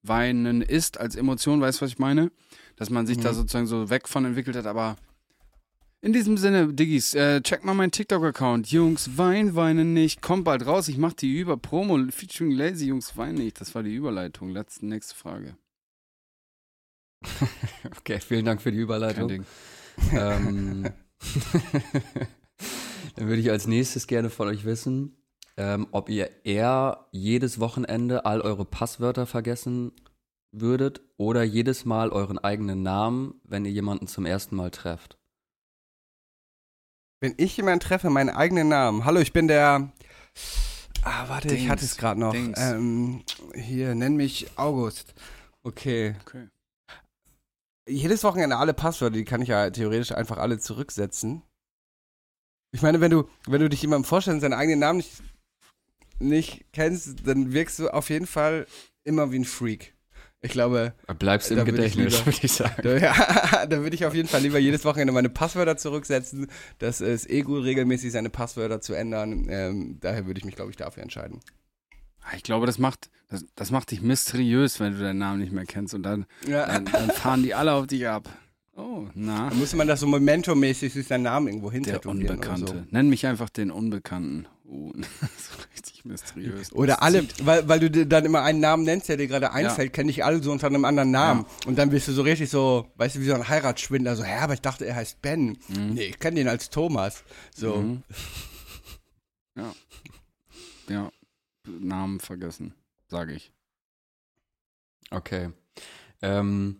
Weinen 0.02 0.60
ist 0.60 0.98
als 0.98 1.16
Emotion, 1.16 1.60
weißt 1.60 1.80
du, 1.80 1.84
was 1.84 1.92
ich 1.92 1.98
meine? 1.98 2.30
Dass 2.76 2.90
man 2.90 3.06
sich 3.06 3.18
da 3.18 3.30
Mhm. 3.30 3.36
sozusagen 3.36 3.66
so 3.66 3.88
weg 3.90 4.08
von 4.08 4.24
entwickelt 4.24 4.56
hat, 4.56 4.66
aber 4.66 4.96
in 6.00 6.12
diesem 6.12 6.36
Sinne, 6.36 6.70
Diggis, 6.74 7.14
äh, 7.14 7.40
check 7.40 7.64
mal 7.64 7.72
meinen 7.72 7.90
TikTok-Account. 7.90 8.70
Jungs, 8.70 9.16
wein, 9.16 9.54
weinen 9.54 9.94
nicht. 9.94 10.20
Kommt 10.20 10.44
bald 10.44 10.66
raus. 10.66 10.88
Ich 10.88 10.98
mach 10.98 11.14
die 11.14 11.38
über 11.38 11.56
Promo 11.56 11.98
featuring 12.10 12.50
Lazy. 12.52 12.88
Jungs, 12.88 13.16
weinen 13.16 13.36
nicht. 13.38 13.58
Das 13.58 13.74
war 13.74 13.82
die 13.82 13.94
Überleitung. 13.94 14.50
Letzte, 14.50 14.84
nächste 14.86 15.14
Frage. 15.14 15.56
Okay, 17.98 18.20
vielen 18.20 18.44
Dank 18.44 18.60
für 18.60 18.70
die 18.70 18.78
Überleitung. 18.78 19.46
Ähm, 20.12 20.82
dann 23.16 23.28
würde 23.28 23.40
ich 23.40 23.50
als 23.50 23.66
nächstes 23.66 24.06
gerne 24.06 24.28
von 24.28 24.48
euch 24.48 24.64
wissen, 24.64 25.16
ähm, 25.56 25.86
ob 25.90 26.08
ihr 26.10 26.30
eher 26.44 27.06
jedes 27.12 27.60
Wochenende 27.60 28.26
all 28.26 28.40
eure 28.42 28.64
Passwörter 28.66 29.24
vergessen 29.26 29.92
würdet 30.60 31.02
oder 31.16 31.42
jedes 31.42 31.84
Mal 31.84 32.10
euren 32.10 32.38
eigenen 32.38 32.82
Namen, 32.82 33.40
wenn 33.44 33.64
ihr 33.64 33.72
jemanden 33.72 34.06
zum 34.06 34.26
ersten 34.26 34.56
Mal 34.56 34.70
trefft. 34.70 35.18
Wenn 37.20 37.34
ich 37.36 37.56
jemanden 37.56 37.80
treffe, 37.80 38.10
meinen 38.10 38.30
eigenen 38.30 38.68
Namen. 38.68 39.04
Hallo, 39.04 39.20
ich 39.20 39.32
bin 39.32 39.48
der. 39.48 39.92
Ah, 41.02 41.28
warte, 41.28 41.48
ich 41.48 41.60
Dings, 41.60 41.70
hatte 41.70 41.84
es 41.84 41.96
gerade 41.96 42.20
noch. 42.20 42.34
Ähm, 42.34 43.22
hier, 43.54 43.94
nenn 43.94 44.16
mich 44.16 44.46
August. 44.56 45.14
Okay. 45.62 46.14
Okay. 46.22 46.48
jedes 47.88 48.24
Wochenende 48.24 48.56
alle 48.56 48.74
Passwörter, 48.74 49.16
die 49.16 49.24
kann 49.24 49.42
ich 49.42 49.48
ja 49.48 49.70
theoretisch 49.70 50.12
einfach 50.12 50.38
alle 50.38 50.58
zurücksetzen. 50.58 51.42
Ich 52.72 52.82
meine, 52.82 53.00
wenn 53.00 53.10
du, 53.10 53.28
wenn 53.46 53.60
du 53.60 53.68
dich 53.68 53.82
jemandem 53.82 54.04
vorstellst 54.04 54.36
und 54.36 54.40
seinen 54.40 54.58
eigenen 54.58 54.80
Namen 54.80 54.98
nicht, 54.98 55.22
nicht 56.18 56.64
kennst, 56.72 57.26
dann 57.26 57.52
wirkst 57.52 57.78
du 57.78 57.88
auf 57.88 58.10
jeden 58.10 58.26
Fall 58.26 58.66
immer 59.04 59.30
wie 59.30 59.38
ein 59.38 59.44
Freak. 59.44 59.94
Ich 60.44 60.50
glaube, 60.52 60.92
Bleibst 61.18 61.50
im 61.50 61.56
würde 61.56 61.70
ich 61.70 61.76
Gedächtnis, 61.96 62.12
lieber- 62.18 62.26
würde 62.26 62.38
ich 62.42 62.52
sagen. 62.52 62.74
da, 62.82 62.96
ja, 62.98 63.66
da 63.66 63.80
würde 63.82 63.94
ich 63.96 64.04
auf 64.04 64.14
jeden 64.14 64.28
Fall 64.28 64.42
lieber 64.42 64.58
jedes 64.58 64.84
Wochenende 64.84 65.12
meine 65.12 65.30
Passwörter 65.30 65.78
zurücksetzen. 65.78 66.48
Das 66.78 67.00
ist 67.00 67.30
eh 67.30 67.40
gut, 67.40 67.64
regelmäßig 67.64 68.12
seine 68.12 68.28
Passwörter 68.28 68.80
zu 68.82 68.92
ändern. 68.92 69.46
Ähm, 69.48 69.96
daher 70.00 70.26
würde 70.26 70.38
ich 70.38 70.44
mich, 70.44 70.54
glaube 70.54 70.70
ich, 70.70 70.76
dafür 70.76 71.02
entscheiden. 71.02 71.40
Ah, 72.22 72.36
Ich 72.36 72.42
glaube, 72.42 72.66
das 72.66 72.78
macht, 72.78 73.08
das, 73.28 73.46
das 73.56 73.70
macht 73.70 73.90
dich 73.90 74.02
mysteriös, 74.02 74.80
wenn 74.80 74.92
du 74.92 74.98
deinen 75.02 75.18
Namen 75.18 75.40
nicht 75.40 75.52
mehr 75.52 75.64
kennst. 75.64 75.94
Und 75.94 76.02
dann, 76.02 76.26
Ja. 76.46 76.66
dann, 76.66 76.84
dann 76.84 77.10
fahren 77.10 77.42
die 77.42 77.54
alle 77.54 77.72
auf 77.72 77.86
dich 77.86 78.06
ab. 78.06 78.28
Oh, 78.76 79.06
na. 79.14 79.48
Da 79.48 79.54
muss 79.54 79.74
man 79.74 79.88
das 79.88 80.00
so 80.00 80.06
momentomäßig 80.06 80.92
sich 80.92 81.06
seinen 81.06 81.22
Namen 81.22 81.46
irgendwo 81.46 81.70
Der 81.70 81.74
hintätowieren 81.74 82.22
oder 82.24 82.32
Unbekannte. 82.34 82.66
so. 82.72 82.84
Nenn 82.90 83.08
mich 83.08 83.26
einfach 83.26 83.48
den 83.48 83.70
Unbekannten. 83.70 84.46
Oh, 84.66 84.92
das 85.20 85.30
ist 85.30 85.68
richtig 85.74 86.04
mysteriös. 86.04 86.72
Oder 86.72 87.02
alle, 87.02 87.26
weil, 87.42 87.68
weil 87.68 87.80
du 87.80 87.90
dir 87.90 88.06
dann 88.06 88.24
immer 88.24 88.42
einen 88.42 88.60
Namen 88.60 88.84
nennst, 88.84 89.08
der 89.08 89.16
dir 89.16 89.26
gerade 89.26 89.52
einfällt, 89.52 89.92
kenne 89.92 90.10
ich 90.10 90.24
alle 90.24 90.42
so 90.42 90.52
unter 90.52 90.68
einem 90.68 90.84
anderen 90.84 91.10
Namen. 91.10 91.46
Und 91.66 91.76
dann 91.76 91.90
bist 91.90 92.08
du 92.08 92.12
so 92.12 92.22
richtig 92.22 92.50
so, 92.50 92.90
weißt 92.96 93.16
du, 93.16 93.20
wie 93.20 93.26
so 93.26 93.34
ein 93.34 93.48
Heiratsschwindler, 93.48 94.16
so, 94.16 94.24
hä, 94.24 94.38
aber 94.38 94.54
ich 94.54 94.62
dachte, 94.62 94.86
er 94.86 94.96
heißt 94.96 95.20
Ben. 95.22 95.58
Nee, 95.68 96.06
ich 96.06 96.18
kenne 96.18 96.36
den 96.36 96.48
als 96.48 96.70
Thomas. 96.70 97.24
So. 97.54 97.76
Mhm. 97.76 98.02
Ja. 99.56 99.74
Ja. 100.88 101.10
Namen 101.66 102.20
vergessen, 102.20 102.74
sage 103.08 103.34
ich. 103.34 103.52
Okay. 105.10 105.50
Ähm, 106.22 106.76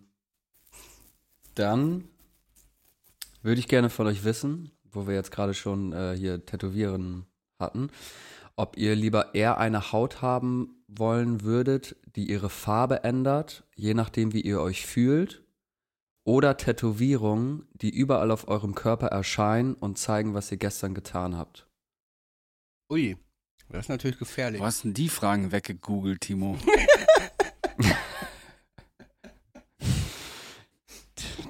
dann 1.55 2.09
würde 3.43 3.61
ich 3.61 3.68
gerne 3.68 3.91
von 3.91 4.07
euch 4.07 4.24
wissen, 4.24 4.70
wo 4.91 5.07
wir 5.07 5.14
jetzt 5.14 5.30
gerade 5.30 5.55
schon 5.55 5.93
äh, 5.93 6.14
hier 6.16 6.45
Tätowieren 6.45 7.26
hatten, 7.64 7.90
ob 8.54 8.76
ihr 8.76 8.94
lieber 8.94 9.34
eher 9.34 9.58
eine 9.58 9.90
Haut 9.90 10.22
haben 10.22 10.84
wollen 10.86 11.42
würdet, 11.42 11.96
die 12.14 12.30
ihre 12.30 12.50
Farbe 12.50 13.02
ändert, 13.02 13.64
je 13.74 13.94
nachdem, 13.94 14.32
wie 14.32 14.42
ihr 14.42 14.60
euch 14.60 14.86
fühlt, 14.86 15.42
oder 16.24 16.56
Tätowierungen, 16.56 17.66
die 17.72 17.90
überall 17.90 18.30
auf 18.30 18.46
eurem 18.48 18.74
Körper 18.74 19.08
erscheinen 19.08 19.74
und 19.74 19.98
zeigen, 19.98 20.34
was 20.34 20.50
ihr 20.52 20.56
gestern 20.56 20.94
getan 20.94 21.36
habt? 21.36 21.66
Ui, 22.90 23.16
das 23.68 23.86
ist 23.86 23.88
natürlich 23.88 24.18
gefährlich. 24.18 24.60
Wo 24.60 24.64
hast 24.64 24.84
denn 24.84 24.94
die 24.94 25.08
Fragen 25.08 25.52
weggegoogelt, 25.52 26.20
Timo? 26.20 26.56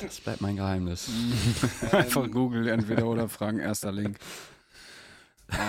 Das 0.00 0.20
bleibt 0.20 0.42
mein 0.42 0.56
Geheimnis. 0.56 1.08
Einfach 1.90 2.30
Google 2.30 2.68
entweder 2.68 3.06
oder 3.06 3.26
Fragen, 3.26 3.58
erster 3.58 3.90
Link. 3.90 4.18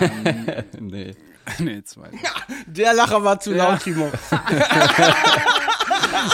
Ähm, 0.02 0.46
nee. 0.80 1.16
nee, 1.60 1.84
zweiter. 1.84 2.18
Der 2.66 2.94
Lacher 2.94 3.24
war 3.24 3.40
zu 3.40 3.54
Ja. 3.54 3.72
laut, 3.72 3.82
Timo. 3.84 4.12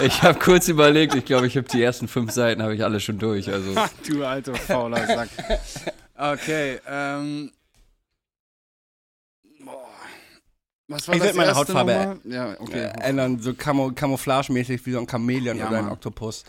Ich 0.04 0.22
habe 0.24 0.40
kurz 0.40 0.68
überlegt, 0.68 1.16
ich 1.16 1.26
glaube, 1.26 1.48
ich 1.48 1.58
habe 1.58 1.68
die 1.68 1.82
ersten 1.82 2.08
fünf 2.08 2.32
Seiten 2.32 2.62
habe 2.62 2.74
ich 2.76 2.84
alle 2.84 3.00
schon 3.00 3.18
durch. 3.20 3.52
Also 3.52 3.76
du 4.08 4.24
alter 4.26 4.56
fauler 4.56 5.06
Sack. 5.06 5.30
Okay, 6.16 6.80
ähm. 6.88 7.52
Boah. 9.66 9.88
Was 10.88 11.08
war 11.08 11.16
Ich 11.16 11.20
das 11.22 11.28
werd 11.28 11.36
meine 11.36 11.56
Hautfarbe? 11.56 12.20
Ja, 12.26 12.56
okay. 12.60 12.86
Äh, 12.86 13.02
ändern, 13.02 13.40
so 13.40 13.54
Camo 13.54 13.92
Camouflage-mäßig 13.92 14.86
wie 14.86 14.92
so 14.92 15.00
ein 15.00 15.08
Chamäleon 15.10 15.58
Ja, 15.58 15.68
oder 15.68 15.78
ein 15.80 15.84
Mann. 15.86 15.94
Oktopus. 15.94 16.44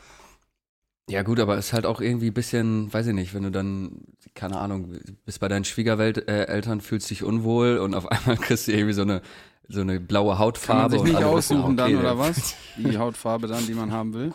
Ja 1.09 1.23
gut, 1.23 1.41
aber 1.41 1.57
es 1.57 1.67
ist 1.69 1.73
halt 1.73 1.87
auch 1.87 2.01
irgendwie 2.01 2.29
ein 2.29 2.35
bisschen, 2.35 2.93
weiß 2.93 3.07
ich 3.09 3.15
nicht, 3.15 3.35
wenn 3.35 3.43
du 3.45 3.51
dann, 3.51 4.05
keine 4.35 4.59
Ahnung, 4.59 4.99
bist 5.25 5.41
bei 5.41 5.49
deinen 5.49 5.65
Schwiegereltern, 5.65 6.79
äh, 6.79 6.83
fühlst 6.83 7.11
dich 7.11 7.23
unwohl 7.25 7.79
und 7.79 7.95
auf 7.95 8.07
einmal 8.11 8.37
kriegst 8.37 8.67
du 8.69 8.73
irgendwie 8.73 8.95
so 8.95 9.03
eine, 9.03 9.23
so 9.69 9.81
eine 9.81 10.01
blaue 10.01 10.31
Kann 10.31 10.39
man 10.39 10.39
Hautfarbe. 10.47 10.91
sich 10.93 11.01
und 11.01 11.07
nicht 11.09 11.17
alle 11.17 11.37
wissen, 11.37 11.57
aussuchen 11.59 11.77
dann, 11.77 11.87
okay, 11.89 11.97
oder 11.97 12.15
der- 12.15 12.19
was? 12.19 12.55
Die 12.77 12.99
Hautfarbe 12.99 13.47
dann, 13.47 13.67
die 13.67 13.75
man 13.75 13.93
haben 13.93 14.15
will? 14.15 14.33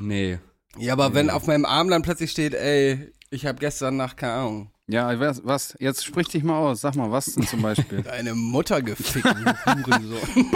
Nee. 0.00 0.38
Ja, 0.78 0.92
aber 0.94 1.14
wenn 1.14 1.30
auf 1.30 1.46
meinem 1.46 1.64
Arm 1.66 1.88
dann 1.88 2.02
plötzlich 2.02 2.30
steht, 2.30 2.54
ey, 2.54 3.12
ich 3.30 3.46
habe 3.46 3.58
gestern 3.58 3.96
Nacht, 3.96 4.16
keine 4.16 4.32
Ahnung, 4.32 4.70
Ja, 4.86 5.18
was, 5.20 5.44
was? 5.44 5.76
Jetzt 5.78 6.04
sprich 6.04 6.28
dich 6.28 6.42
mal 6.42 6.58
aus. 6.58 6.80
Sag 6.80 6.94
mal, 6.96 7.10
was 7.10 7.26
denn 7.36 7.46
zum 7.46 7.62
Beispiel? 7.62 8.02
deine 8.04 8.34
Mutter 8.34 8.80
gefickt, 8.82 9.26
Hurensohn. 9.26 10.50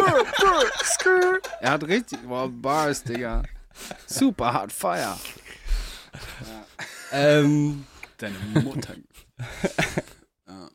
er 1.60 1.70
hat 1.72 1.84
richtig, 1.86 2.18
boah, 2.26 2.48
Bars, 2.48 3.04
Digga. 3.04 3.42
Super 4.06 4.52
hart 4.52 4.72
Fire. 4.72 5.16
Ähm, 7.12 7.84
Deine 8.18 8.36
Mutter. 8.62 8.94
ja. 10.48 10.68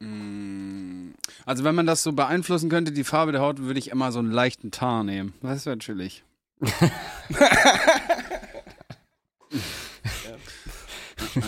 Mm, 0.00 1.14
Also 1.46 1.62
wenn 1.64 1.74
man 1.74 1.86
das 1.86 2.02
so 2.02 2.12
beeinflussen 2.12 2.68
könnte, 2.70 2.92
die 2.92 3.04
Farbe 3.04 3.32
der 3.32 3.40
Haut, 3.40 3.58
würde 3.60 3.78
ich 3.78 3.90
immer 3.90 4.10
so 4.12 4.18
einen 4.18 4.32
leichten 4.32 4.70
Tar 4.70 5.04
nehmen. 5.04 5.34
Das 5.42 5.66
wäre 5.66 5.78
chillig. 5.78 6.24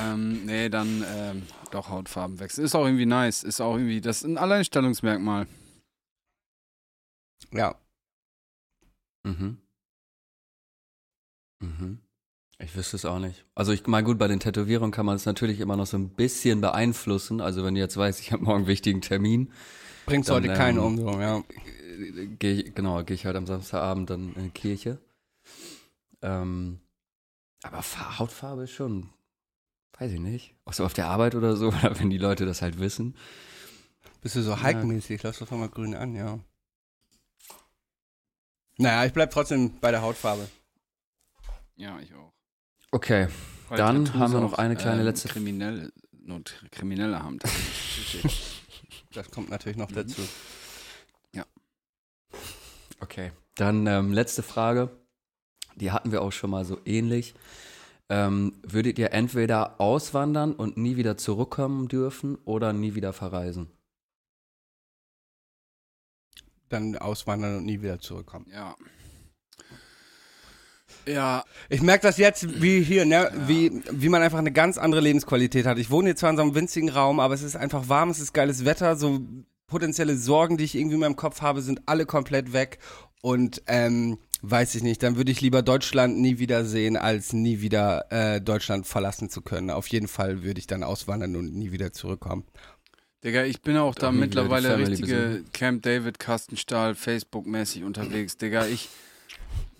ähm, 0.00 0.44
nee, 0.46 0.68
dann 0.68 1.04
ähm, 1.06 1.46
doch 1.70 1.88
Hautfarbenwechsel. 1.88 2.64
Ist 2.64 2.74
auch 2.74 2.84
irgendwie 2.84 3.06
nice. 3.06 3.42
Ist 3.42 3.60
auch 3.60 3.74
irgendwie, 3.76 4.00
das 4.00 4.18
ist 4.18 4.24
ein 4.24 4.38
Alleinstellungsmerkmal. 4.38 5.46
ja. 7.52 7.74
Mhm. 9.24 9.58
Mhm. 11.60 11.98
Ich 12.58 12.74
wüsste 12.74 12.96
es 12.96 13.04
auch 13.04 13.18
nicht. 13.18 13.44
Also 13.54 13.72
ich 13.72 13.86
meine, 13.86 14.04
gut, 14.04 14.18
bei 14.18 14.28
den 14.28 14.40
Tätowierungen 14.40 14.90
kann 14.90 15.04
man 15.06 15.16
es 15.16 15.26
natürlich 15.26 15.60
immer 15.60 15.76
noch 15.76 15.86
so 15.86 15.98
ein 15.98 16.08
bisschen 16.08 16.60
beeinflussen. 16.62 17.40
Also 17.40 17.64
wenn 17.64 17.74
du 17.74 17.80
jetzt 17.80 17.96
weißt, 17.96 18.20
ich 18.20 18.32
habe 18.32 18.44
morgen 18.44 18.60
einen 18.60 18.66
wichtigen 18.66 19.02
Termin, 19.02 19.52
Bringt's 20.06 20.28
Dann, 20.28 20.36
heute 20.36 20.48
keine 20.54 20.80
ähm, 20.80 20.86
um, 20.86 20.96
so, 20.96 21.20
ja. 21.20 21.38
äh, 21.38 22.26
gehe 22.38 22.54
ich, 22.62 22.74
genau, 22.74 23.02
gehe 23.02 23.14
ich 23.14 23.26
halt 23.26 23.36
am 23.36 23.46
Samstagabend 23.46 24.08
dann 24.08 24.34
in 24.34 24.44
die 24.44 24.50
Kirche. 24.50 24.98
Ähm, 26.22 26.80
aber 27.62 27.82
Fa- 27.82 28.18
Hautfarbe 28.18 28.62
ist 28.64 28.70
schon, 28.70 29.10
weiß 29.98 30.12
ich 30.12 30.20
nicht. 30.20 30.54
Auch 30.64 30.72
so 30.72 30.84
auf 30.84 30.94
der 30.94 31.08
Arbeit 31.08 31.34
oder 31.34 31.56
so, 31.56 31.68
oder 31.68 31.98
wenn 31.98 32.08
die 32.10 32.18
Leute 32.18 32.46
das 32.46 32.62
halt 32.62 32.78
wissen. 32.78 33.16
Bist 34.22 34.36
du 34.36 34.42
so 34.42 34.62
Hulk-mäßig? 34.62 35.22
Lass 35.22 35.38
doch 35.40 35.50
mal 35.50 35.68
grün 35.68 35.94
an, 35.94 36.14
ja. 36.14 36.38
Naja, 38.78 39.06
ich 39.06 39.12
bleib 39.12 39.30
trotzdem 39.30 39.78
bei 39.80 39.90
der 39.90 40.02
Hautfarbe. 40.02 40.48
Ja, 41.76 41.98
ich 42.00 42.14
auch. 42.14 42.35
Okay, 42.92 43.28
Weil 43.68 43.78
Dann 43.78 44.04
Tattoos 44.04 44.20
haben 44.20 44.32
wir 44.32 44.40
noch 44.40 44.54
eine 44.54 44.76
kleine 44.76 45.00
ähm, 45.00 45.06
letzte- 45.06 45.28
Kriminelle, 45.28 45.92
Not, 46.12 46.54
Kriminelle 46.70 47.22
haben. 47.22 47.38
Das 49.12 49.30
kommt 49.30 49.48
natürlich 49.48 49.78
noch 49.78 49.88
Mhm. 49.90 49.94
dazu. 49.94 50.20
okay. 53.00 53.32
Dann 53.54 53.86
ähm, 53.86 54.12
letzte 54.12 54.42
Frage. 54.42 54.90
Die 55.76 55.90
hatten 55.90 56.12
wir 56.12 56.20
auch 56.22 56.32
schon 56.32 56.50
mal 56.50 56.64
so 56.66 56.78
ähnlich. 56.84 57.34
Ähm, 58.08 58.52
würdet 58.62 58.98
ihr 58.98 59.12
entweder 59.12 59.80
auswandern 59.80 60.52
und 60.54 60.76
nie 60.76 60.96
wieder 60.96 61.16
zurückkommen 61.16 61.88
dürfen 61.88 62.36
oder 62.44 62.72
nie 62.74 62.94
wieder 62.94 63.12
verreisen? 63.14 63.70
Dann 66.68 66.96
auswandern 66.96 67.58
und 67.58 67.64
nie 67.64 67.80
wieder 67.82 67.98
zurückkommen. 68.00 68.46
ja. 68.52 68.76
Ja, 71.08 71.44
Ich 71.68 71.82
merke 71.82 72.02
das 72.02 72.18
jetzt, 72.18 72.60
wie 72.60 72.82
hier, 72.82 73.04
ne, 73.04 73.30
wie, 73.46 73.82
wie 73.90 74.08
man 74.08 74.22
einfach 74.22 74.38
eine 74.38 74.52
ganz 74.52 74.76
andere 74.76 75.00
Lebensqualität 75.00 75.66
hat. 75.66 75.78
Ich 75.78 75.90
wohne 75.90 76.08
hier 76.08 76.16
zwar 76.16 76.30
in 76.30 76.36
so 76.36 76.42
einem 76.42 76.54
winzigen 76.54 76.88
Raum, 76.88 77.20
aber 77.20 77.34
es 77.34 77.42
ist 77.42 77.56
einfach 77.56 77.88
warm, 77.88 78.10
es 78.10 78.18
ist 78.18 78.32
geiles 78.32 78.64
Wetter, 78.64 78.96
so 78.96 79.20
potenzielle 79.68 80.16
Sorgen, 80.16 80.56
die 80.56 80.64
ich 80.64 80.74
irgendwie 80.74 80.94
in 80.94 81.00
meinem 81.00 81.16
Kopf 81.16 81.42
habe, 81.42 81.62
sind 81.62 81.82
alle 81.86 82.06
komplett 82.06 82.52
weg. 82.52 82.78
Und 83.22 83.62
ähm, 83.66 84.18
weiß 84.42 84.74
ich 84.74 84.82
nicht, 84.82 85.02
dann 85.02 85.16
würde 85.16 85.32
ich 85.32 85.40
lieber 85.40 85.62
Deutschland 85.62 86.18
nie 86.18 86.38
wieder 86.38 86.64
sehen, 86.64 86.96
als 86.96 87.32
nie 87.32 87.60
wieder 87.60 88.06
äh, 88.10 88.40
Deutschland 88.40 88.86
verlassen 88.86 89.30
zu 89.30 89.42
können. 89.42 89.70
Auf 89.70 89.88
jeden 89.88 90.08
Fall 90.08 90.42
würde 90.44 90.60
ich 90.60 90.66
dann 90.66 90.84
auswandern 90.84 91.34
und 91.36 91.54
nie 91.54 91.72
wieder 91.72 91.92
zurückkommen. 91.92 92.44
Digga, 93.24 93.44
ich 93.44 93.62
bin 93.62 93.76
auch 93.76 93.94
da 93.94 94.12
mittlerweile 94.12 94.78
richtige 94.78 95.16
besuchen. 95.16 95.52
Camp 95.52 95.82
David 95.82 96.18
Kastenstahl 96.18 96.94
Facebook-mäßig 96.94 97.82
unterwegs, 97.82 98.36
Digga. 98.36 98.66
Ich, 98.66 98.88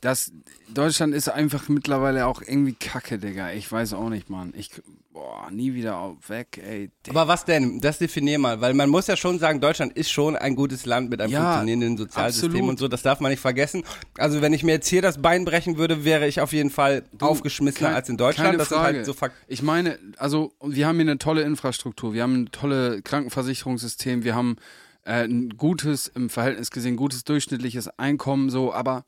das, 0.01 0.32
Deutschland 0.72 1.14
ist 1.14 1.28
einfach 1.28 1.68
mittlerweile 1.68 2.26
auch 2.26 2.42
irgendwie 2.42 2.74
kacke, 2.74 3.18
Digga. 3.18 3.53
Ich 3.53 3.70
weiß 3.70 3.94
auch 3.94 4.09
nicht, 4.11 4.28
Mann. 4.30 4.53
Ich, 4.57 4.70
boah, 5.12 5.51
nie 5.51 5.72
wieder 5.74 5.97
auf, 5.97 6.28
weg, 6.28 6.61
ey. 6.64 6.90
Digga. 7.07 7.18
Aber 7.18 7.28
was 7.28 7.44
denn? 7.44 7.80
Das 7.80 7.99
definier 7.99 8.38
mal, 8.38 8.61
weil 8.61 8.74
man 8.74 8.90
muss 8.90 9.07
ja 9.07 9.16
schon 9.16 9.38
sagen, 9.38 9.61
Deutschland 9.61 9.94
ist 9.97 10.11
schon 10.11 10.36
ein 10.36 10.55
gutes 10.55 10.84
Land 10.86 11.09
mit 11.11 11.20
einem 11.20 11.32
Ja, 11.32 11.44
funktionierenden 11.55 11.97
Sozialsystem 11.97 12.51
absolut. 12.51 12.68
und 12.70 12.78
so, 12.78 12.88
das 12.88 13.03
darf 13.03 13.20
man 13.20 13.30
nicht 13.30 13.40
vergessen. 13.40 13.84
Also 14.18 14.42
wenn 14.42 14.53
ich 14.53 14.62
mir 14.62 14.72
jetzt 14.72 14.88
hier 14.88 15.01
das 15.03 15.20
Bein 15.22 15.44
brechen 15.44 15.78
würde, 15.78 16.05
wäre 16.05 16.28
ich 16.28 16.40
auf 16.40 16.53
jeden 16.53 16.70
Fall 16.70 17.03
aufgeschmissener 17.18 17.88
kein- 17.88 17.97
als 17.97 18.09
in 18.09 18.16
Deutschland. 18.18 18.55
das 18.59 18.70
ist 18.70 18.76
Frage. 18.76 18.99
halt 18.99 19.07
so. 19.07 19.14
Ich 19.49 19.62
meine, 19.62 19.99
also 20.18 20.53
wir 20.62 20.86
haben 20.86 20.97
hier 20.97 21.03
eine 21.11 21.18
tolle 21.18 21.42
Infrastruktur, 21.42 22.12
wir 22.12 22.22
haben 22.22 22.42
ein 22.42 22.53
tolles 22.53 23.03
Krankenversicherungssystem, 23.03 24.24
wir 24.24 24.34
haben 24.34 24.57
äh, 25.05 25.24
ein 25.24 25.51
gutes, 25.57 26.09
im 26.09 26.28
Verhältnis 26.30 26.70
gesehen, 26.70 26.97
gutes 26.97 27.22
durchschnittliches 27.24 27.88
Einkommen, 27.99 28.51
so, 28.51 28.72
aber 28.74 29.05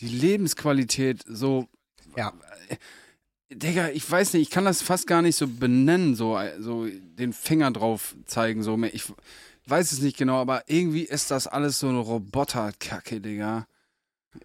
die 0.00 0.08
Lebensqualität, 0.08 1.22
so, 1.26 1.68
Ja. 2.16 2.32
Digga, 3.50 3.90
ich 3.90 4.10
weiß 4.10 4.32
nicht, 4.32 4.42
ich 4.42 4.50
kann 4.50 4.64
das 4.64 4.80
fast 4.80 5.06
gar 5.06 5.20
nicht 5.20 5.36
so 5.36 5.46
benennen, 5.46 6.14
so, 6.14 6.38
äh, 6.38 6.58
so 6.60 6.86
den 6.88 7.34
Finger 7.34 7.70
drauf 7.70 8.14
zeigen, 8.24 8.62
so. 8.62 8.82
Ich 8.84 9.04
weiß 9.66 9.92
es 9.92 10.00
nicht 10.00 10.16
genau, 10.16 10.40
aber 10.40 10.64
irgendwie 10.68 11.02
ist 11.02 11.30
das 11.30 11.46
alles 11.46 11.78
so 11.78 11.88
eine 11.88 11.98
Roboterkacke, 11.98 13.20
Digga. 13.20 13.66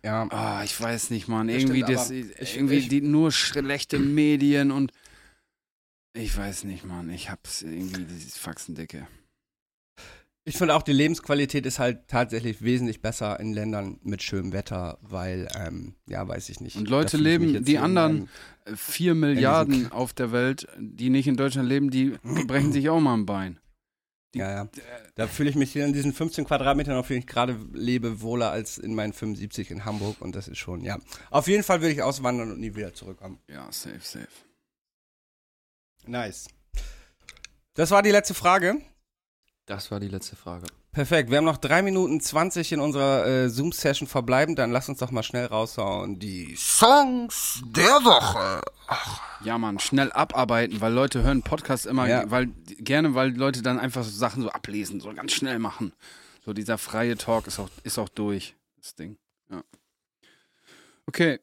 Ja. 0.04 0.28
Ah, 0.30 0.62
ich 0.66 0.80
weiß 0.80 1.10
nicht, 1.12 1.30
Mann. 1.30 1.48
Das 1.48 1.56
Irgendwie, 1.56 1.84
stimmt, 1.84 1.98
das, 1.98 2.10
ich- 2.10 2.56
irgendwie 2.58 2.76
ich- 2.80 2.90
die 2.90 3.00
nur 3.00 3.32
schlechte 3.32 3.98
Medien 3.98 4.72
und 4.72 4.92
ich 6.14 6.36
weiß 6.36 6.66
nicht, 6.66 6.84
Mann. 6.84 7.10
Ich 7.10 7.30
hab's 7.30 7.62
irgendwie, 7.62 8.04
dieses 8.04 8.36
Faxendicke. 8.38 9.08
Ich 10.48 10.58
finde 10.58 10.76
auch, 10.76 10.82
die 10.82 10.94
Lebensqualität 10.94 11.66
ist 11.66 11.78
halt 11.78 12.08
tatsächlich 12.08 12.62
wesentlich 12.62 13.02
besser 13.02 13.38
in 13.42 13.52
Ländern 13.52 14.00
mit 14.04 14.24
schönem 14.24 14.54
Wetter, 14.54 14.98
weil, 15.02 15.50
ähm, 15.56 15.96
ja, 16.08 16.26
weiß 16.26 16.48
ich 16.48 16.62
nicht. 16.62 16.78
Und 16.78 16.88
Leute 16.88 17.18
leben, 17.18 17.66
die 17.66 17.78
anderen 17.80 18.30
vier 18.76 19.14
Milliarden 19.14 19.92
auf 19.92 20.14
der 20.14 20.32
Welt, 20.32 20.66
die 20.80 21.10
nicht 21.10 21.28
in 21.28 21.36
Deutschland 21.36 21.68
leben, 21.68 21.90
die 21.92 22.18
brechen 22.48 22.72
sich 22.72 22.88
auch 22.90 23.02
mal 23.02 23.16
ein 23.16 23.26
Bein. 23.26 23.60
Die- 24.34 24.40
Ja, 24.40 24.50
ja. 24.50 24.70
Da 25.16 25.28
fühle 25.28 25.50
ich 25.50 25.58
mich 25.58 25.74
hier 25.74 25.86
in 25.86 25.92
diesen 25.92 26.14
15 26.14 26.46
Quadratmetern, 26.46 26.96
auf 26.96 27.08
denen 27.10 27.20
ich 27.20 27.28
gerade 27.28 27.60
lebe, 27.74 28.22
wohler 28.22 28.50
als 28.50 28.78
in 28.78 28.96
meinen 28.96 29.12
75 29.12 29.70
in 29.70 29.84
Hamburg 29.84 30.22
und 30.22 30.34
das 30.34 30.48
ist 30.48 30.60
schon, 30.60 30.82
ja. 30.82 30.98
Auf 31.30 31.50
jeden 31.50 31.64
Fall 31.64 31.82
würde 31.82 31.92
ich 31.94 32.04
auswandern 32.04 32.52
und 32.54 32.62
nie 32.62 32.74
wieder 32.74 32.94
zurückkommen. 32.94 33.40
Ja, 33.50 33.70
safe, 33.70 34.00
safe. 34.02 34.28
Nice. 36.06 36.48
Das 37.74 37.92
war 37.92 38.02
die 38.02 38.12
letzte 38.12 38.34
Frage. 38.34 38.78
Das 39.68 39.92
war 39.92 40.00
die 40.00 40.08
letzte 40.08 40.38
Frage. 40.38 40.66
Perfekt. 40.94 41.30
Wir 41.30 41.38
haben 41.38 41.46
noch 41.46 41.58
drei 41.58 41.82
Minuten 41.82 42.22
20 42.22 42.72
in 42.72 42.80
unserer 42.80 43.28
äh, 43.28 43.50
Zoom-Session 43.50 44.08
verbleiben. 44.08 44.56
Dann 44.56 44.72
lass 44.72 44.88
uns 44.88 45.00
doch 45.00 45.12
mal 45.12 45.24
schnell 45.24 45.46
raushauen. 45.46 46.20
Die 46.20 46.56
Songs 46.56 47.62
der 47.66 47.84
Woche. 48.06 48.62
Ja, 49.44 49.58
Mann, 49.58 49.78
schnell 49.80 50.10
abarbeiten, 50.14 50.80
weil 50.80 50.94
Leute 50.94 51.22
hören 51.22 51.44
Podcasts 51.44 51.86
immer, 51.86 52.08
Ja. 52.08 52.32
weil 52.32 52.48
gerne, 52.80 53.14
weil 53.14 53.36
Leute 53.36 53.62
dann 53.62 53.78
einfach 53.78 54.04
so 54.06 54.10
Sachen 54.10 54.42
so 54.42 54.50
ablesen, 54.50 55.02
so 55.02 55.14
ganz 55.14 55.34
schnell 55.34 55.60
machen. 55.60 55.92
So 56.46 56.54
dieser 56.54 56.78
freie 56.78 57.18
Talk 57.18 57.46
ist 57.48 57.60
auch, 57.60 57.70
ist 57.84 58.00
auch 58.00 58.10
durch, 58.10 58.56
das 58.82 58.96
Ding. 58.96 59.18
Ja. 59.52 59.62
Okay, 61.08 61.40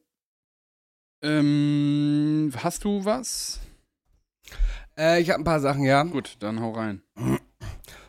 Ähm, 1.21 2.51
hast 2.57 2.83
du 2.83 3.05
was? 3.05 3.59
Äh, 4.97 5.21
ich 5.21 5.29
habe 5.29 5.41
ein 5.41 5.45
paar 5.45 5.59
Sachen, 5.59 5.83
ja. 5.83 6.03
Gut, 6.03 6.37
dann 6.39 6.59
hau 6.59 6.71
rein. 6.71 7.01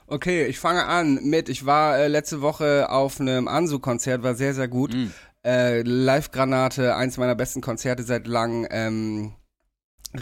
Okay, 0.08 0.46
ich 0.46 0.58
fange 0.58 0.86
an 0.86 1.16
mit, 1.24 1.48
ich 1.48 1.66
war 1.66 1.98
äh, 1.98 2.08
letzte 2.08 2.40
Woche 2.40 2.90
auf 2.90 3.20
einem 3.20 3.48
Ansu-Konzert, 3.48 4.22
war 4.22 4.34
sehr, 4.34 4.54
sehr 4.54 4.68
gut. 4.68 4.94
Mm. 4.94 5.06
Äh, 5.44 5.82
Live-Granate, 5.82 6.94
eins 6.96 7.16
meiner 7.18 7.34
besten 7.34 7.60
Konzerte 7.60 8.02
seit 8.02 8.26
langem. 8.26 8.66
Ähm, 8.70 9.34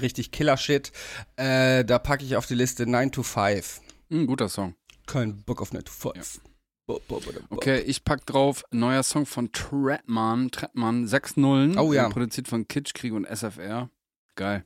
richtig 0.01 0.31
Killer-Shit. 0.33 0.93
Äh, 1.37 1.85
da 1.85 1.99
packe 1.99 2.25
ich 2.25 2.37
auf 2.37 2.47
die 2.47 2.55
Liste 2.55 2.87
9 2.87 3.13
to 3.13 3.23
5. 3.23 3.81
Mm, 4.09 4.27
guter 4.27 4.49
Song. 4.49 4.75
Kein 5.07 5.43
Bock 5.45 5.61
auf 5.61 5.73
9 5.73 5.85
to 5.85 5.93
5. 5.93 6.41
Bo- 6.87 7.01
bo- 7.09 7.21
bo- 7.21 7.33
bo- 7.33 7.57
Okay, 7.57 7.81
ich 7.81 8.05
pack 8.05 8.27
drauf 8.27 8.65
neuer 8.71 9.03
Song 9.03 9.25
von 9.27 9.53
Trettmann. 9.53 10.51
Trettmann, 10.51 11.07
6 11.07 11.37
Nullen. 11.39 11.79
Oh 11.79 11.93
ja. 11.95 12.09
Produziert 12.11 12.49
von 12.49 12.69
Kitschkrieg 12.69 13.13
und 13.15 13.25
SFR. 13.27 13.89
Geil. 14.35 14.65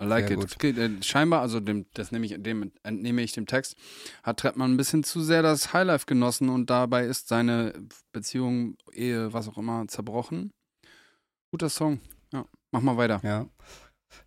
I 0.00 0.04
like 0.06 0.28
Sehr 0.28 0.38
it. 0.38 0.56
Okay, 0.56 0.70
äh, 0.70 1.02
scheinbar, 1.02 1.42
also 1.42 1.60
dem, 1.60 1.86
das 1.92 2.10
nehme 2.10 2.24
ich, 2.24 2.34
dem 2.38 2.72
entnehme 2.82 3.22
ich 3.22 3.32
dem 3.32 3.46
Text, 3.46 3.76
hat 4.22 4.38
Trettmann 4.38 4.72
ein 4.72 4.76
bisschen 4.76 5.04
zu 5.04 5.20
sehr 5.20 5.42
das 5.42 5.74
Highlife 5.74 6.06
genossen 6.06 6.48
und 6.48 6.70
dabei 6.70 7.04
ist 7.04 7.28
seine 7.28 7.74
Beziehung, 8.12 8.76
Ehe, 8.92 9.32
was 9.32 9.48
auch 9.48 9.58
immer, 9.58 9.86
zerbrochen. 9.88 10.52
Guter 11.50 11.68
Song. 11.68 12.00
Ja, 12.32 12.46
mach 12.70 12.80
mal 12.80 12.96
weiter. 12.96 13.20
Ja. 13.22 13.46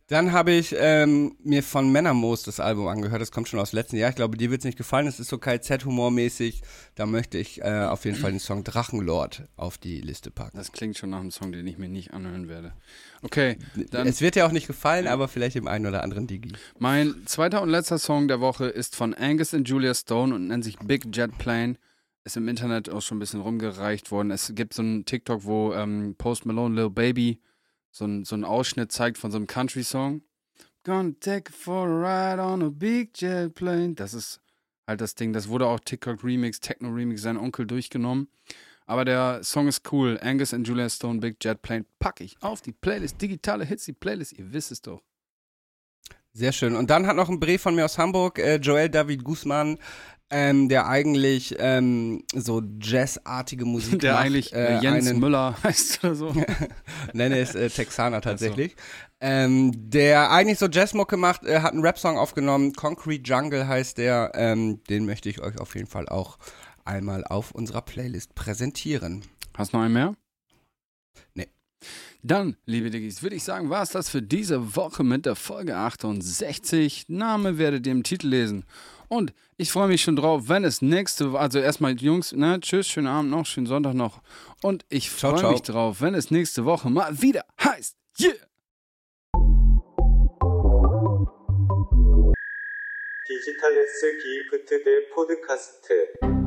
Dann 0.07 0.31
habe 0.31 0.51
ich 0.51 0.75
ähm, 0.77 1.35
mir 1.43 1.63
von 1.63 1.91
Männermoos 1.91 2.43
das 2.43 2.59
Album 2.59 2.87
angehört. 2.87 3.21
Das 3.21 3.31
kommt 3.31 3.47
schon 3.47 3.59
aus 3.59 3.71
letzten 3.71 3.95
Jahr. 3.95 4.09
Ich 4.09 4.15
glaube, 4.15 4.37
dir 4.37 4.51
wird 4.51 4.59
es 4.59 4.65
nicht 4.65 4.77
gefallen. 4.77 5.07
Es 5.07 5.19
ist 5.19 5.29
so 5.29 5.37
KZ-Humor-mäßig. 5.37 6.61
Da 6.95 7.05
möchte 7.05 7.37
ich 7.37 7.61
äh, 7.61 7.85
auf 7.85 8.05
jeden 8.05 8.17
Fall 8.17 8.31
den 8.31 8.39
Song 8.39 8.63
Drachenlord 8.63 9.47
auf 9.55 9.77
die 9.77 10.01
Liste 10.01 10.29
packen. 10.29 10.57
Das 10.57 10.71
klingt 10.71 10.97
schon 10.97 11.09
nach 11.11 11.21
einem 11.21 11.31
Song, 11.31 11.51
den 11.51 11.65
ich 11.65 11.77
mir 11.77 11.89
nicht 11.89 12.13
anhören 12.13 12.47
werde. 12.47 12.73
Okay, 13.21 13.57
dann 13.91 14.05
es 14.05 14.21
wird 14.21 14.35
dir 14.35 14.45
auch 14.45 14.51
nicht 14.51 14.67
gefallen, 14.67 15.07
aber 15.07 15.27
vielleicht 15.27 15.55
dem 15.55 15.67
einen 15.67 15.87
oder 15.87 16.03
anderen 16.03 16.27
Digi. 16.27 16.51
Mein 16.77 17.25
zweiter 17.25 17.61
und 17.61 17.69
letzter 17.69 17.97
Song 17.97 18.27
der 18.27 18.41
Woche 18.41 18.65
ist 18.65 18.95
von 18.95 19.13
Angus 19.13 19.53
und 19.53 19.67
Julia 19.67 19.93
Stone 19.93 20.35
und 20.35 20.47
nennt 20.47 20.63
sich 20.63 20.77
Big 20.79 21.15
Jet 21.15 21.37
Plane. 21.37 21.75
Ist 22.25 22.37
im 22.37 22.47
Internet 22.47 22.89
auch 22.89 23.01
schon 23.01 23.17
ein 23.17 23.19
bisschen 23.19 23.41
rumgereicht 23.41 24.11
worden. 24.11 24.31
Es 24.31 24.53
gibt 24.53 24.73
so 24.73 24.81
einen 24.81 25.05
TikTok, 25.05 25.43
wo 25.43 25.73
ähm, 25.73 26.15
Post 26.17 26.45
Malone, 26.45 26.75
Lil 26.75 26.89
Baby, 26.89 27.41
so 27.93 28.05
einen 28.05 28.25
so 28.25 28.35
einen 28.35 28.43
Ausschnitt 28.43 28.91
zeigt 28.91 29.17
von 29.17 29.31
so 29.31 29.37
einem 29.37 29.47
Country-Song. 29.47 30.23
Gonna 30.83 31.13
take 31.19 31.49
it 31.49 31.55
for 31.55 31.87
a 31.87 32.31
ride 32.33 32.41
on 32.41 32.61
a 32.61 32.69
big 32.69 33.13
jet 33.15 33.53
plane. 33.53 33.93
Das 33.93 34.13
ist 34.13 34.41
halt 34.85 34.99
das 34.99 35.15
Ding. 35.15 35.31
Das 35.31 35.47
wurde 35.47 35.67
auch 35.67 35.79
TikTok-Remix, 35.79 36.59
Techno-Remix, 36.59 37.21
sein 37.21 37.37
Onkel 37.37 37.65
durchgenommen. 37.65 38.27
Aber 38.85 39.05
der 39.05 39.43
Song 39.43 39.67
ist 39.67 39.89
cool. 39.93 40.19
Angus 40.21 40.51
und 40.51 40.67
Julia 40.67 40.89
Stone, 40.89 41.19
Big 41.19 41.37
Jet 41.41 41.61
Plane, 41.61 41.85
pack 41.99 42.19
ich 42.19 42.35
auf 42.41 42.61
die 42.61 42.73
Playlist. 42.73 43.21
Digitale 43.21 43.63
Hits, 43.63 43.85
die 43.85 43.93
Playlist, 43.93 44.33
ihr 44.33 44.51
wisst 44.51 44.71
es 44.71 44.81
doch. 44.81 45.01
Sehr 46.33 46.51
schön. 46.51 46.75
Und 46.75 46.89
dann 46.89 47.05
hat 47.05 47.15
noch 47.15 47.29
ein 47.29 47.39
Brief 47.39 47.61
von 47.61 47.75
mir 47.75 47.85
aus 47.85 47.97
Hamburg, 47.97 48.39
äh, 48.39 48.55
Joel 48.55 48.89
David 48.89 49.23
Guzman, 49.23 49.77
ähm, 50.33 50.67
der 50.67 50.87
eigentlich 50.87 51.55
ähm, 51.59 52.23
so 52.33 52.63
jazzartige 52.81 53.65
Musik 53.65 53.99
Der 53.99 54.13
macht. 54.13 54.25
eigentlich 54.25 54.51
äh, 54.51 54.77
äh, 54.77 54.81
Jens 54.81 55.07
einen, 55.07 55.19
Müller 55.19 55.55
heißt 55.63 56.03
oder 56.03 56.15
so. 56.15 56.33
Nein, 57.13 57.31
er 57.31 57.41
ist 57.41 57.53
äh, 57.53 57.69
Texaner 57.69 58.19
tatsächlich. 58.19 58.75
Ähm, 59.21 59.71
der 59.75 60.31
eigentlich 60.31 60.57
so 60.57 60.65
Jazzmucke 60.65 61.17
macht, 61.17 61.45
äh, 61.45 61.59
hat 61.59 61.73
einen 61.73 61.83
Rap-Song 61.83 62.17
aufgenommen. 62.17 62.73
Concrete 62.73 63.21
Jungle 63.23 63.67
heißt 63.67 63.99
der. 63.99 64.31
Ähm, 64.33 64.83
den 64.89 65.05
möchte 65.05 65.29
ich 65.29 65.39
euch 65.39 65.59
auf 65.59 65.75
jeden 65.75 65.87
Fall 65.87 66.09
auch 66.09 66.39
einmal 66.83 67.23
auf 67.23 67.51
unserer 67.51 67.83
Playlist 67.83 68.33
präsentieren. 68.33 69.23
Hast 69.55 69.73
du 69.73 69.77
noch 69.77 69.83
einen 69.83 69.93
mehr? 69.93 70.15
Nee. 71.35 71.47
Dann, 72.23 72.57
liebe 72.65 72.89
Diggis, 72.89 73.21
würde 73.21 73.35
ich 73.35 73.43
sagen, 73.43 73.69
war 73.69 73.83
es 73.83 73.91
das 73.91 74.09
für 74.09 74.23
diese 74.23 74.75
Woche 74.75 75.03
mit 75.03 75.27
der 75.27 75.35
Folge 75.35 75.77
68. 75.77 77.05
Name 77.09 77.59
werdet 77.59 77.85
ihr 77.85 77.91
im 77.91 78.03
Titel 78.03 78.29
lesen. 78.29 78.65
Und 79.13 79.31
ich 79.57 79.71
freue 79.71 79.89
mich 79.89 80.01
schon 80.01 80.15
drauf, 80.15 80.49
wenn 80.49 80.63
es 80.63 80.81
nächste, 80.81 81.31
Woche, 81.31 81.39
also 81.39 81.59
erstmal 81.59 81.93
Jungs, 82.01 82.31
ne, 82.31 82.59
tschüss, 82.59 82.87
schönen 82.87 83.05
Abend 83.05 83.29
noch, 83.29 83.45
schönen 83.45 83.67
Sonntag 83.67 83.93
noch. 83.93 84.23
Und 84.63 84.87
ich 84.89 85.11
freue 85.11 85.51
mich 85.51 85.61
drauf, 85.61 86.01
wenn 86.01 86.15
es 86.15 86.31
nächste 86.31 86.65
Woche 86.65 86.89
mal 86.89 87.21
wieder 87.21 87.45
heißt, 87.63 87.95
yeah! 88.19 88.33
Digital 93.29 93.77
S 93.85 94.01
기프트 94.23 94.83
대 94.83 95.01
포드카스트 95.13 96.42